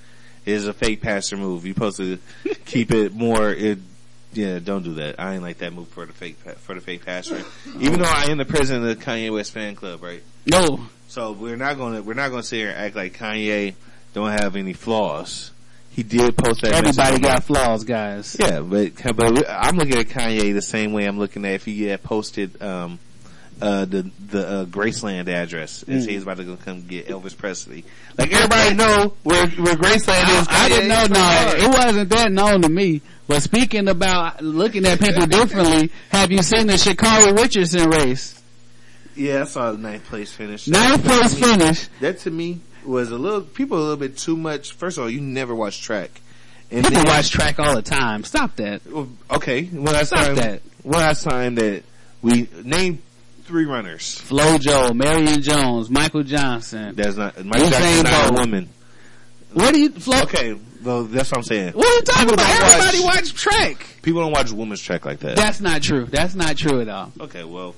is 0.46 0.68
a 0.68 0.74
fake 0.74 1.00
pastor 1.02 1.38
move. 1.38 1.66
You're 1.66 1.74
supposed 1.74 1.98
to 2.00 2.20
keep 2.66 2.92
it 2.92 3.14
more. 3.14 3.50
It, 3.50 3.80
yeah, 4.34 4.60
don't 4.60 4.84
do 4.84 4.96
that. 4.96 5.22
I 5.22 5.36
ain't 5.36 5.42
like 5.42 5.60
that 5.60 5.72
move 5.72 5.88
for 5.88 6.06
the 6.06 6.12
fake 6.12 6.36
for 6.58 6.76
the 6.76 6.82
fake 6.82 7.06
pastor. 7.06 7.42
Even 7.80 8.02
though 8.02 8.12
I 8.14 8.26
am 8.26 8.40
the 8.40 8.44
president 8.44 8.90
of 8.90 9.00
the 9.00 9.06
Kanye 9.06 9.32
West 9.32 9.54
fan 9.54 9.76
club, 9.76 10.04
right? 10.04 10.22
No. 10.46 10.86
So 11.08 11.32
we're 11.32 11.56
not 11.56 11.78
gonna 11.78 12.02
we're 12.02 12.14
not 12.14 12.30
gonna 12.30 12.44
sit 12.44 12.58
here 12.58 12.72
and 12.72 12.78
act 12.78 12.98
like 12.98 13.18
Kanye 13.18 13.76
don't 14.14 14.32
have 14.32 14.58
any 14.58 14.74
flaws. 14.74 15.52
He 15.92 16.04
did 16.04 16.38
post 16.38 16.62
that. 16.62 16.74
Everybody 16.74 17.20
got 17.20 17.44
flaws, 17.44 17.84
guys. 17.84 18.38
yeah, 18.40 18.62
but 18.62 18.94
but 19.16 19.50
I'm 19.50 19.76
looking 19.78 19.98
at 19.98 20.08
Kanye 20.08 20.54
the 20.54 20.62
same 20.62 20.94
way 20.94 21.06
I'm 21.06 21.20
looking 21.20 21.46
at 21.46 21.54
if 21.56 21.66
he 21.66 21.84
had 21.86 22.04
posted 22.04 22.62
um 22.62 23.00
uh 23.62 23.84
the 23.86 24.10
the 24.30 24.48
uh, 24.48 24.66
Graceland 24.66 25.28
address 25.28 25.84
and 25.84 26.02
Mm. 26.02 26.08
he's 26.10 26.24
about 26.24 26.38
to 26.38 26.46
go 26.46 26.56
come 26.56 26.84
get 26.88 27.08
Elvis 27.08 27.36
Presley. 27.38 27.84
Like 28.18 28.32
everybody 28.32 28.76
know 28.76 29.14
where 29.24 29.48
where 29.48 29.76
Graceland 29.76 30.40
is. 30.42 30.48
I 30.50 30.70
didn't 30.70 30.88
know. 30.88 31.06
No, 31.10 31.54
it 31.66 31.70
wasn't 31.70 32.10
that 32.12 32.32
known 32.32 32.62
to 32.62 32.70
me. 32.70 33.02
But 33.28 33.42
speaking 33.44 33.88
about 33.90 34.42
looking 34.42 34.86
at 34.86 35.00
people 35.00 35.26
differently, 35.28 35.92
have 36.10 36.32
you 36.32 36.42
seen 36.42 36.68
the 36.68 36.74
Sha'Carri 36.74 37.38
Richardson 37.38 37.90
race? 37.90 38.42
Yeah, 39.16 39.42
I 39.42 39.44
saw 39.44 39.72
the 39.74 39.78
ninth 39.78 40.06
place 40.06 40.32
finish. 40.32 40.68
Ninth 40.68 41.04
place 41.04 41.34
finish. 41.38 41.88
That 42.00 42.20
to 42.20 42.32
me 42.32 42.62
was 42.90 43.12
a 43.12 43.18
little 43.18 43.42
people 43.42 43.78
a 43.78 43.82
little 43.82 43.98
bit 43.98 44.18
too 44.18 44.36
much. 44.38 44.74
First 44.74 44.98
of 44.98 45.04
all, 45.04 45.10
you 45.10 45.22
never 45.22 45.54
watch 45.56 45.82
track. 45.82 46.10
And 46.72 46.84
People 46.86 47.04
then- 47.04 47.12
watch 47.12 47.30
track 47.32 47.60
all 47.60 47.76
the 47.76 47.82
time. 47.82 48.24
Stop 48.24 48.56
that. 48.58 48.82
Okay, 49.32 49.64
when 49.66 49.96
I 49.96 50.04
Stop 50.04 50.26
time 50.26 50.36
that. 50.36 50.62
when 50.84 51.02
I 51.02 51.14
time 51.14 51.56
that 51.56 51.84
we 52.22 52.48
name 52.64 53.02
three 53.46 53.66
runners. 53.66 54.16
Flo 54.20 54.58
Flo-Jo, 54.58 54.94
Marion 54.94 55.42
Jones, 55.42 55.90
Michael 55.90 56.24
Johnson. 56.24 56.94
That's 56.96 57.16
not 57.18 57.44
Michael 57.44 57.70
Jackson's 57.70 58.04
not 58.04 58.30
a 58.32 58.34
woman. 58.34 58.70
What 59.54 59.74
do 59.74 59.80
you? 59.80 59.90
Flo- 59.90 60.22
Okay, 60.24 60.56
well 60.84 61.06
that's 61.06 61.32
what 61.32 61.40
I'm 61.40 61.44
saying. 61.44 61.74
What 61.74 61.88
are 61.88 61.96
you 61.96 62.02
talking 62.04 62.28
People 62.30 62.34
about? 62.36 62.74
Everybody 62.74 63.04
watch 63.04 63.34
track. 63.34 63.88
People 64.04 64.22
don't 64.22 64.32
watch 64.32 64.52
women's 64.52 64.82
track 64.82 65.06
like 65.06 65.20
that. 65.22 65.36
That's 65.36 65.60
not 65.60 65.82
true. 65.82 66.06
That's 66.06 66.36
not 66.36 66.56
true 66.56 66.82
at 66.82 66.88
all. 66.90 67.12
okay, 67.20 67.44
well, 67.44 67.74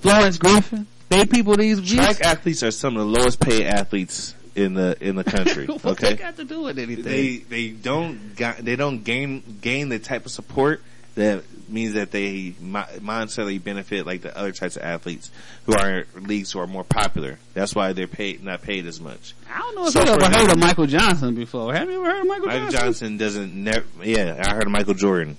Florence 0.00 0.38
Griffin. 0.38 0.86
They 1.08 1.24
people 1.26 1.54
these 1.56 1.80
track 1.94 2.20
athletes 2.20 2.62
are 2.62 2.70
some 2.70 2.96
of 2.96 3.06
the 3.10 3.18
lowest 3.20 3.40
paid 3.40 3.66
athletes 3.66 4.34
in 4.54 4.74
the 4.74 4.96
in 5.00 5.16
the 5.16 5.24
country. 5.24 5.66
what 5.66 5.84
okay, 5.84 6.10
they 6.10 6.16
got 6.16 6.36
to 6.36 6.44
do 6.44 6.62
with 6.62 6.78
anything? 6.78 7.04
they 7.04 7.36
they 7.38 7.68
don't 7.68 8.34
got, 8.36 8.58
they 8.58 8.76
don't 8.76 9.04
gain 9.04 9.42
gain 9.60 9.88
the 9.88 9.98
type 9.98 10.26
of 10.26 10.32
support 10.32 10.82
that 11.14 11.44
means 11.68 11.94
that 11.94 12.10
they 12.10 12.50
monetarily 12.60 13.62
benefit 13.62 14.04
like 14.06 14.20
the 14.22 14.36
other 14.36 14.52
types 14.52 14.76
of 14.76 14.82
athletes 14.82 15.30
who 15.64 15.74
are 15.74 16.00
in 16.00 16.24
leagues 16.24 16.52
who 16.52 16.58
are 16.60 16.66
more 16.66 16.84
popular. 16.84 17.38
That's 17.54 17.74
why 17.74 17.92
they're 17.92 18.06
paid 18.06 18.42
not 18.44 18.62
paid 18.62 18.86
as 18.86 19.00
much. 19.00 19.34
I 19.50 19.58
don't 19.60 19.74
know 19.76 19.86
if 19.86 19.92
So 19.92 20.00
you 20.00 20.06
for 20.06 20.12
ever 20.12 20.24
heard 20.26 20.50
them- 20.50 20.50
of 20.50 20.58
Michael 20.58 20.86
Johnson 20.86 21.34
before. 21.34 21.72
Have 21.74 21.88
you 21.88 21.96
ever 21.96 22.04
heard 22.10 22.20
of 22.20 22.26
Michael, 22.26 22.46
Johnson? 22.46 22.62
Michael 22.64 22.72
Johnson? 22.72 22.86
Johnson 22.86 23.16
doesn't 23.16 23.54
never. 23.54 23.86
Yeah, 24.04 24.44
I 24.46 24.54
heard 24.54 24.66
of 24.66 24.72
Michael 24.72 24.94
Jordan. 24.94 25.36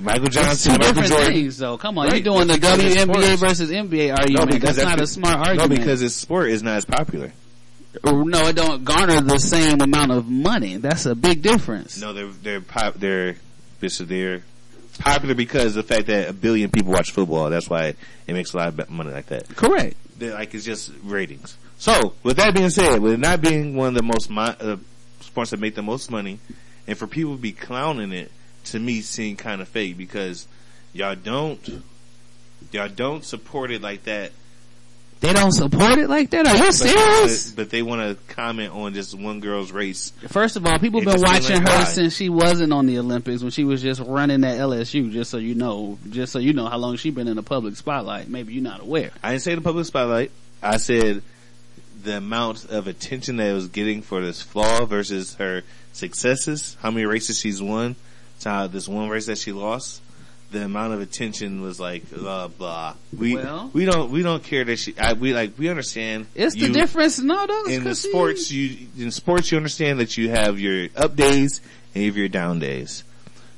Michael 0.00 0.26
It's 0.26 0.34
Johnson, 0.36 0.72
two 0.72 0.78
Michael 0.78 0.92
different 0.94 1.08
Jordan. 1.12 1.32
things, 1.32 1.58
though. 1.58 1.78
Come 1.78 1.98
on, 1.98 2.06
Right, 2.08 2.14
you're 2.24 2.34
doing 2.34 2.46
the 2.48 2.54
because 2.54 2.78
it's 2.80 2.94
WNBA 3.04 3.38
versus 3.38 3.70
NBA 3.70 4.16
argument. 4.16 4.62
that's, 4.62 4.78
not 4.78 5.00
a 5.00 5.06
smart 5.06 5.36
argument. 5.46 5.70
No, 5.70 5.76
because 5.76 6.00
his 6.00 6.14
sport 6.14 6.50
is 6.50 6.62
not 6.62 6.76
as 6.76 6.84
popular. 6.84 7.32
no, 8.04 8.46
it 8.48 8.56
don't 8.56 8.84
garner 8.84 9.20
the 9.22 9.38
same 9.38 9.80
amount 9.80 10.12
of 10.12 10.28
money. 10.28 10.76
That's 10.76 11.06
a 11.06 11.14
big 11.14 11.42
difference. 11.42 12.00
No, 12.00 12.12
they're 12.12 12.28
they're 12.28 12.60
pop, 12.60 12.94
they're 12.94 13.36
they're 13.80 14.42
popular 14.98 15.34
because 15.34 15.76
of 15.76 15.86
the 15.86 15.94
fact 15.94 16.06
that 16.08 16.28
a 16.28 16.32
billion 16.32 16.70
people 16.70 16.92
watch 16.92 17.12
football. 17.12 17.48
That's 17.50 17.68
why 17.70 17.94
it 18.26 18.32
makes 18.32 18.52
a 18.52 18.58
lot 18.58 18.68
of 18.68 18.90
money 18.90 19.12
like 19.12 19.26
that. 19.26 19.48
Correct. 19.56 19.96
They're, 20.18 20.34
like 20.34 20.54
it's 20.54 20.64
just 20.64 20.92
ratings. 21.04 21.56
So 21.78 22.14
with 22.22 22.36
that 22.38 22.54
being 22.54 22.70
said, 22.70 22.98
with 23.00 23.12
it 23.12 23.20
not 23.20 23.40
being 23.40 23.76
one 23.76 23.88
of 23.88 23.94
the 23.94 24.02
most 24.02 24.30
mo- 24.30 24.54
uh, 24.60 24.76
sports 25.20 25.50
that 25.50 25.60
make 25.60 25.74
the 25.74 25.82
most 25.82 26.10
money, 26.10 26.38
and 26.86 26.96
for 26.98 27.06
people 27.06 27.36
to 27.36 27.40
be 27.42 27.52
clowning 27.52 28.12
it, 28.12 28.30
to 28.66 28.78
me 28.78 29.00
seem 29.00 29.36
kind 29.36 29.60
of 29.60 29.68
fake 29.68 29.96
because 29.96 30.46
y'all 30.92 31.14
don't 31.16 31.82
y'all 32.72 32.88
don't 32.88 33.24
support 33.24 33.70
it 33.70 33.80
like 33.82 34.04
that 34.04 34.32
They 35.20 35.32
don't 35.32 35.52
support 35.52 35.98
it 35.98 36.10
like 36.10 36.28
that. 36.30 36.46
Are 36.46 36.56
you 36.56 36.72
serious? 36.72 37.50
But, 37.50 37.56
but 37.56 37.70
they 37.70 37.82
want 37.82 38.02
to 38.02 38.34
comment 38.34 38.72
on 38.74 38.92
just 38.92 39.14
one 39.18 39.40
girl's 39.40 39.72
race. 39.72 40.12
First 40.28 40.56
of 40.56 40.66
all, 40.66 40.78
people 40.78 41.00
been 41.00 41.20
watching 41.22 41.62
her 41.62 41.84
since 41.86 42.14
she 42.14 42.28
wasn't 42.28 42.70
on 42.72 42.84
the 42.84 42.98
Olympics 42.98 43.40
when 43.42 43.50
she 43.50 43.64
was 43.64 43.80
just 43.80 44.00
running 44.02 44.44
at 44.44 44.58
LSU. 44.58 45.10
Just 45.10 45.30
so 45.30 45.38
you 45.38 45.54
know, 45.54 45.98
just 46.10 46.32
so 46.32 46.38
you 46.38 46.52
know 46.52 46.66
how 46.66 46.76
long 46.76 46.96
she 46.96 47.10
been 47.10 47.28
in 47.28 47.36
the 47.36 47.42
public 47.42 47.76
spotlight. 47.76 48.28
Maybe 48.28 48.52
you're 48.52 48.62
not 48.62 48.80
aware. 48.82 49.10
I 49.22 49.30
didn't 49.30 49.42
say 49.42 49.54
the 49.54 49.62
public 49.62 49.86
spotlight. 49.86 50.32
I 50.62 50.76
said 50.76 51.22
the 52.02 52.18
amount 52.18 52.66
of 52.66 52.86
attention 52.86 53.36
that 53.38 53.48
it 53.48 53.54
was 53.54 53.68
getting 53.68 54.02
for 54.02 54.20
this 54.20 54.42
flaw 54.42 54.84
versus 54.84 55.34
her 55.36 55.62
successes. 55.94 56.76
How 56.80 56.90
many 56.90 57.06
races 57.06 57.38
she's 57.38 57.62
won. 57.62 57.96
How 58.44 58.66
this 58.66 58.86
one 58.88 59.08
race 59.08 59.26
that 59.26 59.38
she 59.38 59.52
lost. 59.52 60.02
The 60.52 60.64
amount 60.64 60.92
of 60.94 61.00
attention 61.00 61.60
was 61.60 61.80
like 61.80 62.08
blah 62.08 62.46
blah. 62.48 62.94
We 63.16 63.34
Well- 63.34 63.70
we 63.72 63.84
don't 63.84 64.10
we 64.12 64.22
don't 64.22 64.42
care 64.44 64.64
that 64.64 64.76
she. 64.78 64.96
I, 64.96 65.14
we 65.14 65.34
like 65.34 65.58
we 65.58 65.68
understand. 65.68 66.26
It's 66.36 66.54
the 66.54 66.68
difference. 66.68 67.18
No, 67.18 67.46
those 67.46 67.68
in 67.68 67.82
the 67.84 67.94
sports. 67.96 68.52
You 68.52 68.86
in 68.96 69.10
sports 69.10 69.50
you 69.50 69.56
understand 69.56 69.98
that 69.98 70.16
you 70.16 70.30
have 70.30 70.60
your 70.60 70.86
up 70.96 71.16
days 71.16 71.60
and 71.94 72.04
you 72.04 72.10
have 72.10 72.16
your 72.16 72.28
down 72.28 72.60
days. 72.60 73.02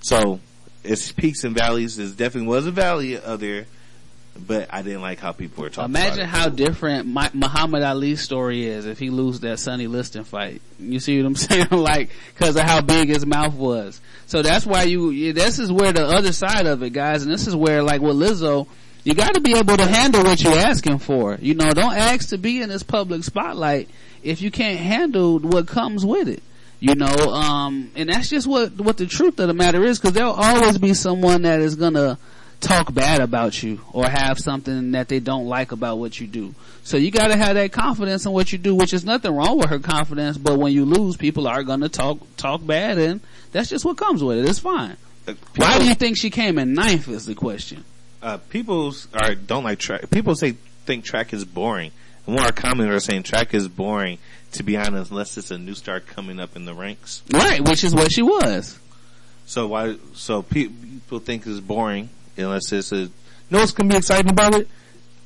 So 0.01 0.41
it's 0.83 1.13
peaks 1.13 1.45
and 1.45 1.55
valleys. 1.55 1.97
There 1.99 2.07
definitely 2.09 2.49
was 2.49 2.67
a 2.67 2.71
valley 2.71 3.21
out 3.23 3.41
there, 3.41 3.67
but 4.47 4.69
I 4.73 4.83
didn't 4.83 5.03
like 5.03 5.19
how 5.19 5.33
people 5.33 5.63
were 5.65 5.71
talking. 5.71 5.91
Imagine 5.95 6.27
how 6.27 6.49
different 6.49 7.07
my, 7.07 7.31
Muhammad 7.33 7.83
Ali's 7.83 8.21
story 8.21 8.67
is 8.67 8.87
if 8.87 8.99
he 8.99 9.11
lose 9.11 9.41
that 9.41 9.59
Sonny 9.59 9.87
Liston 9.87 10.25
fight. 10.25 10.63
You 10.79 11.01
see 11.01 11.21
what 11.21 11.27
I'm 11.27 11.37
saying? 11.37 11.69
like, 11.71 12.11
cause 12.37 12.57
of 12.57 12.63
how 12.63 12.81
big 12.81 13.09
his 13.09 13.27
mouth 13.27 13.55
was. 13.55 14.01
So 14.27 14.43
that's 14.43 14.67
why 14.67 14.85
you, 14.85 15.33
this 15.33 15.59
is 15.59 15.73
where 15.73 15.93
the 15.93 16.07
other 16.07 16.33
side 16.33 16.67
of 16.67 16.83
it, 16.83 16.91
guys, 16.91 17.23
and 17.23 17.33
this 17.33 17.47
is 17.47 17.57
where, 17.57 17.83
like 17.83 18.01
with 18.01 18.17
Lizzo, 18.17 18.67
you 19.05 19.15
gotta 19.15 19.41
be 19.41 19.57
able 19.57 19.77
to 19.77 19.87
handle 19.87 20.23
what 20.23 20.43
you're 20.43 20.53
asking 20.53 20.99
for. 20.99 21.39
You 21.41 21.55
know, 21.55 21.71
don't 21.71 21.97
ask 21.97 22.29
to 22.31 22.39
be 22.39 22.61
in 22.61 22.69
this 22.69 22.83
public 22.83 23.25
spotlight 23.25 23.89
if 24.23 24.43
you 24.43 24.51
can't 24.51 24.79
handle 24.79 25.39
what 25.39 25.67
comes 25.67 26.05
with 26.05 26.29
it. 26.29 26.43
You 26.81 26.95
know, 26.95 27.33
um, 27.33 27.91
and 27.97 28.09
that's 28.09 28.29
just 28.29 28.47
what, 28.47 28.79
what 28.81 28.99
the 28.99 29.07
truth 29.07 29.41
of 29.41 29.49
the 29.49 29.55
matter 29.55 29.83
is, 29.83 29.99
cause 29.99 30.13
there'll 30.13 30.33
always 30.33 30.79
be 30.79 30.95
someone 30.95 31.43
that 31.43 31.61
is 31.61 31.75
gonna, 31.75 32.19
talk 32.61 32.93
bad 32.93 33.21
about 33.21 33.63
you 33.63 33.81
or 33.93 34.07
have 34.09 34.39
something 34.39 34.91
that 34.93 35.09
they 35.09 35.21
don't 35.21 35.47
like 35.47 35.71
about 35.73 35.99
what 35.99 36.19
you 36.21 36.27
do. 36.27 36.55
So 36.83 36.97
you 36.97 37.11
gotta 37.11 37.37
have 37.37 37.55
that 37.55 37.73
confidence 37.73 38.27
in 38.27 38.33
what 38.33 38.51
you 38.53 38.59
do, 38.59 38.75
which 38.75 38.93
is 38.93 39.05
nothing 39.05 39.35
wrong 39.35 39.59
with 39.59 39.71
her 39.71 39.79
confidence, 39.79 40.37
but 40.39 40.59
when 40.59 40.73
you 40.73 40.85
lose, 40.85 41.17
people 41.17 41.47
are 41.47 41.63
gonna 41.63 41.89
talk, 41.89 42.19
talk 42.37 42.65
bad 42.67 42.99
and 42.99 43.21
that's 43.53 43.69
just 43.69 43.85
what 43.85 43.97
comes 43.97 44.23
with 44.25 44.39
it. 44.39 44.49
It's 44.49 44.59
fine. 44.59 44.97
Why 45.57 45.79
do 45.79 45.87
you 45.87 45.95
think 45.95 46.17
she 46.19 46.31
came 46.31 46.59
in 46.59 46.73
ninth 46.75 47.07
is 47.09 47.27
the 47.27 47.35
question. 47.35 47.85
uh, 48.23 48.39
people 48.49 48.93
are 49.15 49.35
don't 49.35 49.63
like 49.65 49.79
track. 49.79 50.11
People 50.11 50.35
say 50.35 50.53
think 50.87 51.05
track 51.05 51.33
is 51.33 51.45
boring. 51.45 51.93
And 52.27 52.35
one 52.35 52.45
of 52.45 52.51
our 52.51 52.63
commenters 52.63 52.97
are 52.97 53.01
saying 53.01 53.23
track 53.25 53.55
is 53.55 53.69
boring. 53.69 54.19
To 54.53 54.63
be 54.63 54.79
honest, 54.79 55.11
unless 55.11 55.37
it's 55.37 55.51
a 55.51 55.59
new 55.59 55.75
star 55.75 56.01
coming 56.01 56.41
up 56.41 56.57
in 56.57 56.65
the 56.65 56.73
ranks. 56.73 57.23
Right, 57.31 57.61
which 57.61 57.85
is 57.85 57.95
what 57.95 58.11
she 58.11 58.23
was. 58.23 58.79
So 59.45 59.67
why? 59.69 59.97
So 60.15 60.41
pe- 60.43 60.69
people 60.69 61.19
think 61.19 61.47
it's 61.47 61.61
boring 61.61 62.09
unless 62.39 62.73
it's 62.73 62.93
a. 62.93 62.97
You 62.97 63.11
know 63.51 63.59
what's 63.61 63.73
gonna 63.73 63.91
be 63.91 63.97
exciting 63.97 64.31
about 64.31 64.55
it? 64.55 64.69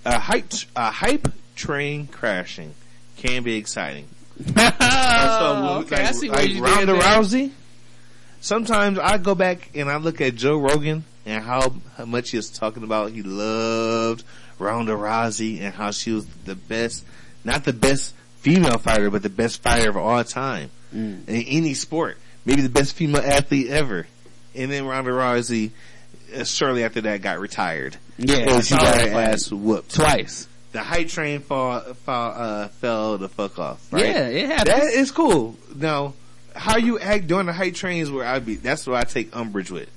A 0.05 0.19
hype, 0.19 0.53
a 0.77 0.91
hype 0.91 1.29
train 1.55 2.07
crashing 2.09 2.75
can 3.17 3.43
be 3.43 3.57
exciting. 3.57 4.07
Oh, 4.57 5.81
okay, 5.85 6.03
I 6.03 6.13
see 6.13 6.29
what 6.29 6.39
like 6.39 6.51
you 6.51 6.63
Ronda. 6.65 6.95
Rousey. 6.95 7.53
Sometimes 8.41 8.99
I 8.99 9.19
go 9.19 9.35
back 9.35 9.71
and 9.75 9.89
I 9.91 9.97
look 9.97 10.21
at 10.21 10.35
Joe 10.35 10.57
Rogan 10.59 11.05
and 11.25 11.45
how, 11.45 11.75
how 11.97 12.05
much 12.05 12.31
he 12.31 12.37
was 12.37 12.51
talking 12.51 12.83
about. 12.83 13.13
He 13.13 13.23
loved 13.23 14.25
Ronda 14.59 14.93
Rousey 14.93 15.61
and 15.61 15.73
how 15.73 15.93
she 15.93 16.11
was 16.13 16.27
the 16.45 16.57
best, 16.57 17.05
not 17.45 17.65
the 17.65 17.73
best 17.73 18.15
female 18.39 18.79
fighter, 18.79 19.11
but 19.11 19.23
the 19.23 19.29
best 19.31 19.63
fighter 19.63 19.91
of 19.91 19.97
all 19.97 20.23
time 20.25 20.71
Mm. 20.95 21.27
in 21.27 21.43
any 21.45 21.73
sport. 21.73 22.19
Maybe 22.45 22.61
the 22.61 22.69
best 22.69 22.93
female 22.95 23.23
athlete 23.25 23.69
ever. 23.71 24.07
And 24.55 24.71
then 24.71 24.85
Ronda 24.85 25.11
Rousey, 25.11 25.71
shortly 26.45 26.85
after 26.85 27.01
that, 27.03 27.23
got 27.23 27.39
retired. 27.39 27.97
Yeah, 28.19 28.61
she 28.61 28.75
got 28.75 28.99
ass 28.99 29.51
whooped 29.51 29.95
Twice. 29.95 30.49
the 30.73 30.81
hype 30.81 31.09
train 31.09 31.41
fall, 31.41 31.81
fall 31.81 32.33
uh, 32.37 32.69
fell 32.69 33.19
the 33.19 33.29
fuck 33.29 33.59
off. 33.59 33.93
Right? 33.93 34.05
Yeah, 34.07 34.27
it 34.29 34.47
happens. 34.47 34.69
That 34.69 34.85
is 34.93 35.11
cool. 35.11 35.57
Now, 35.75 36.15
how 36.55 36.77
you 36.77 36.99
act 36.99 37.27
during 37.27 37.47
the 37.47 37.53
hype 37.53 37.75
trains 37.75 38.11
where 38.11 38.27
I 38.27 38.39
be. 38.39 38.57
That's 38.57 38.87
what 38.87 38.97
I 38.97 39.03
take 39.05 39.35
umbrage 39.37 39.71
with. 39.71 39.89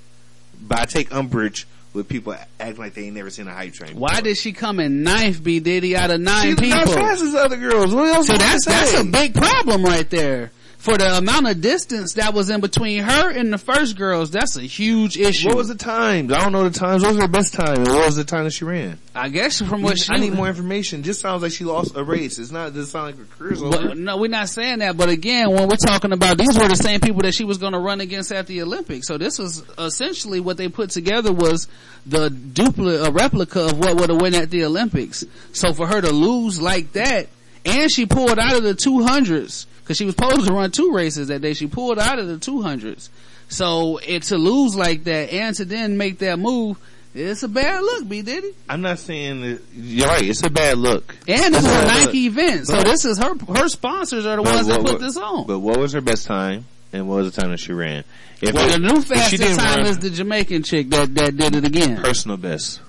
But 0.60 0.80
I 0.80 0.84
take 0.86 1.12
umbrage 1.14 1.66
with 1.92 2.08
people 2.08 2.34
acting 2.60 2.76
like 2.78 2.94
they 2.94 3.04
ain't 3.04 3.14
never 3.16 3.30
seen 3.30 3.46
a 3.48 3.54
hype 3.54 3.72
train. 3.74 3.98
Why 3.98 4.20
did 4.20 4.36
she 4.36 4.52
come 4.52 4.80
in 4.80 5.02
ninth, 5.02 5.42
B 5.42 5.60
Diddy, 5.60 5.96
out 5.96 6.10
of 6.10 6.20
nine 6.20 6.48
She's 6.48 6.54
people? 6.60 6.78
not 6.78 6.88
as 6.88 6.94
fast 6.94 7.22
as 7.22 7.34
other 7.34 7.56
girls. 7.56 7.90
So 8.26 8.36
that's 8.36 8.64
that's 8.64 9.00
a 9.00 9.04
big 9.04 9.34
problem 9.34 9.82
right 9.84 10.08
there. 10.10 10.50
For 10.78 10.96
the 10.96 11.18
amount 11.18 11.48
of 11.48 11.60
distance 11.60 12.14
that 12.14 12.32
was 12.32 12.48
in 12.48 12.60
between 12.60 13.02
her 13.02 13.30
and 13.30 13.52
the 13.52 13.58
first 13.58 13.96
girls, 13.96 14.30
that's 14.30 14.56
a 14.56 14.62
huge 14.62 15.16
issue. 15.16 15.48
What 15.48 15.56
was 15.56 15.68
the 15.68 15.74
times? 15.74 16.32
I 16.32 16.40
don't 16.40 16.52
know 16.52 16.68
the 16.68 16.78
times. 16.78 17.02
What 17.02 17.14
was 17.14 17.22
her 17.22 17.28
best 17.28 17.54
time? 17.54 17.78
And 17.78 17.88
what 17.88 18.06
was 18.06 18.16
the 18.16 18.24
time 18.24 18.44
that 18.44 18.52
she 18.52 18.64
ran? 18.64 18.98
I 19.14 19.28
guess 19.28 19.60
from 19.60 19.82
what 19.82 19.98
she 19.98 20.12
I 20.12 20.18
need 20.18 20.34
more 20.34 20.46
information. 20.46 21.02
Just 21.02 21.20
sounds 21.20 21.42
like 21.42 21.52
she 21.52 21.64
lost 21.64 21.96
a 21.96 22.04
race. 22.04 22.38
It's 22.38 22.52
not. 22.52 22.68
It 22.68 22.74
doesn't 22.74 22.86
sound 22.86 23.06
like 23.06 23.18
her 23.18 23.36
career's 23.36 23.62
over. 23.62 23.94
No, 23.94 24.18
we're 24.18 24.28
not 24.28 24.48
saying 24.48 24.78
that. 24.78 24.96
But 24.96 25.08
again, 25.08 25.50
when 25.50 25.68
we're 25.68 25.76
talking 25.76 26.12
about 26.12 26.38
these 26.38 26.56
were 26.56 26.68
the 26.68 26.76
same 26.76 27.00
people 27.00 27.22
that 27.22 27.34
she 27.34 27.44
was 27.44 27.58
going 27.58 27.72
to 27.72 27.78
run 27.78 28.00
against 28.00 28.30
at 28.30 28.46
the 28.46 28.62
Olympics. 28.62 29.08
So 29.08 29.18
this 29.18 29.38
was 29.38 29.64
essentially 29.78 30.40
what 30.40 30.56
they 30.56 30.68
put 30.68 30.90
together 30.90 31.32
was 31.32 31.66
the 32.04 32.30
duplicate, 32.30 33.08
a 33.08 33.10
replica 33.10 33.66
of 33.66 33.78
what 33.78 33.96
would 33.96 34.10
have 34.10 34.20
won 34.20 34.34
at 34.34 34.50
the 34.50 34.64
Olympics. 34.64 35.24
So 35.52 35.72
for 35.72 35.86
her 35.86 36.00
to 36.00 36.12
lose 36.12 36.60
like 36.60 36.92
that, 36.92 37.28
and 37.64 37.90
she 37.90 38.06
pulled 38.06 38.38
out 38.38 38.56
of 38.56 38.62
the 38.62 38.74
200s 38.74 39.66
because 39.86 39.96
she 39.96 40.04
was 40.04 40.16
supposed 40.16 40.44
to 40.48 40.52
run 40.52 40.72
two 40.72 40.90
races 40.92 41.28
that 41.28 41.40
day. 41.42 41.54
She 41.54 41.68
pulled 41.68 42.00
out 42.00 42.18
of 42.18 42.26
the 42.26 42.34
200s. 42.38 43.08
So 43.48 43.98
it 43.98 44.24
to 44.24 44.36
lose 44.36 44.74
like 44.74 45.04
that 45.04 45.32
and 45.32 45.54
to 45.56 45.64
then 45.64 45.96
make 45.96 46.18
that 46.18 46.40
move, 46.40 46.76
it's 47.14 47.44
a 47.44 47.48
bad 47.48 47.80
look, 47.82 48.08
B 48.08 48.22
Diddy. 48.22 48.50
I'm 48.68 48.80
not 48.82 48.98
saying 48.98 49.40
that, 49.42 49.62
you're 49.72 50.08
right. 50.08 50.24
It's 50.24 50.42
a 50.42 50.50
bad 50.50 50.76
look. 50.78 51.14
And 51.28 51.54
this 51.54 51.64
It's 51.64 51.72
is 51.72 51.82
a 51.82 51.86
Nike 51.86 52.28
look. 52.28 52.38
event, 52.38 52.66
so 52.66 52.76
But- 52.76 52.84
this 52.86 53.04
is 53.04 53.18
her. 53.18 53.34
Her 53.54 53.68
sponsors 53.68 54.26
are 54.26 54.34
the 54.36 54.42
ones 54.42 54.66
that 54.66 54.80
put 54.80 54.92
what- 54.94 55.00
this 55.00 55.16
on. 55.16 55.46
But 55.46 55.60
what 55.60 55.78
was 55.78 55.92
her 55.92 56.00
best 56.00 56.26
time, 56.26 56.64
and 56.92 57.08
what 57.08 57.18
was 57.22 57.32
the 57.32 57.40
time 57.40 57.52
that 57.52 57.60
she 57.60 57.72
ran? 57.72 58.02
If 58.42 58.52
well, 58.52 58.68
it- 58.68 58.72
the 58.72 58.78
new 58.80 59.00
fastest 59.00 59.58
time 59.58 59.78
run 59.78 59.86
is 59.86 59.98
the 59.98 60.10
Jamaican 60.10 60.64
chick 60.64 60.90
that 60.90 61.14
that 61.14 61.36
did 61.36 61.54
it 61.54 61.64
again. 61.64 61.96
personal 62.02 62.36
best. 62.36 62.80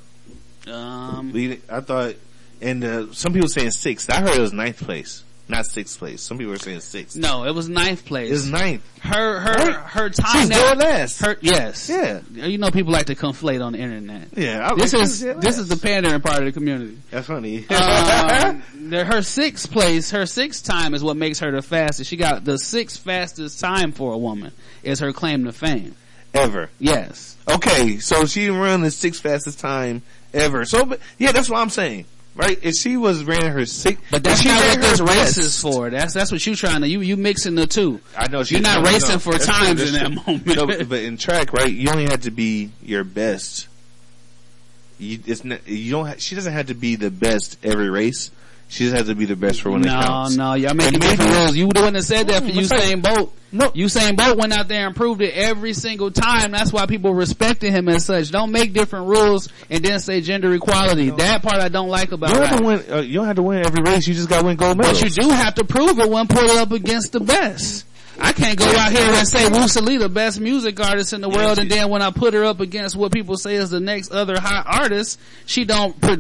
Um, 0.68 1.32
I 1.72 1.80
thought, 1.82 2.16
and 2.62 2.84
uh, 2.84 3.14
some 3.14 3.32
people 3.32 3.48
saying 3.48 3.72
sixth. 3.72 4.10
I 4.10 4.20
heard 4.22 4.36
it 4.36 4.42
was 4.42 4.52
ninth 4.52 4.84
place, 4.84 5.24
not 5.50 5.66
sixth 5.66 5.98
place. 6.00 6.22
Some 6.22 6.38
people 6.38 6.52
were 6.52 6.60
saying 6.60 6.82
sixth. 6.82 7.16
no, 7.18 7.46
it 7.46 7.52
was 7.56 7.70
ninth 7.70 8.06
place. 8.06 8.30
It 8.30 8.34
was 8.34 8.50
ninth. 8.50 8.84
Her 9.00 9.40
her 9.40 9.54
Right. 9.54 9.76
her 9.76 10.10
time. 10.10 10.42
She's 10.42 10.50
dead 10.50 10.78
last. 10.78 11.20
Her 11.22 11.38
yes. 11.42 11.90
Yeah. 11.90 12.20
You 12.34 12.58
know 12.58 12.70
people 12.72 12.92
like 12.92 13.06
to 13.08 13.16
conflate 13.16 13.64
on 13.66 13.74
the 13.74 13.80
internet. 13.80 14.28
Yeah, 14.36 14.70
I 14.70 14.76
This 14.76 14.94
is 14.94 15.20
this 15.22 15.58
is 15.58 15.68
the 15.70 15.78
pandering 15.78 16.20
part 16.22 16.40
of 16.40 16.46
the 16.46 16.52
community. 16.52 16.98
That's 17.12 17.28
funny. 17.28 17.68
um, 17.70 18.62
her 18.92 19.22
sixth 19.22 19.72
place, 19.72 20.12
her 20.12 20.26
sixth 20.26 20.66
time 20.66 20.94
is 20.94 21.04
what 21.04 21.18
makes 21.18 21.40
her 21.40 21.52
the 21.52 21.62
fastest. 21.62 22.10
She 22.10 22.18
got 22.18 22.44
the 22.44 22.58
sixth 22.58 23.00
fastest 23.00 23.60
time 23.60 23.92
for 23.92 24.14
a 24.14 24.18
woman 24.18 24.52
is 24.84 25.00
her 25.00 25.14
claim 25.14 25.46
to 25.46 25.52
fame. 25.54 25.96
ever. 26.34 26.70
Yes. 26.80 27.36
Okay, 27.50 27.98
so 28.00 28.26
she 28.26 28.50
ran 28.50 28.82
the 28.82 28.92
sixth 28.92 29.22
fastest 29.22 29.60
time 29.60 30.02
ever. 30.34 30.66
So, 30.66 30.84
but, 30.86 31.00
yeah, 31.18 31.32
that's 31.32 31.50
what 31.50 31.60
I'm 31.60 31.70
saying. 31.70 32.06
Right? 32.38 32.60
If 32.62 32.76
she 32.76 32.98
was 32.98 33.24
ran 33.24 33.52
her 33.52 33.66
six, 33.66 34.00
But 34.12 34.24
that's 34.24 34.42
she 34.42 34.48
not 34.48 34.62
what 34.64 34.80
this 34.80 35.02
race 35.02 35.38
is 35.40 35.60
for. 35.60 35.90
That's 35.90 36.14
that's 36.14 36.32
what 36.32 36.46
you 36.46 36.56
trying 36.56 36.82
to 36.82 36.88
you 36.88 37.02
you 37.02 37.18
mixing 37.18 37.56
the 37.56 37.66
two. 37.66 38.00
I 38.16 38.28
know 38.28 38.42
you're 38.42 38.62
not 38.62 38.78
no, 38.78 38.84
no, 38.84 38.92
racing 38.92 39.18
for 39.18 39.32
That's 39.32 39.48
times 39.48 39.82
in 39.82 39.94
that 39.94 40.12
moment. 40.28 40.46
No, 40.46 40.68
but, 40.68 41.00
in 41.00 41.18
track, 41.18 41.52
right? 41.52 41.72
You 41.72 41.90
only 41.90 42.06
have 42.06 42.22
to 42.22 42.32
be 42.32 42.70
your 42.84 43.04
best. 43.04 43.68
You, 45.00 45.20
it's 45.26 45.44
not, 45.44 45.68
you 45.68 45.92
don't. 45.92 46.06
Ha- 46.06 46.16
she 46.20 46.36
doesn't 46.36 46.54
have 46.54 46.68
to 46.68 46.76
be 46.76 46.96
the 46.96 47.10
best 47.10 47.58
every 47.64 47.90
race. 47.90 48.30
She 48.70 48.84
just 48.84 48.96
has 48.98 49.08
to 49.08 49.16
be 49.16 49.26
the 49.26 49.36
best 49.38 49.62
for 49.62 49.72
when 49.72 49.82
it 49.82 49.86
no, 49.88 49.94
counts. 49.94 50.36
no, 50.36 50.50
no, 50.50 50.54
y'all 50.56 50.74
making 50.74 50.96
And 50.96 51.04
maybe- 51.04 51.16
different 51.18 51.36
rules. 51.36 51.56
You 51.56 51.70
the 51.74 51.82
one 51.82 51.94
that 51.94 52.04
said 52.04 52.28
that 52.28 52.44
for 52.44 52.50
what's 52.54 52.70
that? 52.70 52.82
Usain 52.82 53.02
Bolt. 53.02 53.34
No. 53.50 53.70
Usain 53.70 54.18
Bolt 54.18 54.38
went 54.38 54.52
out 54.52 54.68
there 54.68 54.86
and 54.86 54.94
proved 54.94 55.22
it 55.22 55.34
every 55.34 55.74
single 55.74 56.12
time. 56.12 56.52
That's 56.52 56.74
why 56.74 56.86
people 56.86 57.14
respected 57.14 57.72
him 57.72 57.88
as 57.88 58.04
such. 58.04 58.30
Don't 58.30 58.52
make 58.52 58.74
different 58.74 59.08
rules 59.08 59.48
and 59.70 59.84
then 59.86 60.00
say 60.02 60.20
gender 60.20 60.54
equality. 60.54 61.12
That 61.12 61.44
part 61.44 61.62
I 61.62 61.70
don't 61.70 61.88
like 61.88 62.12
about 62.12 62.32
You 62.32 62.36
don't 62.36 62.46
have 62.48 62.58
to 62.60 62.66
win. 62.66 62.84
Uh, 62.92 62.98
you 63.02 63.14
don't 63.14 63.26
have 63.28 63.38
to 63.38 63.44
win 63.44 63.66
every 63.66 63.84
race. 63.84 64.06
You 64.06 64.14
just 64.14 64.28
got 64.28 64.42
to 64.42 64.46
win 64.46 64.58
gold 64.58 64.78
medals. 64.78 65.02
But 65.02 65.16
you 65.16 65.24
do 65.24 65.30
have 65.30 65.56
to 65.56 65.64
prove 65.64 65.98
it 66.00 66.10
when 66.10 66.28
put 66.28 66.50
up 66.52 66.74
against 66.74 67.14
the 67.14 67.22
best. 67.22 67.86
I 68.20 68.34
can't 68.34 68.58
go 68.58 68.66
out 68.66 68.92
here 68.92 69.10
and 69.10 69.28
say 69.28 69.48
Wu 69.48 69.68
the 70.00 70.10
best 70.10 70.40
music 70.40 70.80
artist 70.80 71.14
in 71.14 71.22
the 71.22 71.30
world, 71.30 71.60
and 71.60 71.70
then 71.70 71.90
when 71.90 72.02
I 72.02 72.12
put 72.12 72.34
her 72.34 72.46
up 72.46 72.60
against 72.60 72.96
what 72.96 73.12
people 73.12 73.38
say 73.38 73.56
is 73.56 73.70
the 73.70 73.80
next 73.80 74.12
other 74.12 74.40
hot 74.40 74.66
artist, 74.68 75.20
she 75.46 75.66
don't 75.66 75.96
uh, 76.04 76.16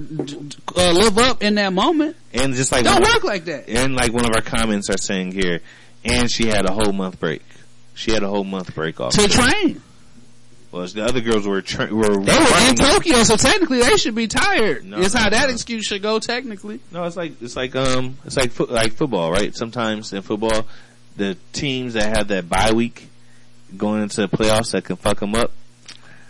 live 0.91 1.18
up 1.18 1.44
in 1.44 1.56
that 1.56 1.74
moment. 1.74 2.15
And 2.34 2.53
just 2.53 2.72
like 2.72 2.84
Don't 2.84 3.02
work 3.02 3.24
like 3.24 3.45
that. 3.45 3.69
And 3.69 3.95
like 3.95 4.14
one 4.14 4.26
of 4.26 4.32
our 4.36 4.41
comments 4.41 4.90
are 4.90 4.98
saying 4.98 5.32
here, 5.32 5.61
and 6.03 6.30
she 6.32 6.48
had 6.48 6.65
a 6.65 6.74
whole 6.74 6.94
month 6.94 7.19
break. 7.19 7.41
She 7.94 8.11
had 8.11 8.24
a 8.24 8.30
whole 8.30 8.44
month 8.44 8.74
break 8.76 8.99
off. 8.99 9.14
To 9.14 9.28
train. 9.28 9.82
Well, 10.72 10.86
the 10.86 11.06
other 11.06 11.22
girls 11.22 11.48
were 11.48 11.61
tra- 11.61 11.94
were 11.94 12.24
They 12.24 12.38
were 12.38 12.69
in. 12.69 12.76
Tokyo, 12.76 13.24
so 13.24 13.38
technically 13.38 13.80
they 13.82 13.98
should 13.98 14.15
be 14.15 14.28
tired. 14.28 14.86
No, 14.86 14.99
it's 14.99 15.14
no, 15.14 15.22
how 15.22 15.30
that 15.30 15.49
excuse 15.49 15.86
should 15.86 16.02
go 16.02 16.19
technically. 16.19 16.80
No, 16.91 17.06
it's 17.06 17.15
like 17.15 17.41
it's 17.41 17.56
like 17.56 17.76
um 17.76 18.18
it's 18.26 18.36
like 18.36 18.52
fo- 18.52 18.65
like 18.65 18.94
football, 18.94 19.32
right? 19.32 19.56
Sometimes 19.56 20.11
in 20.11 20.22
football, 20.22 20.68
the 21.18 21.38
teams 21.52 21.94
that 21.94 22.15
have 22.15 22.27
that 22.30 22.48
bye 22.48 22.72
week 22.72 23.10
going 23.76 24.03
into 24.03 24.22
the 24.22 24.30
playoffs 24.30 24.72
that 24.72 24.85
can 24.85 24.95
fuck 24.95 25.19
them 25.19 25.35
up. 25.35 25.52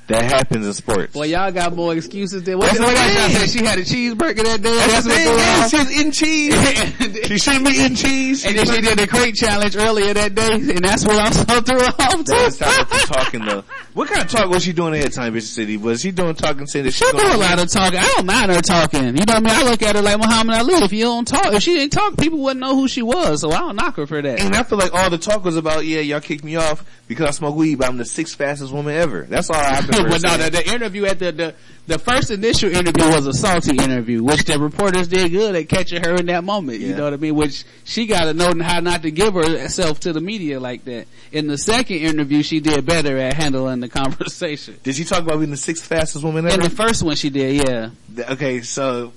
That 0.07 0.23
happens 0.23 0.65
in 0.65 0.73
sports. 0.73 1.13
Well, 1.13 1.25
y'all 1.25 1.51
got 1.51 1.75
more 1.75 1.93
excuses 1.93 2.43
than 2.43 2.57
what 2.57 2.67
That's 2.67 2.79
the 2.79 2.85
I 2.85 3.27
thing. 3.27 3.35
said. 3.35 3.49
She 3.49 3.65
had 3.65 3.77
a 3.77 3.81
cheeseburger 3.83 4.43
that 4.43 4.61
day. 4.61 4.75
That's 4.75 5.03
the 5.03 5.09
what 5.09 5.17
thing, 5.17 5.37
yeah, 5.37 5.67
she 5.67 5.77
was 5.77 5.91
eating 5.91 6.11
cheese. 6.13 7.27
she 7.27 7.37
shouldn't 7.37 7.65
be 7.65 7.71
eating 7.71 7.95
cheese. 7.95 8.45
And 8.45 8.57
then 8.57 8.65
she 8.67 8.79
did 8.81 8.97
the 8.99 9.07
crate 9.07 9.35
challenge 9.35 9.75
earlier 9.75 10.13
that 10.13 10.33
day, 10.33 10.53
and 10.53 10.79
that's 10.79 11.05
what 11.05 11.19
also 11.19 11.43
threw 11.61 11.79
her 11.79 11.93
off 11.99 12.23
too. 12.23 12.51
stop 12.51 12.87
talking 12.89 13.43
though. 13.45 13.63
What 13.93 14.07
kind 14.09 14.21
of 14.23 14.29
talk 14.31 14.49
was 14.49 14.63
she 14.63 14.73
doing 14.73 14.93
ahead 14.93 15.07
of 15.07 15.13
time, 15.15 15.33
Bishop 15.33 15.49
City? 15.49 15.75
Was 15.75 16.01
she 16.01 16.11
doing 16.11 16.35
talking 16.35 16.67
saying 16.67 16.85
that 16.85 16.91
she 16.93 17.03
She 17.03 17.11
do 17.11 17.17
a 17.17 17.35
lot 17.35 17.59
of 17.59 17.69
talking. 17.69 17.99
I 17.99 18.13
don't 18.15 18.25
mind 18.27 18.51
her 18.51 18.61
talking. 18.61 19.05
You 19.07 19.11
know 19.11 19.19
what 19.25 19.29
I 19.37 19.39
mean? 19.39 19.49
I 19.55 19.63
look 19.69 19.81
at 19.81 19.95
her 19.95 20.01
like 20.01 20.17
Muhammad 20.19 20.55
Ali. 20.55 20.75
If 20.75 20.93
you 20.93 21.03
don't 21.03 21.27
talk, 21.27 21.47
if 21.51 21.63
she 21.63 21.73
didn't 21.73 21.93
talk, 21.93 22.15
people 22.17 22.39
wouldn't 22.39 22.59
know 22.61 22.75
who 22.75 22.87
she 22.87 23.01
was. 23.01 23.41
So 23.41 23.51
I 23.51 23.59
don't 23.59 23.75
knock 23.75 23.95
her 23.97 24.05
for 24.07 24.21
that. 24.21 24.39
And 24.39 24.55
I 24.55 24.63
feel 24.63 24.77
like 24.77 24.93
all 24.93 25.09
the 25.09 25.17
talk 25.17 25.43
was 25.43 25.57
about, 25.57 25.83
yeah, 25.85 25.99
y'all 25.99 26.21
kicked 26.21 26.43
me 26.43 26.55
off 26.55 26.85
because 27.07 27.27
I 27.27 27.31
smoke 27.31 27.55
weed, 27.55 27.79
but 27.79 27.87
I'm 27.87 27.97
the 27.97 28.05
sixth 28.05 28.37
fastest 28.37 28.71
woman 28.71 28.95
ever. 28.95 29.23
That's 29.23 29.49
all 29.49 29.55
I 29.55 29.75
have 29.75 29.89
to 29.89 29.96
but 30.03 30.21
no, 30.21 30.37
the, 30.37 30.49
the 30.49 30.73
interview 30.73 31.05
at 31.05 31.19
the, 31.19 31.31
the 31.31 31.55
the 31.87 31.97
first 31.97 32.31
initial 32.31 32.69
interview 32.69 33.05
was 33.09 33.25
a 33.25 33.33
salty 33.33 33.71
interview, 33.77 34.21
which 34.21 34.43
the 34.43 34.59
reporters 34.59 35.07
did 35.07 35.31
good 35.31 35.55
at 35.55 35.69
catching 35.69 36.03
her 36.03 36.15
in 36.15 36.25
that 36.25 36.43
moment. 36.43 36.81
You 36.81 36.93
know 36.93 37.05
what 37.05 37.13
I 37.13 37.17
mean? 37.17 37.35
Which 37.35 37.63
she 37.85 38.07
got 38.07 38.25
to 38.25 38.33
know 38.33 38.51
how 38.61 38.81
not 38.81 39.03
to 39.03 39.11
give 39.11 39.35
herself 39.35 40.01
to 40.01 40.11
the 40.11 40.19
media 40.19 40.59
like 40.59 40.83
that. 40.83 41.07
In 41.31 41.47
the 41.47 41.57
second 41.57 41.97
interview, 41.97 42.43
she 42.43 42.59
did 42.59 42.85
better 42.85 43.17
at 43.17 43.33
handling 43.33 43.79
the 43.79 43.87
conversation. 43.89 44.77
Did 44.83 44.95
she 44.95 45.05
talk 45.05 45.23
about 45.23 45.37
being 45.37 45.51
the 45.51 45.57
sixth 45.57 45.85
fastest 45.85 46.25
woman 46.25 46.45
ever? 46.45 46.55
In 46.55 46.61
the 46.61 46.69
first 46.69 47.03
one, 47.03 47.15
she 47.15 47.29
did, 47.29 47.65
yeah. 47.67 47.89
Okay, 48.31 48.61
so 48.61 49.13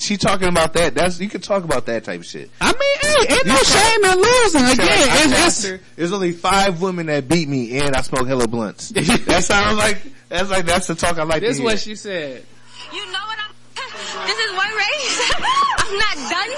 she 0.00 0.16
talking 0.16 0.48
about 0.48 0.72
that. 0.74 0.94
That's 0.94 1.20
you 1.20 1.28
can 1.28 1.40
talk 1.40 1.64
about 1.64 1.86
that 1.86 2.04
type 2.04 2.20
of 2.20 2.26
shit. 2.26 2.50
I 2.60 2.72
mean, 2.72 3.28
hey, 3.28 3.34
ain't 3.34 3.46
no 3.46 3.56
shame 3.56 4.04
in 4.04 4.18
losing. 4.18 4.62
Again, 4.62 4.76
like, 4.78 5.10
I 5.10 5.24
it's, 5.24 5.32
passed 5.32 5.64
it's. 5.64 5.84
There's 5.96 6.12
only 6.12 6.32
five 6.32 6.80
women 6.80 7.06
that 7.06 7.28
beat 7.28 7.48
me, 7.48 7.78
and 7.78 7.94
I 7.94 8.02
smoke 8.02 8.26
hella 8.26 8.48
blunts. 8.48 8.88
that 8.90 9.44
sounds 9.44 9.78
like 9.78 9.98
that's 10.28 10.50
like 10.50 10.66
that's 10.66 10.86
the 10.86 10.94
talk 10.94 11.18
I 11.18 11.24
like 11.24 11.40
this 11.40 11.56
to 11.56 11.62
is 11.62 11.64
what 11.64 11.78
she 11.78 11.94
said. 11.94 12.44
You 12.92 13.06
know 13.06 13.18
what 13.26 13.38
I'm. 13.38 13.50
This 14.26 14.38
is 14.38 14.52
one 14.56 14.70
race. 14.74 15.32
I'm 15.78 15.98
not 15.98 16.16
done. 16.30 16.50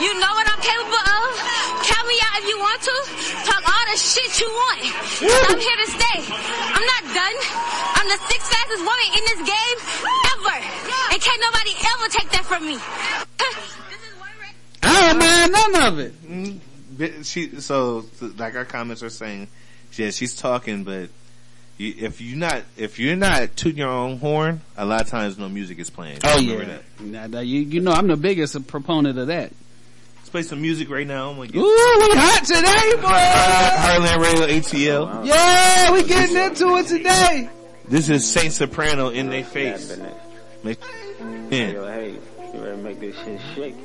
You 0.00 0.20
know 0.20 0.30
what 0.30 0.46
I'm 0.48 0.60
capable 0.60 0.94
of. 0.94 1.93
Count 2.14 2.20
me 2.20 2.20
out 2.22 2.42
if 2.42 2.48
you 2.48 2.58
want 2.58 2.80
to. 2.82 2.96
Talk 3.50 3.62
all 3.66 3.84
the 3.92 3.98
shit 3.98 4.40
you 4.40 4.48
want. 4.48 4.80
'Cause 4.82 5.46
I'm 5.50 5.58
here 5.60 5.78
to 5.84 5.90
stay. 5.90 6.18
I'm 6.74 6.86
not 6.86 7.02
done. 7.14 7.36
I'm 7.96 8.08
the 8.08 8.18
sixth 8.28 8.50
fastest 8.50 8.82
woman 8.82 9.08
in 9.18 9.22
this 9.24 9.40
game 9.48 9.78
ever. 10.32 10.56
And 11.12 11.20
can't 11.22 11.40
nobody 11.40 11.72
ever 11.74 12.08
take 12.08 12.30
that 12.30 12.44
from 12.46 12.66
me. 12.66 12.78
I 14.82 15.12
don't 15.12 15.18
mind 15.18 15.52
none 15.52 15.92
of 15.92 15.98
it. 15.98 16.22
Mm, 16.30 16.58
Bi- 16.98 17.22
She 17.22 17.60
so 17.60 18.04
like 18.36 18.54
our 18.54 18.64
comments 18.64 19.02
are 19.02 19.10
saying, 19.10 19.48
yeah, 19.94 20.10
she's 20.10 20.36
talking, 20.36 20.84
but 20.84 21.08
if 21.78 22.20
you're 22.20 22.36
not 22.38 22.62
if 22.76 22.98
you're 22.98 23.16
not 23.16 23.56
tooting 23.56 23.78
your 23.78 23.88
own 23.88 24.18
horn, 24.18 24.60
a 24.76 24.84
lot 24.84 25.00
of 25.02 25.08
times 25.08 25.38
no 25.38 25.48
music 25.48 25.78
is 25.78 25.90
playing. 25.90 26.18
Oh 26.22 26.36
Remember 26.36 26.62
yeah, 26.62 26.68
that. 26.68 27.00
Now, 27.00 27.26
now, 27.26 27.40
you 27.40 27.60
you 27.60 27.80
know 27.80 27.92
I'm 27.92 28.06
the 28.06 28.16
biggest 28.16 28.66
proponent 28.66 29.18
of 29.18 29.26
that. 29.28 29.52
Let's 30.34 30.48
play 30.48 30.56
some 30.56 30.62
music 30.62 30.90
right 30.90 31.06
now. 31.06 31.30
I'm 31.30 31.36
gonna 31.36 31.46
get 31.46 31.60
Ooh, 31.60 31.62
we 31.62 32.08
hot 32.16 32.42
today, 32.44 32.90
boy. 33.00 33.08
Heartland 33.86 34.20
Radio 34.20 34.46
ATL. 34.48 35.08
Oh, 35.12 35.22
yeah, 35.22 35.92
we 35.92 36.02
getting 36.02 36.36
into 36.36 36.74
it 36.74 36.88
today. 36.88 37.48
This 37.86 38.08
is 38.10 38.28
Saint 38.28 38.52
Soprano 38.52 39.10
in 39.10 39.30
their 39.30 39.44
face. 39.44 39.96
Make, 40.64 40.80
yeah. 41.20 41.46
Hey, 41.50 42.18
you 42.52 42.60
ready 42.60 42.76
to 42.76 42.76
make 42.78 42.98
this 42.98 43.14
shit 43.14 43.40
shake? 43.54 43.76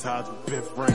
Ties 0.00 0.26
with 0.30 0.46
Ben 0.46 0.62
Frank, 0.62 0.89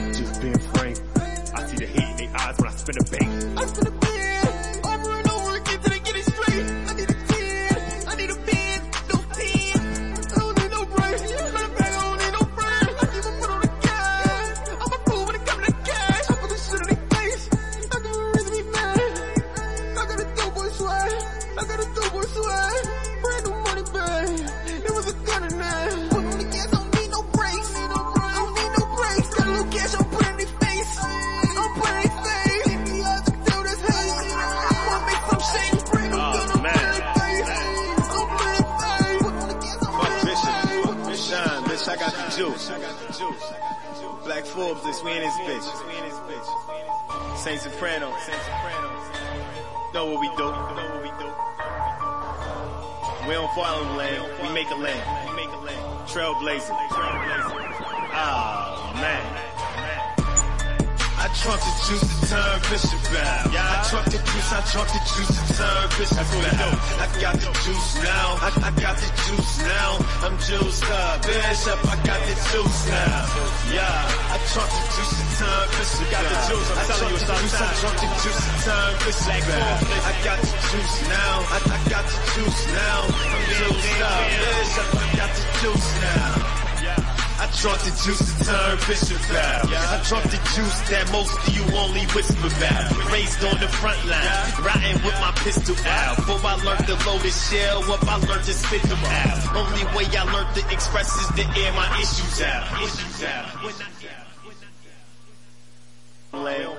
that 90.96 91.12
most 91.12 91.36
of 91.36 91.44
you 91.52 91.64
only 91.76 92.08
whisper 92.16 92.48
about. 92.48 92.88
Raised 93.12 93.44
on 93.44 93.60
the 93.60 93.68
front 93.68 94.00
line, 94.08 94.48
riding 94.64 94.98
with 95.04 95.18
my 95.20 95.32
pistol 95.44 95.76
out. 95.84 96.16
Before 96.16 96.40
I 96.40 96.56
learned 96.64 96.88
to 96.88 96.96
load 97.04 97.20
a 97.20 97.32
shell 97.32 97.84
up, 97.92 98.04
I 98.08 98.16
learned 98.24 98.48
to 98.48 98.56
spit 98.56 98.82
them 98.84 99.04
out. 99.04 99.40
Only 99.60 99.84
way 99.92 100.08
I 100.16 100.24
learned 100.32 100.56
to 100.56 100.64
express 100.72 101.12
is 101.20 101.28
to 101.36 101.44
air 101.60 101.74
my 101.76 101.88
issues 102.00 102.42
out. 102.42 102.64
Issues 102.82 103.24
out. 103.28 103.46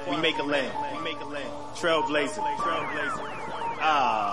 We 0.08 0.16
make 0.18 0.38
a 0.38 0.42
land. 0.42 0.72
We 0.96 0.98
make 1.04 1.20
a 1.20 1.24
land. 1.24 1.52
Trailblazer. 1.76 2.40
Trailblazer. 2.64 3.24
Ah, 3.80 4.25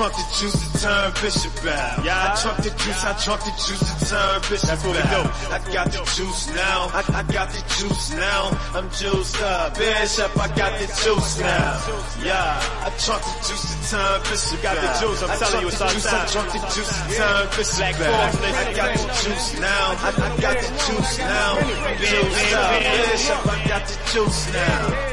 trunk 0.00 0.16
the 0.16 0.40
juice 0.40 0.56
to 0.56 0.80
turn 0.80 1.12
Bishop 1.20 1.52
out. 1.68 2.00
Yeah, 2.00 2.32
I 2.32 2.40
trunk 2.40 2.56
the 2.64 2.72
juice, 2.72 3.04
I 3.04 3.12
trunk 3.20 3.40
the 3.44 3.52
juice 3.60 3.84
to 3.84 3.96
turn 4.08 4.40
Bishop 4.48 4.68
That's 4.72 4.84
what 4.88 4.96
we 4.96 5.04
do. 5.12 5.22
I 5.52 5.58
got 5.76 5.86
the 5.92 6.00
juice 6.16 6.48
now, 6.56 6.88
I, 6.96 7.00
I 7.20 7.22
got 7.28 7.48
the 7.52 7.60
juice 7.76 8.16
now. 8.16 8.48
I'm 8.72 8.88
juiced 8.96 9.42
up, 9.42 9.76
Bishop, 9.76 10.32
I 10.40 10.48
got 10.56 10.72
the 10.80 10.88
juice 10.88 11.40
now. 11.40 11.76
Yeah, 12.24 12.80
I 12.80 12.88
trunk 12.96 13.20
the 13.28 13.34
juice 13.44 13.64
to 13.68 13.76
turn 13.92 14.16
Bishop 14.24 14.62
got 14.64 14.76
the 14.80 14.88
juice, 15.04 15.20
I'm 15.20 15.36
telling 15.36 15.60
you, 15.60 15.68
it's 15.68 15.84
juice, 15.92 16.08
I 16.08 16.24
trunk 16.32 16.48
the 16.48 16.60
juice 16.72 16.92
to 16.96 17.08
turn 17.20 17.44
Bishop 17.60 18.00
out. 18.00 18.40
I 18.40 18.72
got 18.72 18.90
the 18.96 19.04
juice 19.20 19.60
now, 19.60 19.84
I, 20.00 20.08
I 20.16 20.28
got 20.40 20.56
the 20.64 20.70
juice 20.80 21.18
now. 21.20 21.60
I'm 21.60 21.96
juiced 22.00 22.54
up, 22.56 22.80
Bishop, 23.04 23.40
I 23.52 23.68
got 23.68 23.82
the 23.84 23.96
juice 24.08 24.52
now. 24.54 25.09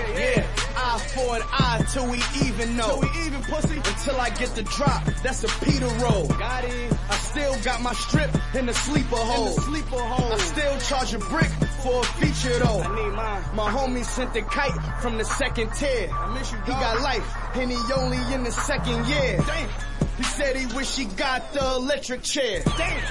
For 1.18 1.36
an 1.36 1.42
eye 1.52 1.84
till 1.92 2.08
we 2.12 2.20
even 2.46 2.78
know. 2.78 3.02
Till 3.02 3.10
we 3.10 3.26
even 3.26 3.42
pussy 3.42 3.78
until 3.78 4.22
I 4.22 4.30
get 4.30 4.50
the 4.50 4.62
drop. 4.62 5.04
That's 5.24 5.44
a 5.44 5.48
Peter 5.66 5.88
roll. 5.88 6.28
Got 6.28 6.66
it. 6.66 6.94
I 7.10 7.16
still 7.16 7.58
got 7.64 7.82
my 7.82 7.94
strip 7.94 8.30
in 8.54 8.68
the 8.68 8.74
sleeper 8.74 9.16
hole. 9.16 9.50
sleeper 9.50 9.98
hole. 9.98 10.32
I 10.32 10.38
still 10.38 10.78
charge 10.78 11.16
a 11.16 11.20
brick 11.20 11.50
for 11.82 12.02
a 12.02 12.06
feature 12.22 12.60
though. 12.60 12.82
I 12.82 12.96
need 12.96 13.16
mine. 13.16 13.44
My 13.56 13.72
homie 13.72 14.06
sent 14.06 14.36
the 14.36 14.44
kite 14.44 15.02
from 15.02 15.18
the 15.18 15.26
second 15.26 15.72
tier. 15.74 16.08
I 16.14 16.38
miss 16.38 16.52
you. 16.52 16.60
He 16.60 16.72
got 16.72 17.02
life 17.02 17.26
and 17.56 17.72
he 17.72 17.78
only 17.96 18.20
in 18.32 18.44
the 18.44 18.52
second 18.52 19.08
year. 19.08 19.42
Damn. 19.48 19.70
He 20.18 20.24
said 20.24 20.56
he 20.56 20.68
wish 20.76 20.96
he 20.96 21.06
got 21.06 21.52
the 21.52 21.66
electric 21.78 22.22
chair. 22.22 22.62
Damn. 22.78 23.04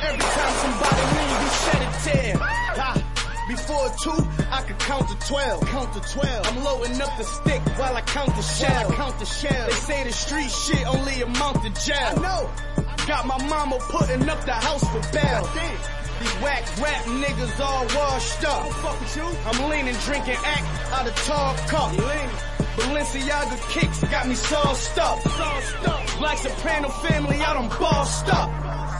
Every 0.00 0.20
time 0.20 0.54
somebody 0.62 1.02
leave, 1.18 1.42
he 1.42 1.48
shed 1.58 1.82
a 1.82 2.22
tear. 2.22 2.34
Ah. 2.40 3.07
Before 3.48 3.88
two, 4.02 4.28
I 4.50 4.62
could 4.66 4.78
count 4.78 5.08
to 5.08 5.26
twelve. 5.26 5.66
Count 5.66 5.92
to 5.94 6.00
twelve. 6.00 6.46
I'm 6.46 6.62
loading 6.62 7.00
up 7.00 7.16
the 7.16 7.24
stick 7.24 7.62
while 7.78 7.96
I 7.96 8.02
count 8.02 8.36
the 8.36 8.42
shell. 8.42 8.92
count 8.92 9.18
the 9.18 9.24
shell. 9.24 9.66
They 9.66 9.72
say 9.72 10.04
the 10.04 10.12
street 10.12 10.50
shit 10.50 10.86
only 10.86 11.22
amount 11.22 11.62
to 11.64 11.70
jail. 11.86 12.12
I 12.16 12.20
know. 12.20 12.50
Got 13.06 13.26
my 13.26 13.42
mama 13.48 13.78
putting 13.80 14.28
up 14.28 14.44
the 14.44 14.52
house 14.52 14.84
for 14.84 15.00
bail. 15.12 15.48
These 16.20 16.34
whack 16.42 16.64
rap 16.82 17.04
niggas 17.04 17.60
all 17.60 17.86
washed 17.96 18.44
up. 18.44 18.68
fuck 18.82 19.00
with 19.00 19.16
you. 19.16 19.22
I'm 19.22 19.70
leaning, 19.70 19.94
drinking 20.04 20.36
act 20.44 20.92
out 20.92 21.06
of 21.06 21.14
tall 21.24 21.54
cup. 21.68 21.92
Balenciaga 22.76 23.70
kicks 23.70 24.04
got 24.04 24.28
me 24.28 24.34
sauced 24.34 24.98
up. 24.98 25.20
Sauced 25.20 25.88
up. 25.88 26.20
Like 26.20 26.38
Soprano 26.38 26.88
family 26.88 27.36
out 27.40 27.56
on 27.56 27.68
bossed 27.70 28.28
up. 28.28 28.50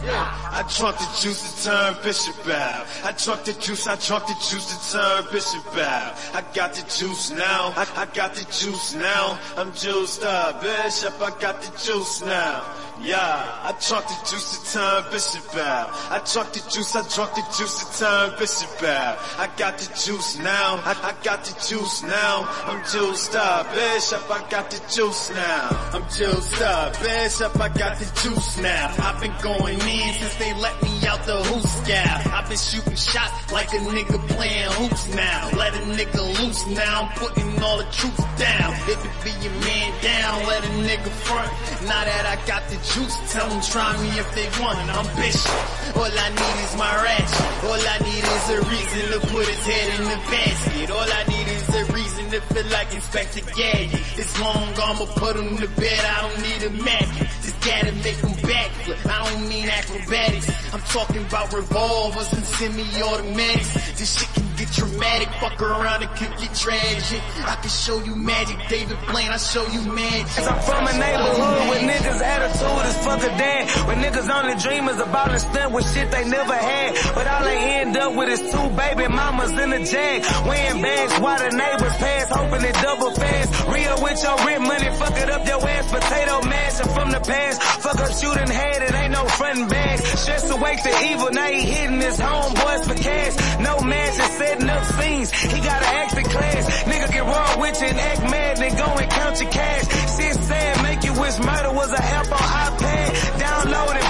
I 0.06 0.64
drunk 0.76 0.98
the 0.98 1.08
juice 1.20 1.62
to 1.62 1.68
turn 1.68 1.96
Bishop 2.02 2.48
out. 2.48 2.86
I 3.04 3.12
drunk 3.12 3.44
the 3.44 3.52
juice, 3.54 3.86
I 3.86 3.96
drunk 3.96 4.26
the 4.26 4.34
juice 4.34 4.66
to 4.72 4.92
turn 4.92 5.24
Bishop 5.32 5.76
out. 5.76 6.14
I 6.34 6.44
got 6.54 6.74
the 6.74 6.82
juice 6.82 7.30
now, 7.30 7.72
I, 7.76 7.86
I 7.96 8.06
got 8.06 8.34
the 8.34 8.44
juice 8.44 8.94
now. 8.94 9.38
I'm 9.56 9.72
juiced 9.72 10.22
up, 10.24 10.60
Bishop, 10.62 11.20
I 11.20 11.30
got 11.40 11.62
the 11.62 11.70
juice 11.78 12.22
now. 12.22 12.64
Yeah, 13.00 13.60
I 13.62 13.72
drunk 13.86 14.08
the 14.08 14.18
juice 14.28 14.58
to 14.58 14.72
turn 14.72 15.04
Bishop 15.12 15.56
out. 15.56 15.88
I 16.10 16.18
drunk 16.32 16.52
the 16.52 16.60
juice, 16.68 16.96
I 16.96 17.06
drunk 17.14 17.34
the 17.34 17.44
juice 17.56 17.78
to 17.78 17.98
turn 17.98 18.34
Bishop 18.38 18.82
out. 18.82 19.18
I 19.38 19.48
got 19.56 19.78
the 19.78 19.86
juice 19.94 20.38
now, 20.38 20.82
I, 20.82 20.98
I 21.02 21.14
got 21.22 21.44
the 21.44 21.54
juice 21.62 22.02
now. 22.02 22.48
I'm 22.66 22.82
juiced 22.90 23.36
up, 23.36 23.72
Bishop, 23.72 24.28
I 24.28 24.50
got 24.50 24.70
the 24.70 24.82
juice 24.90 25.30
now. 25.30 25.90
I'm 25.94 26.02
juiced 26.10 26.60
up, 26.60 27.00
Bishop, 27.00 27.60
I 27.60 27.68
got 27.68 27.98
the 27.98 28.20
juice 28.20 28.58
now. 28.58 28.94
I've 28.98 29.20
been 29.20 29.34
going 29.42 29.78
in 29.78 30.14
since 30.14 30.34
they 30.36 30.52
let 30.54 30.82
me 30.82 31.06
out 31.06 31.24
the 31.24 31.38
hoop 31.44 31.66
scout. 31.66 32.26
I've 32.26 32.48
been 32.48 32.58
shooting 32.58 32.96
shots 32.96 33.52
like 33.52 33.72
a 33.74 33.78
nigga 33.78 34.18
playing 34.34 34.72
hoops 34.72 35.14
now. 35.14 35.50
Let 35.56 35.74
a 35.74 35.80
nigga 35.86 36.42
loose 36.42 36.66
now, 36.66 37.02
I'm 37.02 37.12
putting 37.16 37.62
all 37.62 37.78
the 37.78 37.88
troops 37.92 38.24
down. 38.36 38.74
If 38.90 38.98
it 39.06 39.24
be 39.24 39.30
your 39.44 39.54
man 39.62 40.02
down, 40.02 40.46
let 40.46 40.64
a 40.64 40.68
nigga 40.82 41.10
front. 41.22 41.52
Now 41.86 42.04
that 42.04 42.26
I 42.26 42.44
got 42.46 42.66
the 42.68 42.87
juice, 42.94 43.16
tell 43.32 43.48
them 43.48 43.60
try 43.62 43.90
me 44.02 44.08
if 44.18 44.28
they 44.34 44.48
want. 44.60 44.78
it. 44.78 44.88
I'm 44.96 45.08
bishop. 45.16 45.96
All 45.96 46.04
I 46.08 46.28
need 46.30 46.56
is 46.64 46.74
my 46.76 46.94
ratchet. 47.02 47.64
All 47.64 47.82
I 47.94 47.98
need 48.04 48.24
is 48.24 48.44
a 48.56 48.58
reason 48.68 49.02
to 49.12 49.18
put 49.28 49.46
his 49.46 49.62
head 49.66 49.86
in 50.00 50.04
the 50.08 50.20
basket. 50.30 50.90
All 50.90 51.10
I 51.20 51.22
need 51.28 51.48
is 51.48 51.68
a 51.74 51.84
reason 51.92 52.24
to 52.30 52.40
feel 52.52 52.66
like 52.72 52.94
Inspector 52.94 53.40
Gadget. 53.56 54.00
It's 54.16 54.40
long, 54.40 54.68
I'ma 54.76 55.06
put 55.16 55.36
him 55.36 55.56
to 55.58 55.68
bed, 55.80 56.00
I 56.00 56.16
don't 56.22 56.40
need 56.42 56.62
a 56.64 56.84
magnet. 56.84 57.28
Just 57.42 57.60
gotta 57.60 57.92
make 57.92 58.18
him 58.24 58.34
backflip. 58.48 59.00
I 59.06 59.30
don't 59.30 59.48
mean 59.48 59.68
acrobatics. 59.68 60.48
I'm 60.74 60.84
talking 60.92 61.24
about 61.24 61.52
revolvers 61.52 62.32
and 62.32 62.44
semi-automatics. 62.44 63.98
This 63.98 64.18
shit 64.18 64.30
can 64.34 64.47
get 64.68 64.76
dramatic, 64.76 65.28
fuck 65.40 65.60
around 65.60 66.02
it 66.02 66.10
could 66.16 66.36
get 66.38 66.54
tragic. 66.54 67.22
I 67.46 67.56
can 67.56 67.70
show 67.70 68.02
you 68.02 68.14
magic, 68.16 68.56
David 68.68 68.98
Blaine, 69.10 69.30
I 69.30 69.36
show 69.36 69.66
you 69.68 69.82
magic. 69.92 70.26
Cause 70.36 70.48
I'm 70.48 70.60
from 70.60 70.86
a 70.86 70.92
neighborhood 70.92 71.68
where 71.68 71.80
niggas 71.80 72.20
attitude 72.20 72.86
is 72.86 72.98
fuck 73.04 73.22
a 73.22 73.32
dad. 73.38 73.86
Where 73.86 73.96
niggas 73.96 74.28
only 74.28 74.56
dream 74.60 74.88
is 74.88 75.00
about 75.00 75.30
to 75.30 75.38
stunt 75.38 75.72
with 75.72 75.92
shit 75.92 76.10
they 76.10 76.28
never 76.28 76.54
had. 76.54 76.94
But 77.14 77.26
all 77.26 77.44
they 77.44 77.58
end 77.80 77.96
up 77.96 78.14
with 78.14 78.28
is 78.28 78.40
two 78.40 78.68
baby 78.76 79.08
mamas 79.08 79.52
in 79.52 79.72
a 79.72 79.84
jag. 79.84 80.22
Wearing 80.46 80.82
bags 80.82 81.18
while 81.20 81.38
the 81.38 81.56
neighbors 81.56 81.96
pass, 81.96 82.28
hoping 82.30 82.64
it 82.64 82.74
double 82.82 83.10
fast. 83.12 83.48
Real 83.68 84.02
with 84.02 84.22
your 84.22 84.36
rent 84.46 84.62
money, 84.62 84.90
fuck 84.96 85.16
it 85.16 85.30
up 85.30 85.46
your 85.46 85.68
ass. 85.68 85.90
Potato 85.90 86.42
mash 86.48 86.80
and 86.80 86.90
from 86.90 87.10
the 87.10 87.20
past. 87.20 87.62
Fuck 87.82 87.98
up 87.98 88.12
shooting 88.12 88.48
head, 88.48 88.82
it 88.82 88.94
ain't 88.94 89.12
no 89.12 89.24
frontin' 89.26 89.68
bag. 89.68 89.98
Stress 89.98 90.50
away 90.50 90.76
the 90.82 90.94
evil, 91.10 91.30
now 91.30 91.46
he 91.46 91.62
hitting 91.62 92.00
his 92.00 92.18
homeboys 92.18 92.84
for 92.84 92.94
cash. 92.94 93.60
No 93.60 93.80
match 93.80 94.18
and 94.18 94.32
setting 94.58 94.70
up 94.70 94.84
scenes. 94.84 95.30
He 95.30 95.60
gotta 95.60 95.86
act 95.86 96.14
the 96.14 96.22
class. 96.22 96.82
Nigga 96.84 97.12
get 97.12 97.22
raw 97.22 97.60
with 97.60 97.80
you 97.80 97.86
and 97.88 97.98
act 97.98 98.22
mad, 98.22 98.56
then 98.56 98.76
go 98.76 98.84
and 98.84 99.10
count 99.10 99.40
your 99.40 99.50
cash. 99.50 99.84
Shit 100.16 100.34
sad, 100.44 100.82
make 100.82 101.04
you 101.04 101.12
wish 101.20 101.38
murder 101.38 101.72
was 101.72 101.92
a 101.92 102.02
app 102.02 102.37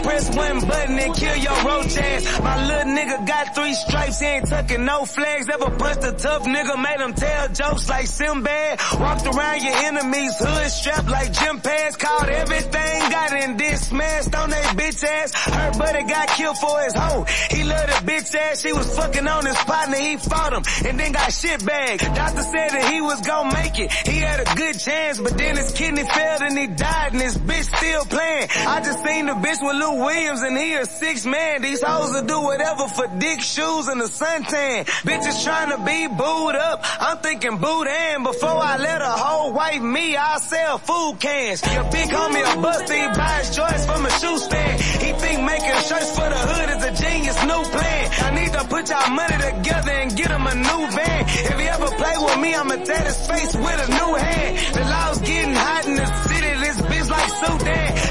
press 0.09 0.35
one 0.35 0.61
button 0.67 0.99
and 0.99 1.15
kill 1.15 1.37
your 1.37 1.59
roach 1.69 1.97
ass. 1.99 2.41
My 2.41 2.57
little 2.67 2.93
nigga 2.97 3.27
got 3.27 3.55
three 3.55 3.75
stripes, 3.75 4.21
he 4.21 4.27
ain't 4.27 4.49
tucking 4.49 4.85
no 4.85 5.05
flags. 5.05 5.49
Ever 5.49 5.71
punched 5.77 6.05
a 6.05 6.13
tough 6.13 6.45
nigga, 6.45 6.75
made 6.83 7.01
him 7.05 7.13
tell 7.13 7.49
jokes 7.49 7.89
like 7.89 8.07
Sinbad. 8.07 8.81
Walked 8.99 9.27
around 9.27 9.63
your 9.63 9.77
enemies, 9.89 10.33
hood 10.39 10.71
strapped 10.71 11.11
like 11.11 11.33
gym 11.33 11.61
pads. 11.61 11.97
Called 11.97 12.29
everything, 12.29 13.11
got 13.11 13.33
in 13.43 13.57
this 13.57 13.89
smashed 13.89 14.35
on 14.35 14.51
they 14.51 14.63
bitch 14.81 15.05
ass. 15.05 15.33
Her 15.35 15.79
buddy 15.79 16.05
got 16.05 16.29
killed 16.29 16.59
for 16.59 16.81
his 16.81 16.95
hoe. 16.95 17.25
He 17.51 17.65
loved 17.65 17.89
the 17.89 18.01
bitch 18.11 18.35
ass, 18.35 18.63
she 18.63 18.73
was 18.73 18.89
fucking 18.97 19.27
on 19.27 19.45
his 19.45 19.57
partner, 19.57 19.97
he 19.97 20.17
fought 20.17 20.53
him 20.53 20.63
and 20.87 20.99
then 20.99 21.13
got 21.13 21.33
shit 21.33 21.65
bagged. 21.65 22.01
Doctor 22.01 22.43
said 22.43 22.71
that 22.71 22.91
he 22.93 23.01
was 23.01 23.21
gonna 23.21 23.53
make 23.55 23.79
it. 23.79 23.93
He 23.93 24.19
had 24.19 24.41
a 24.41 24.55
good 24.55 24.79
chance, 24.79 25.19
but 25.19 25.37
then 25.37 25.57
his 25.57 25.73
kidney 25.73 26.05
failed 26.05 26.43
and 26.43 26.59
he 26.59 26.67
died 26.67 27.13
and 27.13 27.21
his 27.21 27.37
bitch 27.37 27.77
still 27.77 28.05
playing. 28.07 28.49
I 28.67 28.81
just 28.81 29.05
seen 29.05 29.27
the 29.27 29.33
bitch 29.33 29.61
with 29.61 29.77
Lou 29.77 29.98
Williams 29.99 30.43
and 30.43 30.57
he 30.57 30.75
a 30.75 30.87
six 30.87 31.27
man. 31.27 31.63
These 31.63 31.83
hoes 31.83 32.13
will 32.13 32.27
do 32.27 32.41
whatever 32.41 32.87
for 32.89 33.07
dick 33.19 33.41
shoes 33.41 33.89
and 33.89 34.01
a 34.01 34.09
suntan. 34.09 34.85
Bitches 35.07 35.45
trying 35.45 35.71
to 35.71 35.79
be 35.85 36.07
booed 36.07 36.57
up. 36.57 36.85
I'm 37.01 37.19
thinking 37.19 37.59
boudin. 37.59 38.23
Before 38.23 38.59
I 38.71 38.77
let 38.79 39.03
a 39.03 39.15
whole 39.25 39.53
wife 39.53 39.83
me, 39.83 40.17
I'll 40.17 40.41
sell 40.41 40.79
food 40.79 41.19
cans. 41.21 41.63
Your 41.73 41.85
big 41.91 42.09
homie 42.09 42.43
a 42.43 42.61
bust, 42.61 42.89
he 42.91 43.03
buys 43.19 43.57
joints 43.57 43.85
from 43.87 44.07
a 44.07 44.11
shoe 44.11 44.39
stand. 44.39 44.81
He 44.81 45.13
think 45.13 45.43
making 45.43 45.81
shirts 45.89 46.11
for 46.17 46.29
the 46.29 46.41
hood 46.51 46.69
is 46.77 46.85
a 46.85 46.93
genius 47.03 47.39
new 47.45 47.63
plan. 47.75 48.05
I 48.27 48.31
need 48.39 48.53
to 48.53 48.65
put 48.69 48.89
y'all 48.89 49.11
money 49.11 49.37
together 49.37 49.93
and 49.93 50.17
get 50.17 50.31
him 50.31 50.47
a 50.47 50.55
new 50.55 50.83
van. 50.97 51.23
If 51.51 51.59
he 51.59 51.67
ever 51.69 51.91
play 51.97 52.17
with 52.19 52.39
me, 52.41 52.55
I'ma 52.55 52.77
tat 52.85 53.07
his 53.07 53.27
face 53.27 53.55
with 53.55 53.79
a 53.87 53.89
new 53.99 54.13
hand. 54.15 54.75
The 54.75 54.85
law's 54.85 55.19
getting 55.21 55.55
hot 55.55 55.87
in 55.87 55.95
the 55.97 56.07
city, 56.29 56.53
this 56.65 56.81
bitch 56.83 57.09
like 57.11 57.31
Sudan. 57.43 58.08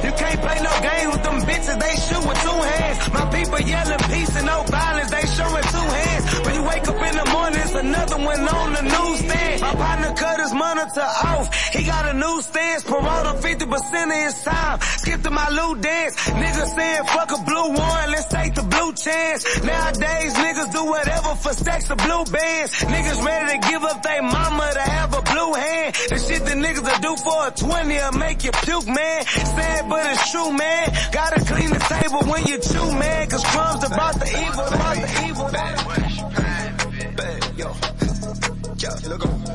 Play 0.48 0.60
no 0.64 0.74
game 0.80 1.10
with 1.12 1.24
them 1.24 1.40
bitches, 1.44 1.78
they 1.84 1.96
shoot 2.08 2.24
with 2.26 2.40
two 2.48 2.60
hands. 2.72 2.98
My 3.12 3.26
people 3.36 3.60
yelling 3.60 4.04
peace 4.12 4.34
and 4.38 4.46
no 4.46 4.64
violence, 4.64 5.12
they 5.12 5.26
showing 5.38 5.66
two 5.76 5.88
hands. 6.00 6.24
When 6.46 6.56
you 6.56 6.64
wake 6.64 6.88
up 6.88 7.00
in 7.10 7.16
the 7.22 7.28
morning, 7.36 7.60
it's 7.60 7.76
another 7.76 8.18
one 8.18 8.48
on 8.48 8.70
the 8.78 8.84
newsstand. 8.96 9.62
My 9.62 9.76
partner 9.76 10.14
cut 10.16 10.40
his 10.40 10.54
monitor 10.54 11.10
off. 11.32 11.54
He 11.74 11.84
got 11.84 12.08
a 12.08 12.14
new 12.14 12.42
stance, 12.42 12.84
him 12.84 13.36
50% 13.44 14.04
of 14.06 14.24
his 14.24 14.44
time. 14.44 14.80
Skip 15.04 15.22
to 15.24 15.32
my 15.32 15.50
loot 15.50 15.82
dance. 15.82 16.16
Niggas 16.16 16.76
saying 16.76 17.04
fuck 17.06 17.32
a 17.32 17.44
blue 17.44 17.70
one, 17.70 18.12
let's 18.12 18.28
take 18.28 18.56
the 18.56 18.64
blue 18.64 18.94
chance. 18.94 19.64
Nowadays 19.64 20.34
niggas 20.34 20.72
do 20.72 20.86
whatever 20.86 21.36
for 21.36 21.54
stacks 21.54 21.90
of 21.90 21.98
blue 21.98 22.24
bands. 22.26 22.72
Niggas 22.84 23.26
ready 23.26 23.60
to 23.60 23.70
give 23.70 23.84
up 23.84 24.02
their 24.04 24.22
mama 24.22 24.70
to 24.74 24.82
have 24.82 25.14
a 25.14 25.22
blue 25.22 25.54
hand. 25.54 25.96
The 26.10 26.18
shit 26.20 26.46
that 26.46 26.58
niggas 26.58 26.84
will 26.84 27.02
do 27.08 27.22
for 27.24 27.48
a 27.48 27.52
20 27.52 27.94
will 27.94 28.12
make 28.14 28.44
you 28.44 28.52
puke, 28.52 28.88
man. 28.88 29.26
Sad 29.26 29.90
but 29.90 30.06
it's 30.12 30.32
true, 30.32 30.37
man. 30.52 30.94
Gotta 31.12 31.40
clean 31.42 31.70
the 31.70 31.80
table 31.80 32.22
when 32.32 32.46
you 32.46 32.60
chew, 32.60 32.92
man. 32.94 33.30
Cause 33.30 33.44
crumbs 33.46 33.84
about 33.84 34.16
the 34.16 34.28
evil, 34.46 34.66
about 34.66 34.96
the 34.96 35.10
evil. 35.28 35.48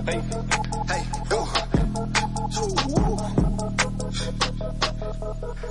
Hey, 0.04 0.20
hey, 0.88 1.02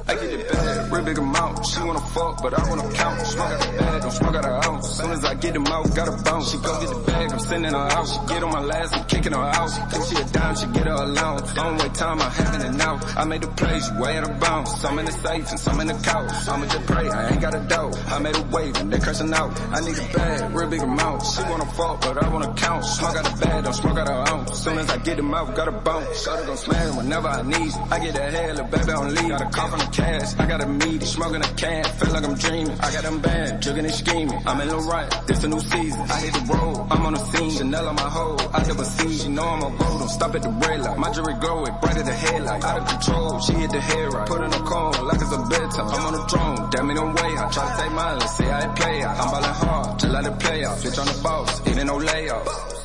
I 0.07 0.13
get 0.15 0.23
it 0.23 0.51
bad, 0.51 0.91
real 0.91 1.03
big 1.03 1.17
amount. 1.17 1.65
She 1.65 1.79
wanna 1.83 1.99
fuck, 1.99 2.41
but 2.41 2.57
I 2.57 2.69
wanna 2.69 2.89
count. 2.93 3.27
Smoke 3.27 3.51
out 3.51 3.59
the 3.61 3.77
bag, 3.77 4.01
don't 4.01 4.11
smoke 4.11 4.35
out 4.35 4.45
her 4.45 4.61
ounce. 4.69 4.87
Soon 4.87 5.11
as 5.11 5.25
I 5.25 5.33
get 5.35 5.53
them 5.53 5.67
out, 5.67 5.95
gotta 5.95 6.23
bounce. 6.23 6.51
She 6.51 6.57
go 6.57 6.79
get 6.79 6.89
the 6.89 7.11
bag, 7.11 7.31
I'm 7.33 7.39
sending 7.39 7.73
her 7.73 7.87
out. 7.91 8.07
She 8.07 8.19
get 8.27 8.43
on 8.43 8.51
my 8.51 8.61
last, 8.61 8.95
I'm 8.95 9.05
kicking 9.05 9.33
her 9.33 9.39
out. 9.39 9.69
Think 9.91 10.05
she 10.05 10.15
a 10.15 10.25
dime, 10.25 10.55
she 10.55 10.65
get 10.67 10.87
her 10.87 10.93
allowance. 10.93 11.53
Don't 11.53 11.77
wait 11.81 11.93
time, 11.93 12.21
I'm 12.21 12.31
having 12.31 12.61
it 12.61 12.77
now. 12.77 12.99
I 13.17 13.25
made 13.25 13.41
the 13.41 13.47
plays, 13.47 13.89
you 13.89 13.99
way 13.99 14.17
out 14.17 14.29
of 14.29 14.39
bounds. 14.39 14.79
Some 14.79 14.99
in 14.99 15.05
the 15.05 15.11
safe 15.11 15.49
and 15.49 15.59
some 15.59 15.79
in 15.81 15.87
the 15.87 15.99
couch. 15.99 16.31
I'ma 16.47 16.65
just 16.67 16.85
pray, 16.85 17.09
I 17.09 17.29
ain't 17.29 17.41
got 17.41 17.53
a 17.53 17.59
doubt. 17.59 17.97
I 18.07 18.19
made 18.19 18.35
a 18.35 18.43
wave 18.51 18.75
and 18.77 18.91
they 18.91 18.99
cursing 18.99 19.33
out. 19.33 19.51
I 19.71 19.81
need 19.81 19.97
a 19.97 20.17
bag, 20.17 20.55
real 20.55 20.69
big 20.69 20.81
amount. 20.81 21.25
She 21.25 21.41
wanna 21.43 21.65
fuck, 21.65 22.01
but 22.01 22.23
I 22.23 22.29
wanna 22.29 22.53
count. 22.53 22.85
Smoke 22.85 23.17
out 23.17 23.25
the 23.25 23.45
bag, 23.45 23.63
don't 23.65 23.73
smoke 23.73 23.97
out 23.97 24.07
her 24.07 24.23
ounce. 24.31 24.59
Soon 24.63 24.77
as 24.77 24.89
I 24.89 24.97
get 24.97 25.17
them 25.17 25.33
out, 25.33 25.55
gotta 25.55 25.71
bounce. 25.71 26.25
Gotta 26.25 26.45
go 26.45 26.55
smash 26.55 26.95
whenever 26.95 27.27
I 27.27 27.41
need. 27.41 27.73
I 27.91 27.99
get 27.99 28.13
that 28.15 28.31
head, 28.33 28.55
little 28.55 28.71
baby 28.71 28.91
on 28.91 29.13
leave. 29.13 29.40
Got 29.41 29.49
a 29.49 29.57
call 29.57 29.69
from 29.69 29.79
the 29.79 29.85
cash, 29.87 30.35
I 30.37 30.45
got 30.45 30.61
a 30.61 30.67
meaty, 30.67 31.05
smoking 31.05 31.41
a 31.41 31.47
can, 31.55 31.83
feel 31.83 32.13
like 32.13 32.23
I'm 32.23 32.35
dreaming. 32.35 32.79
I 32.79 32.91
got 32.93 33.01
them 33.01 33.21
bad, 33.21 33.59
jugging 33.59 33.85
and 33.85 33.93
scheming. 33.93 34.39
I'm 34.45 34.61
in 34.61 34.67
the 34.67 34.77
right, 34.77 35.09
this 35.25 35.43
a 35.43 35.47
new 35.47 35.59
season. 35.59 36.01
I 36.01 36.19
hit 36.21 36.33
the 36.35 36.53
road, 36.53 36.87
I'm 36.91 37.05
on 37.07 37.13
the 37.13 37.19
scene, 37.19 37.49
Chanel 37.49 37.87
on 37.87 37.95
my 37.95 38.07
hoe. 38.07 38.37
I 38.53 38.63
never 38.67 38.85
seen, 38.85 39.17
she 39.17 39.29
know 39.29 39.41
I'm 39.41 39.63
a 39.63 39.69
road, 39.69 39.97
don't 39.97 40.09
stop 40.09 40.35
at 40.35 40.43
the 40.43 40.49
red 40.49 40.81
light. 40.81 40.97
My 40.99 41.11
jewelry 41.11 41.33
glow, 41.41 41.65
it 41.65 41.73
bright 41.81 41.97
as 41.97 42.05
the 42.05 42.13
headlight. 42.13 42.63
Out 42.63 42.81
of 42.81 42.87
control, 42.87 43.39
she 43.39 43.53
hit 43.53 43.71
the 43.71 43.81
head 43.81 44.13
right. 44.13 44.27
Put 44.27 44.41
in 44.41 44.53
a 44.53 44.61
cone, 44.61 45.07
like 45.07 45.21
it's 45.21 45.33
a 45.33 45.41
bedtime. 45.49 45.89
I'm 45.89 46.05
on 46.05 46.13
the 46.13 46.23
throne, 46.29 46.69
damn 46.69 46.89
it, 46.91 46.93
don't 46.93 47.15
wait. 47.15 47.37
I 47.39 47.49
try 47.49 47.65
to 47.65 47.81
take 47.81 47.91
mine, 47.93 48.19
let's 48.19 48.37
see 48.37 48.45
how 48.45 48.59
it 48.59 48.75
play 48.75 49.01
out. 49.01 49.17
I'm 49.17 49.31
ballin' 49.31 49.55
hard, 49.57 49.99
just 49.99 50.13
like 50.13 50.23
the 50.25 50.31
playoff. 50.37 50.77
Bitch 50.85 50.99
on 51.01 51.07
the 51.07 51.23
boss, 51.23 51.67
even 51.67 51.87
no 51.87 51.97
layoff. 51.97 52.80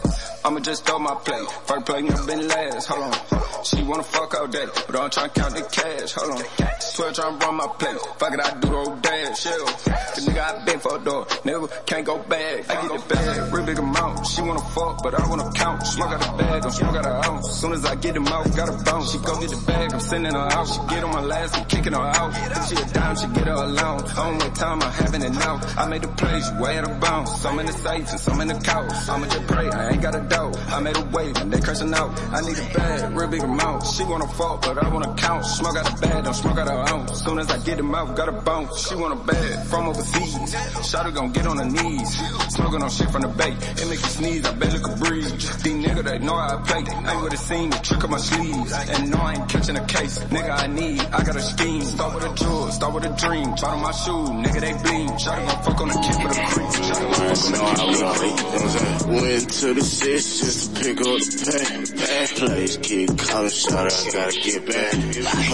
I'ma 0.46 0.60
just 0.60 0.86
throw 0.86 1.00
my 1.00 1.12
plate. 1.16 1.50
First 1.66 1.86
play, 1.86 2.02
never 2.02 2.24
been 2.24 2.46
last. 2.46 2.86
Hold 2.86 3.02
on. 3.02 3.64
She 3.64 3.82
wanna 3.82 4.04
fuck 4.04 4.32
all 4.38 4.46
day, 4.46 4.64
but 4.86 4.94
I'm 4.94 5.10
tryna 5.10 5.34
count 5.34 5.54
the 5.56 5.62
cash. 5.62 6.12
Hold 6.12 6.30
on. 6.30 6.38
12 6.38 7.14
tryna 7.14 7.42
run 7.42 7.56
my 7.56 7.66
plate. 7.66 7.98
Fuck 8.18 8.32
it, 8.32 8.40
I 8.40 8.54
do 8.60 8.68
the 8.68 8.76
old 8.76 9.02
dash. 9.02 9.44
Yeah. 9.44 9.52
The 10.14 10.20
nigga 10.22 10.38
I 10.38 10.64
been 10.64 10.78
for 10.78 10.96
a 10.96 11.00
door. 11.02 11.26
Never 11.44 11.66
can't 11.84 12.06
go 12.06 12.18
back. 12.18 12.70
I 12.70 12.88
get 12.88 13.08
the 13.08 13.14
bag, 13.14 13.52
real 13.52 13.66
big 13.66 13.78
amount. 13.80 14.26
She 14.28 14.40
wanna 14.42 14.60
fuck, 14.70 15.02
but 15.02 15.20
I 15.20 15.28
wanna 15.28 15.50
count. 15.50 15.84
Smoke 15.84 16.12
out 16.12 16.20
the 16.20 16.44
bag, 16.44 16.62
don't 16.62 16.70
smoke 16.70 16.94
out 16.94 17.04
her 17.04 17.20
ounce. 17.26 17.50
Soon 17.50 17.72
as 17.72 17.84
I 17.84 17.94
get 17.96 18.14
them 18.14 18.28
out, 18.28 18.44
gotta 18.54 18.84
bounce. 18.84 19.10
She 19.10 19.18
go 19.18 19.40
get 19.40 19.50
the 19.50 19.62
bag, 19.66 19.92
I'm 19.94 20.00
sending 20.00 20.32
her 20.32 20.48
out. 20.52 20.68
She 20.68 20.78
get 20.86 21.02
on 21.02 21.10
my 21.10 21.22
last, 21.22 21.58
I'm 21.58 21.64
kicking 21.66 21.92
her 21.92 22.06
out. 22.06 22.30
If 22.32 22.68
she 22.68 22.76
a 22.76 22.86
dime, 22.94 23.16
she 23.16 23.26
get 23.34 23.48
her 23.48 23.58
alone. 23.66 24.02
On 24.16 24.38
what 24.38 24.54
time, 24.54 24.80
I'm 24.80 24.92
having 24.92 25.22
it 25.22 25.32
now. 25.32 25.60
I 25.76 25.88
made 25.88 26.02
the 26.02 26.08
plays, 26.08 26.48
you 26.48 26.62
way 26.62 26.78
out 26.78 26.88
of 26.88 27.00
bounds. 27.00 27.34
Some 27.40 27.58
in 27.58 27.66
the 27.66 27.72
safe 27.72 28.10
and 28.10 28.20
some 28.20 28.40
in 28.40 28.46
the 28.46 28.60
couch. 28.60 28.92
I'ma 29.08 29.26
just 29.26 29.46
pray, 29.48 29.68
I 29.70 29.90
ain't 29.90 30.02
got 30.02 30.14
a 30.14 30.20
doubt. 30.20 30.35
I 30.36 30.80
made 30.80 30.96
a 30.96 31.02
wave 31.02 31.36
and 31.38 31.50
they 31.52 31.60
cursing 31.60 31.94
out. 31.94 32.10
I 32.30 32.40
need 32.42 32.58
a 32.58 32.74
bag, 32.74 33.16
real 33.16 33.28
big 33.28 33.42
amount. 33.42 33.86
She 33.86 34.04
wanna 34.04 34.28
fuck, 34.28 34.62
but 34.62 34.84
I 34.84 34.88
wanna 34.88 35.14
count. 35.14 35.44
Smoke 35.46 35.76
out 35.76 35.86
the 35.86 36.06
bag, 36.06 36.24
don't 36.24 36.34
smoke 36.34 36.58
out 36.58 36.68
her 36.68 36.94
ounce. 36.94 37.24
Soon 37.24 37.38
as 37.38 37.50
I 37.50 37.58
get 37.64 37.78
them 37.78 37.94
out, 37.94 38.14
gotta 38.14 38.32
bounce. 38.32 38.86
She 38.86 38.94
want 38.96 39.14
a 39.14 39.24
bag 39.24 39.66
from 39.66 39.88
overseas. 39.88 40.54
Shawty 40.84 41.14
gon' 41.14 41.32
get 41.32 41.46
on 41.46 41.56
her 41.56 41.64
knees. 41.64 42.20
Smoking 42.54 42.82
on 42.82 42.90
shit 42.90 43.10
from 43.10 43.22
the 43.22 43.28
bay. 43.28 43.52
It 43.52 43.88
make 43.88 44.00
you 44.00 44.12
sneeze, 44.18 44.44
I 44.44 44.52
bet 44.52 44.72
look 44.74 44.88
a 44.88 44.96
breeze. 44.96 45.32
These 45.62 45.86
niggas, 45.86 46.04
they 46.04 46.18
know 46.18 46.34
I 46.34 46.60
play. 46.66 46.84
Ain't 46.84 47.22
with 47.22 47.32
a 47.32 47.36
scene, 47.38 47.70
the 47.70 47.78
trick 47.78 48.04
of 48.04 48.10
my 48.10 48.18
sleeves. 48.18 48.72
And 48.72 49.10
no, 49.10 49.18
I 49.18 49.34
ain't 49.34 49.48
catching 49.48 49.76
a 49.76 49.86
case. 49.86 50.18
Nigga, 50.24 50.50
I 50.50 50.66
need, 50.66 51.00
I 51.00 51.24
got 51.24 51.36
a 51.36 51.40
scheme. 51.40 51.82
Start 51.82 52.14
with 52.14 52.24
a 52.24 52.34
jewel, 52.34 52.70
start 52.72 52.94
with 52.94 53.04
a 53.04 53.16
dream. 53.16 53.56
Try 53.56 53.70
on 53.70 53.80
my 53.80 53.92
shoe, 53.92 54.24
nigga, 54.44 54.60
they 54.60 54.72
bleed. 54.84 55.10
Shawty 55.16 55.46
gon' 55.48 55.62
fuck 55.62 55.80
on 55.80 55.88
the 55.88 55.94
kid 56.04 56.16
for 56.20 56.28
the 56.28 56.34
creep. 56.52 56.68
Shawty 56.84 57.00
gon' 57.00 57.14
fuck 57.14 57.56
on 57.56 57.72
the 57.72 57.96
kid. 59.00 59.06
Went 59.06 59.50
to 59.60 59.74
the 59.74 59.82
six 59.82 60.25
just 60.26 60.74
to 60.74 60.80
pick 60.82 60.98
up 61.00 61.06
the. 61.06 61.96
Bad 61.96 62.28
plays, 62.36 62.76
keep 62.82 63.10
calling, 63.18 63.50
shot 63.50 63.86
I 63.86 64.10
gotta 64.12 64.40
get 64.40 64.66
back. 64.66 64.94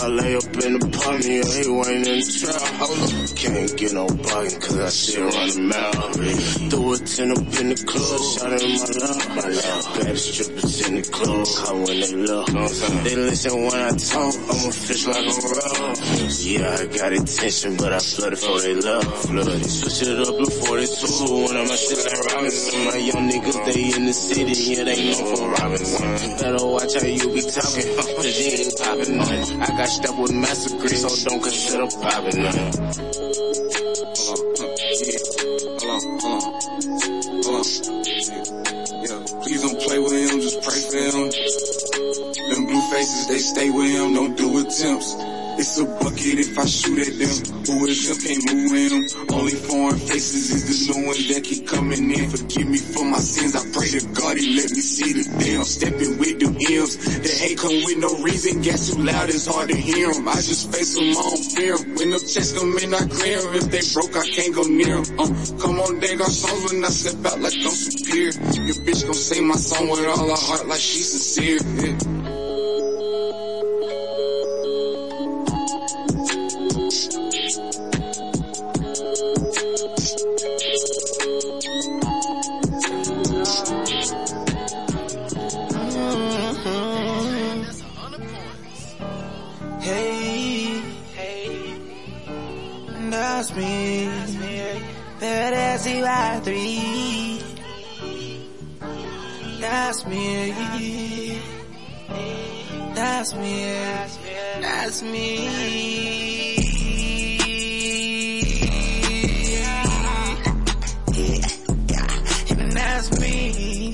I 0.03 0.07
lay 0.09 0.37
up 0.37 0.45
in 0.65 0.73
the 0.79 0.87
pony, 0.93 1.23
he 1.23 1.39
ain't 1.39 2.07
in 2.07 2.19
the 2.19 2.27
trap. 2.33 2.63
Can't 3.37 3.77
get 3.79 3.93
no 3.93 4.07
bugging 4.07 4.61
cause 4.61 4.79
I 4.79 4.91
shit 4.91 5.23
run 5.23 5.49
the 5.49 5.61
mouth. 5.73 6.71
Threw 6.71 6.93
a 6.93 6.99
ten 6.99 7.31
up 7.33 7.39
in 7.61 7.67
the 7.71 7.79
club, 7.87 8.21
shot 8.23 8.53
in 8.53 8.73
my 8.73 8.89
love. 9.03 9.23
My 9.33 9.49
love, 9.53 9.85
bad 9.99 10.19
strippers 10.19 10.89
in 10.89 10.95
the 10.97 11.03
club, 11.03 11.47
come 11.59 11.79
when 11.85 12.01
they 12.01 12.15
look. 12.17 12.47
They 13.05 13.17
listen 13.17 13.55
when 13.63 13.75
I 13.75 13.91
talk, 13.97 14.35
I'm 14.35 14.69
a 14.69 14.73
fish 14.73 15.07
like 15.07 15.27
a 15.27 15.35
roll. 15.53 15.95
Yeah, 16.43 16.77
I 16.79 16.87
got 16.87 17.13
attention, 17.13 17.77
but 17.77 17.93
I 17.93 17.99
flooded 17.99 18.39
for 18.39 18.61
they 18.61 18.75
love. 18.75 19.07
Flooded, 19.27 19.67
switch 19.67 20.09
it 20.09 20.19
up 20.21 20.39
before 20.39 20.77
they 20.81 20.87
two. 20.87 21.33
When 21.33 21.57
I'm 21.57 21.71
a 21.71 21.77
shit 21.77 21.99
like 21.99 22.21
Robinson, 22.35 22.85
my 22.85 22.97
young 22.97 23.31
niggas, 23.31 23.59
they 23.67 23.95
in 23.97 24.07
the 24.07 24.13
city, 24.13 24.62
yeah, 24.63 24.85
they 24.85 25.11
know 25.11 25.37
for 25.37 25.49
Robinson. 25.51 26.37
Better 26.39 26.67
watch 26.67 26.95
how 26.95 27.07
you 27.07 27.29
be 27.35 27.43
talking, 27.43 27.97
cause 27.97 28.39
you 28.39 28.47
ain't 28.53 28.79
popping 28.79 29.17
nothing. 29.17 29.63
I 29.63 29.67
got 29.67 29.89
stuck 29.89 30.19
with 30.19 30.33
massacre, 30.33 30.89
so 30.89 31.09
don't 31.29 31.43
consider 31.43 31.87
popping 32.01 32.47
on, 39.13 39.25
please 39.43 39.63
don't 39.63 39.81
play 39.81 39.99
with 39.99 40.13
him, 40.13 40.41
just 40.41 40.63
pray 40.63 40.81
for 40.81 40.97
him. 40.97 41.31
Them 42.51 42.67
blue 42.67 42.83
faces, 42.91 43.27
they 43.29 43.39
stay 43.39 43.71
with 43.71 43.91
him, 43.91 44.15
don't 44.15 44.37
do 44.37 44.59
attempts. 44.59 45.42
It's 45.59 45.79
a 45.79 45.85
bucket 45.85 46.39
if 46.39 46.59
I 46.59 46.65
shoot 46.67 46.99
at 46.99 47.15
them. 47.19 47.37
Who 47.67 47.87
is 47.87 48.09
him, 48.09 48.17
can't 48.19 48.43
move 48.53 48.73
him. 48.73 49.03
Only 49.31 49.53
foreign 49.53 49.99
faces 49.99 50.51
is 50.51 50.63
the 50.89 50.95
new 50.95 51.07
ones 51.07 51.29
that 51.29 51.45
keep 51.45 51.67
coming 51.67 52.11
in. 52.11 52.31
Forgive 52.31 52.69
me 52.69 52.79
for 52.79 53.05
my 53.05 53.19
sins, 53.19 53.55
I 53.57 53.63
pray 53.73 53.89
to 53.89 54.01
God 54.15 54.37
he 54.39 54.57
let 54.57 54.71
me 54.71 54.81
see 54.81 55.13
the 55.13 55.23
I'm 55.63 55.65
stepping 55.65 56.19
with 56.19 56.41
the 56.41 56.49
M's. 56.49 56.97
The 57.23 57.29
hate 57.29 57.59
come 57.59 57.79
with 57.85 57.99
no 57.99 58.11
reason, 58.25 58.63
gas 58.63 58.91
too 58.91 59.03
loud, 59.03 59.29
it's 59.29 59.47
hard 59.47 59.69
to 59.69 59.77
hear 59.77 60.11
'em. 60.11 60.27
I 60.27 60.35
just 60.35 60.73
face 60.73 60.95
them, 60.95 61.11
I 61.11 61.23
don't 61.23 61.45
fear 61.55 61.75
'em. 61.77 61.95
When 61.95 62.11
them 62.11 62.21
checks 62.21 62.53
come 62.53 62.79
in, 62.79 62.95
I 62.95 63.07
clear 63.07 63.39
'em. 63.39 63.55
If 63.55 63.67
they 63.71 63.83
broke, 63.95 64.17
I 64.17 64.27
can't 64.27 64.55
go 64.55 64.63
near 64.63 64.97
'em. 64.99 65.07
Uh, 65.21 65.31
come 65.63 65.79
on, 65.81 66.01
they 66.01 66.17
got 66.17 66.31
songs 66.31 66.73
when 66.73 66.85
I 66.85 66.89
step 66.89 67.25
out 67.27 67.41
like 67.41 67.55
I'm 67.55 67.71
superior. 67.71 68.33
Your 68.67 68.79
bitch 68.83 69.05
gon' 69.05 69.15
sing 69.15 69.47
my 69.47 69.57
song 69.57 69.89
with 69.89 70.07
all 70.07 70.29
her 70.29 70.43
heart 70.49 70.67
like 70.67 70.81
she's 70.81 71.11
sincere. 71.13 71.61
Yeah. 71.79 72.42
That's 96.03 96.49
CY3. 96.49 97.39
That's 99.61 100.05
me. 100.07 100.51
That's 102.93 103.35
me. 103.37 103.63
That's 104.63 105.03
me. 105.03 105.37
That's 112.75 113.21
me. 113.21 113.93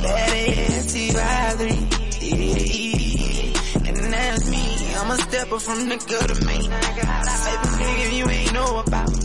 That 0.00 0.32
is 0.32 0.94
CY3. 0.94 1.60
And 3.88 3.96
that's 4.10 4.44
me. 4.50 4.62
I'm 4.96 5.10
a 5.10 5.16
stepper 5.18 5.58
from 5.58 5.88
gutter, 5.98 6.44
man. 6.46 6.62
Type 6.62 7.62
of 7.62 7.70
nigga 7.78 8.16
you 8.16 8.26
ain't 8.26 8.52
know 8.54 8.78
about. 8.86 9.21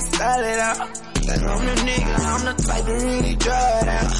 Style 0.00 0.44
it 0.44 0.58
out. 0.58 0.78
Cause 1.22 1.42
I'm 1.42 1.64
the 1.66 1.74
nigga, 1.82 2.18
I'm 2.18 2.44
the 2.44 2.62
type 2.62 2.84
to 2.84 2.92
really 2.92 3.34
draw 3.36 3.78
it 3.78 3.88
out. 3.88 4.10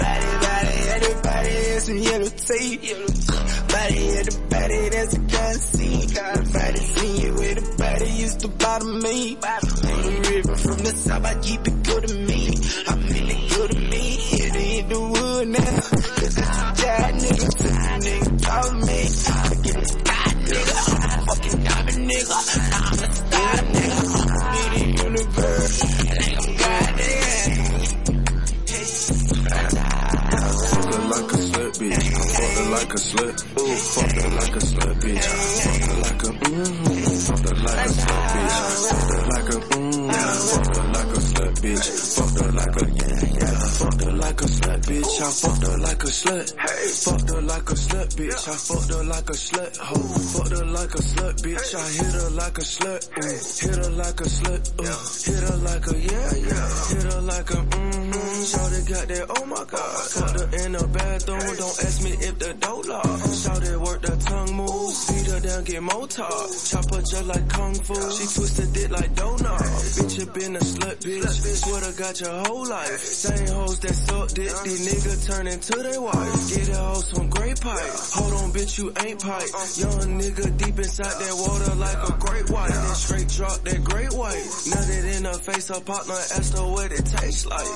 Body, 0.00 0.30
body, 0.44 0.74
yeah, 0.84 0.98
the 0.98 1.20
body, 1.22 1.50
that's 1.50 1.84
some 1.86 1.98
yellow 1.98 2.28
tape. 2.28 2.80
Body 3.70 4.18
of 4.18 4.26
the 4.26 4.34
body, 4.50 4.88
that's 4.90 5.14
a 5.14 5.18
gun 5.20 5.54
scene. 5.54 6.08
Nobody 6.10 6.80
seen 6.80 7.16
you 7.24 7.32
with 7.34 7.58
a 7.58 7.76
body, 7.78 8.10
used 8.10 8.40
to 8.40 8.48
bother 8.48 8.84
me. 8.84 9.36
The 9.36 10.28
river 10.30 10.56
from 10.56 10.78
the 10.84 10.92
south, 10.96 11.24
I 11.24 11.34
keep 11.40 11.66
it 11.66 11.82
good 11.84 12.08
to 12.08 12.14
me. 12.14 12.48
I 12.48 12.92
feel 13.08 13.30
it 13.30 13.50
good 13.54 13.70
to 13.70 13.78
me, 13.78 14.18
it 14.36 14.54
in 14.56 14.88
the 14.90 15.00
wood 15.00 15.48
now. 15.48 15.80
Cause 16.20 16.36
it's 16.36 16.48
a 16.48 16.74
giant 16.76 17.22
nigga, 17.22 17.48
nigga, 18.04 18.44
call 18.44 18.72
me. 18.74 19.00
I 19.00 19.54
get 19.62 19.76
a 19.76 19.84
sky 19.86 20.30
nigga, 20.44 20.74
I'm 20.90 21.18
a 21.18 21.22
fucking 21.24 21.64
diamond 21.64 22.10
nigga. 22.10 22.36
I'm 22.74 22.98
a 22.98 23.08
star 23.14 23.56
nigga. 23.70 24.29
Like 32.70 32.92
a 32.92 32.98
slut. 32.98 33.38
Ooh, 33.60 33.76
fuck 33.76 34.12
her 34.12 34.28
like 34.30 34.56
a 34.56 34.60
slut, 34.60 34.94
bitch. 35.00 35.24
Fuck 35.60 35.82
her 35.86 35.96
like 36.02 36.22
a 36.22 36.30
mmm. 36.32 36.66
Fuck 37.26 37.44
her 37.48 37.54
like 37.62 37.78
a 37.78 37.88
slut, 37.90 38.22
bitch. 38.30 38.54
Fuck 38.88 39.10
her 39.10 39.22
like 39.28 39.50
a 39.50 39.58
mmm. 39.60 40.10
Fuck 40.50 40.76
her 40.76 40.84
like 40.92 41.12
a 41.16 41.20
bitch. 41.60 41.86
Fuck 42.16 42.32
her 42.40 42.52
like 42.52 42.76
a 42.76 42.86
yeah, 42.90 43.20
yeah. 43.38 43.58
Fuck 43.78 44.00
her 44.02 44.12
like 44.12 44.40
a 44.40 44.44
slut, 44.44 44.80
bitch. 44.88 45.20
I 45.20 45.30
fucked 45.30 45.66
her 45.66 45.78
like 45.78 46.02
a 46.02 46.10
slut. 46.20 46.46
Hey, 46.58 46.88
fucked 47.04 47.30
her 47.30 47.42
like 47.42 47.70
a 47.70 47.74
slut, 47.74 48.08
bitch. 48.16 48.48
I 48.48 48.56
fucked 48.56 48.90
her 48.94 49.04
like 49.04 49.28
a 49.28 49.38
slut. 49.46 49.76
Ho, 49.78 49.96
fucked 50.32 50.56
her 50.56 50.64
like 50.64 50.94
a 50.94 51.02
slut, 51.02 51.34
bitch. 51.44 51.74
I 51.74 51.88
hit 51.98 52.14
her 52.20 52.30
like 52.30 52.58
a 52.58 52.66
slut. 52.74 53.02
Ooh, 53.18 53.38
hit 53.60 53.76
her 53.76 53.90
like 53.90 54.20
a 54.20 54.28
slut. 54.36 54.62
Ooh, 54.80 55.32
hit 55.32 55.42
her 55.48 55.56
like 55.68 55.86
a 55.86 55.96
yeah, 55.98 56.30
yeah. 56.48 56.68
Hit 56.88 57.12
her 57.12 57.20
like 57.20 57.50
a 57.50 57.60
mmm. 57.60 57.99
Shawty 58.40 58.88
got 58.88 59.08
that, 59.08 59.26
oh 59.28 59.46
my 59.46 59.64
god. 59.64 60.10
Fucked 60.10 60.40
her 60.40 60.64
in 60.64 60.72
the 60.72 60.86
bathroom, 60.88 61.56
don't 61.56 61.78
ask 61.84 62.02
me 62.02 62.12
if 62.12 62.38
the 62.38 62.54
door 62.54 62.82
locked. 62.84 63.24
Shawty 63.36 63.76
work 63.76 64.00
the 64.02 64.16
tongue 64.16 64.52
move, 64.56 64.94
beat 65.08 65.26
her 65.30 65.40
down, 65.40 65.64
get 65.64 65.82
more 65.82 66.06
talk. 66.06 66.48
Chop 66.64 66.94
her 66.94 67.02
just 67.02 67.26
like 67.26 67.48
kung 67.48 67.74
fu, 67.74 67.94
she 67.94 68.24
twisted 68.32 68.76
it 68.76 68.90
like 68.90 69.12
donut. 69.14 69.60
Bitch, 69.60 70.18
you 70.18 70.26
been 70.26 70.56
a 70.56 70.60
slut, 70.60 70.96
bitch. 71.04 71.28
Swear 71.60 71.80
to 71.80 71.92
got 71.98 72.20
your 72.20 72.44
whole 72.44 72.66
life. 72.68 72.98
Same 73.00 73.48
hoes 73.48 73.78
that 73.80 73.94
suck 73.94 74.28
dick, 74.30 74.52
these 74.64 74.88
niggas 74.88 75.26
turn 75.26 75.46
into 75.46 75.76
their 75.76 76.00
wife. 76.00 76.48
Get 76.48 76.68
a 76.68 76.76
hoe 76.76 77.00
some 77.00 77.28
great 77.28 77.60
pipe. 77.60 77.92
Hold 78.16 78.32
on, 78.32 78.52
bitch, 78.52 78.78
you 78.78 78.92
ain't 79.04 79.20
pipe. 79.20 79.50
Young 79.76 80.20
nigga 80.20 80.56
deep 80.56 80.78
inside 80.78 81.16
that 81.20 81.34
water 81.36 81.74
like 81.76 82.00
a 82.08 82.12
great 82.18 82.48
white. 82.50 82.70
Then 82.70 82.94
straight 82.94 83.28
drop 83.28 83.58
that 83.64 83.84
great 83.84 84.12
white. 84.12 84.44
Nutted 84.70 85.16
in 85.16 85.24
her 85.24 85.38
face, 85.38 85.68
her 85.68 85.80
partner 85.80 86.14
asked 86.14 86.56
her 86.56 86.64
what 86.64 86.90
it 86.92 87.04
tastes 87.04 87.46
like. 87.46 87.66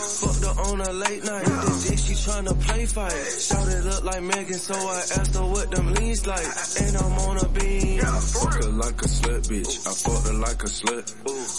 On 0.59 0.81
a 0.81 0.93
late 0.93 1.25
night. 1.25 1.45
The 1.45 1.87
dick 1.89 1.99
she 1.99 2.15
tryna 2.15 2.61
play 2.61 2.87
fight. 2.87 3.13
Shout 3.13 3.69
it 3.69 3.87
up 3.87 4.05
like 4.05 4.23
Megan, 4.23 4.59
so 4.59 4.75
I 4.75 4.99
asked 5.19 5.35
her 5.35 5.45
what 5.45 5.71
them 5.71 5.95
leans 5.95 6.27
like. 6.27 6.47
And 6.81 6.97
I'm 6.97 7.13
on 7.29 7.37
a 7.39 7.49
beam. 7.49 8.01
Fuck 8.01 8.55
her 8.55 8.71
like 8.71 9.01
a 9.03 9.09
slut, 9.09 9.43
bitch. 9.49 9.87
I 9.87 9.93
fucked 9.93 10.27
her 10.29 10.35
like 10.35 10.63
a 10.63 10.71
slut. 10.71 11.05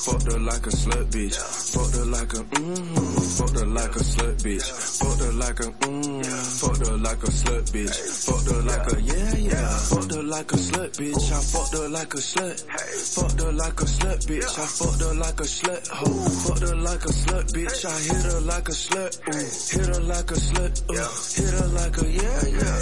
Fucked 0.06 0.32
her 0.32 0.40
like 0.40 0.66
a 0.66 0.70
slut, 0.70 1.06
bitch. 1.12 1.36
Fucked 1.36 1.96
her 1.96 2.06
like 2.06 2.34
a 2.34 2.44
mmm. 2.56 3.38
Fucked 3.38 3.60
her 3.60 3.66
like 3.66 3.96
a 3.96 4.00
slut, 4.00 4.36
bitch. 4.42 4.68
Fucked 5.00 5.22
her 5.22 5.32
like 5.34 5.60
a 5.60 5.70
mmm. 5.86 6.26
Fucked 6.62 6.88
her 6.88 6.98
like 6.98 7.24
a 7.24 7.32
slut, 7.32 7.64
bitch. 7.72 7.96
Fucked 8.26 8.52
her 8.52 8.62
like 8.64 8.92
a 8.94 9.02
yeah, 9.02 9.36
yeah. 9.36 9.78
Fucked 9.78 10.14
her 10.16 10.24
like 10.24 10.52
a 10.52 10.56
slut, 10.56 10.92
bitch. 10.98 11.32
I 11.32 11.42
fucked 11.42 11.74
her 11.74 11.90
like 11.90 12.14
a 12.14 12.18
slut. 12.18 12.58
Fucked 13.16 13.42
her 13.42 13.52
like 13.52 13.80
a 13.82 13.86
slut, 13.86 14.20
bitch. 14.26 14.60
I 14.60 14.66
fucked 14.66 15.02
her 15.02 15.14
like 15.14 15.40
a 15.40 15.44
slut. 15.44 15.88
Ho, 15.90 16.06
fucked 16.46 16.62
her 16.62 16.76
like 16.76 17.04
a 17.04 17.14
slut, 17.14 17.46
bitch. 17.52 17.86
I 17.86 18.00
hit 18.00 18.24
her 18.32 18.42
like 18.42 18.68
a 18.68 18.72
slut. 18.72 18.85
Ooh, 18.94 19.10
hit 19.32 19.88
her 19.88 20.02
like 20.02 20.30
a 20.30 20.36
slut. 20.36 20.84
Ooh, 20.92 20.94
hit 21.42 21.54
her 21.60 21.68
like 21.68 21.98
a 21.98 22.06
yeah, 22.08 22.46
yeah. 22.46 22.80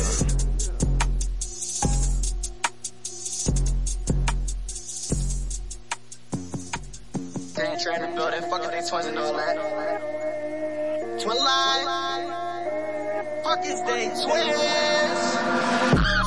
They 7.55 7.63
ain't 7.67 7.81
trying 7.81 8.01
to 8.01 8.07
build 8.15 8.33
that 8.33 8.49
fucking 8.49 8.71
they 8.71 8.81
twins 8.89 9.05
and 9.05 9.17
all 9.17 9.33
that. 9.33 9.55
Twin 11.21 11.37
line. 11.37 11.85
Fuck 13.43 13.65
is 13.65 13.81
they 13.83 14.07
twins? 14.07 14.59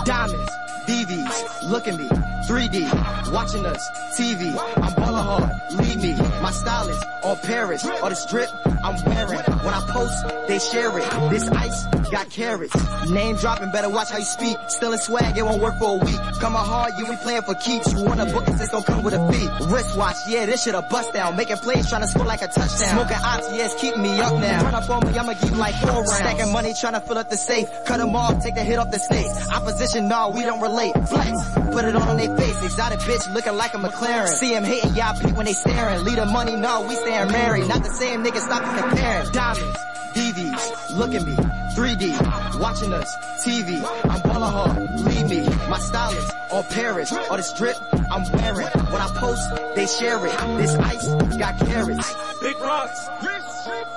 Diamonds, 0.07 0.53
DVs, 0.87 1.71
look 1.71 1.87
at 1.89 1.99
me, 1.99 2.09
3D, 2.47 3.33
watching 3.33 3.67
us, 3.67 3.89
TV, 4.17 4.55
I'm 4.77 4.95
ballin' 4.95 5.25
hard, 5.25 5.51
leave 5.75 5.97
me, 5.97 6.15
my 6.41 6.53
stylist, 6.53 7.05
on 7.25 7.37
Paris, 7.39 7.85
or 7.85 8.09
the 8.09 8.15
strip, 8.15 8.49
I'm 8.85 8.95
wearing, 9.05 9.41
when 9.41 9.75
I 9.75 9.85
post, 9.91 10.15
they 10.47 10.61
share 10.61 10.97
it, 10.97 11.31
this 11.31 11.49
ice, 11.49 11.87
got 12.13 12.31
carrots, 12.31 12.75
name 13.11 13.35
dropping, 13.35 13.73
better 13.73 13.89
watch 13.91 14.11
how 14.11 14.19
you 14.19 14.25
speak, 14.25 14.57
still 14.69 14.93
in 14.93 14.99
swag, 15.01 15.37
it 15.37 15.43
won't 15.43 15.61
work 15.61 15.77
for 15.81 15.99
a 15.99 16.05
week, 16.05 16.21
coming 16.39 16.63
hard, 16.63 16.93
you 16.99 17.07
ain't 17.11 17.21
playing 17.21 17.43
for 17.43 17.55
keeps, 17.57 17.93
you 17.93 18.05
wanna 18.05 18.27
book 18.27 18.47
this 18.47 18.71
don't 18.71 18.87
come 18.87 19.03
with 19.03 19.15
a 19.15 19.33
fee, 19.33 19.49
wristwatch, 19.67 20.17
yeah, 20.29 20.47
this 20.47 20.63
shit 20.63 20.75
a 20.77 20.83
bust 20.83 21.13
down, 21.13 21.37
making 21.37 21.57
plays, 21.57 21.89
trying 21.89 22.03
to 22.03 22.09
score 22.09 22.27
like 22.27 22.43
a 22.43 22.47
touchdown, 22.47 22.95
smoking 22.95 23.17
ops, 23.25 23.49
yeah, 23.57 23.65
it's 23.65 23.75
keeping 23.81 24.03
me 24.03 24.21
up 24.21 24.33
now, 24.35 24.63
run 24.63 24.75
up 24.75 24.89
on 24.89 25.05
me, 25.05 25.19
I'ma 25.19 25.33
give 25.33 25.51
you 25.51 25.57
like 25.57 25.75
four 25.81 25.91
rounds, 25.91 26.15
stacking 26.15 26.53
money, 26.53 26.75
trying 26.75 26.95
to 26.95 27.01
fill 27.01 27.19
up 27.19 27.29
the 27.29 27.37
safe, 27.37 27.67
cut 27.87 27.97
them 27.97 28.15
off, 28.15 28.41
take 28.41 28.55
the 28.55 28.63
hit 28.63 28.79
off 28.79 28.93
the 28.93 29.01
snakes, 29.01 29.51
opposition, 29.51 30.07
no, 30.07 30.31
we 30.31 30.43
don't 30.43 30.61
relate, 30.61 30.93
flex, 31.09 31.31
put 31.73 31.85
it 31.85 31.97
on 31.97 32.17
their 32.17 32.36
face, 32.37 32.63
exotic 32.63 33.01
bitch 33.01 33.33
looking 33.33 33.55
like 33.57 33.75
a 33.75 33.79
McLaren, 33.79 34.29
see 34.29 34.55
him 34.55 34.65
hating, 34.65 34.95
y'all 34.95 35.19
peep 35.19 35.35
when 35.37 35.47
they 35.47 35.53
staring, 35.53 36.05
lead 36.05 36.19
the 36.19 36.27
money, 36.27 36.57
no, 36.57 36.83
we 36.83 36.95
staying 36.95 37.31
married, 37.33 37.69
not 37.69 37.83
the 37.83 37.91
same 37.91 38.23
nigga, 38.25 38.39
stop 38.39 38.63
comparing, 38.79 39.33
diamonds, 39.33 39.79
DVs, 40.15 40.97
look 40.97 41.15
at 41.15 41.27
me, 41.27 41.35
3D, 41.77 42.61
watching 42.61 42.93
us, 42.93 43.15
TV, 43.45 43.85
I'm 44.11 44.21
ballin' 44.23 44.53
hard, 44.53 45.01
leave 45.01 45.29
me, 45.29 45.49
my 45.69 45.79
stylist, 45.79 46.33
on 46.51 46.65
Paris, 46.65 47.13
or 47.13 47.37
the 47.37 47.43
strip, 47.43 47.77
I'm 48.11 48.31
wearing, 48.33 48.67
when 48.67 49.01
I 49.01 49.09
post, 49.15 49.51
they 49.75 49.87
share 49.87 50.25
it, 50.27 50.33
this 50.59 50.75
ice, 50.75 51.07
got 51.37 51.59
carrots, 51.59 52.15
Big 52.41 52.59
rocks, 52.61 53.09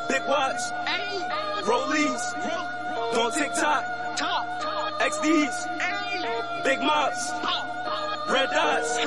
big 0.07 0.22
watch, 0.28 0.61
rollies, 1.64 2.34
on 3.16 3.32
TikTok, 3.32 3.86
XDs, 4.99 6.64
big 6.64 6.80
mops, 6.82 7.32
red 8.31 8.49
dots, 8.49 8.97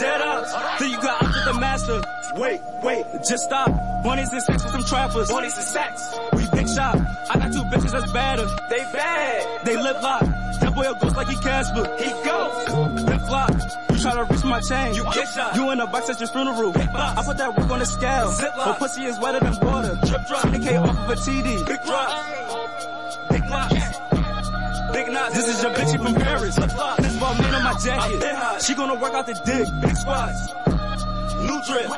dead 0.00 0.20
ups. 0.20 0.80
Then 0.80 0.90
you 0.90 1.00
got 1.00 1.22
up 1.22 1.32
to 1.32 1.40
the 1.52 1.60
master. 1.60 2.02
Wait, 2.36 2.60
wait, 2.82 3.06
just 3.28 3.44
stop. 3.44 3.70
Bunnies 4.02 4.32
and 4.32 4.42
sex 4.42 4.62
with 4.62 4.72
some 4.72 4.84
trappers. 4.84 5.28
Bunnies 5.28 5.56
and 5.56 5.66
sex. 5.66 6.14
We 6.32 6.46
big 6.50 6.68
shot. 6.68 6.96
I 7.30 7.38
got 7.38 7.52
two 7.52 7.62
bitches 7.62 7.92
that's 7.92 8.12
badder. 8.12 8.46
They 8.68 8.84
bad. 8.92 9.64
They 9.64 9.76
lip 9.76 10.02
lock. 10.02 10.20
That 10.60 10.74
boy 10.74 10.90
a 10.90 10.94
ghost 10.94 11.16
like 11.16 11.28
he 11.28 11.36
Casper. 11.36 11.96
He 11.98 12.10
ghost. 12.24 12.68
Lip 13.06 13.30
lock. 13.30 13.50
You 13.90 13.98
try 13.98 14.14
to 14.14 14.24
reach 14.24 14.44
my 14.44 14.60
chain. 14.60 14.94
You 14.94 15.04
get 15.04 15.28
shot. 15.28 15.56
You 15.56 15.70
in 15.70 15.80
a 15.80 15.86
box 15.86 16.10
at 16.10 16.20
your 16.20 16.28
funeral. 16.28 16.72
I 16.76 17.22
put 17.24 17.38
that 17.38 17.56
work 17.56 17.70
on 17.70 17.78
the 17.78 17.86
scale. 17.86 18.30
Zip 18.32 18.52
Her 18.52 18.74
pussy 18.78 19.04
is 19.04 19.18
wetter 19.18 19.40
than 19.40 19.66
water. 19.66 19.98
Drip 20.06 20.26
drop. 20.26 20.42
20k 20.44 20.82
off 20.82 20.90
of 20.90 21.10
a 21.10 21.14
TD. 21.14 21.66
Big 21.66 21.82
drop. 21.84 23.30
Big 23.30 23.44
knots. 23.48 23.98
Big 24.92 25.08
knots. 25.08 25.34
This 25.34 25.48
is 25.48 25.62
your 25.62 25.72
bitchy 25.72 26.02
from 26.02 26.14
Paris. 26.14 26.56
This 26.56 26.74
ball 27.18 27.34
man 27.34 27.45
on 27.76 27.98
my 27.98 28.18
jacket. 28.18 28.62
She 28.62 28.74
gonna 28.74 28.94
work 28.94 29.14
out 29.14 29.26
the 29.26 29.34
dick. 29.34 29.68
Big 29.80 29.96
squats. 29.96 30.48
New 31.40 31.60
drip. 31.64 31.88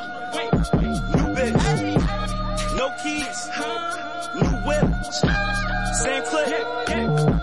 New 1.14 1.28
bitch. 1.34 2.76
No 2.76 2.90
keys. 3.02 3.48
New 4.34 4.54
whip. 4.66 5.04
Same 5.94 6.22
clip. 6.24 6.48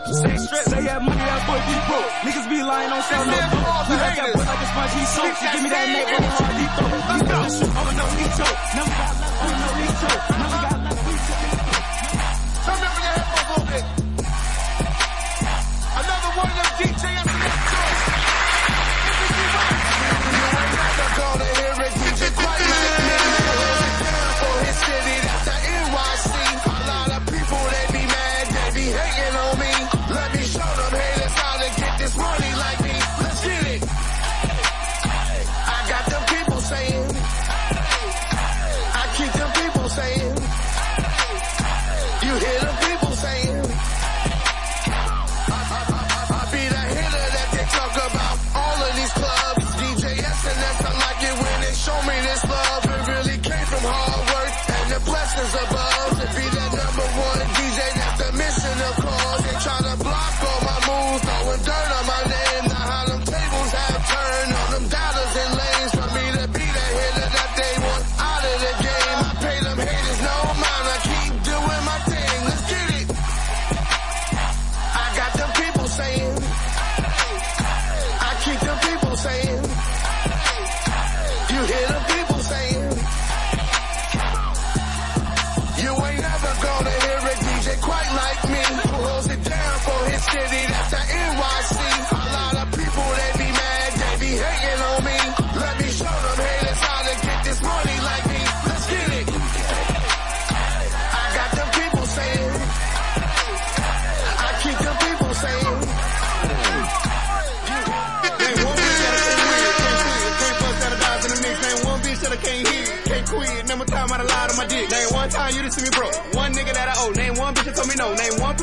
Same 0.06 0.38
strip. 0.38 0.64
Say 0.64 0.84
yeah, 0.84 1.00
money, 1.00 1.18
that 1.18 1.42
boy 1.48 1.60
be 1.66 1.76
broke. 1.88 2.12
Niggas 2.24 2.50
be 2.50 2.64
lying 2.64 2.92
on 2.92 3.02
sell 3.04 3.26
no 3.26 3.32
dope. 3.32 3.90
We 3.90 3.96
like 3.96 4.16
that 4.16 4.34
boy 4.34 4.46
like 4.46 4.62
a 4.62 4.68
sponge, 4.68 4.94
he 4.96 5.06
soap. 5.06 5.36
She 5.36 5.46
give 5.52 5.64
me 5.64 5.70
that 5.70 5.88
neck, 5.90 6.08
roll 6.12 6.30
hard, 6.30 6.56
he 6.56 6.66
throw. 6.76 6.88
He 6.96 7.22
throw 7.26 7.42
the 7.44 7.50
shoot, 7.50 7.72
oh 7.76 7.92
no, 8.00 8.06
he 8.16 8.26
choke. 8.38 8.60
Never 8.76 8.96
got 8.96 9.14
left, 9.20 9.44
oh 9.44 9.52
no, 9.60 9.68
he 9.76 9.88
choke. 10.00 10.24
Never 10.40 10.60
got 10.62 10.75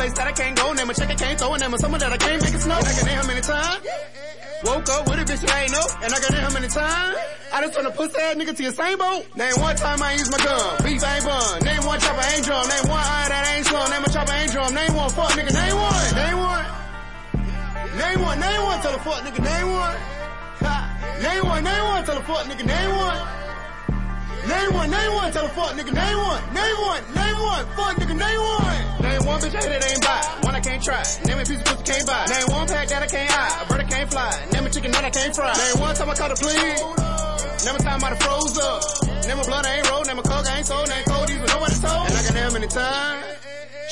place 0.02 0.18
that 0.18 0.26
I 0.26 0.32
can't 0.32 0.56
go. 0.58 0.72
Name 0.72 0.90
a 0.90 0.94
check 0.94 1.10
I 1.10 1.14
can't 1.14 1.38
throw. 1.38 1.54
And 1.54 1.62
name 1.62 1.74
a 1.74 1.78
that 1.78 2.12
I 2.12 2.18
can't 2.18 2.42
make 2.42 2.54
it 2.54 2.62
snow. 2.66 2.74
I 2.74 2.92
can 2.92 3.06
name 3.06 3.20
how 3.22 3.26
many 3.26 3.40
times. 3.40 3.82
Woke 4.66 4.88
up 4.90 5.02
with 5.06 5.22
a 5.22 5.24
bitch 5.26 5.42
that 5.46 5.54
ain't 5.62 5.72
know. 5.74 5.86
And 6.02 6.10
I 6.10 6.18
got 6.18 6.30
name 6.34 6.42
how 6.42 6.54
many 6.58 6.68
times. 6.68 7.14
I 7.54 7.60
done 7.62 7.70
turned 7.70 7.86
a 7.86 7.94
pussy 7.94 8.18
ass 8.18 8.34
nigga 8.34 8.54
to 8.56 8.62
your 8.62 8.74
same 8.74 8.98
boat. 8.98 9.22
Name 9.38 9.54
one 9.62 9.76
time 9.76 10.02
I 10.02 10.12
ain't 10.12 10.20
use 10.22 10.30
my 10.30 10.42
gun. 10.42 10.82
Beef 10.82 11.02
ain't 11.06 11.24
bun. 11.24 11.62
Name 11.62 11.82
one 11.86 12.00
chopper 12.02 12.26
ain't 12.34 12.44
drum. 12.44 12.66
Name 12.66 12.86
one 12.90 13.06
eye 13.14 13.28
that 13.30 13.42
ain't 13.54 13.66
slum. 13.66 13.86
Name 13.90 14.02
a 14.02 14.10
chopper 14.10 14.34
ain't 14.34 14.50
drum. 14.50 14.70
Name 14.74 14.94
one 14.94 15.10
fuck 15.14 15.30
nigga. 15.38 15.52
Name 15.54 15.76
one. 15.78 16.06
Name 16.18 16.38
one. 16.50 16.66
Name 17.94 18.20
one. 18.26 18.38
Name 18.42 18.62
one. 18.66 18.78
Tell 18.82 18.94
a 18.94 19.00
fuck 19.06 19.20
nigga. 19.22 19.38
Name 19.38 19.68
one. 19.70 19.96
Ha. 20.66 20.74
Name 21.22 21.44
one. 21.46 21.62
Name 21.62 21.84
one. 21.94 22.02
Tell 22.02 22.18
a 22.18 22.24
fuck 22.26 22.42
nigga. 22.50 22.64
Name 22.66 22.90
one. 22.90 23.41
Name 24.42 24.74
one, 24.74 24.90
name 24.90 25.12
one, 25.14 25.32
tell 25.32 25.46
a 25.46 25.48
fuck 25.50 25.72
nigga, 25.78 25.94
name 25.94 26.18
one, 26.18 26.42
name 26.52 26.78
one, 26.82 27.02
name 27.14 27.38
one, 27.38 27.64
fuck 27.78 27.94
nigga, 27.94 28.16
name 28.18 28.42
one. 28.42 29.02
Name 29.02 29.22
one 29.26 29.40
bitch 29.40 29.54
I 29.54 29.62
hit 29.62 29.72
it 29.72 29.90
ain't 29.90 30.02
buy, 30.02 30.20
one 30.42 30.54
I 30.54 30.60
can't 30.60 30.82
try. 30.82 31.02
Name 31.24 31.38
a 31.38 31.44
piece 31.44 31.58
of 31.58 31.64
pussy 31.64 31.84
can't 31.84 32.06
buy. 32.06 32.26
Name 32.26 32.46
one 32.50 32.66
pack 32.66 32.88
that 32.88 33.02
I 33.02 33.06
can't 33.06 33.30
hide, 33.30 33.62
a 33.62 33.68
bird 33.68 33.88
can't 33.88 34.10
fly. 34.10 34.30
Name 34.52 34.66
a 34.66 34.70
chicken 34.70 34.90
that 34.90 35.04
I 35.04 35.10
can't 35.10 35.34
fry. 35.34 35.52
Name 35.54 35.80
one 35.80 35.94
time 35.94 36.10
I 36.10 36.14
caught 36.14 36.32
a 36.32 36.34
plea. 36.34 36.52
Name 37.64 37.76
a 37.76 37.82
time 37.82 38.02
I 38.02 38.14
froze 38.18 38.58
up. 38.58 38.82
Name 39.26 39.38
a 39.38 39.44
blood 39.44 39.66
I 39.66 39.76
ain't 39.78 39.90
roll, 39.90 40.04
name 40.04 40.18
a 40.18 40.22
coke 40.22 40.46
I 40.46 40.58
ain't 40.58 40.66
sold, 40.66 40.88
name 40.88 41.04
cold 41.06 41.30
but 41.30 41.48
nobody 41.54 41.74
told. 41.78 42.06
And 42.10 42.16
I 42.18 42.22
got 42.22 42.34
name 42.34 42.52
many 42.52 42.66
times. 42.66 43.41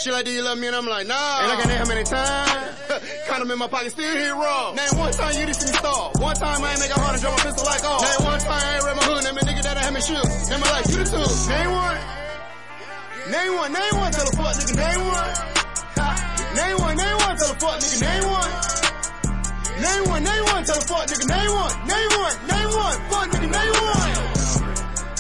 She 0.01 0.11
like, 0.11 0.25
do 0.25 0.33
you 0.33 0.41
love 0.41 0.57
me? 0.57 0.67
And 0.67 0.75
I'm 0.75 0.87
like, 0.87 1.07
nah. 1.07 1.45
And 1.45 1.53
I 1.53 1.57
got 1.61 1.69
name 1.69 1.77
how 1.77 1.85
many 1.85 2.05
times. 2.05 2.73
Condom 3.29 3.51
in 3.51 3.59
my 3.59 3.69
pocket, 3.69 3.93
still 3.93 4.09
hit 4.09 4.33
wrong. 4.33 4.75
Name 4.75 4.97
one 4.97 5.13
time 5.13 5.37
you 5.37 5.45
didn't 5.45 5.61
see 5.61 5.69
me 5.69 5.77
stall. 5.77 6.13
One 6.17 6.35
time 6.37 6.65
I 6.65 6.73
ain't 6.73 6.81
make 6.81 6.89
a 6.89 6.97
hundred, 6.97 7.21
drop 7.21 7.37
my 7.37 7.45
pistol 7.45 7.69
like 7.69 7.85
oh. 7.85 8.01
Name 8.01 8.25
one 8.25 8.41
time 8.41 8.65
I 8.65 8.81
ain't 8.81 8.85
read 8.89 8.97
my 8.97 9.05
hood, 9.05 9.25
name 9.29 9.37
a 9.37 9.45
nigga 9.45 9.61
that 9.61 9.77
I 9.77 9.83
had 9.85 9.93
me 9.93 10.01
shoot. 10.01 10.25
Name 10.49 10.61
my 10.65 10.73
life, 10.73 10.89
you 10.89 10.97
the 10.97 11.05
two. 11.05 11.21
Name 11.53 11.69
one. 11.77 12.01
Name 13.29 13.53
one, 13.61 13.73
name 13.77 13.95
one, 14.01 14.13
tell 14.17 14.25
a 14.25 14.33
fuck 14.41 14.57
nigga, 14.57 14.73
name 14.81 15.03
one. 15.05 15.33
Name 16.57 16.77
one, 16.81 16.97
name 16.97 17.19
one, 17.21 17.37
tell 17.37 17.53
a 17.53 17.57
fuck 17.61 17.77
nigga, 17.77 18.01
name 18.01 18.25
one. 18.25 18.53
Name 19.85 20.05
one, 20.09 20.23
name 20.25 20.45
one, 20.49 20.65
tell 20.65 20.81
a 20.81 20.89
fuck 20.89 21.05
nigga, 21.13 21.27
name 21.29 21.53
one. 21.61 21.75
Name 21.85 22.13
one, 22.17 22.37
name 22.49 22.71
one, 22.73 22.97
fuck 23.13 23.27
nigga, 23.37 23.49
name 23.53 23.77
one. 23.85 24.13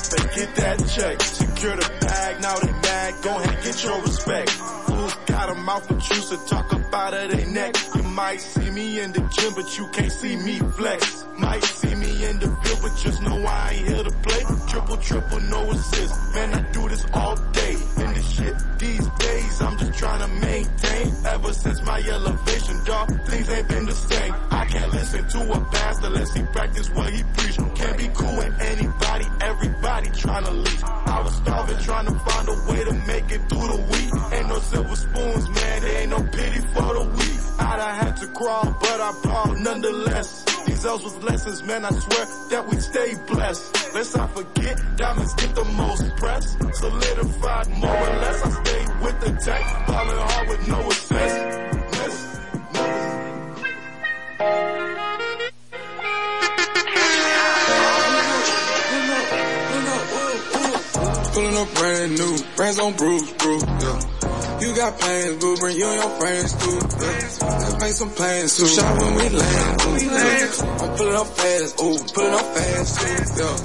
They 0.08 0.24
get 0.40 0.50
that 0.56 0.76
check, 0.88 1.20
secure 1.60 1.76
the 1.76 2.06
bag, 2.06 2.40
now 2.40 2.54
they 2.58 2.72
bag, 2.80 3.14
go 3.22 3.38
ahead 3.38 3.62
get 3.62 3.84
your 3.84 4.00
respect. 4.02 4.50
Fools 4.50 5.14
got 5.26 5.50
a 5.50 5.54
mouth 5.54 5.86
for 5.86 5.94
juice 5.94 6.30
to 6.30 6.36
talk 6.46 6.72
about 6.72 7.12
of 7.12 7.30
their 7.30 7.46
neck. 7.46 7.74
You 7.94 8.02
might 8.02 8.40
see 8.40 8.70
me 8.70 9.00
in 9.00 9.12
the 9.12 9.20
gym, 9.20 9.52
but 9.54 9.78
you 9.78 9.86
can't 9.88 10.12
see 10.12 10.36
me 10.36 10.58
flex. 10.58 11.26
Might 11.36 11.62
see 11.62 11.94
me 11.94 12.24
in 12.24 12.38
the 12.38 12.48
field, 12.62 12.78
but 12.82 12.96
just 12.96 13.22
know 13.22 13.44
I 13.44 13.72
ain't 13.72 13.88
here 13.88 14.04
to 14.04 14.10
play. 14.10 14.42
Triple, 14.68 14.96
triple, 14.96 15.40
no 15.40 15.70
assist. 15.70 16.14
Man, 16.34 16.54
I 16.54 16.62
do 16.72 16.88
this 16.88 17.04
all 17.12 17.36
day. 17.52 17.76
In 17.98 18.14
this 18.14 18.30
shit, 18.30 18.54
these 18.78 19.06
days, 19.18 19.60
I'm 19.60 19.76
just 19.78 19.94
trying 19.98 20.20
to 20.20 20.28
maintain. 20.46 21.12
Ever 21.26 21.52
since 21.52 21.82
my 21.82 22.00
elevation, 22.00 22.84
dog, 22.84 23.08
things 23.26 23.48
ain't 23.50 23.68
been 23.68 23.86
the 23.86 23.92
same. 23.92 24.34
I 24.50 24.64
can't 24.64 24.92
listen 24.92 25.28
to 25.28 25.52
a 25.52 25.60
pastor 25.66 26.06
unless 26.06 26.34
he 26.34 26.42
practice 26.42 26.88
what 26.90 27.12
he 27.12 27.22
preach. 27.36 27.56
Can't 27.74 27.98
be 27.98 28.08
cool 28.14 28.36
with 28.36 28.60
anybody, 28.60 29.26
everybody 29.40 30.10
trying 30.10 30.44
to 30.44 30.52
leave. 30.52 30.84
I 30.84 31.20
was 31.22 31.40
starving, 31.50 31.78
trying 31.78 32.06
to 32.06 32.14
find 32.30 32.48
a 32.48 32.56
way 32.70 32.84
to 32.84 32.92
make 33.06 33.30
it 33.32 33.42
through 33.48 33.68
the 33.74 33.80
week. 33.92 34.10
Ain't 34.32 34.48
no 34.48 34.58
silver 34.58 34.96
spoons, 34.96 35.48
man, 35.48 35.82
there 35.82 36.00
ain't 36.00 36.10
no 36.10 36.22
pity 36.22 36.60
for 36.74 36.90
the 36.98 37.04
weak. 37.18 37.40
I'd 37.58 37.80
have 37.80 37.96
had 38.02 38.16
to 38.22 38.26
crawl, 38.28 38.64
but 38.80 39.00
I 39.00 39.10
brawled 39.22 39.58
nonetheless. 39.58 40.44
These 40.66 40.86
L's 40.86 41.02
was 41.02 41.16
lessons, 41.22 41.62
man, 41.64 41.84
I 41.84 41.90
swear 41.90 42.26
that 42.50 42.68
we 42.68 42.76
stay 42.80 43.14
blessed. 43.26 43.94
Let's 43.94 44.14
not 44.16 44.30
forget, 44.34 44.76
diamonds 44.96 45.34
get 45.34 45.54
the 45.54 45.64
most 45.64 46.16
press. 46.16 46.56
Solidified 46.78 47.68
more 47.82 48.00
or 48.08 48.16
less, 48.24 48.38
I 48.44 48.50
stay 48.62 48.82
with 49.04 49.20
the 49.20 49.32
tech. 49.44 49.86
Falling 49.86 50.20
hard 50.30 50.48
with 50.48 50.68
no 50.68 50.80
assess. 50.88 51.60
Pulling 61.40 61.56
up 61.56 61.74
brand 61.74 62.18
new, 62.18 62.36
brands 62.54 62.78
on 62.78 62.92
Bruce, 62.98 63.32
Bruce, 63.32 63.62
yeah. 63.62 64.09
You 64.60 64.76
got 64.76 64.98
plans, 64.98 65.36
boo, 65.40 65.56
bring 65.56 65.76
you 65.76 65.86
and 65.86 66.02
your 66.02 66.10
friends 66.20 66.52
too. 66.52 66.78
Let's 67.00 67.80
make 67.80 67.92
some 67.92 68.10
plans, 68.10 68.56
too. 68.58 68.66
Shot 68.66 69.00
when 69.00 69.14
we 69.14 69.28
land, 69.30 69.80
yeah. 70.02 70.62
I'm 70.80 70.96
pulling 70.96 71.16
up 71.16 71.26
fast, 71.28 71.80
ooh, 71.80 71.98
pulling 72.12 72.34
up 72.34 72.46
fast, 72.54 73.00
ooh, 73.00 73.08
yeah. 73.40 73.56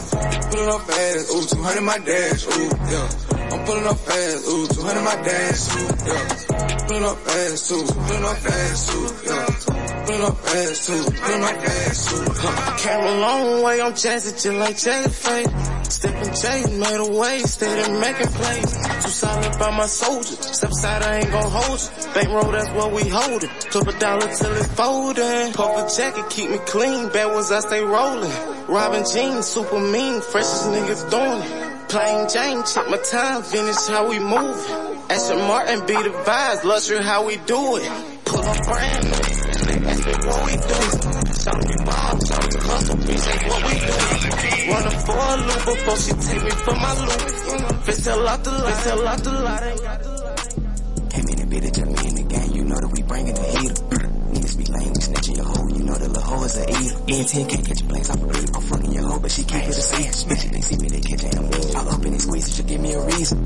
Pulling 0.52 0.70
up 0.70 0.82
fast, 0.88 1.32
ooh, 1.36 1.46
200 1.58 1.82
my 1.82 1.98
dash, 2.00 2.48
ooh, 2.48 2.70
yeah. 2.92 3.10
I'm 3.52 3.66
pulling 3.66 3.88
up 3.88 4.00
fast, 4.00 4.48
ooh, 4.48 4.68
200 4.68 5.02
my 5.04 5.16
dash, 5.16 5.76
ooh, 5.76 5.84
yeah. 6.08 6.88
Pulling 6.88 7.04
up 7.04 7.18
fast, 7.18 7.72
ooh, 7.72 7.84
pulling 7.84 8.24
up 8.24 8.38
fast, 8.38 8.92
ooh, 8.96 9.12
yeah. 9.26 9.46
Pulling 10.06 10.22
up 10.22 10.38
fast, 10.38 10.90
ooh, 10.90 11.04
pulling 11.04 11.44
up 11.44 11.58
fast, 11.66 12.14
ooh, 12.14 12.26
huh. 12.36 12.78
Came 12.78 13.04
a 13.04 13.20
long 13.20 13.64
way, 13.64 13.82
I'm 13.82 13.94
chasing 13.96 14.34
just 14.34 14.48
like 14.48 14.76
Jellyface. 14.78 15.76
Stepping 15.92 16.34
chase, 16.34 16.70
made 16.72 16.98
a 16.98 17.12
way, 17.12 17.38
in 17.38 18.00
making 18.00 18.28
plays. 18.28 18.74
Too 19.04 19.10
solid 19.10 19.60
by 19.60 19.70
my 19.78 19.86
soldier. 19.86 20.36
Step 20.54 20.72
aside, 20.86 21.04
I 21.04 21.16
ain't 21.18 21.32
gon' 21.32 21.52
hold 21.52 21.80
you. 21.82 22.14
Bankroll, 22.14 22.52
that's 22.52 22.70
what 22.70 22.92
we 22.92 23.10
holding. 23.10 23.50
Flip 23.50 23.88
a 23.88 24.00
dollar 24.00 24.28
till 24.34 24.54
it's 24.56 24.68
folding. 24.68 25.54
Poker 25.54 25.88
jacket, 25.96 26.30
keep 26.30 26.50
me 26.50 26.58
clean. 26.60 27.10
Bad 27.10 27.34
ones, 27.34 27.52
I 27.52 27.60
stay 27.60 27.82
rollin'. 27.82 28.32
Robin 28.68 29.04
jeans, 29.12 29.46
super 29.46 29.80
mean. 29.80 30.22
Freshest 30.22 30.68
niggas 30.68 31.10
doin' 31.12 31.42
it. 31.42 31.90
Plain 31.90 32.28
Jane, 32.30 32.64
check 32.66 32.90
my 32.90 32.98
time, 32.98 33.44
finish 33.44 33.88
how 33.88 34.10
we 34.10 34.20
move. 34.20 34.58
Aston 35.10 35.38
Martin 35.48 35.86
be 35.86 35.94
the 35.94 36.10
vibes, 36.26 36.64
luxury 36.64 37.02
how 37.04 37.26
we 37.26 37.38
do 37.38 37.78
it. 37.78 37.90
Pull 38.26 38.42
up 38.42 38.58
brand 38.66 39.06
new. 39.06 39.26
What 40.26 40.46
we 40.46 40.54
do? 40.54 40.80
Something 41.46 41.86
bomb, 41.86 42.20
something 42.22 42.62
hustle, 42.62 42.98
bitch, 43.06 43.26
ain't 43.32 43.48
what 43.50 43.62
we 43.68 43.76
do. 43.86 44.72
Running 44.72 45.00
for 45.06 45.18
a 45.18 45.36
loop 45.48 45.62
before 45.66 45.98
she 46.04 46.12
take 46.26 46.44
me 46.44 46.52
for 46.66 46.76
my 46.76 46.94
loop. 47.06 47.22
Bitch, 47.86 48.04
tell 48.04 48.28
out 48.28 48.44
the 48.44 48.52
light, 48.52 48.74
bitch, 48.74 48.84
tell 48.84 49.08
out 49.08 49.24
the 49.24 49.32
light, 49.32 50.15
the 51.60 51.68
in 51.68 51.88
it, 51.88 52.02
me 52.02 52.08
in 52.10 52.16
the 52.16 52.24
game, 52.24 52.52
you 52.52 52.64
know 52.64 52.76
that 52.76 52.92
we 52.92 53.02
bringing 53.04 53.36
the 53.36 53.44
heater. 53.44 53.76
Niggas 54.36 54.58
be 54.58 54.66
lame, 54.66 54.92
we 54.92 55.02
snatching 55.02 55.36
your 55.36 55.46
hoe, 55.46 55.68
you 55.70 55.84
know 55.84 55.96
the 55.96 56.10
little 56.10 56.24
hoe 56.24 56.44
is 56.44 56.58
a 56.58 56.64
eater. 56.68 56.96
E10 57.08 57.50
can't 57.50 57.66
catch 57.66 57.88
planes 57.88 58.10
off 58.10 58.22
a 58.22 58.28
beat, 58.28 58.50
I'm 58.56 58.62
fucking 58.62 58.92
your 58.92 59.04
hoe, 59.04 59.20
but 59.20 59.32
she 59.32 59.44
keep 59.44 59.64
it 59.64 59.70
a 59.70 59.74
secret. 59.74 60.16
Bitch, 60.28 60.52
they 60.52 60.62
see 60.62 60.78
me, 60.78 60.88
they 60.90 61.02
catch 61.02 61.24
it, 61.24 61.76
I'll 61.76 61.90
open 61.90 62.12
and 62.12 62.22
squeeze 62.22 62.48
it, 62.50 62.54
she 62.56 62.64
give 62.64 62.82
me 62.82 62.94
a 62.94 63.02
reason. 63.06 63.40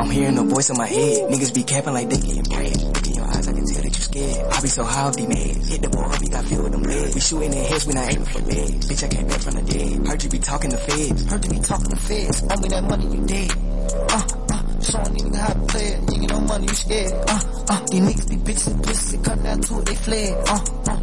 I'm 0.00 0.10
hearing 0.10 0.34
no 0.34 0.44
voice 0.44 0.70
in 0.70 0.76
my 0.76 0.86
head, 0.86 1.28
niggas 1.30 1.54
be 1.54 1.62
capping 1.62 1.94
like 1.94 2.08
they 2.08 2.16
getting 2.16 2.44
paid. 2.44 2.76
Look 2.80 3.06
in 3.06 3.14
your 3.14 3.24
eyes, 3.24 3.48
I 3.48 3.52
can 3.52 3.64
tell 3.66 3.82
that 3.82 3.94
you 3.96 4.02
scared. 4.02 4.52
I 4.52 4.60
be 4.60 4.68
so 4.68 4.84
high 4.84 5.02
off 5.08 5.16
these 5.16 5.26
meds, 5.26 5.70
hit 5.70 5.82
the 5.82 5.88
ball, 5.88 6.08
we 6.20 6.28
got 6.28 6.44
filled 6.44 6.64
with 6.64 6.72
them 6.72 6.82
legs. 6.82 7.14
We 7.14 7.20
shooting 7.20 7.50
their 7.50 7.64
heads, 7.64 7.86
we 7.86 7.94
not 7.94 8.10
aiming 8.10 8.24
for 8.24 8.40
legs. 8.40 8.88
Bitch, 8.88 9.04
I 9.04 9.08
came 9.08 9.26
back 9.28 9.40
from 9.40 9.54
the 9.54 9.62
dead, 9.62 10.06
heard 10.06 10.22
you 10.24 10.30
be 10.30 10.38
talking 10.38 10.70
to 10.70 10.76
feds. 10.76 11.24
Heard 11.30 11.44
you 11.44 11.50
be 11.50 11.60
talking 11.60 11.90
to 11.90 11.96
feds, 11.96 12.42
me 12.42 12.68
that 12.68 12.84
money, 12.84 13.06
you 13.06 13.26
dead. 13.26 13.50
Uh, 14.10 14.39
uh, 14.94 15.04
showing 15.04 15.18
niggas 15.18 15.36
how 15.36 15.52
to 15.52 15.60
play 15.66 15.86
it, 15.86 16.16
you 16.16 16.26
no 16.26 16.40
money, 16.40 16.66
you 16.66 16.74
scared. 16.74 17.12
Uh, 17.12 17.64
uh, 17.68 17.86
these 17.90 18.00
niggas 18.00 18.28
be 18.30 18.36
bitches 18.36 18.72
and 18.72 18.84
pussies, 18.84 19.20
come 19.22 19.42
down 19.42 19.60
to 19.60 19.78
it, 19.78 19.86
they 19.86 19.94
fled. 19.94 20.48
Uh, 20.48 20.60
uh. 20.88 21.00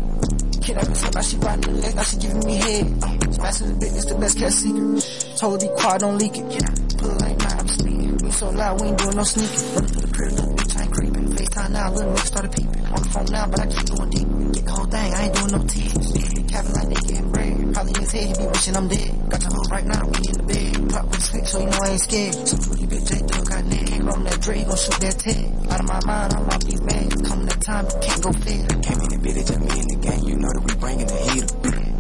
Kid 0.62 0.78
every 0.78 0.96
time 0.96 1.12
now 1.14 1.22
she 1.22 1.38
riding 1.38 1.74
the 1.74 1.82
legs, 1.82 1.96
now 1.96 2.04
she 2.04 2.18
giving 2.18 2.46
me 2.46 2.56
head. 2.56 2.86
Uh, 3.04 3.32
smashing 3.32 3.68
the 3.68 3.76
business, 3.80 4.06
the 4.06 4.16
best 4.16 4.38
kept 4.40 4.54
secret. 4.54 5.38
Told 5.38 5.62
her 5.62 5.68
be 5.68 5.74
quiet, 5.80 6.00
don't 6.02 6.18
leak 6.18 6.38
it. 6.38 6.46
Yeah, 6.52 6.70
pull 6.98 7.12
it 7.12 7.22
like 7.22 7.40
mine, 7.40 7.60
I'm 7.60 7.68
sneaking. 7.68 8.18
We 8.18 8.32
so 8.32 8.50
loud, 8.50 8.82
we 8.82 8.88
ain't 8.88 8.98
doing 8.98 9.16
no 9.16 9.24
sneaking. 9.24 9.76
Run 9.76 9.86
to 9.86 10.00
the 10.02 10.14
crib, 10.14 10.32
little 10.32 10.54
bitch, 10.56 10.78
I 10.78 10.84
ain't 10.84 10.92
creeping. 10.92 11.28
FaceTime 11.28 11.72
now, 11.72 11.92
little 11.94 12.12
nigga 12.12 12.26
started 12.26 12.52
peeping. 12.52 12.86
On 12.88 13.02
the 13.02 13.10
phone 13.10 13.26
now, 13.32 13.48
but 13.48 13.60
I 13.60 13.66
keep 13.68 13.90
going 13.96 14.10
deep. 14.10 14.37
Get 14.68 14.76
the 14.76 14.82
whole 14.84 14.92
thing, 14.92 15.14
I 15.16 15.24
ain't 15.24 15.36
doing 15.36 15.52
no 15.56 15.62
tears. 15.64 16.08
Cabin 16.52 16.74
like 16.76 16.88
they 16.92 17.00
getting 17.08 17.32
bread. 17.32 17.56
Probably 17.72 17.94
in 17.96 18.02
his 18.04 18.12
head, 18.12 18.28
he 18.28 18.34
be 18.36 18.46
wishing 18.52 18.76
I'm 18.76 18.88
dead. 18.92 19.12
Got 19.32 19.40
the 19.40 19.48
hoe 19.48 19.68
right 19.72 19.88
now, 19.88 20.04
we 20.04 20.20
in 20.28 20.36
the 20.36 20.44
bed. 20.44 20.92
Pop 20.92 21.04
with 21.08 21.16
the 21.16 21.22
stick, 21.24 21.48
so 21.48 21.60
you 21.64 21.70
know 21.72 21.80
I 21.80 21.90
ain't 21.96 22.04
scared. 22.04 22.36
Some 22.36 22.60
pretty 22.68 22.84
bitch, 22.84 23.08
they 23.08 23.20
still 23.24 23.46
got 23.48 23.64
neck. 23.64 23.88
Can't 23.88 24.24
that 24.28 24.38
Dre, 24.44 24.64
gon' 24.68 24.76
shoot 24.76 25.00
that 25.00 25.16
tag. 25.24 25.48
Out 25.72 25.80
of 25.80 25.88
my 25.88 26.02
mind, 26.04 26.30
I'm 26.36 26.52
off 26.52 26.64
these 26.68 26.84
mad. 26.84 27.08
Come 27.16 27.42
that 27.48 27.62
time, 27.64 27.86
can't 28.04 28.22
go 28.28 28.32
fair. 28.44 28.64
Came 28.84 29.00
in 29.00 29.08
and 29.16 29.24
bit 29.24 29.38
it, 29.40 29.46
just 29.48 29.60
me 29.64 29.72
in 29.72 29.88
the 29.88 30.00
game, 30.04 30.24
you 30.28 30.36
know 30.36 30.52
that 30.52 30.64
we 30.68 30.74
bringing 30.76 31.08
the 31.08 31.20
heater. 31.32 31.48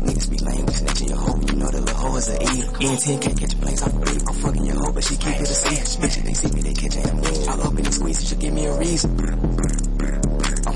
Niggas 0.03 0.27
be 0.27 0.37
lame, 0.43 0.65
we 0.67 0.73
snatching 0.75 1.07
your 1.07 1.21
hoe, 1.23 1.39
you 1.39 1.55
know 1.55 1.71
the 1.71 1.79
little 1.87 1.99
hoe 2.03 2.19
is 2.19 2.27
a 2.27 2.35
eater. 2.35 2.67
E10 2.83 3.15
can't 3.23 3.37
catch 3.39 3.55
planes 3.63 3.79
off 3.79 3.95
a 3.95 3.99
beat, 4.03 4.23
I'm 4.27 4.35
fucking 4.43 4.65
your 4.67 4.75
hoe, 4.75 4.91
but 4.91 5.03
she 5.07 5.15
keep 5.15 5.39
it 5.39 5.47
a 5.47 5.55
secret. 5.55 5.87
Bitch, 6.03 6.15
they 6.19 6.35
see 6.35 6.51
me, 6.51 6.61
they 6.67 6.75
catch 6.75 6.99
it, 6.99 7.47
I'll 7.47 7.63
open 7.63 7.79
and 7.87 7.95
squeeze 7.95 8.19
just 8.27 8.35
give 8.43 8.51
me 8.51 8.67
a 8.67 8.75
reason. 8.75 10.26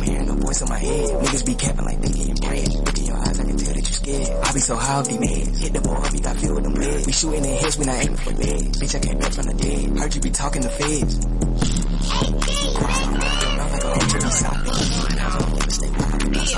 I'm 0.02 0.08
hearing 0.08 0.26
no 0.26 0.34
voice 0.34 0.62
in 0.62 0.68
my 0.68 0.80
head, 0.80 1.10
niggas 1.10 1.46
be 1.46 1.54
capping 1.54 1.86
like 1.86 2.02
they 2.02 2.08
getting 2.10 2.34
bread. 2.34 2.74
Look 2.74 2.98
in 2.98 3.06
your 3.06 3.18
eyes, 3.18 3.40
I 3.40 3.44
can 3.44 3.58
tell 3.58 3.74
that 3.76 3.88
you 3.88 3.94
scared. 3.94 4.30
I 4.44 4.52
be 4.52 4.60
so 4.60 4.76
high 4.76 4.96
off 4.96 5.08
these 5.08 5.18
meds, 5.18 5.60
hit 5.62 5.74
the 5.74 5.82
ball, 5.82 6.02
we 6.12 6.20
got 6.20 6.38
filled 6.38 6.56
with 6.56 6.64
them 6.64 6.74
legs. 6.74 7.06
We 7.06 7.12
shooting 7.12 7.44
their 7.44 7.58
heads, 7.58 7.78
we 7.78 7.86
not 7.86 8.04
aiming 8.04 8.18
for 8.18 8.32
legs. 8.32 8.82
Bitch, 8.82 8.96
I 8.96 9.00
came 9.00 9.20
back 9.20 9.32
from 9.32 9.46
the 9.46 9.54
dead, 9.54 10.00
heard 10.00 10.16
you 10.16 10.22
be 10.22 10.32
talking 10.32 10.64
to 10.64 10.70
feds. 10.70 11.20
Come 16.42 16.58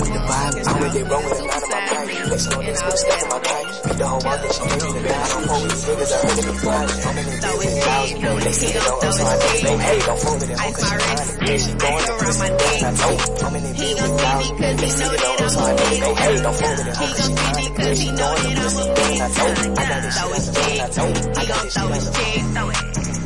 with 0.00 0.10
the 0.10 0.22
vibe, 0.26 0.58
I'm 0.66 0.74
with 0.82 0.94
wrong 1.06 1.22
with 1.22 1.38
a 1.38 1.46
lot 1.46 1.62
of 1.62 1.70
my 1.70 1.80
pride. 1.86 2.10
Flexing 2.24 2.54
on 2.54 2.64
this 2.66 2.82
bitch, 2.82 2.98
stuff 2.98 3.22
in 3.22 3.28
my 3.30 3.38
bag. 3.38 3.64
Beat 3.84 3.94
the 3.94 4.06
whole 4.10 4.18
then 4.18 4.50
she 4.50 4.62
gave 4.64 4.82
me 4.82 4.90
the 4.90 5.02
die. 5.06 5.30
I'm 5.34 5.46
with 5.54 5.70
these 5.70 5.84
niggas, 5.84 6.10
I 6.10 6.18
heard 6.18 6.34
they 6.34 6.42
be 6.44 6.58
flying. 6.58 6.90
I'm 6.90 7.14
in 7.14 7.26
the 7.30 7.36
clouds, 7.84 8.10
you 8.10 8.18
know, 8.18 8.34
they 8.42 8.54
see 8.54 8.72
it 8.74 8.86
on 8.90 8.98
us, 9.04 9.14
so 9.14 9.22
I 9.24 9.38
know 9.38 9.54
they 9.54 9.76
hate. 9.84 10.02
Don't 10.04 10.18
fuck 10.18 10.34
with 10.34 10.50
them, 10.50 10.58
cause 10.58 10.82
she 10.82 10.98
fine. 10.98 11.30
Yeah, 11.44 11.58
she 11.62 11.72
going 11.78 12.04
up, 12.04 12.18
pussy, 12.24 12.50
I 12.74 12.90
know. 12.90 13.14
I'm 13.44 13.54
in 13.54 13.62
the 13.62 13.74
clouds, 14.18 14.50
you 14.50 14.58
know, 14.58 14.74
they 14.74 14.90
see 14.90 15.04
it 15.04 15.22
on 15.24 15.38
us, 15.44 15.54
so 15.54 15.62
I 15.62 15.70
know 15.74 15.94
they 15.94 16.14
hate. 16.14 16.42
Don't 16.42 16.56
fuck 16.58 16.74
with 16.74 16.84
them, 16.84 16.94
cause 16.98 17.14
she 17.14 17.34
fine. 17.38 17.70
Yeah, 17.78 17.94
she 17.94 18.10
going 18.18 18.34
up, 18.34 18.66
pussy, 18.66 18.82
I 19.14 19.30
know. 19.30 19.54
I 19.74 19.86
got 19.86 20.00
this 20.02 20.18
shit, 20.18 20.74
I 20.74 20.90
know. 20.90 21.06
I 21.14 21.46
got 21.46 21.62
this 21.62 21.74
shit, 21.74 21.86
the 21.86 22.10
thing. 22.18 22.50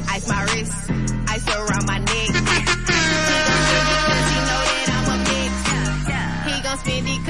Ice 0.08 0.26
my 0.28 0.42
wrist, 0.52 0.72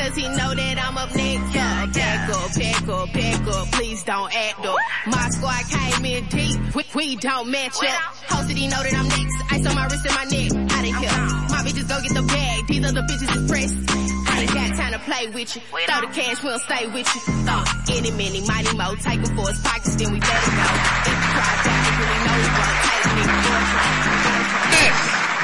cause 0.09 0.17
he 0.17 0.29
know 0.29 0.55
that 0.55 0.77
I'm 0.81 0.97
up 0.97 1.15
next. 1.15 1.55
Yeah, 1.55 1.87
pack 1.93 2.31
up, 2.33 2.51
pack 2.57 2.89
up, 2.89 3.09
pack 3.13 3.47
up, 3.47 3.67
please 3.73 4.03
don't 4.05 4.35
act 4.35 4.65
up. 4.65 4.77
My 5.07 5.29
squad 5.31 5.65
came 5.69 6.05
in 6.05 6.25
deep, 6.29 6.75
we, 6.75 6.85
we 6.95 7.17
don't 7.17 7.51
match 7.51 7.77
up. 7.83 8.01
Hosted, 8.29 8.57
he 8.57 8.69
know 8.69 8.83
that 8.83 8.95
I'm 8.95 9.09
next. 9.09 9.37
Ice 9.53 9.67
on 9.67 9.75
my 9.75 9.85
wrist 9.85 10.07
and 10.07 10.15
my 10.17 10.25
neck, 10.25 10.53
out 10.73 10.85
of 10.85 10.95
here. 10.97 11.19
My 11.53 11.61
bitches 11.65 11.89
go 11.89 12.01
get 12.01 12.15
the 12.15 12.25
bag, 12.25 12.67
these 12.69 12.85
other 12.85 13.03
bitches 13.03 13.29
is. 13.29 13.73
I 14.29 14.41
ain't 14.41 14.55
got 14.55 14.77
time 14.77 14.93
to 14.93 14.99
play 15.05 15.27
with 15.29 15.57
you. 15.57 15.61
Throw 15.61 16.01
the 16.01 16.09
cash, 16.13 16.43
we'll 16.43 16.59
stay 16.59 16.87
with 16.89 17.09
you. 17.15 17.21
Uh, 17.49 17.65
any, 17.91 18.11
many, 18.13 18.41
mighty 18.47 18.77
mo, 18.77 18.95
take 18.97 19.21
him 19.21 19.37
for 19.37 19.49
his 19.49 19.61
pockets, 19.61 19.97
then 19.97 20.13
we 20.13 20.21
let 20.21 20.41
it 20.41 20.55
go. 20.57 20.69
If 21.05 21.17
you 21.21 21.29
cry 21.37 21.53
down, 21.69 21.81
you 21.85 21.93
really 22.01 22.21
know 22.25 22.37
he 22.39 22.49
won't 22.57 22.81
take 22.89 23.13
me. 23.13 23.25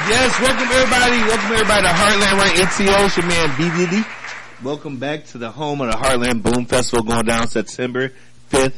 Yes, 0.05 0.37
welcome 0.39 0.69
everybody. 0.69 1.17
Welcome 1.25 1.49
everybody 1.49 1.81
to 1.81 1.93
Heartland 1.97 2.37
Radio 2.37 2.65
ATL. 2.65 3.05
It's 3.09 3.17
your 3.17 3.25
man 3.25 3.49
B 3.57 3.69
Diddy. 3.73 4.05
Welcome 4.65 4.97
back 4.97 5.25
to 5.27 5.37
the 5.37 5.51
home 5.51 5.79
of 5.81 5.91
the 5.91 5.95
Heartland 5.95 6.41
Boom 6.41 6.65
Festival 6.65 7.05
going 7.05 7.25
down 7.25 7.47
September 7.47 8.11
5th 8.49 8.73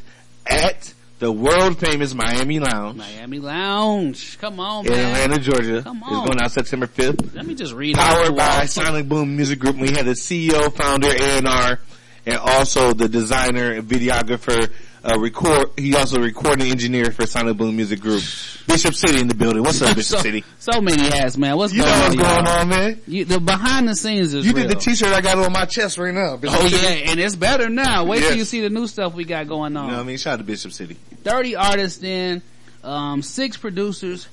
at 0.45 0.93
the 1.19 1.31
world 1.31 1.79
famous 1.79 2.13
Miami 2.13 2.59
Lounge 2.59 2.97
Miami 2.97 3.39
Lounge. 3.39 4.37
Come 4.37 4.59
on, 4.59 4.83
man. 4.83 4.93
in 4.93 4.99
man. 4.99 5.15
Atlanta, 5.15 5.41
Georgia. 5.41 5.83
Come 5.83 6.03
on. 6.03 6.13
It's 6.13 6.27
going 6.27 6.37
down 6.39 6.49
September 6.49 6.87
5th. 6.87 7.33
Let 7.33 7.45
me 7.45 7.55
just 7.55 7.71
read 7.73 7.95
Powered 7.95 8.35
by. 8.35 8.65
Sonic 8.65 9.07
Boom 9.07 9.37
Music 9.37 9.59
Group. 9.59 9.77
We 9.77 9.91
had 9.91 10.05
the 10.05 10.11
CEO, 10.11 10.73
founder, 10.75 11.07
A&R, 11.07 11.79
and 12.25 12.37
also 12.37 12.91
the 12.91 13.07
designer 13.07 13.71
and 13.71 13.87
videographer, 13.87 14.69
uh, 15.07 15.17
record, 15.19 15.69
he 15.77 15.95
also 15.95 16.19
recording 16.19 16.69
engineer 16.69 17.11
for 17.11 17.25
Sonic 17.25 17.57
Boom 17.57 17.75
Music 17.75 17.99
Group. 17.99 18.21
Bishop 18.67 18.93
City 18.93 19.21
in 19.21 19.27
the 19.29 19.35
building. 19.35 19.63
What's 19.63 19.81
up, 19.81 19.95
Bishop 19.95 20.17
so, 20.17 20.23
City? 20.23 20.43
So 20.59 20.81
many 20.81 21.01
hats, 21.03 21.37
man. 21.37 21.55
What's 21.55 21.73
You 21.73 21.83
going 21.83 21.93
know 21.93 21.95
on? 21.95 22.09
what's 22.09 22.15
going 22.21 22.45
y'all? 22.45 22.59
on, 22.59 22.67
man. 22.69 23.01
You, 23.07 23.23
the 23.25 23.39
behind 23.39 23.87
the 23.87 23.95
scenes 23.95 24.33
is 24.33 24.45
You 24.45 24.51
real. 24.53 24.67
did 24.67 24.77
the 24.77 24.81
t-shirt 24.81 25.07
I 25.13 25.21
got 25.21 25.37
on 25.37 25.53
my 25.53 25.63
chest 25.65 25.97
right 25.97 26.13
now. 26.13 26.35
Bishop 26.35 26.59
Oh 26.59 26.67
City. 26.67 26.83
yeah, 26.83 27.11
and 27.11 27.19
it's 27.19 27.35
better 27.37 27.69
now. 27.69 28.03
Wait 28.05 28.19
till 28.19 28.35
you 28.35 28.43
see 28.43 28.59
the 28.61 28.69
new 28.69 28.85
stuff 28.87 29.13
we 29.13 29.23
got 29.23 29.47
going 29.47 29.77
on. 29.77 29.85
You 29.85 29.91
know 29.91 29.97
what 29.97 30.03
I 30.03 30.07
mean? 30.07 30.17
Shout 30.17 30.33
out 30.33 30.37
to 30.39 30.43
Bishop 30.43 30.73
City. 30.73 30.95
30 31.23 31.55
artists 31.55 32.03
in, 32.03 32.41
um, 32.83 33.21
six 33.21 33.55
producers. 33.55 34.27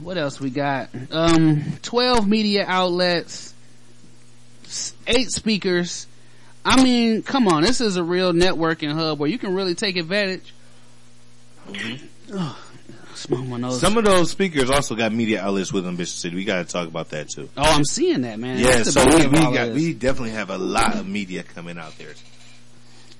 What 0.00 0.16
else 0.16 0.40
we 0.40 0.50
got? 0.50 0.88
Um, 1.10 1.64
12 1.82 2.26
media 2.26 2.64
outlets, 2.66 3.54
eight 5.06 5.30
speakers. 5.30 6.06
I 6.64 6.82
mean, 6.82 7.22
come 7.22 7.48
on, 7.48 7.62
this 7.62 7.80
is 7.80 7.96
a 7.96 8.04
real 8.04 8.32
networking 8.32 8.92
hub 8.92 9.18
where 9.18 9.28
you 9.28 9.38
can 9.38 9.54
really 9.54 9.74
take 9.74 9.96
advantage. 9.96 10.54
My 13.28 13.56
nose. 13.56 13.80
Some 13.80 13.96
of 13.98 14.04
those 14.04 14.30
speakers 14.30 14.70
also 14.70 14.94
got 14.94 15.12
media 15.12 15.42
outlets 15.42 15.72
with 15.72 15.84
them, 15.84 15.96
Bishop 15.96 16.16
City. 16.16 16.34
We 16.36 16.44
got 16.44 16.66
to 16.66 16.72
talk 16.72 16.88
about 16.88 17.10
that 17.10 17.28
too. 17.28 17.48
Oh, 17.56 17.62
I'm 17.62 17.84
seeing 17.84 18.22
that, 18.22 18.38
man. 18.38 18.58
Yeah, 18.58 18.82
so 18.82 19.04
we, 19.06 19.26
we 19.26 19.38
got 19.38 19.70
we 19.70 19.92
definitely 19.92 20.30
have 20.30 20.50
a 20.50 20.58
lot 20.58 20.96
of 20.96 21.06
media 21.06 21.42
coming 21.42 21.78
out 21.78 21.96
there. 21.98 22.14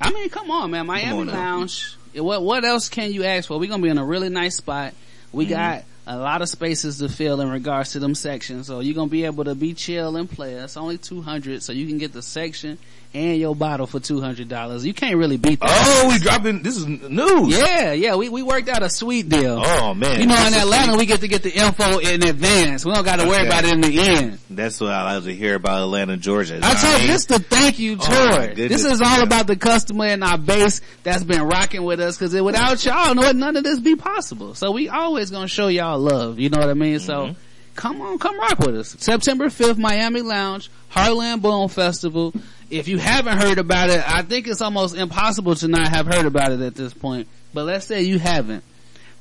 I 0.00 0.12
mean, 0.12 0.28
come 0.30 0.50
on, 0.50 0.70
man. 0.72 0.86
Miami 0.86 1.20
on. 1.20 1.26
Lounge. 1.28 1.96
What 2.14 2.42
what 2.42 2.64
else 2.64 2.88
can 2.88 3.12
you 3.12 3.24
ask 3.24 3.48
for? 3.48 3.58
We're 3.58 3.68
gonna 3.68 3.82
be 3.82 3.90
in 3.90 3.98
a 3.98 4.04
really 4.04 4.28
nice 4.28 4.56
spot. 4.56 4.94
We 5.30 5.44
Mm-hmm. 5.44 5.54
got 5.54 5.84
a 6.06 6.16
lot 6.16 6.42
of 6.42 6.48
spaces 6.48 6.98
to 6.98 7.08
fill 7.08 7.40
in 7.40 7.48
regards 7.50 7.92
to 7.92 7.98
them 8.00 8.14
sections, 8.14 8.66
so 8.66 8.80
you're 8.80 8.94
gonna 8.94 9.08
be 9.08 9.24
able 9.24 9.44
to 9.44 9.54
be 9.54 9.72
chill 9.74 10.16
and 10.16 10.28
play. 10.28 10.54
It's 10.54 10.76
only 10.76 10.98
two 10.98 11.22
hundred, 11.22 11.62
so 11.62 11.72
you 11.72 11.86
can 11.86 11.98
get 11.98 12.12
the 12.12 12.22
section 12.22 12.78
and 13.14 13.38
your 13.38 13.54
bottle 13.54 13.86
for 13.86 14.00
two 14.00 14.20
hundred 14.20 14.48
dollars. 14.48 14.84
You 14.86 14.94
can't 14.94 15.16
really 15.16 15.36
beat 15.36 15.60
that. 15.60 15.68
Oh, 16.04 16.08
we 16.08 16.18
dropping 16.18 16.62
this 16.62 16.76
is 16.76 16.86
news. 16.86 17.56
Yeah, 17.56 17.92
yeah, 17.92 18.16
we, 18.16 18.28
we 18.30 18.42
worked 18.42 18.68
out 18.68 18.82
a 18.82 18.88
sweet 18.90 19.28
deal. 19.28 19.62
Oh 19.64 19.94
man, 19.94 20.18
You 20.20 20.26
know, 20.26 20.46
in 20.46 20.54
Atlanta, 20.54 20.96
we 20.96 21.06
get 21.06 21.20
to 21.20 21.28
get 21.28 21.42
the 21.44 21.52
info 21.52 21.98
in 21.98 22.24
advance. 22.26 22.84
We 22.84 22.92
don't 22.92 23.04
got 23.04 23.20
to 23.20 23.26
worry 23.28 23.40
Okay. 23.40 23.46
about 23.46 23.64
it 23.64 23.72
in 23.74 23.80
the 23.82 24.00
end. 24.00 24.38
That's 24.50 24.80
what 24.80 24.90
I 24.90 25.14
like 25.14 25.24
to 25.24 25.34
hear 25.34 25.54
about 25.54 25.82
Atlanta, 25.82 26.16
Georgia. 26.16 26.58
I 26.62 26.74
told 26.74 27.02
you, 27.02 27.06
this 27.08 27.26
the 27.26 27.38
thank 27.38 27.78
you 27.78 27.96
Oh, 28.00 28.04
tour. 28.36 28.46
goodness. 28.48 28.82
this 28.82 28.92
is 28.92 29.00
all 29.02 29.22
about 29.22 29.46
the 29.46 29.56
customer 29.56 30.06
and 30.06 30.24
our 30.24 30.38
base 30.38 30.80
that's 31.04 31.22
been 31.22 31.42
rocking 31.42 31.84
with 31.84 32.00
us 32.00 32.16
cause 32.18 32.34
without 32.34 32.84
y'all, 32.84 33.14
no, 33.14 33.30
none 33.32 33.56
of 33.56 33.62
this 33.62 33.78
be 33.78 33.94
possible. 33.94 34.54
So 34.54 34.72
we 34.72 34.88
always 34.88 35.30
gonna 35.30 35.46
show 35.48 35.68
y'all 35.68 35.91
love. 35.94 36.38
You 36.38 36.50
know 36.50 36.58
what 36.58 36.68
I 36.68 36.74
mean? 36.74 36.96
Mm-hmm. 36.96 37.32
So 37.32 37.36
come 37.74 38.00
on, 38.02 38.18
come 38.18 38.38
rock 38.38 38.58
with 38.58 38.76
us. 38.76 38.96
September 38.98 39.46
5th, 39.46 39.78
Miami 39.78 40.22
Lounge, 40.22 40.70
Heartland 40.90 41.42
Boom 41.42 41.68
Festival. 41.68 42.32
If 42.70 42.88
you 42.88 42.98
haven't 42.98 43.38
heard 43.38 43.58
about 43.58 43.90
it, 43.90 44.02
I 44.06 44.22
think 44.22 44.48
it's 44.48 44.62
almost 44.62 44.96
impossible 44.96 45.54
to 45.56 45.68
not 45.68 45.88
have 45.88 46.06
heard 46.06 46.26
about 46.26 46.52
it 46.52 46.60
at 46.60 46.74
this 46.74 46.94
point. 46.94 47.28
But 47.52 47.64
let's 47.64 47.86
say 47.86 48.02
you 48.02 48.18
haven't. 48.18 48.64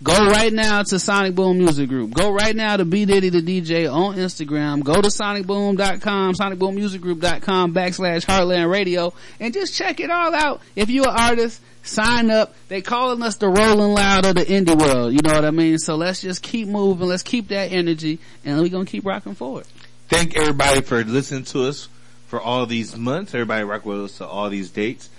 Go 0.03 0.29
right 0.29 0.51
now 0.51 0.81
to 0.81 0.97
Sonic 0.97 1.35
Boom 1.35 1.59
Music 1.59 1.87
Group. 1.87 2.11
Go 2.11 2.31
right 2.31 2.55
now 2.55 2.75
to 2.75 2.85
B 2.85 3.05
Diddy 3.05 3.29
the 3.29 3.41
DJ 3.41 3.91
on 3.91 4.15
Instagram. 4.15 4.83
Go 4.83 4.95
to 4.95 5.09
sonicboom.com, 5.09 6.33
sonicboommusicgroup.com 6.33 7.73
backslash 7.75 8.25
Heartland 8.25 8.71
Radio 8.71 9.13
and 9.39 9.53
just 9.53 9.75
check 9.75 9.99
it 9.99 10.09
all 10.09 10.33
out. 10.33 10.61
If 10.75 10.89
you're 10.89 11.07
an 11.07 11.15
artist, 11.15 11.61
sign 11.83 12.29
up. 12.29 12.53
They 12.67 12.81
calling 12.81 13.21
us 13.23 13.37
the 13.37 13.47
Rolling 13.47 13.93
Loud 13.93 14.25
of 14.25 14.35
the 14.35 14.45
indie 14.45 14.77
world. 14.77 15.13
You 15.13 15.19
know 15.23 15.33
what 15.33 15.45
I 15.45 15.51
mean? 15.51 15.77
So 15.77 15.95
let's 15.95 16.21
just 16.21 16.41
keep 16.41 16.67
moving. 16.67 17.07
Let's 17.07 17.23
keep 17.23 17.49
that 17.49 17.71
energy 17.71 18.19
and 18.45 18.59
we're 18.59 18.69
going 18.69 18.85
to 18.85 18.91
keep 18.91 19.05
rocking 19.05 19.35
forward. 19.35 19.65
Thank 20.09 20.35
everybody 20.35 20.81
for 20.81 21.03
listening 21.03 21.45
to 21.45 21.67
us 21.67 21.87
for 22.27 22.41
all 22.41 22.65
these 22.65 22.95
months. 22.97 23.33
Everybody 23.33 23.63
rock 23.63 23.85
with 23.85 24.01
us 24.01 24.17
to 24.17 24.27
all 24.27 24.49
these 24.49 24.69
dates. 24.69 25.09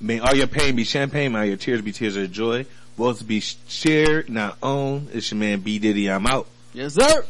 May 0.00 0.18
all 0.18 0.34
your 0.34 0.46
pain 0.46 0.76
be 0.76 0.84
champagne, 0.84 1.32
may 1.32 1.40
all 1.40 1.44
your 1.44 1.56
tears 1.56 1.82
be 1.82 1.92
tears 1.92 2.16
of 2.16 2.32
joy. 2.32 2.66
Wealth 2.96 3.26
be 3.26 3.40
shared, 3.40 4.28
not 4.28 4.58
owned. 4.62 5.10
It's 5.12 5.30
your 5.30 5.38
man 5.38 5.60
B 5.60 5.78
Diddy. 5.78 6.10
I'm 6.10 6.26
out. 6.26 6.46
Yes, 6.72 6.94
sir. 6.94 7.24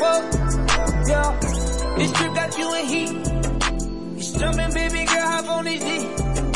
Fuck, 0.00 0.22
yeah. 1.08 1.38
This 1.98 2.12
trip 2.12 2.34
got 2.34 2.58
you 2.58 2.74
in 2.74 2.84
heat. 2.92 3.12
You 4.16 4.22
stumping, 4.22 4.72
baby 4.72 5.04
girl, 5.04 5.28
hop 5.32 5.48
on 5.48 5.64
this 5.64 5.80
D. 5.84 5.90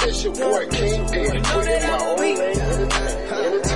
It's 0.06 0.24
your 0.24 0.34
boy 0.34 0.66
King 0.68 1.06
D. 1.06 1.16
You 1.18 1.40
know 1.46 1.60
that 1.68 1.82
I'm 1.92 2.20
weak. 2.20 2.38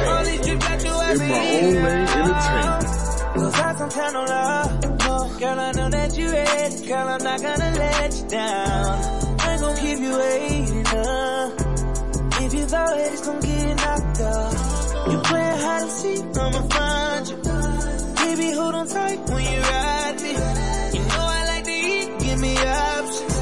All 0.09 0.25
this 0.25 0.41
drip 0.47 0.61
got 0.61 0.85
you 0.85 0.91
In 0.91 1.19
my 1.19 1.39
own 1.53 1.75
lane 1.75 1.77
entertainment. 1.77 2.87
Cause 3.35 3.55
I 3.55 3.75
some 3.77 3.91
kind 3.91 4.17
of 4.17 4.29
love. 4.29 4.71
No, 5.05 5.39
girl, 5.39 5.61
I 5.61 5.73
know 5.73 5.89
that 5.91 6.19
you 6.19 6.31
ready. 6.31 6.87
Girl, 6.87 7.09
I'm 7.09 7.23
not 7.23 7.43
gonna 7.43 7.71
let 7.79 8.17
you 8.17 8.29
down. 8.29 9.39
I 9.41 9.53
ain't 9.53 9.61
gonna 9.61 9.81
keep 9.81 9.99
you 9.99 10.19
waiting, 10.19 10.87
uh. 10.87 11.51
If 12.41 12.55
you 12.55 12.65
thought 12.67 12.99
it, 12.99 13.13
it's 13.13 13.27
gonna 13.27 13.41
get 13.41 13.77
knocked 13.77 14.21
off. 14.21 15.13
You 15.13 15.19
playing 15.29 15.59
hide 15.59 15.83
and 15.83 15.91
seek, 15.91 16.25
I'ma 16.37 16.63
find 16.69 17.29
you. 17.29 18.08
Baby, 18.29 18.51
hold 18.51 18.75
on 18.75 18.87
tight 18.87 19.21
when 19.31 19.43
you 19.43 19.61
ride 19.63 20.21
me. 20.21 20.33
You 20.97 21.03
know 21.11 21.25
I 21.39 21.45
like 21.51 21.65
to 21.65 21.71
eat, 21.71 22.09
give 22.19 22.39
me 22.39 22.55
options. 22.59 23.37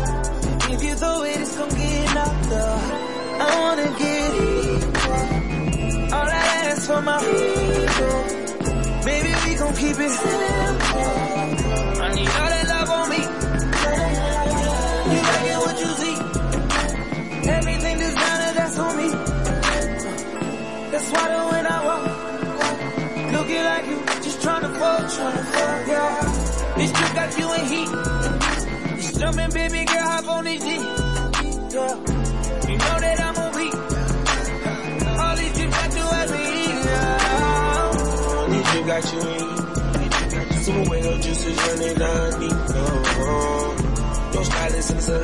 If 0.74 0.80
you 0.84 0.94
throw 0.94 1.22
it, 1.24 1.40
it's 1.40 1.56
gonna 1.56 1.74
get 1.74 2.14
knocked 2.14 2.52
off. 2.52 2.92
I 3.42 3.60
wanna 3.62 3.88
get 3.98 4.34
it. 4.46 4.82
All 6.12 6.28
I 6.40 6.44
ask 6.70 6.86
for 6.86 7.02
my 7.02 7.18
ego. 7.18 8.10
Baby, 9.08 9.30
we 9.44 9.54
gon' 9.56 9.74
keep 9.74 9.98
it. 10.06 10.12
I 12.04 12.14
need 12.14 12.30
all 12.40 12.50
that 12.54 12.66
love 12.74 12.90
on 12.98 13.06
me. 13.10 13.20
You 15.10 15.20
like 15.30 15.46
it 15.52 15.58
what 15.66 15.76
you 15.82 15.90
see. 16.00 16.16
Everything 17.58 17.96
designer, 17.98 18.52
that's 18.54 18.78
on 18.78 18.96
me. 19.00 19.08
That's 20.92 21.08
why 21.10 21.26
when 21.50 21.66
I 21.66 21.84
walk, 21.84 22.15
yeah. 24.98 26.74
This 26.76 26.92
trip 26.92 27.12
got 27.14 27.38
you 27.38 27.52
in 27.54 27.64
heat. 27.66 27.88
Just 28.96 29.20
jumping, 29.20 29.50
baby 29.50 29.84
girl, 29.84 30.02
hop 30.02 30.28
on 30.28 30.44
this 30.44 30.62
G. 30.62 30.76
Girl, 30.76 31.96
you 32.68 32.76
know 32.78 32.96
that 33.00 33.20
I'm 33.20 33.36
a 33.36 33.48
weak. 33.56 33.74
All 35.20 35.36
these 35.36 35.52
trips 35.56 35.76
got 35.76 35.92
you 35.96 36.06
as 36.20 36.30
me. 36.32 36.44
Yeah. 36.86 37.12
This 38.48 38.64
trip 38.70 38.86
got 38.86 39.04
you 39.12 39.20
in 39.20 39.36
heat. 39.36 40.64
Some 40.64 40.84
window 40.88 41.18
juices 41.18 41.56
running 41.56 41.96
down 41.96 42.40
deep. 42.40 42.52
Oh, 42.52 44.30
your 44.34 44.44
style 44.44 44.74
is 44.74 44.90
insane. 44.90 45.22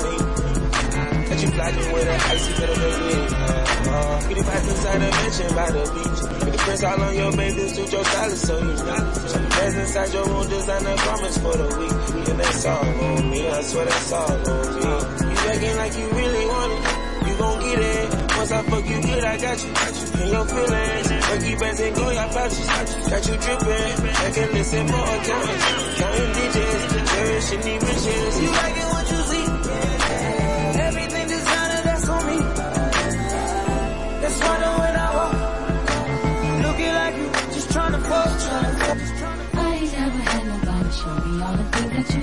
Got 1.28 1.42
you 1.42 1.48
flying 1.48 1.92
with 1.92 2.08
an 2.08 2.20
icy 2.20 2.52
a 2.52 2.66
wig. 2.68 3.32
Uh, 3.84 4.30
it 4.30 4.46
back 4.46 4.62
inside 4.68 4.98
the 5.00 5.10
mansion 5.10 5.54
by 5.54 5.70
the 5.70 5.82
beach. 5.94 6.41
Prints 6.62 6.82
all 6.84 7.02
on 7.02 7.16
your 7.16 7.32
baby, 7.32 7.68
suit 7.68 7.92
your 7.92 8.04
style 8.04 8.30
so 8.30 8.58
unique. 8.58 8.78
Some 8.78 9.48
beds 9.48 9.76
inside 9.76 10.12
your 10.14 10.26
room, 10.26 10.48
designer 10.48 10.96
garments 10.96 11.38
for 11.38 11.56
the 11.56 11.66
week. 11.78 12.28
And 12.28 12.38
that's 12.38 12.64
all 12.66 12.84
on 12.86 13.30
me, 13.30 13.48
I 13.48 13.60
swear 13.62 13.84
that's 13.84 14.12
all 14.12 14.30
on 14.30 14.74
me. 14.74 14.82
You 14.82 15.36
acting 15.50 15.76
like 15.76 15.94
you 15.98 16.06
really 16.10 16.46
want 16.46 16.72
it. 16.72 17.12
You 17.26 17.34
gon' 17.38 17.60
get 17.60 17.78
it. 17.78 18.36
Once 18.36 18.52
I 18.52 18.62
fuck 18.62 18.88
you 18.88 19.00
good, 19.02 19.24
I 19.24 19.36
got 19.38 19.64
you. 19.64 19.72
got 19.74 19.94
you 19.94 20.22
In 20.22 20.28
your 20.30 20.44
feelings. 20.46 21.08
Turkey 21.26 21.54
bands 21.56 21.80
and 21.80 21.96
go, 21.96 22.10
your 22.10 22.28
pouches. 22.28 22.66
Got 23.10 23.26
you 23.26 23.36
drippin'. 23.42 24.16
I 24.22 24.30
can 24.30 24.52
listen 24.52 24.86
more 24.86 25.08
accountants. 25.16 25.64
Counting 25.98 26.32
digits. 26.38 27.10
Cherishing 27.12 27.60
these 27.62 27.82
riches. 27.82 28.40
You 28.42 28.50
like 28.50 28.91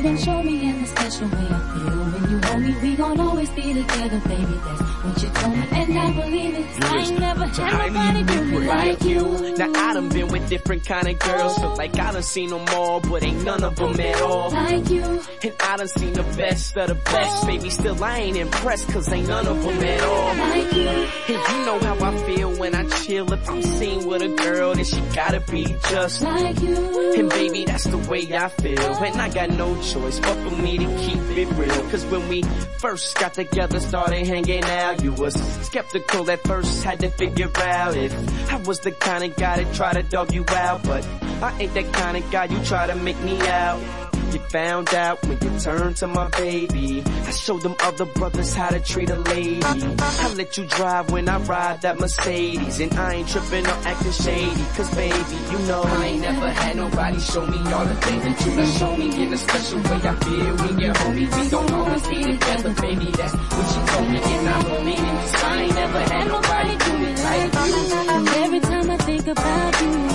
you 0.03 0.17
show 0.17 0.43
me 0.43 0.69
in 0.69 0.81
the 0.81 0.87
special 0.87 1.27
way 1.27 1.47
I 1.49 1.59
feel 1.73 1.97
when 2.11 2.31
you 2.31 2.39
hold 2.39 2.61
me. 2.61 2.75
We 2.81 2.95
gon' 2.95 3.19
always 3.19 3.49
be 3.51 3.73
together, 3.73 4.19
baby. 4.27 4.59
That's 4.65 4.81
what 5.03 5.23
you 5.23 5.29
told 5.29 5.55
me, 5.55 5.67
and 5.71 5.97
I 5.97 6.21
believe 6.21 6.53
it. 6.55 6.83
I 6.83 6.97
ain't 6.99 7.19
never 7.19 7.45
had 7.47 7.93
nobody 7.93 8.23
do 8.23 8.45
me 8.45 8.67
like 8.67 9.01
you. 9.03 9.55
Now 9.57 9.71
I 9.75 9.93
done 9.93 10.09
been 10.09 10.27
with 10.27 10.49
different 10.49 10.85
kind 10.85 11.07
of 11.07 11.19
girls, 11.19 11.57
feel 11.57 11.75
like 11.75 11.99
I 11.99 12.11
done 12.11 12.23
seen 12.23 12.49
them 12.49 12.65
all, 12.69 12.99
but 12.99 13.23
ain't 13.23 13.43
none 13.43 13.63
of 13.63 13.75
them 13.75 13.99
at 13.99 14.21
all. 14.21 14.51
Like 14.51 14.89
you. 14.89 15.03
And 15.43 15.53
I 15.61 15.77
done 15.77 15.87
seen 15.87 16.13
the 16.13 16.23
best 16.23 16.77
of 16.77 16.87
the 16.89 16.95
best, 16.95 17.43
oh. 17.43 17.47
baby. 17.47 17.69
Still 17.69 18.03
I 18.03 18.17
ain't 18.19 18.37
impressed, 18.37 18.87
cause 18.89 19.11
ain't 19.11 19.27
none 19.27 19.47
of 19.47 19.61
them 19.61 19.83
at 19.83 20.01
all. 20.01 20.35
Like 20.35 20.73
you. 20.73 20.87
And 20.87 21.29
you 21.29 21.65
know 21.65 21.79
how 21.79 22.05
I 22.05 22.17
feel 22.25 22.57
when 22.57 22.75
I 22.75 22.85
chill. 22.87 23.31
If 23.31 23.49
I'm 23.49 23.61
seen 23.61 24.05
with 24.05 24.21
a 24.21 24.29
girl, 24.29 24.75
then 24.75 24.85
she 24.85 25.01
gotta 25.13 25.39
be 25.41 25.65
just 25.89 26.21
like 26.21 26.59
you. 26.61 27.13
And 27.19 27.29
baby, 27.29 27.65
that's 27.65 27.85
the 27.85 27.97
way 27.97 28.27
I 28.35 28.49
feel. 28.49 28.79
And 28.79 29.21
I 29.21 29.29
got 29.29 29.49
no 29.51 29.81
choice 29.93 30.19
but 30.19 30.35
for 30.35 30.55
me 30.61 30.77
to 30.77 30.85
keep 30.97 31.19
it 31.37 31.49
real. 31.53 31.89
Cause 31.89 32.05
when 32.05 32.27
we 32.27 32.43
first 32.77 33.17
got 33.17 33.33
together, 33.33 33.79
started 33.79 34.25
hanging 34.27 34.63
out, 34.63 35.03
you 35.03 35.13
was 35.13 35.33
skeptical 35.65 36.29
at 36.29 36.41
first, 36.43 36.83
had 36.83 36.99
to 36.99 37.09
figure 37.09 37.49
out 37.57 37.95
if 37.95 38.13
I 38.51 38.57
was 38.57 38.79
the 38.79 38.91
kind 38.91 39.23
of 39.23 39.35
guy 39.35 39.63
that 39.63 39.73
try 39.75 39.93
to 39.93 40.03
dog 40.03 40.33
you 40.33 40.45
out. 40.49 40.83
But 40.83 41.05
I 41.41 41.57
ain't 41.59 41.73
that 41.73 41.93
kind 41.93 42.17
of 42.17 42.31
guy 42.31 42.45
you 42.45 42.63
try 42.65 42.87
to 42.87 42.95
make 42.95 43.19
me 43.21 43.39
out. 43.47 44.08
You 44.31 44.39
found 44.39 44.93
out 44.93 45.25
when 45.25 45.37
you 45.41 45.59
turned 45.59 45.95
to 45.97 46.07
my 46.07 46.27
baby. 46.29 47.03
I 47.05 47.31
showed 47.31 47.61
them 47.63 47.75
other 47.81 48.05
brothers 48.05 48.53
how 48.53 48.69
to 48.69 48.79
treat 48.79 49.09
a 49.09 49.15
lady. 49.15 49.61
I 49.63 50.33
let 50.35 50.57
you 50.57 50.65
drive 50.65 51.11
when 51.11 51.27
I 51.27 51.37
ride 51.39 51.81
that 51.81 51.99
Mercedes. 51.99 52.79
And 52.79 52.93
I 52.93 53.13
ain't 53.15 53.27
tripping 53.27 53.65
or 53.65 53.77
acting 53.85 54.11
shady. 54.11 54.63
Cause 54.75 54.93
baby, 54.95 55.35
you 55.51 55.59
know 55.67 55.81
I 55.81 56.05
ain't 56.05 56.21
never 56.21 56.49
had 56.49 56.75
nobody 56.75 57.19
show 57.19 57.45
me 57.45 57.57
all 57.73 57.85
the 57.85 57.95
things 57.95 58.23
that 58.23 58.45
you 58.45 58.55
done 58.55 58.71
show 58.77 58.97
me. 58.97 59.23
In 59.23 59.33
a 59.33 59.37
special 59.37 59.79
way 59.79 59.99
I 60.03 60.15
feel 60.15 60.55
when 60.57 60.79
you're 60.79 60.97
home. 60.97 61.15
We 61.15 61.49
gon' 61.49 61.73
always 61.73 62.07
be 62.07 62.23
together, 62.23 62.73
baby. 62.81 63.05
That's 63.11 63.33
what 63.33 63.75
you 63.75 63.87
told 63.87 64.09
me 64.09 64.19
and 64.21 64.49
I 64.49 64.61
believe 64.63 64.99
it. 64.99 65.19
Cause 65.19 65.43
I 65.43 65.61
ain't 65.63 65.75
never 65.75 65.99
had 65.99 66.27
nobody 66.27 66.77
do 66.77 66.97
me 66.99 67.11
like 67.23 67.53
you. 67.53 68.09
And 68.09 68.27
every 68.29 68.59
time 68.59 68.89
I 68.91 68.97
think 68.97 69.27
about 69.27 69.81
you, 69.81 70.08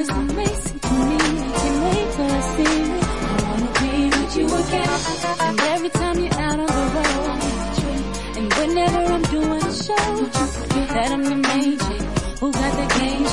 is 0.00 0.08
amazing 0.08 0.78
to 0.80 0.92
me. 1.08 1.18
Till 2.14 2.30
I 2.38 2.42
see 2.54 2.74
it. 2.80 3.04
I 3.28 3.36
wanna 3.46 3.70
be 3.80 3.92
with 4.16 4.36
you 4.38 4.46
again. 4.60 4.90
And 5.46 5.60
every 5.74 5.90
time 5.90 6.16
you're 6.22 6.40
out 6.46 6.58
on 6.64 6.70
the 6.78 6.86
road, 6.96 7.40
and 8.38 8.46
whenever 8.58 9.00
I'm 9.14 9.24
doing 9.34 9.62
a 9.70 9.74
show, 9.84 10.06
you 10.74 10.84
that 10.94 11.08
I'm 11.14 11.24
the 11.30 11.38
chick. 11.84 12.02
Who 12.40 12.46
got 12.60 12.72
the 12.80 12.86
game? 12.98 13.24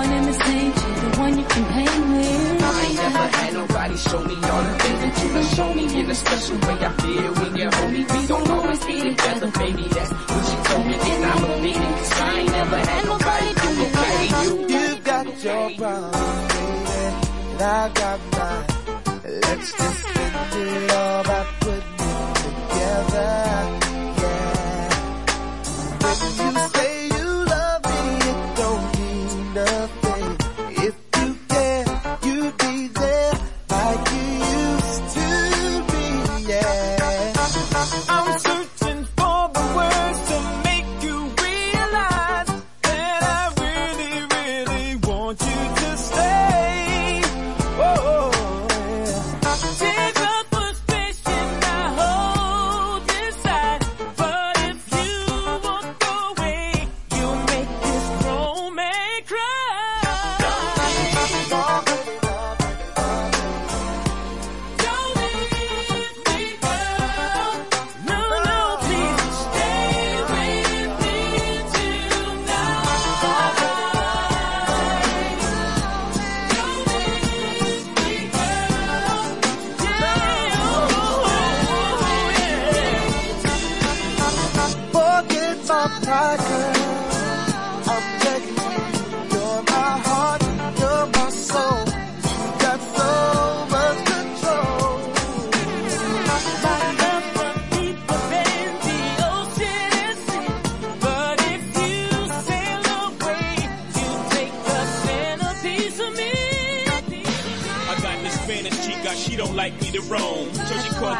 One 0.00 0.10
and 0.16 0.26
the 0.28 0.36
same 0.46 0.72
chick, 0.78 0.96
the 1.04 1.10
one 1.24 1.38
you 1.38 1.46
can 1.54 1.64
hang 1.76 2.02
with. 2.12 2.62
I 2.62 2.84
ain't 2.84 2.96
never 3.04 3.26
had 3.36 3.52
nobody 3.54 3.96
show 3.96 4.20
me 4.30 4.34
all 4.52 4.62
the 4.68 4.74
things 4.82 5.00
that 5.04 5.14
you 5.22 5.28
done 5.34 5.48
show 5.56 5.74
me 5.78 5.84
in 6.00 6.10
a 6.10 6.14
special 6.14 6.56
way 6.66 6.78
I 6.88 6.90
feel 7.00 7.30
when 7.40 7.56
you're 7.56 7.74
home. 7.76 7.92
We 7.92 8.26
don't 8.26 8.50
always 8.50 8.84
be 8.84 8.96
together, 9.08 9.50
baby. 9.62 9.84
That's 9.96 10.12
what 10.12 10.44
she 10.48 10.56
told 10.68 10.86
me 10.86 10.94
and 11.12 11.24
I 11.32 11.34
believe 11.46 11.82
it. 11.88 11.94
Cause 11.98 12.12
I 12.20 12.38
ain't 12.40 12.52
never 12.58 12.78
had 12.90 13.04
nobody 13.12 13.48
do 13.60 13.68
me 13.78 13.86
like 13.94 14.68
you. 14.68 14.73
Got 15.24 15.42
your 15.42 15.70
problems, 15.78 16.52
baby, 16.52 16.94
and 17.52 17.62
I 17.62 17.88
got 17.94 18.20
mine. 18.32 18.66
Let's 19.24 19.72
just 19.72 19.98
spend 20.02 20.52
it 20.54 20.90
all 20.92 21.22
by 21.24 21.44
putting 21.60 21.96
together. 22.42 23.32
Yeah. 24.20 24.90
You 26.44 26.52
say 26.74 26.93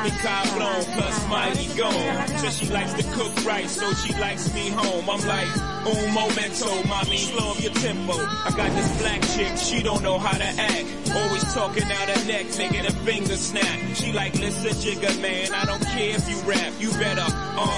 Me 0.05 0.11
cabrón, 0.11 0.85
plus 0.93 1.29
mighty 1.31 1.67
gone. 1.79 2.29
Says 2.37 2.59
she 2.59 2.67
likes 2.67 2.93
to 2.93 3.03
cook 3.15 3.33
right, 3.47 3.67
so 3.67 3.91
she 3.95 4.13
likes 4.21 4.53
me 4.53 4.69
home. 4.69 5.09
I'm 5.09 5.27
like, 5.27 5.49
un 5.87 6.13
momento, 6.13 6.69
mommy, 6.87 7.17
slow 7.17 7.55
your 7.55 7.73
tempo. 7.85 8.15
I 8.17 8.51
got 8.57 8.71
this 8.73 8.99
black 8.99 9.21
chick, 9.37 9.59
she 9.59 9.83
don't 9.83 10.03
know 10.03 10.19
how 10.19 10.37
to 10.37 10.45
act. 10.45 10.87
Always 11.15 11.45
talking 11.55 11.85
out 11.85 12.09
her 12.09 12.25
neck, 12.27 12.47
making 12.57 12.85
her 12.85 12.97
finger 13.05 13.37
snap. 13.37 13.79
She 13.95 14.13
like, 14.13 14.35
listen, 14.35 14.73
Jigga 14.83 15.21
man, 15.21 15.53
I 15.53 15.67
don't 15.67 15.85
care 15.93 16.17
if 16.17 16.29
you 16.29 16.39
rap. 16.49 16.73
You 16.81 16.91
better 16.93 17.27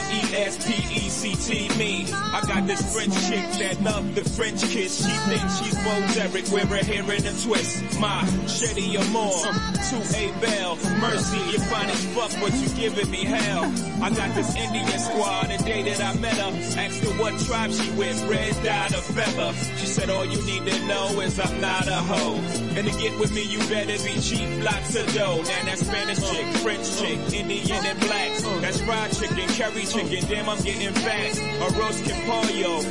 R-E-S-P-E-C-T 0.07 1.69
me. 1.77 2.07
I 2.13 2.41
got 2.47 2.67
this 2.67 2.81
French 2.95 3.15
chick 3.29 3.45
that 3.61 3.83
love 3.83 4.15
the 4.15 4.23
French 4.23 4.63
kiss. 4.63 5.05
She 5.05 5.13
thinks 5.29 5.59
she's 5.59 5.75
Bo 5.85 5.95
Derek, 6.15 6.51
wear 6.53 6.67
her 6.67 6.85
hair 6.85 7.03
in 7.03 7.27
a 7.27 7.35
twist. 7.43 7.83
My 8.01 8.23
Shetty 8.47 8.97
Amore, 8.97 9.53
too 9.91 10.03
Hey 10.15 10.31
Bell, 10.41 10.77
mercy, 11.01 11.39
you 11.51 11.59
fine 11.67 11.91
as 11.91 12.05
fuck, 12.15 12.31
but 12.41 12.55
you 12.55 12.69
giving 12.77 13.11
me 13.11 13.25
hell. 13.25 13.65
I 14.03 14.11
got 14.11 14.35
this 14.35 14.55
Indian 14.55 14.99
squad 14.99 15.51
the 15.51 15.59
day 15.65 15.83
that 15.83 16.01
I 16.01 16.15
met 16.21 16.35
her. 16.35 16.53
Asked 16.79 17.03
her 17.05 17.11
what 17.21 17.39
tribe 17.41 17.73
she 17.73 17.91
with, 17.93 18.23
red 18.25 18.55
dye 18.65 18.87
or 18.87 19.03
feather. 19.03 19.53
She 19.79 19.87
said 19.97 20.11
all 20.11 20.27
you 20.27 20.43
need 20.43 20.67
to 20.67 20.87
know 20.87 21.21
is 21.21 21.41
I'm 21.41 21.59
not 21.59 21.89
a 21.89 22.01
hoe. 22.11 22.37
And 22.77 22.87
to 22.87 22.93
get 23.01 23.19
with 23.19 23.33
me, 23.33 23.43
you 23.45 23.59
better 23.61 23.97
be 24.05 24.21
cheap, 24.21 24.49
lots 24.63 24.95
of 24.95 25.07
dough. 25.15 25.39
Now 25.39 25.65
that 25.65 25.79
Spanish 25.79 26.21
chick, 26.31 26.47
French 26.59 26.87
chick, 26.99 27.19
Indian 27.33 27.83
and 27.87 27.99
black. 28.01 28.33
That's 28.61 28.81
fried 28.83 29.13
chicken, 29.13 29.49
curry 29.57 29.87
chicken, 29.87 30.29
damn 30.29 30.49
I'm 30.51 30.61
getting 30.61 30.93
fat. 30.93 31.39
A 31.65 31.81
roast 31.81 32.05
can 32.05 32.17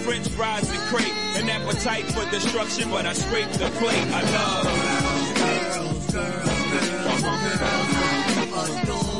French 0.03 0.27
fries 0.29 0.67
and 0.71 0.79
crepe. 0.89 1.15
An 1.37 1.47
appetite 1.47 2.05
for 2.05 2.25
destruction, 2.31 2.89
but 2.89 3.05
I 3.05 3.13
scrape 3.13 3.51
the 3.51 3.69
plate. 3.77 4.07
I 4.09 4.21
love 4.35 4.65
girls, 5.37 6.11
girls, 6.11 7.21
girls, 7.21 7.21
girls. 8.87 9.14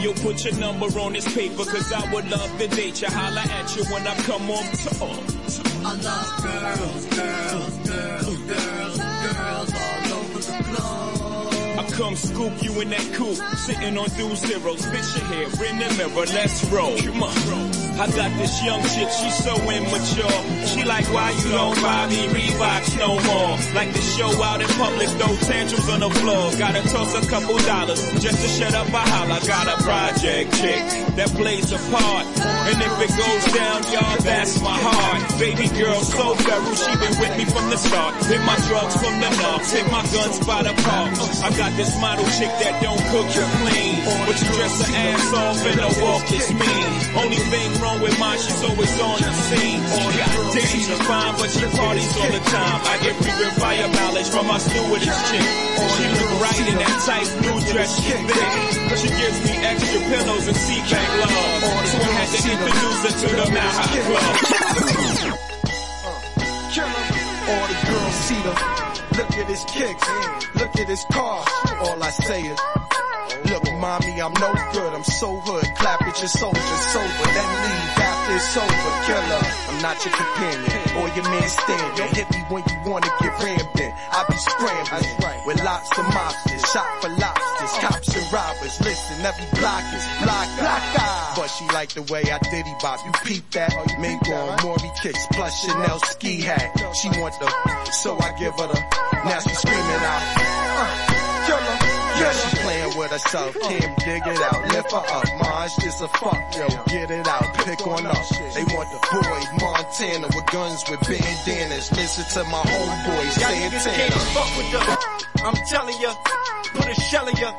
You'll 0.00 0.14
put 0.14 0.44
your 0.44 0.54
number 0.54 0.86
on 0.98 1.12
this 1.12 1.30
paper, 1.34 1.64
cause 1.64 1.92
I 1.92 2.10
would 2.12 2.30
love 2.30 2.58
to 2.58 2.68
date 2.68 3.02
you. 3.02 3.08
Holla 3.08 3.40
at 3.40 3.76
you 3.76 3.84
when 3.92 4.06
I 4.06 4.14
come 4.22 4.50
on 4.50 4.64
tour. 4.72 5.40
I 5.84 5.94
love 5.94 6.42
girls, 6.42 7.06
girls, 7.06 7.76
girls, 7.86 8.38
girls, 8.48 8.98
girls 8.98 9.72
all 9.74 10.18
over 10.18 10.38
the 10.38 10.64
globe. 10.70 11.78
I 11.78 11.90
come 11.90 12.16
scoop 12.16 12.62
you 12.62 12.80
in 12.80 12.90
that 12.90 13.12
coupe, 13.12 13.36
sitting 13.58 13.98
on 13.98 14.08
two 14.10 14.34
zeros. 14.36 14.86
Fix 14.86 15.16
your 15.16 15.26
hair 15.26 15.44
in 15.68 15.78
the 15.78 15.94
mirror, 15.98 16.26
let's 16.26 16.64
roll. 16.66 16.96
Come 16.96 17.22
on. 17.22 17.89
I 18.00 18.06
got 18.16 18.32
this 18.38 18.64
young 18.64 18.80
chick, 18.80 19.12
she's 19.12 19.44
so 19.44 19.52
immature. 19.60 20.40
She 20.64 20.84
like, 20.88 21.04
why 21.12 21.36
you 21.36 21.50
don't 21.52 21.76
buy 21.82 22.08
me 22.08 22.32
Reeboks 22.32 22.96
no 22.96 23.20
more? 23.28 23.60
Like 23.76 23.92
to 23.92 24.00
show 24.00 24.32
out 24.40 24.62
in 24.62 24.68
public, 24.80 25.08
throw 25.20 25.36
tantrums 25.44 25.86
on 25.90 26.00
the 26.00 26.08
floor. 26.08 26.48
Gotta 26.56 26.80
toss 26.88 27.12
a 27.12 27.28
couple 27.28 27.58
dollars 27.68 28.00
just 28.24 28.40
to 28.40 28.48
shut 28.48 28.72
up 28.72 28.88
a 28.88 29.04
holler. 29.04 29.44
Got 29.44 29.68
a 29.68 29.76
project 29.84 30.48
chick 30.56 30.80
that 31.20 31.28
plays 31.36 31.72
a 31.76 31.80
part. 31.92 32.24
And 32.72 32.80
if 32.80 32.94
it 33.04 33.12
goes 33.20 33.44
down, 33.52 33.84
y'all, 33.92 34.16
that's 34.24 34.56
my 34.64 34.80
heart. 34.80 35.20
Baby 35.36 35.68
girl, 35.76 36.00
so 36.00 36.32
feral, 36.40 36.72
she 36.80 36.92
been 36.96 37.16
with 37.20 37.36
me 37.36 37.44
from 37.52 37.68
the 37.68 37.76
start. 37.76 38.16
Hit 38.24 38.40
my 38.48 38.56
drugs 38.64 38.96
from 38.96 39.12
the 39.20 39.28
north, 39.44 39.68
hit 39.68 39.84
my 39.92 40.00
guns 40.08 40.40
by 40.48 40.64
the 40.64 40.72
park. 40.88 41.12
I 41.44 41.52
got 41.52 41.76
this 41.76 41.92
model 42.00 42.24
chick 42.40 42.48
that 42.64 42.80
don't 42.80 43.04
cook 43.12 43.28
your 43.36 43.48
clean. 43.60 44.00
But 44.24 44.40
she 44.40 44.48
dress 44.56 44.88
her 44.88 44.88
ass 44.88 45.34
off 45.36 45.60
and 45.68 45.80
her 45.84 45.94
walk 46.00 46.32
is 46.32 46.48
mean. 46.48 46.88
Only 47.12 47.42
thing 47.52 47.68
wrong 47.82 47.89
with 47.98 48.14
mine, 48.20 48.38
she's 48.38 48.62
always 48.62 49.00
on 49.00 49.18
the 49.18 49.32
scene. 49.50 49.80
God 49.82 50.14
damn, 50.54 50.66
she's 50.70 50.86
fine, 51.02 51.34
but 51.34 51.50
she 51.50 51.66
parties 51.74 52.12
all 52.16 52.30
the 52.30 52.42
time. 52.46 52.78
I 52.86 52.94
get 53.02 53.14
free 53.18 53.50
fire 53.58 53.88
mileage 53.88 54.30
from 54.30 54.46
my 54.46 54.58
stewardess 54.58 55.18
chick. 55.30 55.42
She 55.42 56.04
look 56.14 56.30
right 56.38 56.60
in 56.70 56.76
that 56.78 56.96
tight 57.02 57.26
blue 57.42 57.60
dress 57.72 57.90
she 57.98 58.14
thick. 58.14 58.50
She 59.00 59.08
gives 59.10 59.38
me 59.42 59.54
extra 59.64 60.00
pillows 60.06 60.46
and 60.46 60.56
seat 60.56 60.84
back 60.86 61.08
love. 61.18 61.30
So 61.90 61.98
I 61.98 62.12
had 62.14 62.28
to 62.30 62.38
introduce 62.54 63.00
her 63.02 63.14
to 63.18 63.28
the 63.34 63.46
High 63.50 64.00
Club. 64.06 64.34
All 67.50 67.66
the 67.66 67.78
girls 67.90 68.14
see 68.14 68.40
them. 68.46 68.58
Look 69.18 69.32
at 69.36 69.46
his 69.48 69.64
kicks. 69.64 70.06
Look 70.54 70.76
at 70.78 70.88
his 70.88 71.04
car. 71.10 71.44
All 71.82 72.02
I 72.02 72.10
say 72.10 72.42
is, 72.42 72.58
look, 73.50 73.64
mommy, 73.78 74.20
I'm 74.20 74.32
no 74.34 74.52
good. 74.72 74.92
I'm 74.94 75.04
so 75.04 75.28
hood. 75.40 75.64
Clap 75.78 76.02
at 76.02 76.18
your 76.18 76.28
soldier 76.28 76.78
sober. 76.92 77.26
Then 77.30 77.50
leave 77.64 77.98
after 78.00 78.34
it's 78.36 78.56
over. 78.56 78.92
Killer. 79.06 79.42
I'm 79.70 79.78
not 79.82 79.96
your 80.04 80.14
companion 80.14 80.82
or 80.98 81.06
your 81.16 81.26
man 81.30 81.48
stand. 81.48 81.98
You 81.98 82.04
hit 82.14 82.28
me 82.30 82.40
when 82.50 82.62
you 82.66 82.78
wanna 82.90 83.10
get 83.20 83.34
rammed 83.42 83.80
in. 83.80 83.92
I 84.12 84.24
be 84.28 84.36
scrambling 84.36 85.46
with 85.46 85.64
lots 85.64 85.90
of 85.98 86.04
mobsters. 86.06 86.62
Shot 86.72 86.90
for 87.02 87.10
lobsters. 87.10 87.72
Cops 87.80 88.16
and 88.16 88.32
robbers. 88.32 88.76
Listen, 88.80 89.24
every 89.24 89.48
block 89.58 89.84
is 89.94 90.06
block. 90.22 90.48
block 90.58 90.82
But 91.36 91.48
she 91.48 91.64
like 91.72 91.90
the 91.94 92.02
way 92.12 92.22
I 92.30 92.38
diddy 92.38 92.74
bop. 92.82 92.98
You 93.04 93.12
peep 93.24 93.50
that? 93.52 93.72
Oh, 93.74 94.00
Mingo 94.00 94.34
on 94.34 94.58
Maury 94.62 94.90
kicks 95.02 95.26
plus 95.32 95.64
Chanel 95.64 95.98
ski 96.00 96.40
hat. 96.40 96.76
She 97.00 97.08
want 97.20 97.34
the, 97.40 97.48
so 97.92 98.18
I 98.18 98.32
give 98.38 98.54
her 98.54 98.68
the. 98.68 98.78
Now 99.24 99.38
she 99.40 99.54
screaming 99.54 100.04
out. 100.04 100.22
Uh, 100.36 101.46
killer. 101.46 102.00
Yeah, 102.20 102.32
with 102.96 103.10
herself. 103.10 103.56
Can't 103.60 103.98
dig 103.98 104.22
it 104.26 104.40
out. 104.40 104.62
Lift 104.68 104.92
her 104.92 104.98
up. 104.98 105.24
Maj 105.38 105.84
is 105.84 106.00
a 106.00 106.08
fuck. 106.08 106.38
Yo, 106.56 106.68
get 106.86 107.10
it 107.10 107.26
out. 107.28 107.54
Pick 107.64 107.86
on 107.86 108.06
up. 108.06 108.28
They 108.54 108.64
want 108.64 108.88
the 108.90 109.00
boy 109.12 109.40
Montana 109.60 110.26
with 110.34 110.46
guns 110.46 110.84
with 110.88 111.00
bandanas. 111.00 111.90
Listen 111.92 112.24
to 112.34 112.50
my 112.50 112.62
homeboy 112.62 113.30
Santana. 113.30 114.18
Fuck 114.34 114.56
with 114.56 114.70
the, 114.72 114.80
I'm 115.44 115.54
telling 115.68 116.00
ya, 116.00 116.14
put 116.74 116.86
a 116.88 116.94
shell 116.94 117.28
in 117.28 117.36
ya. 117.36 117.52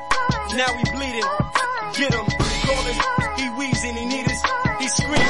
Now 0.56 0.76
we 0.76 0.84
bleeding. 0.92 1.30
Get 1.96 2.14
him. 2.14 2.26
Call 2.66 2.84
him. 2.84 2.98
He 3.38 3.50
wheezing. 3.58 3.96
He 3.98 4.06
need 4.06 4.28
us. 4.28 4.42
He 4.80 4.88
screaming. 4.88 5.22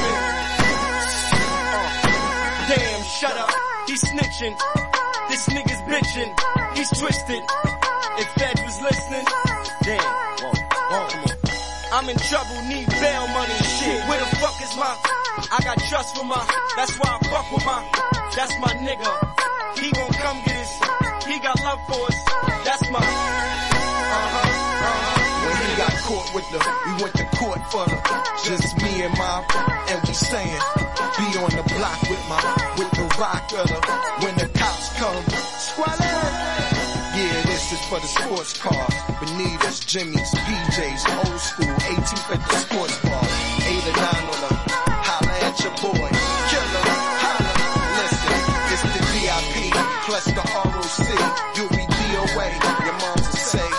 Uh, 1.72 2.68
damn, 2.68 3.02
shut 3.02 3.36
up. 3.36 3.50
He 3.86 3.94
snitching. 3.94 4.56
This 5.28 5.48
nigga's 5.48 5.82
bitching. 5.82 6.76
He's 6.76 6.90
twisted. 6.90 7.42
If 8.18 8.28
Fed 8.34 8.60
was 8.64 8.80
listening, 8.82 9.24
I'm 12.02 12.08
in 12.08 12.16
trouble, 12.16 12.60
need 12.62 12.88
bail 12.90 13.28
money, 13.28 13.54
shit. 13.78 14.02
Where 14.08 14.18
the 14.18 14.26
fuck 14.42 14.60
is 14.60 14.74
my? 14.74 14.98
I 15.54 15.60
got 15.62 15.78
trust 15.86 16.16
for 16.16 16.24
my. 16.24 16.42
That's 16.74 16.98
why 16.98 17.14
I 17.14 17.28
fuck 17.30 17.52
with 17.52 17.64
my. 17.64 17.78
That's 18.34 18.58
my 18.58 18.74
nigga. 18.82 19.78
He 19.78 19.92
gon' 19.92 20.10
come 20.10 20.42
get 20.42 20.56
his. 20.56 20.82
He 21.30 21.38
got 21.38 21.62
love 21.62 21.78
for 21.86 22.02
us. 22.02 22.18
That's 22.66 22.90
my. 22.90 22.98
Uh-huh, 22.98 24.18
uh-huh. 24.18 25.46
When 25.46 25.70
he 25.70 25.76
got 25.78 25.94
caught 26.02 26.34
with 26.34 26.50
the, 26.50 26.58
we 26.58 27.02
went 27.06 27.14
to 27.14 27.26
court 27.38 27.62
for 27.70 27.86
the, 27.86 27.94
just 28.50 28.82
me 28.82 29.02
and 29.02 29.14
my, 29.16 29.46
and 29.86 30.02
we 30.02 30.12
saying, 30.12 30.58
be 31.22 31.38
on 31.38 31.54
the 31.54 31.62
block 31.70 32.02
with 32.10 32.22
my, 32.28 32.42
with 32.78 32.90
the 32.98 33.06
rock 33.14 33.46
of 33.62 33.68
the, 33.70 33.78
when 34.26 34.31
for 37.92 38.00
the 38.00 38.06
sports 38.06 38.56
cars, 38.56 38.94
Bonitas, 39.20 39.84
Jimmy's, 39.84 40.32
PJ's, 40.32 41.04
old 41.12 41.36
school, 41.36 41.76
18th 41.92 42.32
at 42.32 42.40
the 42.48 42.56
sports 42.64 42.96
bar, 43.04 43.20
eight 43.68 43.84
or 43.84 43.96
nine 44.00 44.24
on 44.32 44.38
the, 44.40 44.52
holla 45.04 45.34
at 45.44 45.60
your 45.60 45.76
boy, 45.76 46.08
killer, 46.48 46.88
holla, 47.20 47.52
listen, 48.00 48.32
it's 48.72 48.84
the 48.96 49.00
VIP, 49.12 49.76
plus 50.08 50.24
the 50.24 50.40
ROC, 50.40 51.04
you'll 51.52 51.68
be 51.68 51.84
DOA, 51.84 52.48
your 52.80 52.96
mom's 52.96 53.28
a 53.28 53.36
say, 53.36 53.70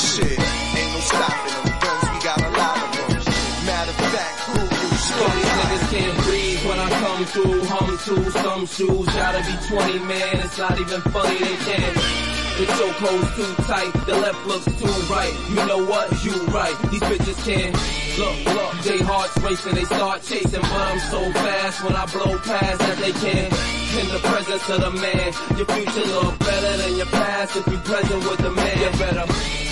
shit, 0.00 0.40
ain't 0.40 0.92
no 0.96 1.00
stopping 1.12 1.52
them 1.52 1.76
guns, 1.76 2.08
we 2.08 2.18
got 2.24 2.40
a 2.40 2.52
lot 2.56 2.76
of 2.80 2.90
them, 2.96 3.20
matter 3.68 3.92
of 3.92 4.00
fact, 4.16 4.34
Google, 4.48 4.80
All 5.20 5.32
these 5.36 5.52
niggas 5.60 5.84
can't 5.92 6.16
breathe 6.24 6.62
when 6.64 6.78
I 6.80 6.88
come 6.88 7.24
through. 7.26 7.60
Hum 7.68 7.98
to 8.00 8.30
some 8.32 8.64
shoes, 8.64 9.06
gotta 9.12 9.44
be 9.44 9.54
20 9.76 9.98
man. 10.08 10.40
It's 10.40 10.56
not 10.56 10.80
even 10.80 11.00
funny, 11.02 11.36
they 11.36 11.56
can't. 11.68 12.41
The 12.62 12.68
chokehold's 12.68 13.34
too 13.34 13.62
tight, 13.64 13.92
the 14.06 14.14
left 14.18 14.46
looks 14.46 14.64
too 14.66 15.12
right. 15.12 15.34
You 15.48 15.66
know 15.66 15.84
what? 15.84 16.06
You 16.24 16.30
right. 16.54 16.78
These 16.92 17.00
bitches 17.00 17.44
can't. 17.44 17.74
Look, 18.16 18.54
look, 18.54 18.84
they 18.84 18.98
hearts 18.98 19.36
racing, 19.38 19.74
they 19.74 19.82
start 19.82 20.22
chasing, 20.22 20.60
but 20.60 20.70
I'm 20.70 21.00
so 21.10 21.32
fast 21.32 21.82
when 21.82 21.96
I 21.96 22.06
blow 22.06 22.38
past 22.38 22.78
that 22.78 22.98
they 22.98 23.10
can't. 23.10 23.52
In 23.98 24.06
the 24.14 24.20
presence 24.22 24.68
of 24.68 24.80
the 24.80 24.90
man, 24.92 25.58
your 25.58 25.66
future 25.66 26.08
look 26.14 26.38
better 26.38 26.76
than 26.76 26.96
your 26.98 27.06
past 27.06 27.56
if 27.56 27.66
you 27.66 27.78
present 27.78 28.30
with 28.30 28.38
the 28.38 28.50
man. 28.52 28.78
You 28.78 28.90
better. 28.96 29.71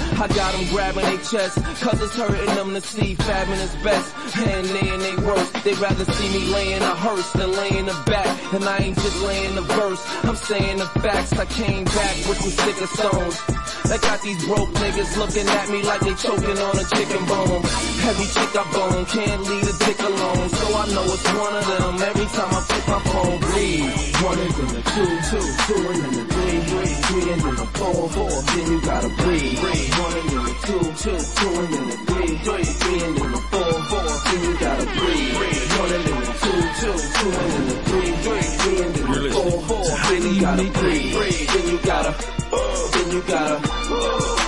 I 0.21 0.27
got 0.27 0.53
them 0.53 0.67
grabbing 0.69 1.03
their 1.03 1.17
chest, 1.17 1.55
cause 1.81 1.99
it's 1.99 2.15
hurting 2.15 2.53
them 2.53 2.75
to 2.75 2.81
see 2.81 3.15
fabbing 3.15 3.57
is 3.57 3.73
best. 3.83 4.37
And 4.37 4.67
they 4.67 4.87
and 4.87 5.01
they 5.01 5.15
worst, 5.25 5.51
they 5.63 5.73
rather 5.73 6.05
see 6.05 6.29
me 6.29 6.45
laying 6.53 6.83
a 6.83 6.93
hearse 6.93 7.31
than 7.31 7.51
laying 7.51 7.89
a 7.89 8.03
back. 8.05 8.53
And 8.53 8.63
I 8.63 8.77
ain't 8.77 8.97
just 8.97 9.19
laying 9.23 9.57
a 9.57 9.61
verse, 9.61 9.99
I'm 10.23 10.35
saying 10.35 10.77
the 10.77 10.85
facts. 11.01 11.33
I 11.33 11.45
came 11.45 11.85
back 11.85 12.15
with 12.29 12.37
some 12.37 12.51
sicker 12.51 12.85
stones. 12.85 13.41
That 13.89 13.99
got 14.03 14.21
these 14.21 14.45
broke 14.45 14.69
niggas 14.69 15.17
looking 15.17 15.47
at 15.47 15.69
me 15.69 15.81
like 15.81 16.01
they 16.01 16.13
choking 16.13 16.57
on 16.69 16.77
a 16.77 16.85
chicken 16.93 17.25
bone. 17.25 18.00
Every 18.03 18.25
chick 18.25 18.49
I 18.57 18.63
bone 18.73 19.05
can't 19.05 19.41
leave 19.45 19.61
a 19.61 19.73
dick 19.85 19.99
alone. 20.01 20.49
So 20.49 20.65
I 20.73 20.85
know 20.89 21.05
it's 21.05 21.27
one 21.37 21.55
of 21.55 21.65
them 21.69 22.01
every 22.01 22.25
time 22.33 22.49
I 22.49 22.61
pick 22.65 22.87
my 22.87 22.99
phone. 23.11 23.39
Bleed. 23.39 24.11
One 24.25 24.39
and 24.41 24.53
then 24.57 24.71
a 24.73 24.81
two, 24.81 25.11
two, 25.29 25.45
two 25.65 25.81
and 25.85 26.01
then 26.01 26.13
a 26.17 26.25
three, 26.33 26.59
three, 26.65 26.93
three 27.05 27.27
and 27.31 27.41
then 27.41 27.57
a 27.61 27.67
four, 27.77 28.09
four. 28.09 28.33
Then 28.41 28.65
you 28.71 28.81
gotta 28.81 29.09
breathe. 29.21 29.59
One 30.01 30.17
and 30.17 30.29
then 30.33 30.45
a 30.49 30.53
two, 30.65 30.81
two, 30.97 31.17
two 31.37 31.51
and 31.61 31.69
then 31.73 31.85
a 31.85 31.97
three, 32.09 32.33
three, 32.41 32.65
three 32.81 33.01
and 33.05 33.13
then 33.17 33.33
a 33.33 33.41
four, 33.53 33.73
four. 33.89 34.09
Then 34.25 34.39
you 34.49 34.53
gotta 34.57 34.85
breathe. 34.97 35.33
One 35.77 35.91
and 35.93 36.03
then 36.09 36.21
a 36.21 36.33
two, 36.41 36.59
two, 36.81 36.97
two 36.97 37.29
and 37.37 37.49
then 37.53 37.65
a 37.69 37.77
three, 37.85 38.11
three, 38.25 38.45
three 38.61 38.79
and 38.81 38.93
then 38.95 39.09
a 39.13 39.31
four, 39.31 39.55
four. 39.69 39.85
Then 40.09 40.21
you 40.25 40.41
gotta 40.41 40.65
breathe. 40.81 41.13
Then 41.53 41.65
you 41.69 41.79
gotta, 41.85 42.11
uh, 42.49 42.91
then 42.93 43.07
you 43.11 43.21
gotta. 43.29 43.57
Uh. 43.61 44.41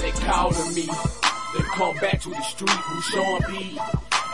They 0.00 0.12
calling 0.12 0.74
me 0.74 1.17
come 1.78 1.96
back 1.98 2.20
to 2.20 2.28
the 2.28 2.42
street 2.42 2.70
who 2.70 3.00
Sean 3.02 3.40
B. 3.46 3.78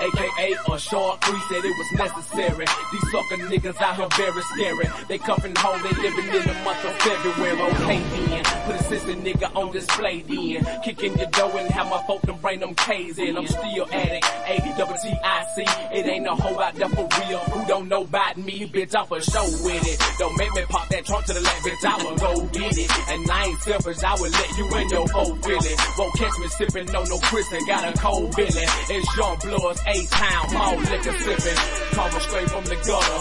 AKA 0.01 0.55
a 0.73 0.79
short 0.79 1.25
free 1.25 1.41
said 1.49 1.65
it 1.65 1.75
was 1.79 1.93
necessary. 1.93 2.67
These 2.93 3.11
sucker 3.13 3.37
niggas 3.49 3.81
out 3.81 3.97
here 3.97 4.09
very 4.17 4.43
scary. 4.43 4.89
They 5.09 5.19
coming 5.19 5.55
home, 5.57 5.81
they 5.83 6.03
living 6.03 6.27
in 6.27 6.43
the 6.47 6.55
month 6.65 6.85
of 6.85 6.93
February. 6.99 7.61
Okay 7.61 8.03
then, 8.27 8.45
put 8.67 8.77
a 8.77 8.83
sister 8.85 9.15
nigga 9.15 9.55
on 9.55 9.73
display 9.73 10.23
then. 10.23 10.83
Kicking 10.83 11.17
your 11.17 11.31
door 11.31 11.53
and 11.59 11.71
have 11.71 11.89
my 11.89 12.03
folk 12.07 12.23
to 12.23 12.33
bring 12.35 12.61
them 12.61 12.75
K's 12.75 13.19
in. 13.19 13.37
I'm 13.37 13.47
still 13.47 13.87
at 13.93 14.13
it. 14.13 14.25
A 14.47 14.79
double 14.79 14.95
T 14.95 15.15
I 15.23 15.45
C. 15.55 15.63
It 15.93 16.07
ain't 16.07 16.25
no 16.25 16.35
hoe 16.35 16.61
out 16.61 16.75
there 16.75 16.89
for 16.89 17.09
real. 17.21 17.39
Who 17.39 17.67
don't 17.67 17.89
know 17.89 18.03
about 18.03 18.37
me, 18.37 18.67
bitch, 18.67 18.95
I 18.95 19.05
for 19.07 19.21
show 19.21 19.45
with 19.65 19.87
it. 19.87 20.01
Don't 20.19 20.37
make 20.37 20.53
me 20.55 20.63
pop 20.69 20.89
that 20.89 21.05
trunk 21.05 21.27
to 21.27 21.35
the 21.35 21.41
left, 21.41 21.65
bitch, 21.65 21.85
I 21.85 22.03
will 22.03 22.17
go 22.17 22.47
get 22.49 22.77
it. 22.77 22.91
And 23.09 23.31
I 23.31 23.45
ain't 23.47 23.61
selfish, 23.61 24.03
I 24.03 24.15
will 24.15 24.31
let 24.31 24.59
you 24.59 24.77
in 24.77 24.89
your 24.89 25.09
whole 25.09 25.37
feeling. 25.37 25.77
Won't 25.99 26.15
catch 26.15 26.39
me 26.39 26.49
sipping 26.49 26.87
no 26.93 27.05
no 27.05 27.19
Chris 27.19 27.49
got 27.67 27.85
a 27.85 27.99
cold 27.99 28.35
feeling. 28.35 28.69
It's 28.91 29.09
YoungBloodZ 29.17 29.85
A-Town, 29.95 30.57
all 30.57 30.77
liquor 30.77 31.17
sipping. 31.23 31.61
Coming 31.95 32.21
straight 32.21 32.51
from 32.51 32.65
the 32.65 32.75
gutter. 32.83 33.21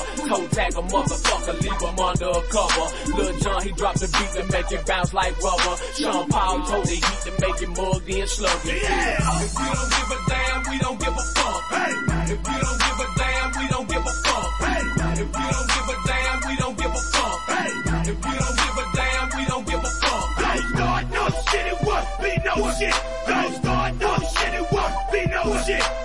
Tag 0.55 0.73
a 0.73 0.81
motherfucker, 0.81 1.61
leave 1.61 1.81
him 1.81 1.99
under 1.99 2.29
a 2.29 2.41
cover. 2.49 2.87
Lil 3.13 3.39
Jon, 3.39 3.61
he 3.61 3.71
dropped 3.73 3.99
the 3.99 4.07
beat 4.09 4.31
to 4.33 4.43
make 4.51 4.71
it 4.71 4.85
bounce 4.85 5.13
like 5.13 5.37
rubber. 5.41 5.75
Sean 5.93 6.27
Paul 6.29 6.65
told 6.65 6.85
the 6.85 6.95
heat 6.97 7.19
to 7.25 7.31
make 7.41 7.61
it 7.61 7.69
mugged 7.69 8.09
in 8.09 8.25
sluggy. 8.25 8.81
Yeah! 8.81 9.43
If 9.43 9.53
you 9.53 9.69
don't 9.69 9.89
give 9.93 10.09
a 10.09 10.19
damn, 10.29 10.59
we 10.69 10.77
don't 10.79 10.99
give 10.99 11.13
a 11.13 11.25
fuck. 11.37 11.61
Hey! 11.69 11.93
If 12.23 12.41
you 12.41 12.59
don't 12.65 12.79
give 12.81 12.99
a 12.99 13.07
damn, 13.21 13.49
we 13.53 13.67
don't 13.69 13.87
give 13.89 14.05
a 14.05 14.13
fuck. 14.25 14.49
Hey! 14.65 14.81
If 15.13 15.29
you 15.29 15.49
don't 15.53 15.69
give 15.69 15.87
a 15.93 15.97
damn, 16.09 16.37
we 16.49 16.55
don't 16.57 16.77
give 16.77 16.93
a 16.93 17.01
fuck. 17.13 17.39
Hey! 17.53 17.69
If 18.03 18.17
you 18.17 18.35
don't 18.41 18.57
give 18.57 18.77
a 18.81 18.85
damn, 18.97 19.27
we 19.37 19.45
don't 19.45 19.65
give 19.69 19.83
a 19.83 19.91
fuck. 20.01 20.25
Don't 20.41 20.65
start 20.73 21.05
no 21.13 21.23
shit, 21.49 21.65
it 21.69 21.79
was 21.85 22.05
be 22.17 22.31
no 22.41 22.55
shit. 22.73 22.97
Don't 23.27 23.53
start 23.61 23.91
no 24.01 24.11
shit, 24.17 24.53
it 24.57 24.65
was 24.73 24.91
be 25.13 25.21
no 25.29 25.43
shit. 25.65 26.02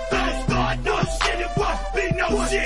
No 2.29 2.45
shit. 2.45 2.61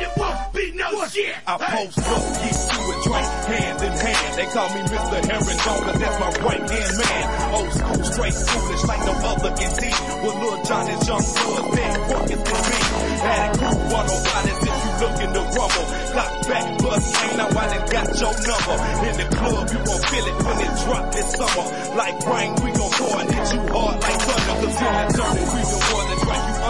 It 0.00 0.12
was 0.16 0.36
be 0.54 0.72
no 0.72 0.88
shit. 1.04 1.36
I 1.46 1.54
post 1.60 1.98
up, 2.00 2.22
get 2.40 2.56
you 2.56 2.80
a 2.80 2.96
drink, 3.04 3.28
hand 3.44 3.82
in 3.84 3.92
hand. 3.92 4.30
They 4.40 4.46
call 4.48 4.68
me 4.72 4.80
Mr. 4.88 5.18
Herringbone, 5.20 5.82
cause 5.84 6.00
that's 6.00 6.18
my 6.20 6.30
right 6.48 6.64
hand 6.64 6.94
man. 6.96 7.24
Old 7.52 7.72
school, 7.76 8.04
straight 8.08 8.36
foolish, 8.40 8.84
like 8.88 9.02
no 9.04 9.12
other 9.20 9.52
can 9.52 9.70
see. 9.76 9.92
With 10.24 10.36
Lil 10.40 10.56
Jon 10.64 10.84
and 10.88 11.02
Young 11.04 11.26
Blood, 11.28 11.66
then 11.76 12.00
working 12.08 12.40
to 12.40 12.56
me. 12.56 12.78
Had 13.20 13.40
a 13.44 13.58
crew, 13.58 13.78
one 13.92 14.08
on 14.08 14.44
if 14.48 14.58
you 14.64 14.80
looking 15.00 15.32
to 15.36 15.42
rumble. 15.60 15.86
Clock 16.16 16.32
back, 16.48 16.66
bust, 16.80 17.16
ain't 17.20 17.36
now 17.36 17.48
I 17.52 17.64
done 17.68 17.84
got 17.84 18.08
your 18.16 18.34
number. 18.48 18.76
In 19.10 19.14
the 19.20 19.28
club, 19.36 19.64
you 19.76 19.80
gon' 19.84 20.02
feel 20.08 20.24
it 20.24 20.36
when 20.40 20.56
it 20.64 20.72
drop 20.88 21.04
this 21.12 21.28
summer. 21.36 21.66
Like 22.00 22.16
rain, 22.24 22.50
we 22.64 22.70
gon' 22.72 22.92
pour 22.96 23.20
and 23.20 23.28
hit 23.28 23.46
you 23.52 23.60
hard 23.76 23.96
like 24.00 24.20
thunder. 24.24 24.56
Cause 24.56 24.78
in 24.80 24.88
that 24.88 25.08
journey, 25.12 25.44
we 25.52 25.60
the 25.60 26.09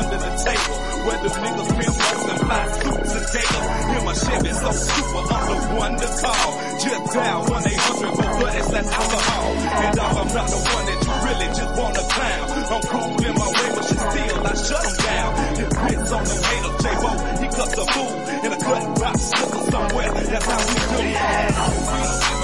under 0.01 0.19
the 0.19 0.33
table. 0.41 0.77
Where 1.05 1.21
the 1.21 1.29
niggas 1.29 1.71
feel 1.77 1.95
worse 2.01 2.23
than 2.25 2.39
fly 2.41 2.65
suits 2.81 3.13
and 3.21 3.27
tails. 3.31 3.67
Hear 3.91 4.03
my 4.09 4.15
shit 4.17 4.29
Chevy 4.31 4.53
so 4.53 4.71
super, 4.73 5.23
I'm 5.35 5.45
the 5.51 5.57
one 5.77 5.95
to 6.01 6.09
call. 6.21 6.51
Just 6.81 7.13
dial 7.13 7.43
1-800 7.45 8.17
for 8.17 8.29
bullets, 8.39 8.69
that's 8.71 8.91
alcohol. 8.93 9.49
And 9.85 9.97
dog, 9.97 10.17
I'm 10.17 10.31
not 10.35 10.47
the 10.49 10.61
one 10.61 10.85
that 10.89 10.99
you 11.05 11.15
really 11.27 11.49
just 11.53 11.73
wanna 11.77 12.05
clown. 12.15 12.47
I'm 12.71 12.83
cool 12.93 13.13
in 13.27 13.35
my 13.37 13.49
way, 13.57 13.69
but 13.75 13.85
shit 13.89 14.01
still, 14.01 14.39
I 14.41 14.55
shut 14.55 14.83
'em 14.89 14.97
down. 15.05 15.31
His 15.61 15.73
bits 15.85 16.13
on 16.17 16.25
the 16.25 16.37
hater, 16.49 16.73
J-Bo, 16.83 17.11
he 17.41 17.47
cuts 17.57 17.77
a 17.77 17.85
fool 17.93 18.13
in 18.45 18.53
a 18.53 18.59
cut 18.61 18.85
box, 19.01 19.19
somewhere. 19.71 20.11
That's 20.31 20.47
how 20.47 20.61
we 20.67 20.75
do. 20.97 21.09
Yeah. 21.11 22.40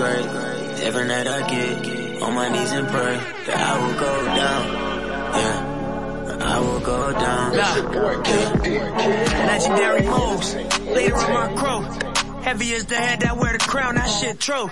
Down 0.00 0.16
as 0.16 0.24
a 0.24 0.28
grave. 0.28 0.80
Every 0.82 1.06
night 1.06 1.26
I 1.26 1.48
get 1.48 2.22
on 2.22 2.34
my 2.34 2.48
knees 2.48 2.72
and 2.72 2.88
pray 2.88 3.16
that 3.46 3.56
I 3.56 3.86
will 3.86 3.94
go 4.00 4.24
down. 4.24 4.64
Yeah, 5.40 5.66
I 6.40 6.60
will 6.60 6.80
go 6.80 7.12
down. 7.12 7.52
Legendary 9.46 10.02
moves, 10.06 10.54
leader 10.86 11.16
of 11.16 11.28
my 11.28 11.54
crew. 11.54 11.82
Heavy 12.42 12.74
as 12.74 12.86
the 12.86 12.96
head 12.96 13.20
that 13.20 13.36
wear 13.36 13.52
the 13.52 13.58
crown, 13.58 13.96
that 13.96 14.06
shit 14.06 14.40
true. 14.40 14.70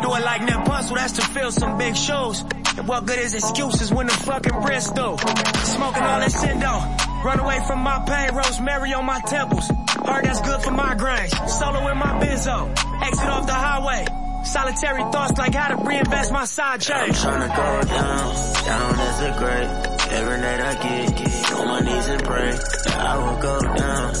Do 0.00 0.14
it 0.14 0.24
like 0.24 0.42
Hustle, 0.82 0.96
that's 0.96 1.12
to 1.12 1.22
fill 1.22 1.52
some 1.52 1.76
big 1.76 1.94
shoes. 1.94 2.42
And 2.78 2.88
what 2.88 3.04
good 3.04 3.18
is 3.18 3.34
excuses 3.34 3.92
when 3.92 4.06
the 4.06 4.12
fucking 4.12 4.62
wrist 4.62 4.94
do? 4.94 5.16
Smoking 5.64 6.02
all 6.02 6.20
that 6.20 6.32
shit 6.32 6.58
though. 6.58 6.82
Run 7.22 7.38
away 7.38 7.60
from 7.66 7.80
my 7.80 8.02
pain, 8.06 8.34
rosemary 8.34 8.94
on 8.94 9.04
my 9.04 9.20
temples. 9.20 9.68
Heard 9.68 10.24
that's 10.24 10.40
good 10.40 10.62
for 10.62 10.70
my 10.70 10.94
migraines. 10.94 11.48
Solo 11.48 11.86
in 11.88 11.98
my 11.98 12.18
benzo. 12.18 12.70
Exit 13.02 13.28
off 13.28 13.46
the 13.46 13.52
highway. 13.52 14.31
Solitary 14.44 15.02
thoughts 15.12 15.38
like 15.38 15.54
how 15.54 15.68
to 15.76 15.84
reinvest 15.84 16.32
my 16.32 16.44
side 16.44 16.80
check. 16.80 16.96
I'm 16.96 17.10
tryna 17.10 17.48
go 17.56 17.82
down, 17.88 18.34
down 18.64 19.00
as 19.00 19.20
a 19.20 19.38
grave. 19.38 19.70
Every 20.12 20.38
night 20.40 20.60
I 20.60 20.74
get, 20.74 21.16
get 21.16 21.52
on 21.52 21.68
my 21.68 21.80
knees 21.80 22.06
and 22.08 22.22
pray 22.24 22.58
I 22.94 23.16
will 23.16 23.36
go 23.40 23.60
down. 23.60 24.14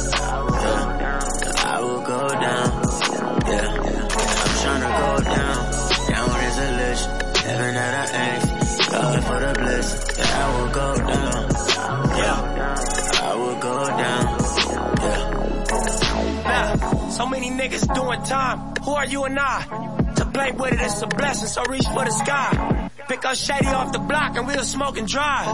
Yeah, 0.64 1.20
I 1.64 1.80
will 1.80 2.00
go 2.00 2.28
down. 2.28 2.82
Yeah, 3.46 3.68
I'm 3.72 4.54
tryna 4.62 4.90
go 5.02 5.24
down, 5.24 5.56
down 6.08 6.40
as 6.40 6.58
a 6.58 6.70
list. 6.76 7.08
Every 7.44 7.72
night 7.72 7.94
I 7.94 8.04
ask 8.16 8.90
God 8.90 9.24
for 9.24 9.40
the 9.40 9.52
bliss 9.60 9.94
that 10.16 10.30
I 10.32 10.60
will 10.60 10.70
go 10.72 10.96
down. 10.96 11.50
Yeah, 12.16 12.38
I 13.22 13.34
will 13.36 13.58
go 13.58 13.86
down. 13.86 14.38
Nah, 16.44 17.08
so 17.10 17.26
many 17.26 17.50
niggas 17.50 17.92
doing 17.94 18.22
time. 18.22 18.74
Who 18.82 18.92
are 18.92 19.06
you 19.06 19.24
and 19.24 19.38
I? 19.38 19.98
Play 20.32 20.52
with 20.52 20.72
it, 20.72 20.80
it's 20.80 21.02
a 21.02 21.06
blessing, 21.06 21.48
so 21.48 21.62
reach 21.68 21.84
for 21.84 22.04
the 22.04 22.10
sky. 22.10 22.90
Pick 23.08 23.24
up 23.24 23.36
Shady 23.36 23.66
off 23.66 23.92
the 23.92 23.98
block 23.98 24.36
and 24.36 24.46
we'll 24.46 24.64
smoke 24.64 24.96
and 24.96 25.06
drive. 25.06 25.46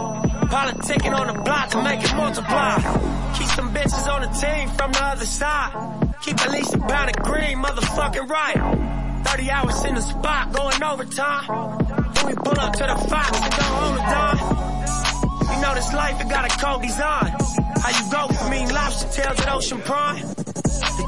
Politicking 0.49 1.13
on 1.13 1.27
the 1.27 1.41
block 1.41 1.69
to 1.71 1.83
make 1.83 2.03
it 2.03 2.15
multiply. 2.15 2.75
Keep 3.37 3.47
some 3.47 3.73
bitches 3.73 4.07
on 4.07 4.21
the 4.21 4.31
team 4.39 4.69
from 4.69 4.91
the 4.93 5.03
other 5.03 5.25
side. 5.25 6.15
Keep 6.21 6.41
at 6.41 6.51
least 6.51 6.73
a 6.73 6.79
pound 6.79 7.09
of 7.09 7.23
green, 7.23 7.57
motherfucking 7.57 8.29
right. 8.29 9.25
30 9.25 9.51
hours 9.51 9.83
in 9.83 9.95
the 9.95 10.01
spot, 10.01 10.53
going 10.53 10.83
overtime. 10.83 11.85
Then 12.13 12.27
we 12.27 12.33
pull 12.35 12.59
up 12.59 12.73
to 12.73 12.83
the 12.83 13.07
Fox 13.09 13.41
and 13.41 13.51
go 13.51 13.63
hold 13.63 13.95
it 13.95 14.07
down. 14.09 15.55
You 15.55 15.61
know 15.61 15.75
this 15.75 15.93
life, 15.93 16.21
it 16.21 16.29
got 16.29 16.45
a 16.45 16.65
cold 16.65 16.81
design. 16.81 17.35
How 17.81 17.89
you 17.89 18.11
go 18.11 18.33
from 18.33 18.53
eating 18.53 18.73
lobster 18.73 19.09
tails 19.09 19.39
at 19.41 19.53
Ocean 19.53 19.81
Prime? 19.81 20.48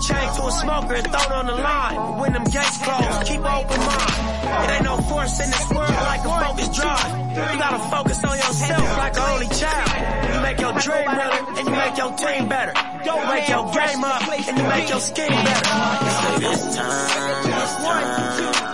Chain 0.02 0.34
to 0.34 0.48
a 0.48 0.52
smoker 0.52 0.96
and 0.96 1.06
throw 1.06 1.22
it 1.22 1.32
on 1.32 1.46
the 1.46 1.54
line. 1.54 2.18
When 2.18 2.34
them 2.34 2.44
gates 2.46 2.78
close, 2.80 3.30
keep 3.30 3.40
an 3.40 3.46
open 3.46 3.80
mind. 3.80 4.66
It 4.66 4.72
ain't 4.74 4.84
no 4.84 4.98
force 4.98 5.40
in 5.40 5.50
this 5.52 5.70
world 5.70 5.94
like 6.10 6.26
a 6.26 6.30
focus 6.42 6.70
drive. 6.76 7.20
You 7.30 7.60
gotta 7.62 7.80
focus 7.90 8.24
on 8.24 8.36
yourself 8.36 8.98
like 8.98 9.16
an 9.16 9.30
only 9.30 9.48
child. 9.54 10.34
You 10.34 10.42
make 10.42 10.60
your 10.60 10.74
dream 10.74 11.06
realer 11.06 11.46
and 11.54 11.68
you 11.68 11.72
make 11.72 11.98
your 11.98 12.12
team 12.18 12.50
better. 12.50 12.74
Don't 13.06 13.28
make 13.28 13.48
your 13.48 13.72
game 13.72 14.04
up 14.04 14.28
and 14.28 14.58
you 14.58 14.64
make 14.64 14.90
your 14.90 15.00
scheme 15.00 15.30
better. 15.30 15.70
This 16.40 16.76
time, 16.76 17.44
this 17.46 17.76
time, 17.86 18.71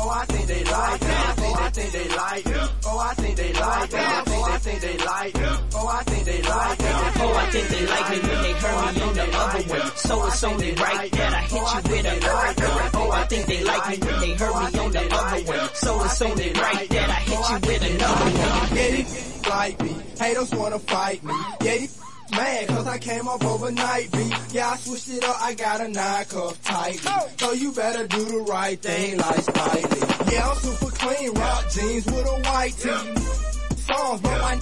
Oh, 0.00 0.10
I 0.10 0.24
think 0.26 0.46
they 0.46 0.64
like 0.64 1.02
it. 1.02 1.08
Oh, 1.38 1.54
I 1.58 1.70
think 1.70 1.92
they 1.92 2.08
like 2.08 2.46
it. 2.46 2.70
Oh, 2.86 2.98
I 2.98 3.14
think 3.14 3.36
they 3.36 3.52
like 3.52 3.92
it. 3.92 4.28
Oh, 4.28 4.44
I 4.44 4.58
think 4.58 4.80
they 4.80 4.96
like 4.98 5.34
it. 5.34 5.60
Oh, 5.74 5.88
I 5.88 6.02
think 6.04 6.24
they 6.24 6.42
like 6.42 6.80
it. 6.80 7.20
Oh, 7.20 7.34
I 7.34 7.50
think 7.50 7.68
they 7.68 7.86
like 7.86 8.10
me 8.10 8.18
when 8.28 8.42
they 8.42 8.52
heard 8.52 8.94
me 8.94 9.02
on 9.02 9.14
the 9.14 9.22
other 9.22 9.62
one. 9.62 9.96
So 9.96 10.26
it's 10.26 10.44
only 10.44 10.72
right 10.74 11.10
that 11.10 11.32
I 11.34 11.42
hit 11.42 11.52
you 11.52 11.90
with 11.90 12.06
a 12.06 12.14
one. 12.26 12.90
Oh, 12.94 13.10
I 13.10 13.24
think 13.26 13.46
they 13.46 13.64
like 13.64 13.88
me 13.90 14.06
when 14.06 14.20
they 14.20 14.34
heard 14.34 14.72
me 14.72 14.78
on 14.78 14.92
the 14.92 15.14
other 15.14 15.42
one. 15.52 15.74
So 15.74 16.04
it's 16.04 16.22
only 16.22 16.52
right 16.52 16.88
that 16.88 17.10
I 17.10 17.20
hit 17.28 17.50
you 17.50 17.58
with 17.68 17.82
another 17.90 18.24
one. 18.24 18.76
Yeah, 18.76 18.90
these 18.90 19.46
like 19.48 19.82
me. 19.82 19.96
Haters 20.18 20.50
wanna 20.54 20.78
fight 20.78 21.24
me. 21.24 21.34
Yeah, 21.62 21.76
these 21.78 22.00
mad 22.30 22.68
cause 22.68 22.86
I 22.86 22.98
came 22.98 23.28
up 23.28 23.44
overnight 23.44 24.12
beat. 24.12 24.34
Yeah, 24.52 24.70
I 24.70 24.76
switched 24.76 25.08
it 25.10 25.24
up, 25.24 25.36
I 25.40 25.54
got 25.54 25.80
a 25.80 25.88
nine 25.88 26.24
cuff 26.26 26.62
tightly. 26.62 27.12
So 27.38 27.52
you 27.52 27.72
better 27.72 28.06
do 28.06 28.24
the 28.24 28.38
right 28.38 28.80
thing 28.80 29.18
like 29.18 29.36
Spidey. 29.36 30.32
Yeah, 30.32 30.48
I'm 30.48 30.56
super 30.56 30.90
clean, 30.92 31.32
rock 31.34 31.70
jeans 31.70 32.06
with 32.06 32.26
a 32.26 32.40
white 32.48 32.76
tee. 32.76 33.84
Songs, 33.92 34.20
but 34.20 34.40
I 34.40 34.58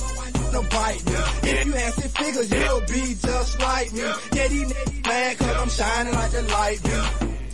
to 0.53 0.69
bite 0.71 1.05
me. 1.07 1.51
If 1.51 1.67
you 1.67 1.73
had 1.73 1.93
six 1.95 2.13
figures, 2.13 2.51
you'll 2.51 2.81
be 2.83 3.15
just 3.15 3.61
like 3.61 3.93
me. 3.93 4.01
Yeah, 4.01 4.49
these 4.49 4.73
niggas 4.73 5.07
mad 5.07 5.39
cause 5.39 5.57
I'm 5.57 5.69
shining 5.69 6.15
like 6.15 6.31
the 6.31 6.43
light 6.43 6.83
be. 6.83 6.91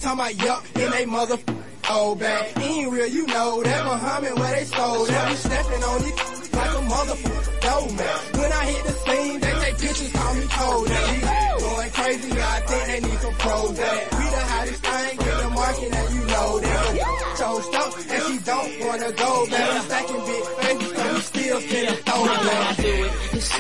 Talking 0.01 0.21
about 0.21 0.45
yup, 0.45 0.65
in 0.77 0.91
they 0.91 1.07
mother 1.07 1.39
Oh, 1.89 2.09
old 2.09 2.21
bag. 2.21 2.53
Ain't 2.59 2.93
real, 2.93 3.07
you 3.07 3.27
know 3.27 3.63
that 3.63 3.85
Muhammad 3.85 4.39
where 4.39 4.55
they 4.57 4.65
stole 4.65 5.05
that. 5.07 5.31
We 5.31 5.37
stepping 5.37 5.83
on 5.83 6.01
it 6.05 6.17
like 6.53 6.71
a 6.71 6.83
motherfucker 6.93 7.61
dope 7.61 7.93
man. 7.99 8.19
When 8.41 8.53
I 8.53 8.65
hit 8.71 8.85
the 8.85 8.93
scene, 8.93 9.41
they 9.41 9.53
take 9.63 9.79
pictures, 9.79 10.13
call 10.13 10.35
me 10.35 10.47
cold. 10.51 10.89
Going 10.89 11.91
crazy, 11.91 12.31
I 12.33 12.61
think 12.69 12.87
they 12.87 13.01
need 13.09 13.19
some 13.19 13.35
pros 13.35 13.77
that. 13.77 14.01
We 14.19 14.25
the 14.37 14.45
hottest 14.53 14.83
thing 14.87 15.19
in 15.29 15.37
the 15.43 15.51
market 15.51 15.95
and 15.95 16.15
you 16.15 16.23
know 16.27 16.59
that. 16.61 17.35
Toast 17.37 17.75
up 17.75 17.93
and 17.97 18.23
she 18.27 18.39
don't 18.45 18.73
wanna 18.87 19.13
go 19.13 19.47
back. 19.51 19.71
I'm 19.73 19.83
stacking 19.83 20.23
big 20.29 20.45
baby, 20.63 20.85
so 20.97 21.15
we 21.15 21.21
still 21.21 21.61
How 22.07 22.23
I 22.23 22.37
back. 22.47 22.82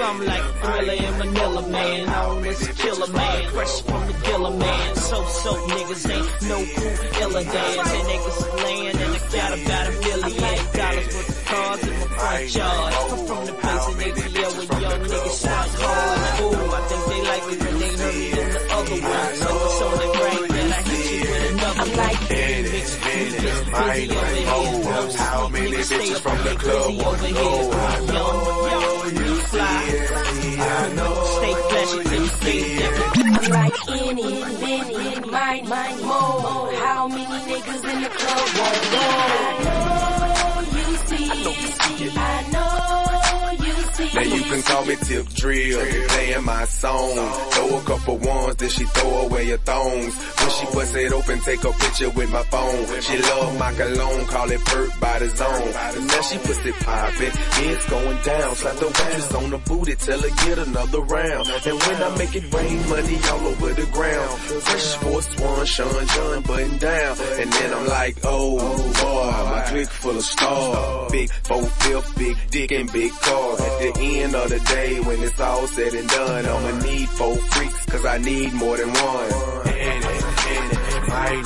It? 0.01 0.27
Like 0.27 0.43
Thriller 0.63 0.93
and 0.93 1.19
Manila 1.19 1.69
Man. 1.69 2.07
Known 2.07 2.47
as 2.47 2.69
a 2.69 2.73
killer 2.73 3.13
man. 3.13 3.51
Fresh 3.51 3.83
from 3.83 4.07
the 4.07 4.13
Gilla 4.25 4.51
man. 4.57 4.97
So, 4.97 5.25
so 5.27 5.53
niggas 5.69 6.11
ain't 6.11 6.43
no 6.49 6.59
cool 6.75 7.23
illa 7.23 7.45
dance. 7.45 7.91
And 7.93 8.09
niggas 8.09 8.63
laying 8.63 8.89
and 8.89 8.99
I 8.99 9.19
got 9.33 9.51
about 9.59 9.87
a 9.87 9.93
million 10.01 10.65
dollars 10.73 11.15
worth 11.15 11.29
of 11.29 11.45
cars 11.45 11.83
in 11.83 11.95
my 12.01 12.07
front 12.07 12.55
yard. 12.55 12.95
I'm 12.95 13.27
from 13.27 13.47
the 13.47 13.53
place 13.53 13.89
in 13.89 13.97
ATL 14.03 14.71
where 14.71 14.81
young 14.81 15.01
niggas 15.03 15.43
shot 15.43 15.69
hard. 15.83 16.41
Ooh, 16.43 16.73
I 16.73 16.81
think 16.89 17.03
they 17.11 17.23
like 17.31 17.47
it 17.53 17.59
when 17.63 17.79
they 17.79 17.93
heard 18.01 18.15
me 18.15 18.27
in 18.31 18.49
the 18.53 18.63
other 18.73 18.99
one. 19.03 19.35
So 19.43 19.49
it's 19.63 19.83
on 19.83 19.95
the 20.01 20.09
right 20.23 20.49
that 20.53 20.69
I 20.73 20.83
hit 20.89 21.05
you 21.13 21.21
with 21.21 21.53
another 21.53 21.81
I'm 21.83 21.97
like, 21.97 22.31
Minutes, 22.31 22.93
minutes, 23.05 23.71
might 23.73 24.09
oh, 24.47 25.17
how 25.19 25.49
many 25.49 25.71
bitches 25.71 26.21
from 26.21 26.39
the 26.45 26.55
club 26.57 27.19
to 27.19 27.33
go? 27.33 27.71
I 27.73 28.07
know 28.07 28.92
like 34.15 34.25
any, 34.25 34.61
many, 34.61 35.31
might, 35.31 35.67
might, 35.67 36.03
more. 36.03 36.73
How 36.75 37.09
many 37.09 37.25
niggas 37.25 37.85
in 37.93 38.03
the 38.03 38.09
club 38.09 38.49
want 38.59 38.93
I 38.95 39.59
know 39.65 40.63
you 40.77 40.97
see. 41.07 42.11
I 42.17 42.51
know 42.53 42.82
Now 44.15 44.21
you 44.21 44.43
can 44.43 44.63
call 44.63 44.85
me 44.85 44.97
Tip 44.97 45.27
Drill, 45.31 45.81
playing 46.09 46.45
my 46.45 46.65
song. 46.67 47.15
Throw 47.53 47.79
a 47.79 47.83
couple 47.83 48.19
ones, 48.19 48.57
then 48.57 48.69
she 48.69 48.85
throw 48.85 49.27
away 49.27 49.49
her 49.51 49.57
thongs. 49.57 50.15
When 50.15 50.51
she 50.51 50.65
bust 50.67 50.97
it 50.97 51.13
open, 51.13 51.41
take 51.41 51.65
a 51.65 51.73
picture 51.73 52.11
with 52.11 52.31
my 52.31 52.43
phone. 52.45 53.01
She 53.01 53.19
love 53.19 53.59
my 53.59 53.73
cologne, 53.73 54.27
call 54.27 54.51
it 54.51 54.65
Burt 54.67 55.01
by 55.01 55.19
the 55.19 55.29
zone. 55.31 56.07
Now 56.07 56.21
she 56.21 56.39
pussy 56.39 56.73
poppin', 56.73 57.33
it's 57.33 57.89
going 57.89 58.23
down. 58.23 58.55
Slap 58.55 58.77
the 58.77 58.87
watches 58.87 59.35
on 59.35 59.51
the 59.51 59.59
booty, 59.59 59.95
tell 59.97 60.21
her 60.21 60.47
get 60.47 60.59
another 60.59 61.01
round. 61.01 61.49
And 61.49 61.81
when 61.81 62.03
I 62.03 62.19
make 62.19 62.37
it 62.37 62.53
rain, 62.53 62.89
money 62.91 63.19
all 63.31 63.47
over 63.47 63.73
the 63.73 63.87
ground. 63.93 64.39
Fresh 64.41 64.95
Force 64.97 65.41
One, 65.41 65.65
Sean 65.67 66.07
John 66.07 66.43
button 66.43 66.79
down. 66.79 67.17
And 67.41 67.53
then 67.53 67.75
I'm 67.75 67.87
like, 67.87 68.17
oh 68.25 68.59
boy, 68.59 69.51
my 69.51 69.65
clique 69.69 69.89
full 69.89 70.17
of 70.17 70.25
stars. 70.25 71.13
Big 71.13 71.31
four 71.45 71.63
fifth, 71.63 72.19
big 72.19 72.37
dick 72.51 72.73
and 72.73 72.93
big 72.93 73.11
cars. 73.13 73.61
At 73.61 73.95
the 73.95 74.02
end 74.03 74.35
of 74.35 74.49
the 74.51 74.61
day, 74.61 75.01
when 75.01 75.23
it's 75.23 75.41
all 75.41 75.67
said 75.67 75.95
and 75.95 76.09
done, 76.09 76.47
I'ma 76.47 76.83
need 76.83 77.09
four 77.09 77.37
freaks, 77.37 77.87
cause 77.87 78.05
I 78.05 78.19
need 78.19 78.53
more 78.53 78.77
than 78.77 78.89
one. 78.89 79.33
And, 79.69 80.05
and, 80.05 80.25
and, 80.57 81.09
might 81.09 81.43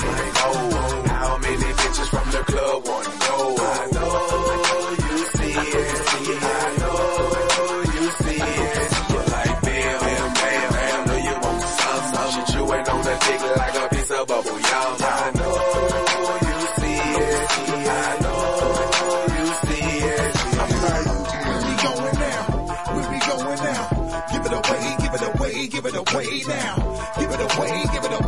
how 1.07 1.37
many 1.37 1.69
bitches 1.79 2.09
from 2.09 2.31
the 2.31 2.43
club 2.51 2.87
wanna 2.87 3.06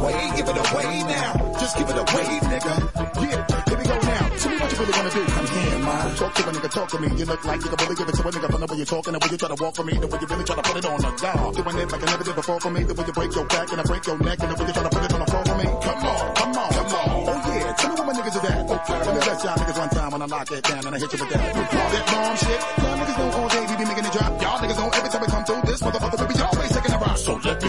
away, 0.09 0.31
give 0.35 0.49
it 0.49 0.57
away 0.57 1.03
now. 1.03 1.31
Just 1.59 1.77
give 1.77 1.89
it 1.89 1.97
away, 1.97 2.27
nigga. 2.49 2.73
Yeah, 3.19 3.45
here 3.67 3.77
we 3.77 3.83
go 3.85 3.97
now. 3.99 4.23
Tell 4.39 4.51
me 4.51 4.57
what 4.59 4.71
you 4.71 4.77
really 4.79 4.93
wanna 4.97 5.11
do. 5.11 5.23
Come 5.25 5.47
here, 5.47 5.79
man. 5.79 6.15
Talk 6.15 6.33
to 6.33 6.41
a 6.41 6.51
nigga, 6.51 6.69
talk 6.69 6.87
to 6.89 6.99
me. 6.99 7.07
You 7.19 7.25
look 7.25 7.45
like 7.45 7.61
you 7.61 7.69
can 7.69 7.77
really 7.79 7.95
give 7.95 8.09
it 8.09 8.15
to 8.15 8.21
a 8.27 8.31
nigga 8.31 8.49
from 8.49 8.61
the 8.61 8.67
way 8.67 8.77
you're 8.77 8.85
talking, 8.85 9.13
the 9.13 9.19
way 9.19 9.29
you 9.31 9.37
try 9.37 9.49
to 9.49 9.59
walk 9.61 9.75
for 9.75 9.83
me, 9.83 9.93
the 9.97 10.07
way 10.07 10.19
you 10.19 10.27
really 10.27 10.43
try 10.43 10.55
to 10.55 10.61
put 10.61 10.77
it 10.77 10.85
on 10.85 10.99
the 10.99 11.11
guard. 11.21 11.55
Doing 11.55 11.77
it 11.77 11.91
like 11.91 12.03
I 12.03 12.05
never 12.05 12.23
did 12.23 12.35
before 12.35 12.59
for 12.59 12.71
me, 12.71 12.83
the 12.83 12.93
way 12.93 13.05
you 13.05 13.13
break 13.13 13.35
your 13.35 13.45
back 13.45 13.71
and 13.71 13.79
I 13.79 13.83
break 13.83 14.05
your 14.05 14.17
neck, 14.19 14.39
and 14.39 14.49
the 14.51 14.55
way 14.57 14.65
you 14.67 14.73
try 14.73 14.83
to 14.83 14.89
put 14.89 15.03
it 15.05 15.13
on 15.13 15.19
the 15.19 15.27
floor 15.29 15.43
for 15.45 15.57
me. 15.57 15.67
Come 15.69 16.03
on, 16.09 16.35
come 16.35 16.57
on, 16.57 16.69
come 16.73 16.89
on. 16.89 17.09
Oh 17.29 17.39
yeah, 17.53 17.73
tell 17.77 17.89
me 17.89 17.95
what 17.99 18.05
my 18.09 18.13
niggas 18.13 18.35
is 18.39 18.43
at. 18.49 18.63
Okay, 18.69 18.99
let 18.99 19.13
me 19.13 19.21
bless 19.21 19.43
y'all 19.43 19.57
niggas 19.59 19.77
one 19.77 19.89
time 19.89 20.09
when 20.11 20.21
I 20.21 20.25
lock 20.25 20.51
it 20.51 20.63
down 20.63 20.81
and 20.87 20.95
I 20.95 20.99
hit 20.99 21.13
you 21.13 21.19
with 21.19 21.29
that. 21.29 21.53
That 21.69 22.05
bomb 22.09 22.35
shit. 22.39 22.59
Y'all 22.79 22.97
niggas 22.99 23.17
know 23.19 23.29
all 23.39 23.49
day 23.49 23.63
we 23.69 23.75
be 23.77 23.85
making 23.85 24.05
it 24.05 24.13
drop. 24.13 24.31
Y'all 24.41 24.59
niggas 24.59 24.77
know 24.79 24.89
every 24.89 25.09
time 25.09 25.21
we 25.21 25.27
come 25.27 25.43
through 25.45 25.61
this 25.69 25.81
motherfucker 25.81 26.17
we 26.19 26.33
be 26.33 26.41
always 26.41 26.71
taking 26.73 26.93
a 26.93 26.99
rock. 26.99 27.17
So 27.17 27.33
let 27.43 27.57
me 27.63 27.68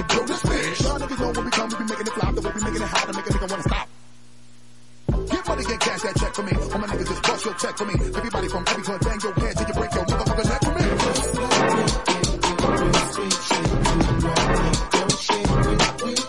to 2.78 3.12
make 3.12 3.26
a 3.26 3.32
nigga 3.32 3.50
wanna 3.50 3.62
stop. 3.62 3.88
Get 5.30 5.48
money, 5.48 5.64
get 5.64 5.80
cash, 5.80 6.02
that 6.02 6.16
check 6.16 6.34
for 6.34 6.42
me. 6.42 6.52
All 6.52 6.78
my 6.78 6.86
niggas 6.86 7.08
just 7.08 7.22
bust 7.22 7.44
your 7.44 7.54
check 7.54 7.76
for 7.76 7.84
me. 7.84 7.94
Everybody 7.94 8.48
from 8.48 8.64
every 8.68 8.82
club, 8.82 9.00
bang 9.00 9.20
your 9.22 9.32
head 9.34 9.56
till 9.56 9.66
you 9.68 9.74
break 9.74 9.94
your 9.94 10.04
motherfucking 10.04 10.48
neck 10.48 10.60
for 10.64 10.74
me. 10.74 10.90
strong. 16.00 16.19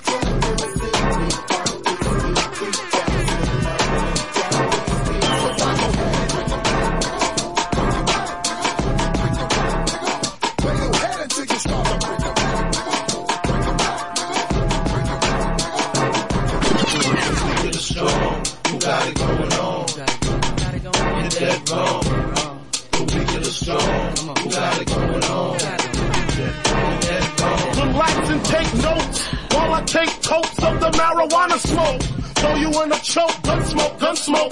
Throw 32.41 32.55
you 32.55 32.69
in 32.81 32.91
a 32.91 32.99
choke, 33.01 33.43
gun 33.43 33.63
smoke, 33.65 33.99
gun 33.99 34.15
smoke. 34.15 34.51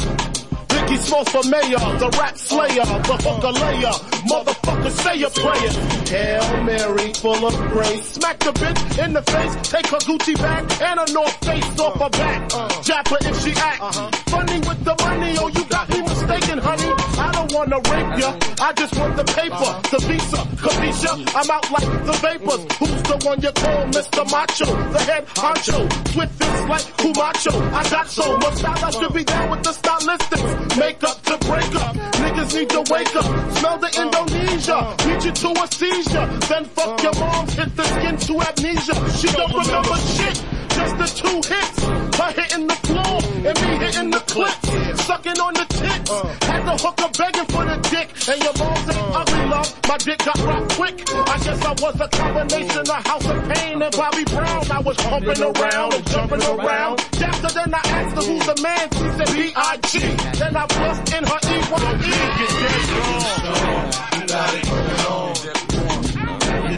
Biggie 0.70 1.00
Smalls 1.00 1.28
for 1.30 1.44
mayor, 1.50 1.82
the 1.98 2.16
rap 2.20 2.38
slayer, 2.38 2.86
the 2.86 3.18
hooker 3.26 3.52
layer, 3.52 3.96
motherfucker 4.30 4.92
say 4.92 5.24
a 5.24 5.30
prayer. 5.32 5.74
Hail 6.06 6.64
Mary, 6.64 7.12
full 7.14 7.48
of 7.48 7.56
grace, 7.72 8.06
smack 8.14 8.38
the 8.38 8.52
bitch 8.52 9.04
in 9.04 9.14
the 9.14 9.24
face, 9.24 9.70
take 9.72 9.88
her 9.88 9.98
Gucci 10.06 10.36
bag 10.38 10.72
and 10.84 11.00
a 11.00 11.14
North 11.14 11.44
Face 11.44 11.80
off 11.80 12.00
her 12.00 12.10
back. 12.10 12.50
Jap 12.86 13.08
her 13.08 13.18
if 13.28 13.44
she 13.44 13.52
act 13.54 13.82
uh-huh. 13.82 14.12
funny 14.28 14.60
with 14.60 14.86
the 14.86 14.96
money, 15.04 15.36
oh 15.40 15.48
you 15.48 15.66
got 15.66 15.90
me 15.90 16.02
mistaken, 16.04 16.60
honey. 16.60 17.19
Wanna 17.52 17.78
rape 17.78 18.20
ya, 18.22 18.38
I 18.62 18.74
just 18.74 18.96
want 18.96 19.18
the 19.18 19.24
paper, 19.24 19.72
the 19.90 20.00
visa, 20.08 20.38
Capisha, 20.62 21.12
I'm 21.36 21.50
out 21.50 21.72
like 21.72 22.06
the 22.06 22.14
vapors. 22.22 22.78
Who's 22.78 23.04
the 23.04 23.18
one 23.26 23.42
you 23.42 23.52
call 23.52 23.88
Mr. 23.90 24.24
Macho, 24.30 24.66
the 24.94 25.00
head 25.00 25.26
honcho, 25.34 25.82
with 26.16 26.38
this 26.38 26.62
like 26.70 26.98
Camacho. 26.98 27.52
I 27.74 27.90
got 27.90 28.08
so 28.08 28.38
much 28.38 28.54
style, 28.54 28.86
I 28.86 28.92
should 28.92 29.14
be 29.14 29.24
down 29.24 29.50
with 29.50 29.64
the 29.64 29.72
stylistics. 29.72 30.78
Make 30.78 31.04
up 31.04 31.22
to 31.24 31.38
break 31.50 31.76
up, 31.76 31.96
niggas 32.22 32.54
need 32.54 32.70
to 32.70 32.82
wake 32.94 33.16
up. 33.16 33.26
Smell 33.58 33.78
the 33.80 33.92
Indonesia, 33.98 34.96
beat 35.04 35.26
you 35.26 35.32
to 35.32 35.50
a 35.64 35.68
seizure. 35.74 36.28
Then 36.48 36.66
fuck 36.66 37.02
your 37.02 37.16
moms, 37.16 37.54
hit 37.54 37.76
the 37.76 37.84
skin 37.84 38.18
to 38.18 38.34
amnesia. 38.46 38.96
She 39.18 39.28
don't 39.36 39.52
remember 39.52 39.96
shit. 39.98 40.59
Just 40.80 40.96
the 40.98 41.10
two 41.22 41.38
hits, 41.44 41.84
her 42.20 42.32
hitting 42.40 42.68
the 42.68 42.80
floor 42.88 43.20
and 43.48 43.58
me 43.64 43.72
hitting 43.84 44.12
the 44.12 44.24
clips, 44.32 45.04
sucking 45.04 45.40
on 45.40 45.54
the 45.54 45.66
tits. 45.68 46.12
Had 46.48 46.64
the 46.64 46.76
hooker 46.80 47.10
begging 47.20 47.50
for 47.52 47.64
the 47.68 47.78
dick, 47.92 48.08
and 48.32 48.40
your 48.40 48.56
mom's 48.56 48.88
ain't 48.88 49.16
ugly, 49.20 49.46
love. 49.52 49.70
My 49.90 49.98
dick 49.98 50.20
got 50.20 50.40
rocked 50.40 50.72
quick. 50.80 50.96
I 51.12 51.36
guess 51.44 51.66
I 51.66 51.74
was 51.84 51.96
a 52.00 52.08
combination 52.08 52.80
of 52.80 53.02
House 53.12 53.28
of 53.28 53.40
Pain 53.52 53.82
and 53.82 53.92
Bobby 53.92 54.24
Brown. 54.24 54.72
I 54.72 54.80
was 54.80 54.96
pumping 54.98 55.42
around 55.44 55.94
and 55.94 56.06
jumping 56.08 56.44
around. 56.44 57.00
After 57.20 57.50
then 57.60 57.74
I 57.74 57.82
asked 57.84 58.16
her 58.16 58.24
who's 58.32 58.46
the 58.48 58.58
man. 58.64 58.86
She 58.96 59.08
said 59.20 59.30
B.I.G. 59.36 59.94
Then 60.40 60.56
I 60.56 60.66
bust 60.66 61.04
in 61.12 61.24
her 61.28 61.40
E-Y-E. 61.44 62.16
Get 62.40 62.52
dead 62.64 62.88
wrong. 62.96 63.92
You 64.16 64.28
got 64.32 64.54
it 64.56 64.64
going 64.64 65.00
on 65.12 65.69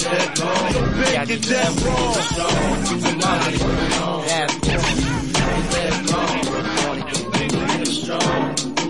that 0.04 0.40
long. 0.40 0.72
So 0.74 0.82
big 0.98 1.30
is 1.30 1.50
that 1.50 1.70
wrong? 1.84 2.14
To 2.14 2.22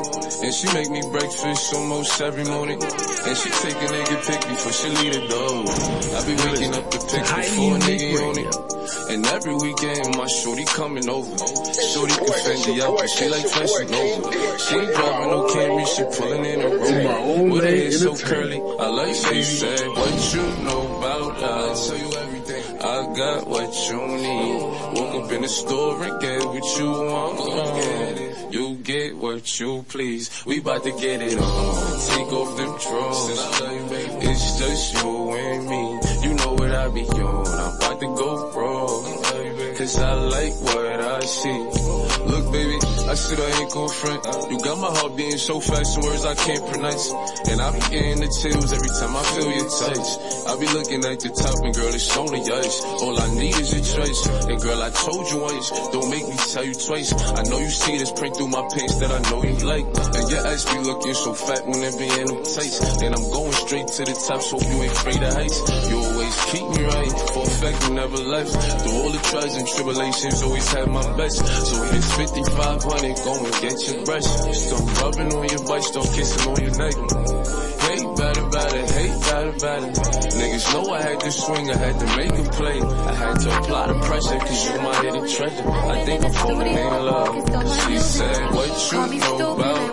And 0.44 0.54
she 0.54 0.68
make 0.74 0.90
me 0.90 1.02
breakfast 1.12 1.74
almost 1.74 2.22
every 2.22 2.44
morning. 2.44 2.84
And 2.84 3.38
she 3.38 3.50
take 3.50 3.76
a 3.76 3.88
nigga 3.88 4.28
pic 4.28 4.42
before 4.48 4.72
she 4.72 4.90
leave 4.90 5.14
the 5.14 5.28
door. 5.28 5.66
I 6.16 6.26
be 6.26 6.36
waking 6.36 6.74
up 6.76 6.92
the 6.92 7.00
pic 7.00 7.26
before 7.26 7.76
a 7.76 7.80
nigga 7.80 8.30
on 8.30 8.38
it. 8.40 8.66
And 9.10 9.26
every 9.26 9.56
weekend 9.56 10.18
my 10.18 10.28
shorty 10.28 10.66
coming 10.66 11.10
over. 11.10 11.38
Shorty 11.38 12.14
can 12.14 12.28
fend 12.28 12.60
Fendi 12.62 12.82
out, 12.82 12.98
but 12.98 13.10
she 13.10 13.30
like 13.30 13.48
fashion 13.48 13.94
over. 13.94 14.32
She 14.60 14.76
ain't 14.76 14.94
driving 14.94 15.30
no 15.30 15.48
Camry, 15.50 15.86
she 15.88 16.04
pulling 16.18 16.46
in 16.46 16.62
a 16.62 16.70
rover. 16.70 17.54
With 17.54 17.64
her 17.64 17.70
hair 17.70 17.92
so 17.92 18.16
curly, 18.16 18.62
I 18.80 18.88
like 18.90 19.16
she 19.16 19.44
said, 19.44 19.88
what 19.90 20.34
you 20.34 20.64
know 20.64 20.98
about 20.98 21.38
us? 21.42 21.90
tell 21.90 21.98
you 21.98 22.18
everything. 22.18 22.82
I 22.82 23.14
got 23.16 23.48
what 23.48 23.90
you 23.90 24.08
need. 24.08 24.62
Woke 24.62 25.26
up 25.26 25.32
in 25.32 25.42
the 25.42 25.48
store 25.50 26.04
and 26.04 26.22
get 26.22 26.46
what 26.46 26.80
you 26.80 26.92
want. 26.92 28.35
You 28.56 28.76
get 28.76 29.18
what 29.18 29.60
you 29.60 29.84
please. 29.90 30.46
We 30.46 30.62
bout 30.62 30.82
to 30.84 30.92
get 30.92 31.22
it 31.22 31.38
on. 31.38 32.00
Take 32.08 32.32
off 32.32 32.56
them 32.56 32.72
drawers. 32.80 33.30
It's 34.24 34.60
just 34.60 34.94
you 34.94 35.32
and 35.32 35.68
me. 35.68 35.84
You 36.24 36.34
know 36.36 36.54
what 36.54 36.72
I 36.72 36.88
be 36.88 37.02
on. 37.02 37.48
I'm 37.48 37.76
about 37.76 38.00
to 38.00 38.06
go 38.16 38.52
wrong. 38.56 39.76
Cause 39.76 40.00
I 40.00 40.14
like 40.14 40.54
what 40.62 41.00
I 41.02 41.20
see. 41.20 41.60
Look 42.32 42.54
baby, 42.54 42.80
I 43.06 43.14
said 43.14 43.40
I 43.40 43.62
ain't 43.62 43.72
gon' 43.72 43.90
front. 43.90 44.26
You 44.50 44.58
got 44.60 44.78
my 44.80 44.90
heart 44.90 45.16
beating 45.16 45.38
so 45.38 45.60
fast, 45.60 45.94
some 45.94 46.04
words 46.04 46.26
I 46.26 46.34
can't 46.34 46.66
pronounce. 46.66 47.14
And 47.46 47.62
I 47.62 47.72
be 47.72 47.80
getting 47.94 48.20
the 48.20 48.30
chills 48.34 48.74
every 48.74 48.90
time 48.98 49.14
I 49.14 49.24
feel 49.30 49.50
your 49.54 49.70
touch. 49.70 50.10
I 50.50 50.54
be 50.58 50.68
looking 50.74 51.02
at 51.06 51.20
the 51.22 51.30
top 51.30 51.54
and 51.62 51.74
girl, 51.76 51.94
it's 51.94 52.18
only 52.18 52.42
us. 52.42 52.82
All 53.06 53.14
I 53.14 53.30
need 53.38 53.56
is 53.62 53.70
your 53.78 53.86
trace. 53.86 54.22
And 54.50 54.58
girl, 54.58 54.82
I 54.82 54.90
told 54.90 55.30
you 55.30 55.38
once, 55.38 55.70
don't 55.94 56.10
make 56.10 56.26
me 56.26 56.38
tell 56.50 56.66
you 56.66 56.74
twice. 56.74 57.14
I 57.14 57.44
know 57.46 57.60
you 57.62 57.70
see 57.70 57.98
this 57.98 58.12
print 58.12 58.36
through 58.38 58.50
my 58.50 58.66
pants 58.74 58.98
that 58.98 59.14
I 59.14 59.22
know 59.30 59.44
you 59.46 59.58
like. 59.62 59.86
And 59.86 60.26
your 60.26 60.42
ass 60.42 60.66
be 60.66 60.82
looking 60.82 61.14
so 61.14 61.34
fat 61.34 61.62
when 61.68 61.86
it 61.86 61.94
be 62.02 62.10
in 62.10 62.26
them 62.26 62.42
tights. 62.42 62.82
And 63.06 63.14
I'm 63.14 63.26
going 63.30 63.54
straight 63.54 63.88
to 63.96 64.02
the 64.02 64.18
top, 64.18 64.42
so 64.42 64.58
you 64.58 64.82
ain't 64.82 64.98
afraid 64.98 65.22
of 65.22 65.30
heights. 65.30 65.62
You 65.94 65.98
always 66.02 66.36
keep 66.50 66.66
me 66.74 66.82
right, 66.90 67.14
for 67.38 67.46
a 67.46 67.54
fact 67.54 67.78
you 67.86 67.94
never 67.94 68.18
left. 68.18 68.50
Through 68.82 68.98
all 68.98 69.12
the 69.14 69.22
trials 69.30 69.54
and 69.56 69.68
tribulations, 69.70 70.42
always 70.42 70.68
had 70.74 70.90
my 70.90 71.06
best. 71.14 71.38
So 71.46 71.78
it's 71.94 72.10
55 72.18 72.82
money, 72.96 73.14
go 73.24 73.34
and 73.44 73.54
get 73.62 73.76
your 73.88 74.06
brush. 74.06 74.26
Stop 74.26 75.02
rubbing 75.02 75.34
on 75.34 75.48
your 75.50 75.64
butt, 75.68 75.84
stop 75.84 76.06
kissing 76.14 76.48
on 76.50 76.62
your 76.62 76.76
neck. 76.78 76.96
Hate 77.86 78.10
bad 78.18 78.38
about 78.38 78.74
it, 78.74 78.92
hate 78.92 79.20
bad 79.22 79.48
about 79.48 79.84
it. 79.84 79.96
Niggas 80.40 80.74
know 80.74 80.94
I 80.94 81.02
had 81.02 81.20
to 81.20 81.32
swing, 81.32 81.72
I 81.72 81.78
had 81.78 82.00
to 82.00 82.08
make 82.18 82.32
a 82.32 82.50
play. 82.52 82.82
I 82.82 83.14
had 83.14 83.40
to 83.40 83.58
apply 83.58 83.88
the 83.88 84.00
pressure, 84.00 84.40
cause 84.40 84.66
you 84.66 84.82
my 84.82 84.96
hidden 85.02 85.28
treasure. 85.30 85.70
I 85.70 86.06
think 86.06 86.26
I'm 86.26 86.34
falling 86.34 86.68
in 86.68 87.06
love. 87.06 87.36
She 87.88 87.98
said, 87.98 88.54
what 88.54 88.92
you 88.92 89.20
know 89.20 89.54
about 89.54 89.85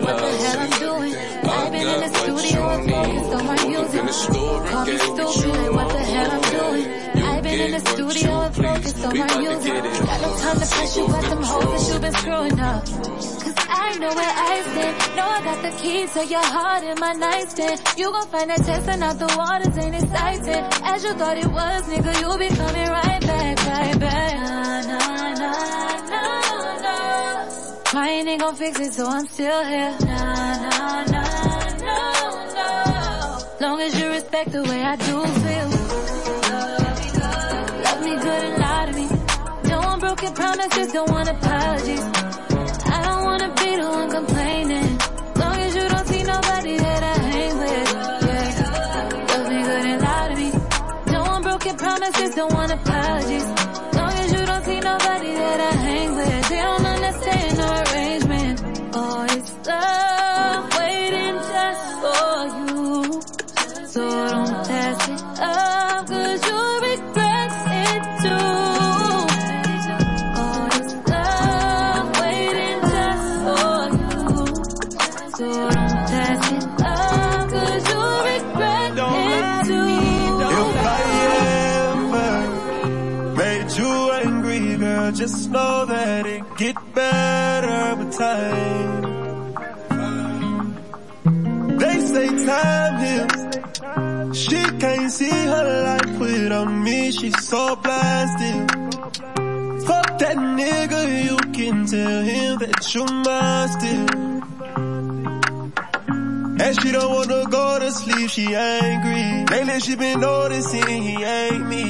Cause 12.84 13.54
I 13.68 13.98
know 13.98 14.08
where 14.08 14.34
I 14.50 14.62
stand. 14.62 15.16
Know 15.16 15.26
I 15.26 15.42
got 15.44 15.62
the 15.62 15.70
keys 15.80 16.12
to 16.14 16.26
your 16.26 16.44
heart 16.44 16.82
in 16.82 16.98
my 16.98 17.12
nightstand. 17.12 17.80
You 17.96 18.10
gon' 18.10 18.26
find 18.28 18.50
that 18.50 18.64
testing 18.64 19.02
out 19.02 19.18
the 19.18 19.32
waters 19.36 19.78
ain't 19.78 19.94
exciting. 19.94 20.64
As 20.84 21.04
you 21.04 21.12
thought 21.14 21.38
it 21.38 21.46
was, 21.46 21.82
nigga, 21.84 22.20
you'll 22.20 22.38
be 22.38 22.48
coming 22.48 22.88
right 22.88 23.20
back, 23.20 23.66
right 23.66 24.00
back. 24.00 24.34
Nah, 24.34 24.80
nah, 24.90 25.34
nah, 25.34 26.08
nah, 26.10 26.80
nah. 26.82 27.82
Crying 27.84 28.26
ain't 28.28 28.40
gon' 28.40 28.56
fix 28.56 28.80
it, 28.80 28.92
so 28.94 29.06
I'm 29.06 29.26
still 29.26 29.64
here. 29.64 29.96
Nah, 30.00 30.56
nah, 30.64 31.04
nah, 31.04 31.78
no, 31.86 31.98
no. 32.56 33.38
Long 33.60 33.80
as 33.80 34.00
you 34.00 34.08
respect 34.08 34.50
the 34.50 34.62
way 34.64 34.82
I 34.82 34.96
do 34.96 35.24
feel. 35.44 35.68
Love 36.50 36.98
me 36.98 37.08
good 37.12 37.82
Love 37.84 38.00
me 38.02 38.14
good 38.16 38.42
and 38.48 38.58
lie 38.58 38.86
to 38.86 38.92
me. 38.98 39.06
No 39.70 39.80
one 39.80 40.00
broken 40.00 40.32
promises, 40.34 40.92
don't 40.92 41.10
want 41.10 41.28
apologies. 41.28 42.51
The 43.82 43.88
one 43.88 44.10
complaining. 44.10 44.98
Long 45.42 45.56
as 45.66 45.74
you 45.74 45.88
don't 45.88 46.06
see 46.06 46.22
nobody 46.22 46.76
that 46.78 47.02
I 47.02 47.14
hang 47.34 47.54
with. 47.64 47.88
Yeah. 48.28 49.28
Love 49.30 49.48
me 49.52 49.62
good 49.68 49.84
and 49.92 50.00
lie 50.06 50.28
to 50.30 50.36
me. 50.42 50.50
No 51.12 51.22
one 51.22 51.42
broken 51.42 51.76
promises, 51.76 52.34
don't 52.34 52.52
want 52.54 52.70
can't 94.82 95.12
see 95.12 95.30
her 95.30 95.82
life 95.84 96.18
without 96.18 96.64
me. 96.64 97.12
She's 97.12 97.38
so 97.46 97.76
still. 97.76 98.66
Fuck 99.86 100.08
that 100.22 100.36
nigga, 100.58 101.00
you 101.24 101.36
can 101.52 101.86
tell 101.86 102.22
him 102.30 102.58
that 102.58 102.92
you're 102.92 103.12
mine 103.26 103.68
still. 103.76 104.08
And 106.62 106.72
she 106.80 106.90
don't 106.90 107.12
wanna 107.14 107.44
go 107.48 107.78
to 107.78 107.92
sleep, 107.92 108.28
she 108.28 108.56
angry. 108.56 109.44
Lately 109.52 109.78
she 109.80 109.94
been 109.94 110.18
noticing 110.18 111.02
he 111.08 111.14
ain't 111.22 111.66
me. 111.68 111.86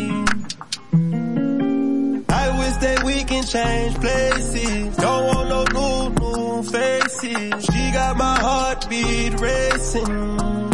I 2.28 2.44
wish 2.58 2.76
that 2.84 3.02
we 3.06 3.24
can 3.24 3.44
change 3.44 3.94
places. 4.04 4.96
Don't 4.98 5.24
want 5.30 5.48
no 5.48 5.62
new, 5.78 6.00
new 6.20 6.62
faces. 6.62 7.64
She 7.64 7.82
got 7.92 8.18
my 8.18 8.36
heartbeat 8.38 9.40
racing. 9.40 10.71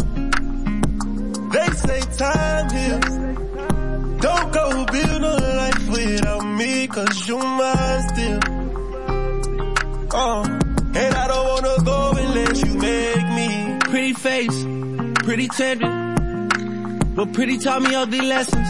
They 1.51 1.67
say 1.67 1.99
time 2.17 2.69
heals. 2.69 3.15
Don't 4.21 4.53
go 4.53 4.85
build 4.85 5.23
a 5.23 5.35
life 5.57 5.89
without 5.89 6.43
me, 6.43 6.87
cause 6.87 7.27
you 7.27 7.37
mine 7.37 8.09
still. 8.09 8.39
Uh, 10.11 10.43
and 10.93 11.15
I 11.15 11.27
don't 11.27 11.47
wanna 11.47 11.83
go 11.83 12.13
unless 12.17 12.61
you 12.61 12.73
make 12.75 13.27
me. 13.29 13.77
Pretty 13.79 14.13
face, 14.13 14.63
pretty 15.23 15.47
tender. 15.47 15.89
But 17.15 17.33
pretty 17.33 17.57
taught 17.57 17.81
me 17.81 17.95
ugly 17.95 18.21
lessons. 18.21 18.67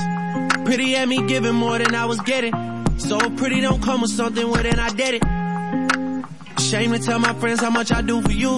Pretty 0.65 0.93
had 0.93 1.09
me 1.09 1.27
giving 1.27 1.55
more 1.55 1.77
than 1.79 1.93
I 1.93 2.05
was 2.05 2.19
getting. 2.21 2.53
So 2.97 3.17
pretty 3.31 3.59
don't 3.59 3.83
come 3.83 4.01
with 4.01 4.11
something, 4.11 4.49
well 4.49 4.63
then 4.63 4.79
I 4.79 4.89
did 4.89 5.15
it. 5.15 6.61
Shame 6.61 6.91
to 6.91 6.99
tell 6.99 7.19
my 7.19 7.33
friends 7.33 7.59
how 7.59 7.71
much 7.71 7.91
I 7.91 8.01
do 8.01 8.21
for 8.21 8.31
you. 8.31 8.57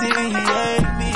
Noticing 0.00 0.30
he 0.30 0.36
ain't 0.36 0.98
me. 0.98 1.12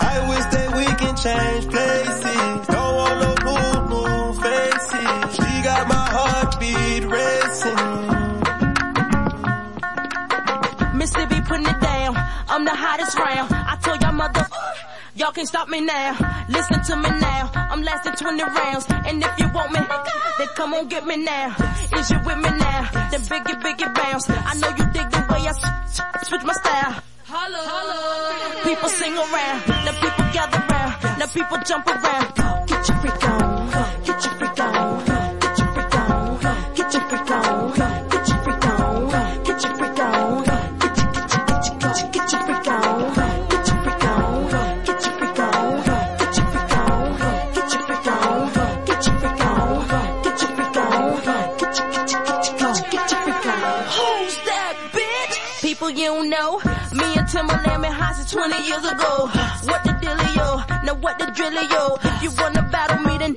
I 0.00 0.16
wish 0.28 0.44
that 0.54 0.68
we 0.76 0.84
can 1.00 1.14
change 1.16 1.66
places. 1.68 2.66
Don't 2.66 2.94
want 2.96 3.16
no 3.20 3.30
new, 3.46 3.72
new 3.92 4.32
faces. 4.40 5.36
She 5.36 5.50
got 5.62 5.88
my 5.88 6.04
heartbeat 6.14 7.04
racing. 7.04 7.80
Mississippi 10.96 11.40
putting 11.42 11.66
it 11.66 11.80
down. 11.80 12.16
I'm 12.48 12.64
the 12.64 12.74
hottest 12.74 13.18
round. 13.18 13.52
I 13.52 13.76
told 13.82 14.00
y'all 14.02 14.12
mother, 14.12 14.46
Y'all 15.14 15.30
can't 15.30 15.46
stop 15.46 15.68
me 15.68 15.80
now. 15.80 16.16
Listen 16.48 16.82
to 16.82 16.96
me 16.96 17.10
now. 17.20 17.50
I'm 17.54 17.82
lasting 17.82 18.14
20 18.14 18.42
rounds. 18.44 18.86
And 18.88 19.22
if 19.22 19.38
you 19.38 19.46
want 19.52 19.72
me, 19.72 19.80
then 20.38 20.48
come 20.54 20.72
on 20.72 20.88
get 20.88 21.06
me 21.06 21.16
now. 21.16 21.54
Is 21.96 22.10
you 22.10 22.18
with 22.24 22.38
me 22.38 22.50
now? 22.58 22.88
Then 23.10 23.20
biggie, 23.20 23.60
biggie 23.60 23.94
bounce. 23.94 24.30
I 24.30 24.54
know 24.54 24.68
you 24.68 24.90
dig 24.92 25.10
the 25.10 25.26
way 25.28 25.46
I 25.46 26.22
switch 26.24 26.42
my 26.44 26.54
style. 26.54 27.02
Holla, 27.24 27.58
holla. 27.58 28.64
People 28.64 28.88
sing 28.88 29.14
around. 29.14 29.68
Now 29.84 29.92
people 30.00 30.24
gather 30.32 30.64
round. 30.72 31.18
Now 31.18 31.26
people 31.26 31.58
jump 31.66 31.86
around. 31.86 32.66
Get 32.66 32.88
your 32.88 32.98
freak 32.98 33.28
on. 33.28 33.51
People 55.82 55.98
you 55.98 56.30
know. 56.30 56.58
Me 56.94 57.06
and 57.18 57.26
Timbaland 57.26 57.84
high 57.86 58.12
since 58.12 58.30
20 58.30 58.54
years 58.68 58.84
ago. 58.84 59.26
What 59.66 59.82
the 59.82 59.90
dealio? 60.00 60.84
Now 60.84 60.94
what 60.94 61.18
the 61.18 61.24
drillio? 61.26 61.98
If 62.04 62.22
you 62.22 62.30
wanna 62.38 62.62
battle 62.70 62.98
me 63.02 63.18
then 63.18 63.36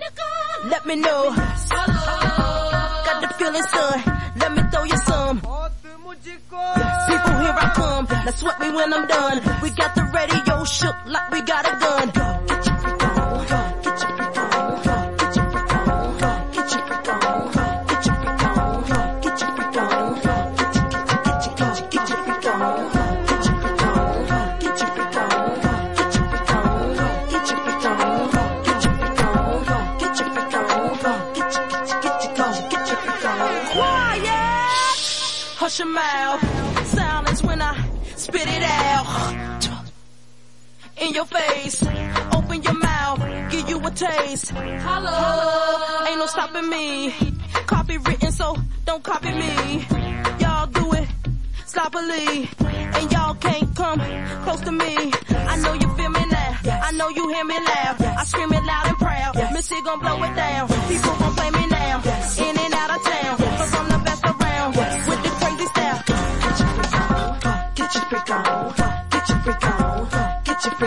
let 0.69 0.85
me 0.85 0.95
know. 0.95 1.33
Got 1.33 3.21
the 3.21 3.29
feeling 3.39 3.63
son. 3.63 4.03
Let 4.37 4.51
me 4.53 4.61
throw 4.69 4.83
you 4.83 4.97
some. 5.09 5.37
People 5.39 7.33
here 7.41 7.55
I 7.65 7.71
come. 7.73 8.05
Now 8.11 8.31
sweat 8.31 8.59
me 8.59 8.69
when 8.69 8.93
I'm 8.93 9.07
done. 9.07 9.41
We 9.63 9.71
got 9.71 9.95
the 9.95 10.03
radio 10.13 10.63
shook 10.65 10.95
like 11.07 11.31
we 11.31 11.41
got 11.41 11.65
a 11.65 11.79
gun. 11.79 12.11
Get 12.45 12.65
your 12.67 12.74
Your 35.77 35.87
mouth. 35.89 36.87
Silence 36.87 37.43
when 37.43 37.61
I 37.61 37.75
spit 38.15 38.47
it 38.47 38.63
out. 38.63 39.59
In 41.01 41.13
your 41.13 41.25
face. 41.25 41.83
Open 42.33 42.63
your 42.63 42.79
mouth. 42.79 43.19
Give 43.51 43.67
you 43.67 43.85
a 43.85 43.91
taste. 43.91 44.51
Holla. 44.51 46.05
Ain't 46.07 46.17
no 46.17 46.27
stopping 46.27 46.69
me. 46.69 47.13
Copy 47.67 47.97
written, 47.97 48.31
so 48.31 48.55
don't 48.85 49.03
copy 49.03 49.33
me. 49.33 49.85
Y'all 50.39 50.67
do 50.67 50.93
it 50.93 51.09
sloppily. 51.65 52.49
And 52.95 53.11
y'all 53.11 53.35
can't 53.35 53.75
come 53.75 53.99
close 54.43 54.61
to 54.61 54.71
me. 54.71 55.11
I 55.29 55.57
know 55.57 55.73
you 55.73 55.93
feel 55.97 56.09
me 56.09 56.25
now. 56.29 56.57
I 56.87 56.91
know 56.93 57.09
you 57.09 57.27
hear 57.27 57.43
me 57.43 57.59
loud. 57.59 58.01
I 58.01 58.23
scream 58.23 58.53
it 58.53 58.63
loud 58.63 58.87
and 58.87 58.97
proud. 58.97 59.35
Missy 59.51 59.81
gon' 59.81 59.99
blow 59.99 60.23
it 60.23 60.35
down. 60.35 60.69
People 60.87 61.15
gon' 61.19 61.35
play 61.35 61.51
me 61.51 61.67
now. 61.67 62.01
In 62.39 62.57
and 62.57 62.73
out 62.73 62.97
of 62.97 63.03
town. 63.03 63.14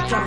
What's 0.08 0.20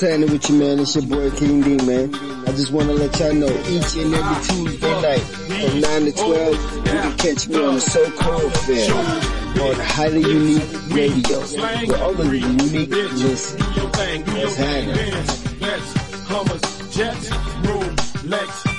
happening 0.00 0.30
with 0.30 0.48
you, 0.48 0.56
man? 0.56 0.78
It's 0.78 0.94
your 0.94 1.04
boy 1.06 1.30
King 1.32 1.62
D, 1.62 1.76
man. 1.84 2.14
I 2.46 2.52
just 2.52 2.70
want 2.70 2.86
to 2.86 2.94
let 2.94 3.18
y'all 3.18 3.34
know 3.34 3.48
each 3.66 3.96
and 3.96 4.14
every 4.14 4.44
Tuesday 4.44 5.02
night 5.02 5.20
from 5.20 5.80
9 5.80 6.04
to 6.04 6.12
12, 6.12 6.76
you 6.76 6.82
can 6.82 7.16
catch 7.16 7.48
me 7.48 7.56
on 7.64 7.74
the 7.74 7.80
So 7.80 8.10
Cold 8.12 8.44
Affair 8.44 9.43
on 9.60 9.74
Highly 9.76 10.20
Unique 10.20 10.62
Radio 10.90 11.40
where 11.40 12.02
all 12.02 12.10
of 12.10 12.30
the 12.30 12.38
uniqueness 12.38 13.54
is 13.54 14.56
happening. 14.56 14.94
Benz, 15.60 15.94
Hummers, 16.26 16.94
Jets, 16.94 17.28
Rolex, 17.30 18.73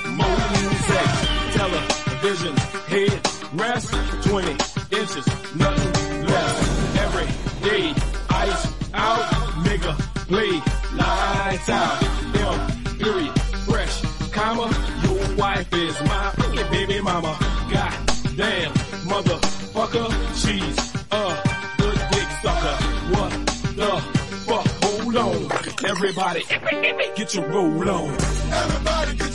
everybody, 26.08 26.44
everybody, 26.50 27.10
get 27.16 27.34
your 27.34 27.44
roll 27.48 27.90
on. 27.90 28.10
Everybody 28.52 29.25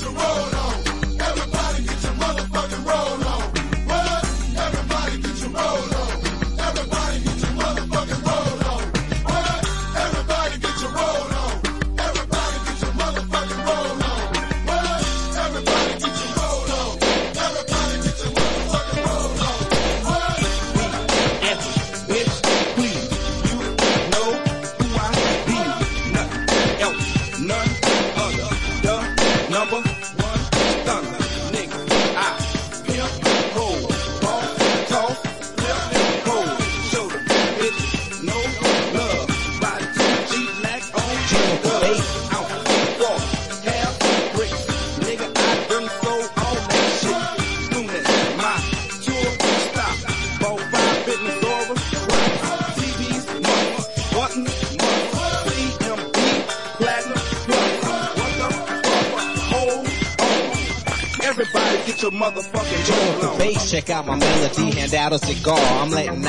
a 65.11 65.17
cigar. 65.19 65.57
I'm 65.57 65.89
letting 65.89 66.20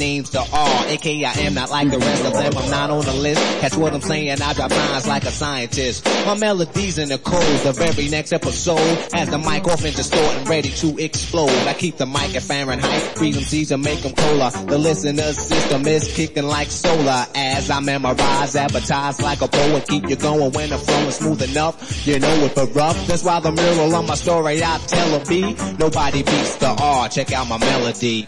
name's 0.00 0.30
the 0.30 0.40
R. 0.40 0.86
AKA 0.88 1.24
I 1.26 1.32
am 1.42 1.54
not 1.54 1.70
like 1.70 1.90
the 1.90 1.98
rest 1.98 2.24
of 2.24 2.32
them, 2.32 2.52
I'm 2.56 2.70
not 2.70 2.90
on 2.90 3.04
the 3.04 3.12
list. 3.12 3.40
Catch 3.60 3.76
what 3.76 3.92
I'm 3.92 4.00
saying, 4.00 4.40
I 4.40 4.52
drop 4.54 4.70
lines 4.70 5.06
like 5.06 5.24
a 5.24 5.30
scientist. 5.30 6.04
My 6.26 6.36
melodies 6.36 6.98
in 6.98 7.10
the 7.10 7.18
codes, 7.18 7.62
the 7.62 7.72
very 7.72 8.08
next 8.08 8.32
episode. 8.32 8.78
Has 9.12 9.28
the 9.28 9.38
mic 9.38 9.66
off 9.68 9.84
and 9.84 9.94
distorting, 9.94 10.44
ready 10.44 10.70
to 10.70 10.98
explode. 10.98 11.50
I 11.68 11.74
keep 11.74 11.98
the 11.98 12.06
mic 12.06 12.34
at 12.34 12.42
Fahrenheit, 12.42 13.02
freeze 13.18 13.68
them 13.68 13.80
and 13.80 13.84
make 13.84 14.00
them 14.02 14.14
cola. 14.14 14.50
The 14.66 14.78
listener 14.78 15.32
system 15.34 15.86
is 15.86 16.12
kicking 16.14 16.44
like 16.44 16.68
solar. 16.68 17.26
As 17.34 17.70
I 17.70 17.80
memorize, 17.80 18.56
advertise 18.56 19.20
like 19.20 19.42
a 19.42 19.48
poet, 19.48 19.86
keep 19.86 20.08
you 20.08 20.16
going 20.16 20.50
when 20.52 20.70
the 20.70 20.78
flow 20.78 21.08
is 21.08 21.16
smooth 21.16 21.42
enough. 21.42 22.06
You 22.06 22.18
know 22.18 22.34
it 22.46 22.54
but 22.54 22.74
rough, 22.74 23.06
that's 23.06 23.22
why 23.22 23.38
the 23.40 23.52
mural 23.52 23.94
on 23.94 24.06
my 24.06 24.14
story 24.14 24.62
I 24.64 24.78
tell 24.78 25.20
a 25.20 25.24
B. 25.26 25.54
Nobody 25.78 26.22
beats 26.22 26.56
the 26.56 26.68
R, 26.68 27.08
check 27.10 27.32
out 27.32 27.48
my 27.48 27.58
melody. 27.58 28.26